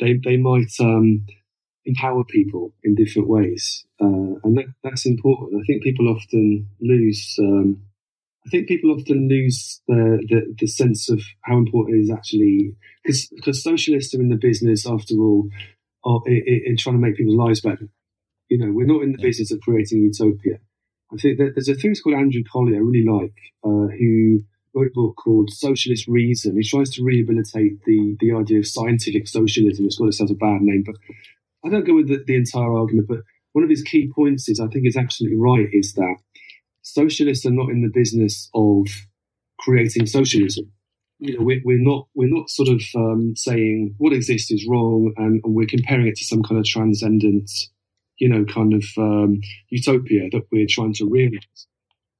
they 0.00 0.18
they 0.24 0.38
might 0.38 0.72
um, 0.80 1.26
empower 1.84 2.24
people 2.24 2.72
in 2.84 2.94
different 2.94 3.28
ways, 3.28 3.84
uh, 4.00 4.40
and 4.44 4.56
that, 4.56 4.66
that's 4.82 5.04
important. 5.04 5.60
I 5.60 5.66
think 5.66 5.82
people 5.82 6.08
often 6.08 6.68
lose. 6.80 7.36
Um, 7.38 7.82
I 8.48 8.50
think 8.50 8.68
people 8.68 8.92
often 8.92 9.28
lose 9.28 9.82
the, 9.88 10.24
the, 10.26 10.54
the 10.58 10.66
sense 10.66 11.10
of 11.10 11.22
how 11.42 11.58
important 11.58 11.98
it 11.98 12.00
is 12.00 12.10
actually 12.10 12.74
because 13.02 13.28
because 13.36 13.62
socialists 13.62 14.14
are 14.14 14.22
in 14.22 14.30
the 14.30 14.36
business 14.36 14.86
after 14.86 15.14
all 15.16 15.50
of, 16.02 16.22
in, 16.24 16.62
in, 16.64 16.76
trying 16.78 16.96
to 16.96 17.00
make 17.00 17.16
people's 17.16 17.36
lives 17.36 17.60
better. 17.60 17.88
You 18.48 18.56
know, 18.56 18.72
we're 18.72 18.86
not 18.86 19.02
in 19.02 19.12
the 19.12 19.20
business 19.20 19.52
of 19.52 19.60
creating 19.60 20.00
utopia. 20.00 20.60
I 21.12 21.16
think 21.16 21.36
that 21.38 21.52
there's 21.54 21.68
a 21.68 21.74
theorist 21.74 22.02
called 22.02 22.16
Andrew 22.16 22.42
Collier 22.50 22.76
I 22.76 22.78
really 22.78 23.04
like 23.04 23.36
uh, 23.62 23.92
who 23.98 24.40
wrote 24.74 24.92
a 24.92 24.94
book 24.94 25.16
called 25.16 25.50
Socialist 25.50 26.08
Reason. 26.08 26.56
He 26.56 26.66
tries 26.66 26.88
to 26.92 27.04
rehabilitate 27.04 27.84
the 27.84 28.16
the 28.18 28.32
idea 28.32 28.60
of 28.60 28.66
scientific 28.66 29.28
socialism. 29.28 29.84
It's 29.84 29.98
got 29.98 30.08
itself 30.08 30.30
a 30.30 30.34
bad 30.34 30.62
name, 30.62 30.84
but 30.86 30.96
I 31.66 31.68
don't 31.68 31.86
go 31.86 31.96
with 31.96 32.08
the, 32.08 32.24
the 32.26 32.36
entire 32.36 32.72
argument. 32.72 33.08
But 33.08 33.20
one 33.52 33.64
of 33.64 33.68
his 33.68 33.82
key 33.82 34.10
points 34.14 34.48
is 34.48 34.58
I 34.58 34.68
think 34.68 34.86
is 34.86 34.96
absolutely 34.96 35.36
right 35.36 35.68
is 35.70 35.92
that 35.94 36.16
socialists 36.94 37.44
are 37.46 37.50
not 37.50 37.70
in 37.70 37.82
the 37.82 37.90
business 37.92 38.48
of 38.54 38.86
creating 39.60 40.06
socialism. 40.06 40.70
you 41.18 41.36
know, 41.36 41.44
we're, 41.44 41.60
we're 41.64 41.82
not 41.82 42.06
we're 42.14 42.34
not 42.34 42.48
sort 42.48 42.68
of 42.68 42.80
um, 42.96 43.34
saying 43.36 43.94
what 43.98 44.12
exists 44.12 44.50
is 44.50 44.66
wrong, 44.68 45.12
and, 45.16 45.40
and, 45.44 45.54
we're 45.54 45.66
comparing 45.66 46.06
it 46.06 46.16
to 46.16 46.24
some 46.24 46.42
kind 46.42 46.58
of 46.58 46.64
transcendent, 46.64 47.50
you 48.18 48.28
know, 48.28 48.44
kind 48.44 48.72
of 48.72 48.84
um, 48.96 49.40
utopia 49.70 50.28
that 50.32 50.46
we're 50.52 50.66
trying 50.68 50.94
to 50.94 51.08
realize. 51.08 51.66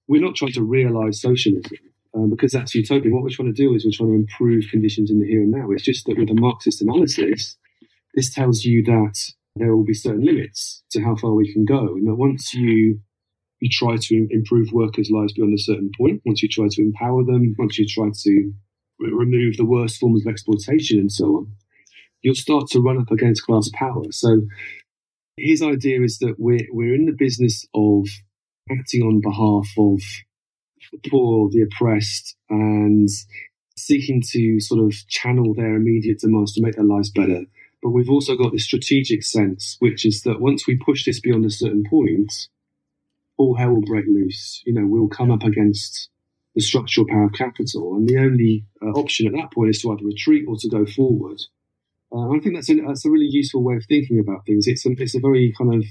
We're 0.08 0.22
not 0.22 0.36
trying 0.36 0.52
to 0.52 0.62
realize 0.62 1.20
socialism 1.20 1.78
um, 2.14 2.30
because 2.30 2.52
that's 2.52 2.74
utopia. 2.74 3.12
What 3.12 3.22
we're 3.22 3.30
trying 3.30 3.52
to 3.54 3.62
do 3.62 3.74
is 3.74 3.84
we're 3.84 3.92
trying 3.96 4.10
to 4.10 4.16
improve 4.16 4.64
conditions 4.70 5.10
in 5.10 5.20
the 5.20 5.26
here 5.26 5.42
and 5.42 5.52
now. 5.52 5.70
It's 5.70 5.84
just 5.84 6.06
that 6.06 6.18
with 6.18 6.30
a 6.30 6.34
Marxist 6.34 6.82
analysis, 6.82 7.56
this 8.14 8.32
tells 8.32 8.64
you 8.64 8.82
that 8.84 9.18
there 9.56 9.74
will 9.74 9.84
be 9.84 9.94
certain 9.94 10.24
limits 10.24 10.82
to 10.90 11.02
how 11.02 11.16
far 11.16 11.34
we 11.34 11.52
can 11.52 11.64
go, 11.64 11.94
and 11.94 12.06
that 12.08 12.16
once 12.16 12.52
you 12.54 13.00
you 13.60 13.68
try 13.70 13.96
to 13.96 14.26
improve 14.30 14.72
workers' 14.72 15.10
lives 15.10 15.32
beyond 15.32 15.54
a 15.54 15.62
certain 15.62 15.90
point, 15.96 16.22
once 16.24 16.42
you 16.42 16.48
try 16.48 16.66
to 16.70 16.82
empower 16.82 17.24
them, 17.24 17.54
once 17.58 17.78
you 17.78 17.86
try 17.86 18.08
to 18.22 18.52
remove 19.00 19.56
the 19.56 19.64
worst 19.64 19.98
forms 19.98 20.24
of 20.24 20.30
exploitation 20.30 20.98
and 20.98 21.12
so 21.12 21.24
on, 21.26 21.52
you'll 22.22 22.34
start 22.34 22.68
to 22.68 22.80
run 22.80 22.98
up 22.98 23.10
against 23.10 23.44
class 23.44 23.68
power. 23.74 24.04
So 24.10 24.42
his 25.36 25.62
idea 25.62 26.02
is 26.02 26.18
that 26.18 26.34
we're 26.38 26.66
we're 26.70 26.94
in 26.94 27.06
the 27.06 27.16
business 27.16 27.66
of 27.74 28.06
acting 28.70 29.02
on 29.02 29.20
behalf 29.20 29.68
of 29.78 30.00
the 30.92 31.10
poor, 31.10 31.48
the 31.50 31.62
oppressed, 31.62 32.36
and 32.50 33.08
seeking 33.76 34.22
to 34.32 34.60
sort 34.60 34.84
of 34.84 34.94
channel 35.08 35.54
their 35.54 35.76
immediate 35.76 36.18
demands 36.18 36.54
to 36.54 36.62
make 36.62 36.74
their 36.74 36.84
lives 36.84 37.10
better. 37.10 37.42
But 37.82 37.90
we've 37.90 38.10
also 38.10 38.36
got 38.36 38.52
this 38.52 38.64
strategic 38.64 39.22
sense, 39.22 39.76
which 39.78 40.04
is 40.04 40.22
that 40.22 40.40
once 40.40 40.66
we 40.66 40.76
push 40.76 41.04
this 41.04 41.20
beyond 41.20 41.44
a 41.44 41.50
certain 41.50 41.84
point, 41.88 42.32
all 43.38 43.56
hell 43.56 43.72
will 43.72 43.80
break 43.82 44.04
loose. 44.06 44.62
You 44.66 44.74
know, 44.74 44.86
we'll 44.86 45.08
come 45.08 45.30
up 45.30 45.44
against 45.44 46.10
the 46.54 46.60
structural 46.60 47.06
power 47.06 47.24
of 47.24 47.32
capital. 47.32 47.94
And 47.94 48.08
the 48.08 48.18
only 48.18 48.66
uh, 48.82 48.90
option 48.90 49.26
at 49.26 49.32
that 49.34 49.52
point 49.52 49.70
is 49.70 49.80
to 49.82 49.92
either 49.92 50.04
retreat 50.04 50.44
or 50.48 50.56
to 50.56 50.68
go 50.68 50.84
forward. 50.84 51.40
Uh, 52.12 52.30
I 52.30 52.38
think 52.40 52.54
that's 52.54 52.70
a, 52.70 52.80
that's 52.86 53.06
a 53.06 53.10
really 53.10 53.28
useful 53.30 53.62
way 53.62 53.76
of 53.76 53.84
thinking 53.86 54.18
about 54.18 54.44
things. 54.44 54.66
It's 54.66 54.84
a, 54.84 54.90
it's 54.98 55.14
a 55.14 55.20
very 55.20 55.54
kind 55.56 55.74
of 55.74 55.84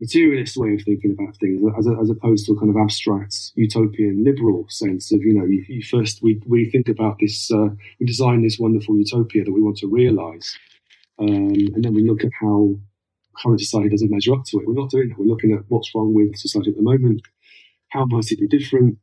materialist 0.00 0.56
way 0.56 0.74
of 0.74 0.82
thinking 0.82 1.16
about 1.18 1.34
things 1.38 1.60
as, 1.78 1.86
a, 1.86 1.96
as 2.00 2.10
opposed 2.10 2.44
to 2.46 2.52
a 2.52 2.58
kind 2.58 2.70
of 2.70 2.76
abstract 2.76 3.34
utopian 3.54 4.22
liberal 4.22 4.66
sense 4.68 5.10
of, 5.12 5.22
you 5.22 5.32
know, 5.32 5.46
you, 5.46 5.64
you 5.68 5.82
first, 5.82 6.22
we, 6.22 6.40
we 6.46 6.70
think 6.70 6.88
about 6.88 7.16
this, 7.18 7.50
uh, 7.50 7.68
we 7.98 8.06
design 8.06 8.42
this 8.42 8.58
wonderful 8.58 8.96
utopia 8.96 9.44
that 9.44 9.52
we 9.52 9.62
want 9.62 9.78
to 9.78 9.88
realize. 9.88 10.58
Um, 11.18 11.54
and 11.74 11.82
then 11.82 11.94
we 11.94 12.06
look 12.06 12.22
at 12.22 12.30
how 12.38 12.74
current 13.42 13.60
society 13.60 13.88
doesn't 13.88 14.10
measure 14.10 14.34
up 14.34 14.44
to 14.46 14.58
it. 14.58 14.66
We're 14.66 14.74
not 14.74 14.90
doing 14.90 15.08
that. 15.08 15.18
We're 15.18 15.26
looking 15.26 15.52
at 15.52 15.64
what's 15.68 15.94
wrong 15.94 16.14
with 16.14 16.36
society 16.36 16.70
at 16.70 16.76
the 16.76 16.82
moment. 16.82 17.22
How 17.88 18.04
might 18.06 18.30
it 18.30 18.40
be 18.40 18.48
different? 18.48 18.98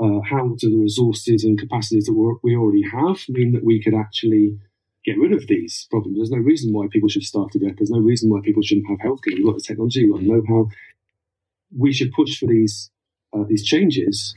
uh, 0.00 0.20
how 0.28 0.48
do 0.58 0.70
the 0.70 0.76
resources 0.76 1.44
and 1.44 1.58
capacities 1.58 2.06
that 2.06 2.38
we 2.42 2.56
already 2.56 2.82
have 2.82 3.18
mean 3.28 3.52
that 3.52 3.64
we 3.64 3.82
could 3.82 3.94
actually 3.94 4.58
get 5.04 5.18
rid 5.18 5.32
of 5.32 5.46
these 5.46 5.86
problems? 5.90 6.18
There's 6.18 6.30
no 6.30 6.38
reason 6.38 6.72
why 6.72 6.86
people 6.90 7.08
should 7.08 7.22
starve 7.22 7.50
to 7.52 7.58
death. 7.58 7.76
There's 7.78 7.90
no 7.90 8.00
reason 8.00 8.30
why 8.30 8.40
people 8.42 8.62
shouldn't 8.62 8.88
have 8.88 8.98
healthcare. 8.98 9.34
We've 9.36 9.44
got 9.44 9.56
the 9.56 9.64
technology. 9.66 10.04
We've 10.04 10.14
got 10.14 10.22
know-how. 10.22 10.68
We 11.76 11.92
should 11.92 12.12
push 12.12 12.38
for 12.38 12.46
these 12.46 12.90
uh, 13.32 13.44
these 13.48 13.64
changes, 13.64 14.34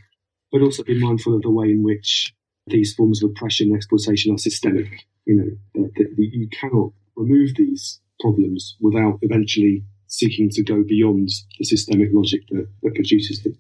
but 0.51 0.61
also 0.61 0.83
be 0.83 0.99
mindful 0.99 1.35
of 1.35 1.43
the 1.43 1.51
way 1.51 1.67
in 1.67 1.83
which 1.83 2.33
these 2.67 2.93
forms 2.93 3.23
of 3.23 3.31
oppression 3.31 3.67
and 3.67 3.75
exploitation 3.75 4.33
are 4.33 4.37
systemic. 4.37 5.05
You 5.25 5.35
know, 5.35 5.83
that, 5.83 5.93
that 5.95 6.15
you 6.17 6.47
cannot 6.49 6.91
remove 7.15 7.55
these 7.55 7.99
problems 8.19 8.75
without 8.79 9.19
eventually 9.21 9.83
seeking 10.07 10.49
to 10.51 10.63
go 10.63 10.83
beyond 10.87 11.29
the 11.59 11.65
systemic 11.65 12.09
logic 12.13 12.41
that, 12.49 12.67
that 12.81 12.95
produces 12.95 13.43
them. 13.43 13.57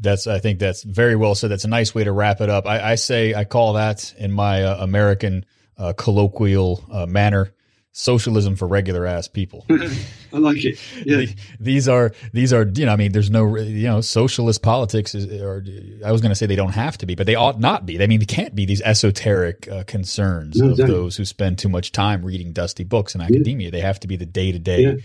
That's 0.00 0.26
I 0.26 0.40
think 0.40 0.58
that's 0.58 0.82
very 0.82 1.14
well 1.14 1.34
said. 1.34 1.50
That's 1.50 1.64
a 1.64 1.68
nice 1.68 1.94
way 1.94 2.04
to 2.04 2.12
wrap 2.12 2.40
it 2.40 2.50
up. 2.50 2.66
I, 2.66 2.92
I 2.92 2.94
say 2.96 3.34
I 3.34 3.44
call 3.44 3.74
that 3.74 4.12
in 4.18 4.32
my 4.32 4.64
uh, 4.64 4.82
American 4.82 5.44
uh, 5.78 5.92
colloquial 5.92 6.84
uh, 6.90 7.06
manner 7.06 7.52
socialism 7.96 8.56
for 8.56 8.66
regular 8.66 9.06
ass 9.06 9.28
people. 9.28 9.64
I 9.70 10.38
like 10.38 10.64
it. 10.64 10.78
Yeah. 11.06 11.26
these 11.60 11.88
are 11.88 12.12
these 12.32 12.52
are 12.52 12.66
you 12.74 12.84
know 12.84 12.92
I 12.92 12.96
mean 12.96 13.12
there's 13.12 13.30
no 13.30 13.56
you 13.56 13.86
know 13.86 14.00
socialist 14.00 14.62
politics 14.62 15.14
is 15.14 15.40
or 15.40 15.64
I 16.04 16.10
was 16.10 16.20
going 16.20 16.30
to 16.30 16.34
say 16.34 16.46
they 16.46 16.56
don't 16.56 16.72
have 16.72 16.98
to 16.98 17.06
be 17.06 17.14
but 17.14 17.26
they 17.26 17.36
ought 17.36 17.60
not 17.60 17.86
be. 17.86 18.02
I 18.02 18.08
mean 18.08 18.18
they 18.18 18.26
can't 18.26 18.54
be 18.54 18.66
these 18.66 18.82
esoteric 18.82 19.68
uh, 19.68 19.84
concerns 19.84 20.56
no, 20.56 20.66
of 20.66 20.70
exactly. 20.72 20.94
those 20.94 21.16
who 21.16 21.24
spend 21.24 21.58
too 21.58 21.68
much 21.68 21.92
time 21.92 22.24
reading 22.24 22.52
dusty 22.52 22.82
books 22.82 23.14
in 23.14 23.20
academia. 23.20 23.68
Yeah. 23.68 23.70
They 23.70 23.80
have 23.80 24.00
to 24.00 24.08
be 24.08 24.16
the 24.16 24.26
day 24.26 24.50
to 24.50 24.58
day 24.58 25.00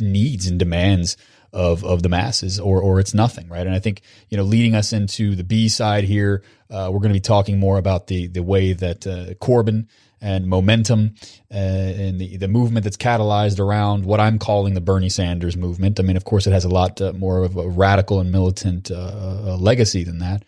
needs 0.00 0.46
and 0.46 0.58
demands 0.58 1.18
of 1.52 1.84
of 1.84 2.02
the 2.02 2.08
masses, 2.08 2.58
or 2.58 2.80
or 2.80 2.98
it's 2.98 3.12
nothing, 3.12 3.48
right? 3.48 3.66
And 3.66 3.74
I 3.74 3.78
think 3.78 4.00
you 4.30 4.38
know, 4.38 4.42
leading 4.42 4.74
us 4.74 4.92
into 4.92 5.34
the 5.34 5.44
B 5.44 5.68
side 5.68 6.04
here, 6.04 6.42
uh, 6.70 6.88
we're 6.90 7.00
going 7.00 7.10
to 7.10 7.14
be 7.16 7.20
talking 7.20 7.58
more 7.58 7.76
about 7.76 8.06
the 8.06 8.26
the 8.26 8.42
way 8.42 8.72
that 8.72 9.06
uh, 9.06 9.34
Corbyn 9.34 9.86
and 10.22 10.46
momentum 10.46 11.14
uh, 11.50 11.54
and 11.54 12.20
the 12.20 12.36
the 12.38 12.48
movement 12.48 12.84
that's 12.84 12.96
catalyzed 12.96 13.58
around 13.58 14.06
what 14.06 14.20
I'm 14.20 14.38
calling 14.38 14.74
the 14.74 14.80
Bernie 14.80 15.08
Sanders 15.08 15.56
movement. 15.56 16.00
I 16.00 16.04
mean, 16.04 16.16
of 16.16 16.24
course, 16.24 16.46
it 16.46 16.52
has 16.52 16.64
a 16.64 16.68
lot 16.68 17.00
uh, 17.00 17.12
more 17.12 17.44
of 17.44 17.56
a 17.56 17.68
radical 17.68 18.20
and 18.20 18.32
militant 18.32 18.90
uh, 18.90 18.94
uh, 18.94 19.56
legacy 19.58 20.04
than 20.04 20.18
that 20.20 20.44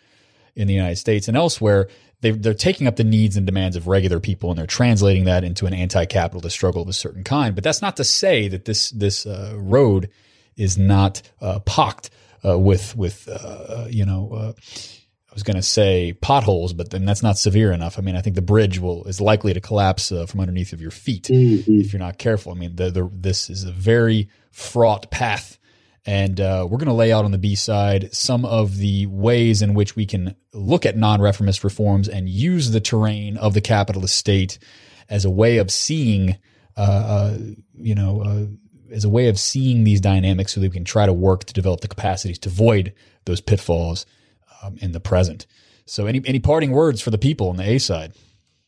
in 0.55 0.67
the 0.67 0.73
United 0.73 0.95
States 0.95 1.27
and 1.27 1.37
elsewhere. 1.37 1.89
They, 2.21 2.31
they're 2.31 2.53
taking 2.53 2.87
up 2.87 2.95
the 2.95 3.03
needs 3.03 3.35
and 3.35 3.45
demands 3.45 3.75
of 3.75 3.87
regular 3.87 4.19
people 4.19 4.49
and 4.49 4.57
they're 4.57 4.65
translating 4.65 5.25
that 5.25 5.43
into 5.43 5.65
an 5.67 5.73
anti-capitalist 5.73 6.55
struggle 6.55 6.81
of 6.81 6.87
a 6.87 6.93
certain 6.93 7.23
kind. 7.23 7.53
But 7.53 7.63
that's 7.63 7.81
not 7.81 7.97
to 7.97 8.03
say 8.03 8.47
that 8.47 8.65
this 8.65 8.89
this 8.91 9.27
road 9.53 10.09
is 10.55 10.77
not 10.77 11.21
uh, 11.41 11.59
pocked 11.59 12.09
uh, 12.45 12.57
with 12.57 12.95
with 12.95 13.27
uh, 13.27 13.87
you 13.89 14.05
know. 14.05 14.53
Uh, 15.35 15.37
was 15.37 15.43
going 15.43 15.55
to 15.55 15.61
say 15.61 16.13
potholes, 16.13 16.73
but 16.73 16.89
then 16.91 17.05
that's 17.05 17.21
not 17.21 17.37
severe 17.37 17.71
enough. 17.71 17.99
I 17.99 18.01
mean, 18.01 18.15
I 18.15 18.21
think 18.21 18.35
the 18.35 18.41
bridge 18.41 18.79
will 18.79 19.03
is 19.03 19.19
likely 19.19 19.53
to 19.53 19.59
collapse 19.59 20.11
uh, 20.11 20.25
from 20.25 20.39
underneath 20.39 20.73
of 20.73 20.81
your 20.81 20.91
feet 20.91 21.23
mm-hmm. 21.23 21.79
if 21.79 21.91
you're 21.91 21.99
not 21.99 22.17
careful. 22.17 22.51
I 22.53 22.55
mean, 22.55 22.75
the, 22.75 22.89
the, 22.89 23.09
this 23.11 23.49
is 23.49 23.65
a 23.65 23.71
very 23.71 24.29
fraught 24.51 25.11
path, 25.11 25.59
and 26.05 26.39
uh, 26.39 26.65
we're 26.69 26.77
going 26.77 26.87
to 26.87 26.93
lay 26.93 27.11
out 27.11 27.25
on 27.25 27.31
the 27.31 27.37
B 27.37 27.55
side 27.55 28.13
some 28.13 28.45
of 28.45 28.77
the 28.77 29.07
ways 29.07 29.61
in 29.61 29.73
which 29.73 29.95
we 29.95 30.05
can 30.05 30.35
look 30.53 30.85
at 30.85 30.95
non-reformist 30.95 31.63
reforms 31.63 32.07
and 32.07 32.29
use 32.29 32.71
the 32.71 32.79
terrain 32.79 33.37
of 33.37 33.53
the 33.53 33.61
capitalist 33.61 34.17
state 34.17 34.57
as 35.09 35.25
a 35.25 35.29
way 35.29 35.57
of 35.57 35.69
seeing, 35.69 36.37
uh, 36.77 37.37
you 37.75 37.95
know, 37.95 38.47
as 38.91 39.03
a 39.03 39.09
way 39.09 39.27
of 39.27 39.37
seeing 39.37 39.83
these 39.83 39.99
dynamics 39.99 40.53
so 40.53 40.61
that 40.61 40.69
we 40.69 40.73
can 40.73 40.85
try 40.85 41.05
to 41.05 41.13
work 41.13 41.43
to 41.43 41.53
develop 41.53 41.81
the 41.81 41.87
capacities 41.87 42.39
to 42.39 42.49
avoid 42.49 42.93
those 43.25 43.41
pitfalls 43.41 44.05
um, 44.65 44.77
in 44.81 44.91
the 44.91 44.99
present. 44.99 45.45
So, 45.85 46.07
any 46.07 46.21
any 46.25 46.39
parting 46.39 46.71
words 46.71 47.01
for 47.01 47.11
the 47.11 47.17
people 47.17 47.49
on 47.49 47.57
the 47.57 47.69
A 47.69 47.77
side? 47.77 48.13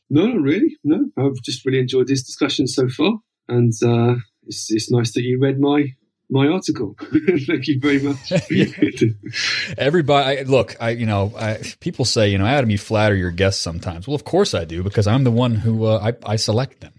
No, 0.09 0.27
not 0.27 0.41
really. 0.41 0.77
No, 0.83 1.09
I've 1.17 1.41
just 1.43 1.65
really 1.65 1.79
enjoyed 1.79 2.07
this 2.07 2.23
discussion 2.23 2.67
so 2.67 2.87
far, 2.87 3.19
and 3.47 3.73
uh, 3.83 4.15
it's 4.45 4.71
it's 4.71 4.91
nice 4.91 5.13
that 5.13 5.23
you 5.23 5.39
read 5.39 5.59
my 5.59 5.87
my 6.29 6.47
article. 6.47 6.95
Thank 7.01 7.67
you 7.67 7.79
very 7.79 7.99
much. 7.99 8.31
Everybody, 9.77 10.43
look, 10.43 10.75
I 10.79 10.91
you 10.91 11.05
know, 11.05 11.33
I, 11.37 11.61
people 11.79 12.05
say 12.05 12.29
you 12.29 12.37
know, 12.37 12.45
Adam, 12.45 12.69
you 12.69 12.77
flatter 12.77 13.15
your 13.15 13.31
guests 13.31 13.61
sometimes. 13.61 14.07
Well, 14.07 14.15
of 14.15 14.23
course 14.23 14.53
I 14.53 14.65
do 14.65 14.83
because 14.83 15.07
I'm 15.07 15.23
the 15.23 15.31
one 15.31 15.55
who 15.55 15.85
uh, 15.85 15.99
I 16.25 16.33
I 16.33 16.35
select 16.35 16.81
them. 16.81 16.93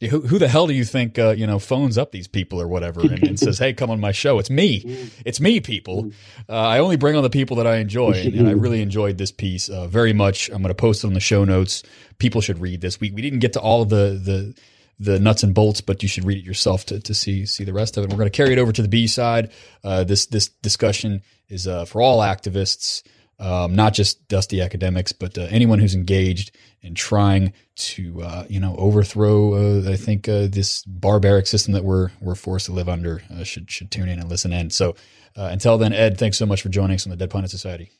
Who, 0.00 0.20
who 0.20 0.38
the 0.38 0.46
hell 0.46 0.68
do 0.68 0.74
you 0.74 0.84
think 0.84 1.18
uh, 1.18 1.30
you 1.30 1.46
know 1.46 1.58
phones 1.58 1.98
up 1.98 2.12
these 2.12 2.28
people 2.28 2.60
or 2.60 2.68
whatever 2.68 3.00
and, 3.00 3.22
and, 3.22 3.38
says, 3.38 3.58
"Hey, 3.58 3.72
come 3.72 3.90
on 3.90 3.98
my 3.98 4.12
show"? 4.12 4.38
It's 4.38 4.50
me. 4.50 5.10
It's 5.24 5.40
me, 5.40 5.60
people. 5.60 6.12
Uh, 6.48 6.52
I 6.52 6.78
only 6.78 6.96
bring 6.96 7.16
on 7.16 7.24
the 7.24 7.30
people 7.30 7.56
that 7.56 7.66
I 7.66 7.76
enjoy, 7.76 8.12
and, 8.12 8.34
and 8.34 8.48
I 8.48 8.52
really 8.52 8.80
enjoyed 8.80 9.18
this 9.18 9.32
piece 9.32 9.68
uh, 9.68 9.88
very 9.88 10.12
much. 10.12 10.48
I'm 10.50 10.62
going 10.62 10.68
to 10.68 10.74
post 10.74 11.02
it 11.02 11.08
on 11.08 11.14
the 11.14 11.20
show 11.20 11.44
notes. 11.44 11.82
People 12.18 12.40
should 12.40 12.60
read 12.60 12.80
this. 12.80 13.00
We 13.00 13.10
we 13.10 13.22
didn't 13.22 13.40
get 13.40 13.54
to 13.54 13.60
all 13.60 13.82
of 13.82 13.88
the 13.88 14.20
the 14.22 14.54
the 15.00 15.18
nuts 15.18 15.42
and 15.42 15.54
bolts, 15.54 15.80
but 15.80 16.02
you 16.02 16.08
should 16.08 16.24
read 16.24 16.38
it 16.38 16.44
yourself 16.44 16.86
to, 16.86 17.00
to 17.00 17.14
see 17.14 17.44
see 17.44 17.64
the 17.64 17.72
rest 17.72 17.96
of 17.96 18.04
it. 18.04 18.10
We're 18.10 18.18
going 18.18 18.30
to 18.30 18.36
carry 18.36 18.52
it 18.52 18.58
over 18.58 18.72
to 18.72 18.82
the 18.82 18.88
B 18.88 19.08
side. 19.08 19.50
Uh, 19.82 20.04
this 20.04 20.26
this 20.26 20.48
discussion 20.48 21.22
is 21.48 21.66
uh, 21.66 21.86
for 21.86 22.00
all 22.00 22.20
activists 22.20 23.02
um, 23.40 23.74
not 23.76 23.94
just 23.94 24.26
dusty 24.28 24.60
academics, 24.60 25.12
but 25.12 25.38
uh, 25.38 25.42
anyone 25.42 25.78
who's 25.78 25.94
engaged 25.94 26.50
in 26.82 26.94
trying 26.94 27.52
to, 27.76 28.22
uh, 28.22 28.44
you 28.48 28.60
know, 28.60 28.76
overthrow. 28.76 29.54
Uh, 29.54 29.90
I 29.90 29.96
think 29.96 30.28
uh, 30.28 30.46
this 30.46 30.84
barbaric 30.84 31.46
system 31.46 31.74
that 31.74 31.84
we're 31.84 32.10
we're 32.20 32.34
forced 32.34 32.66
to 32.66 32.72
live 32.72 32.88
under 32.88 33.22
uh, 33.30 33.44
should 33.44 33.70
should 33.70 33.90
tune 33.90 34.08
in 34.08 34.18
and 34.18 34.28
listen 34.28 34.52
in. 34.52 34.70
So 34.70 34.90
uh, 35.36 35.48
until 35.50 35.78
then, 35.78 35.92
Ed, 35.92 36.18
thanks 36.18 36.38
so 36.38 36.46
much 36.46 36.62
for 36.62 36.68
joining 36.68 36.94
us 36.94 37.06
on 37.06 37.10
the 37.10 37.16
Dead 37.16 37.30
Pundit 37.30 37.50
Society. 37.50 37.90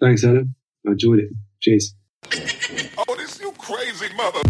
Thanks, 0.00 0.24
Adam. 0.24 0.54
I 0.86 0.92
enjoyed 0.92 1.20
it. 1.20 1.30
Cheers. 1.60 1.94
Oh, 2.96 3.14
this 3.16 3.40
you 3.40 3.52
crazy 3.58 4.12
mother. 4.16 4.40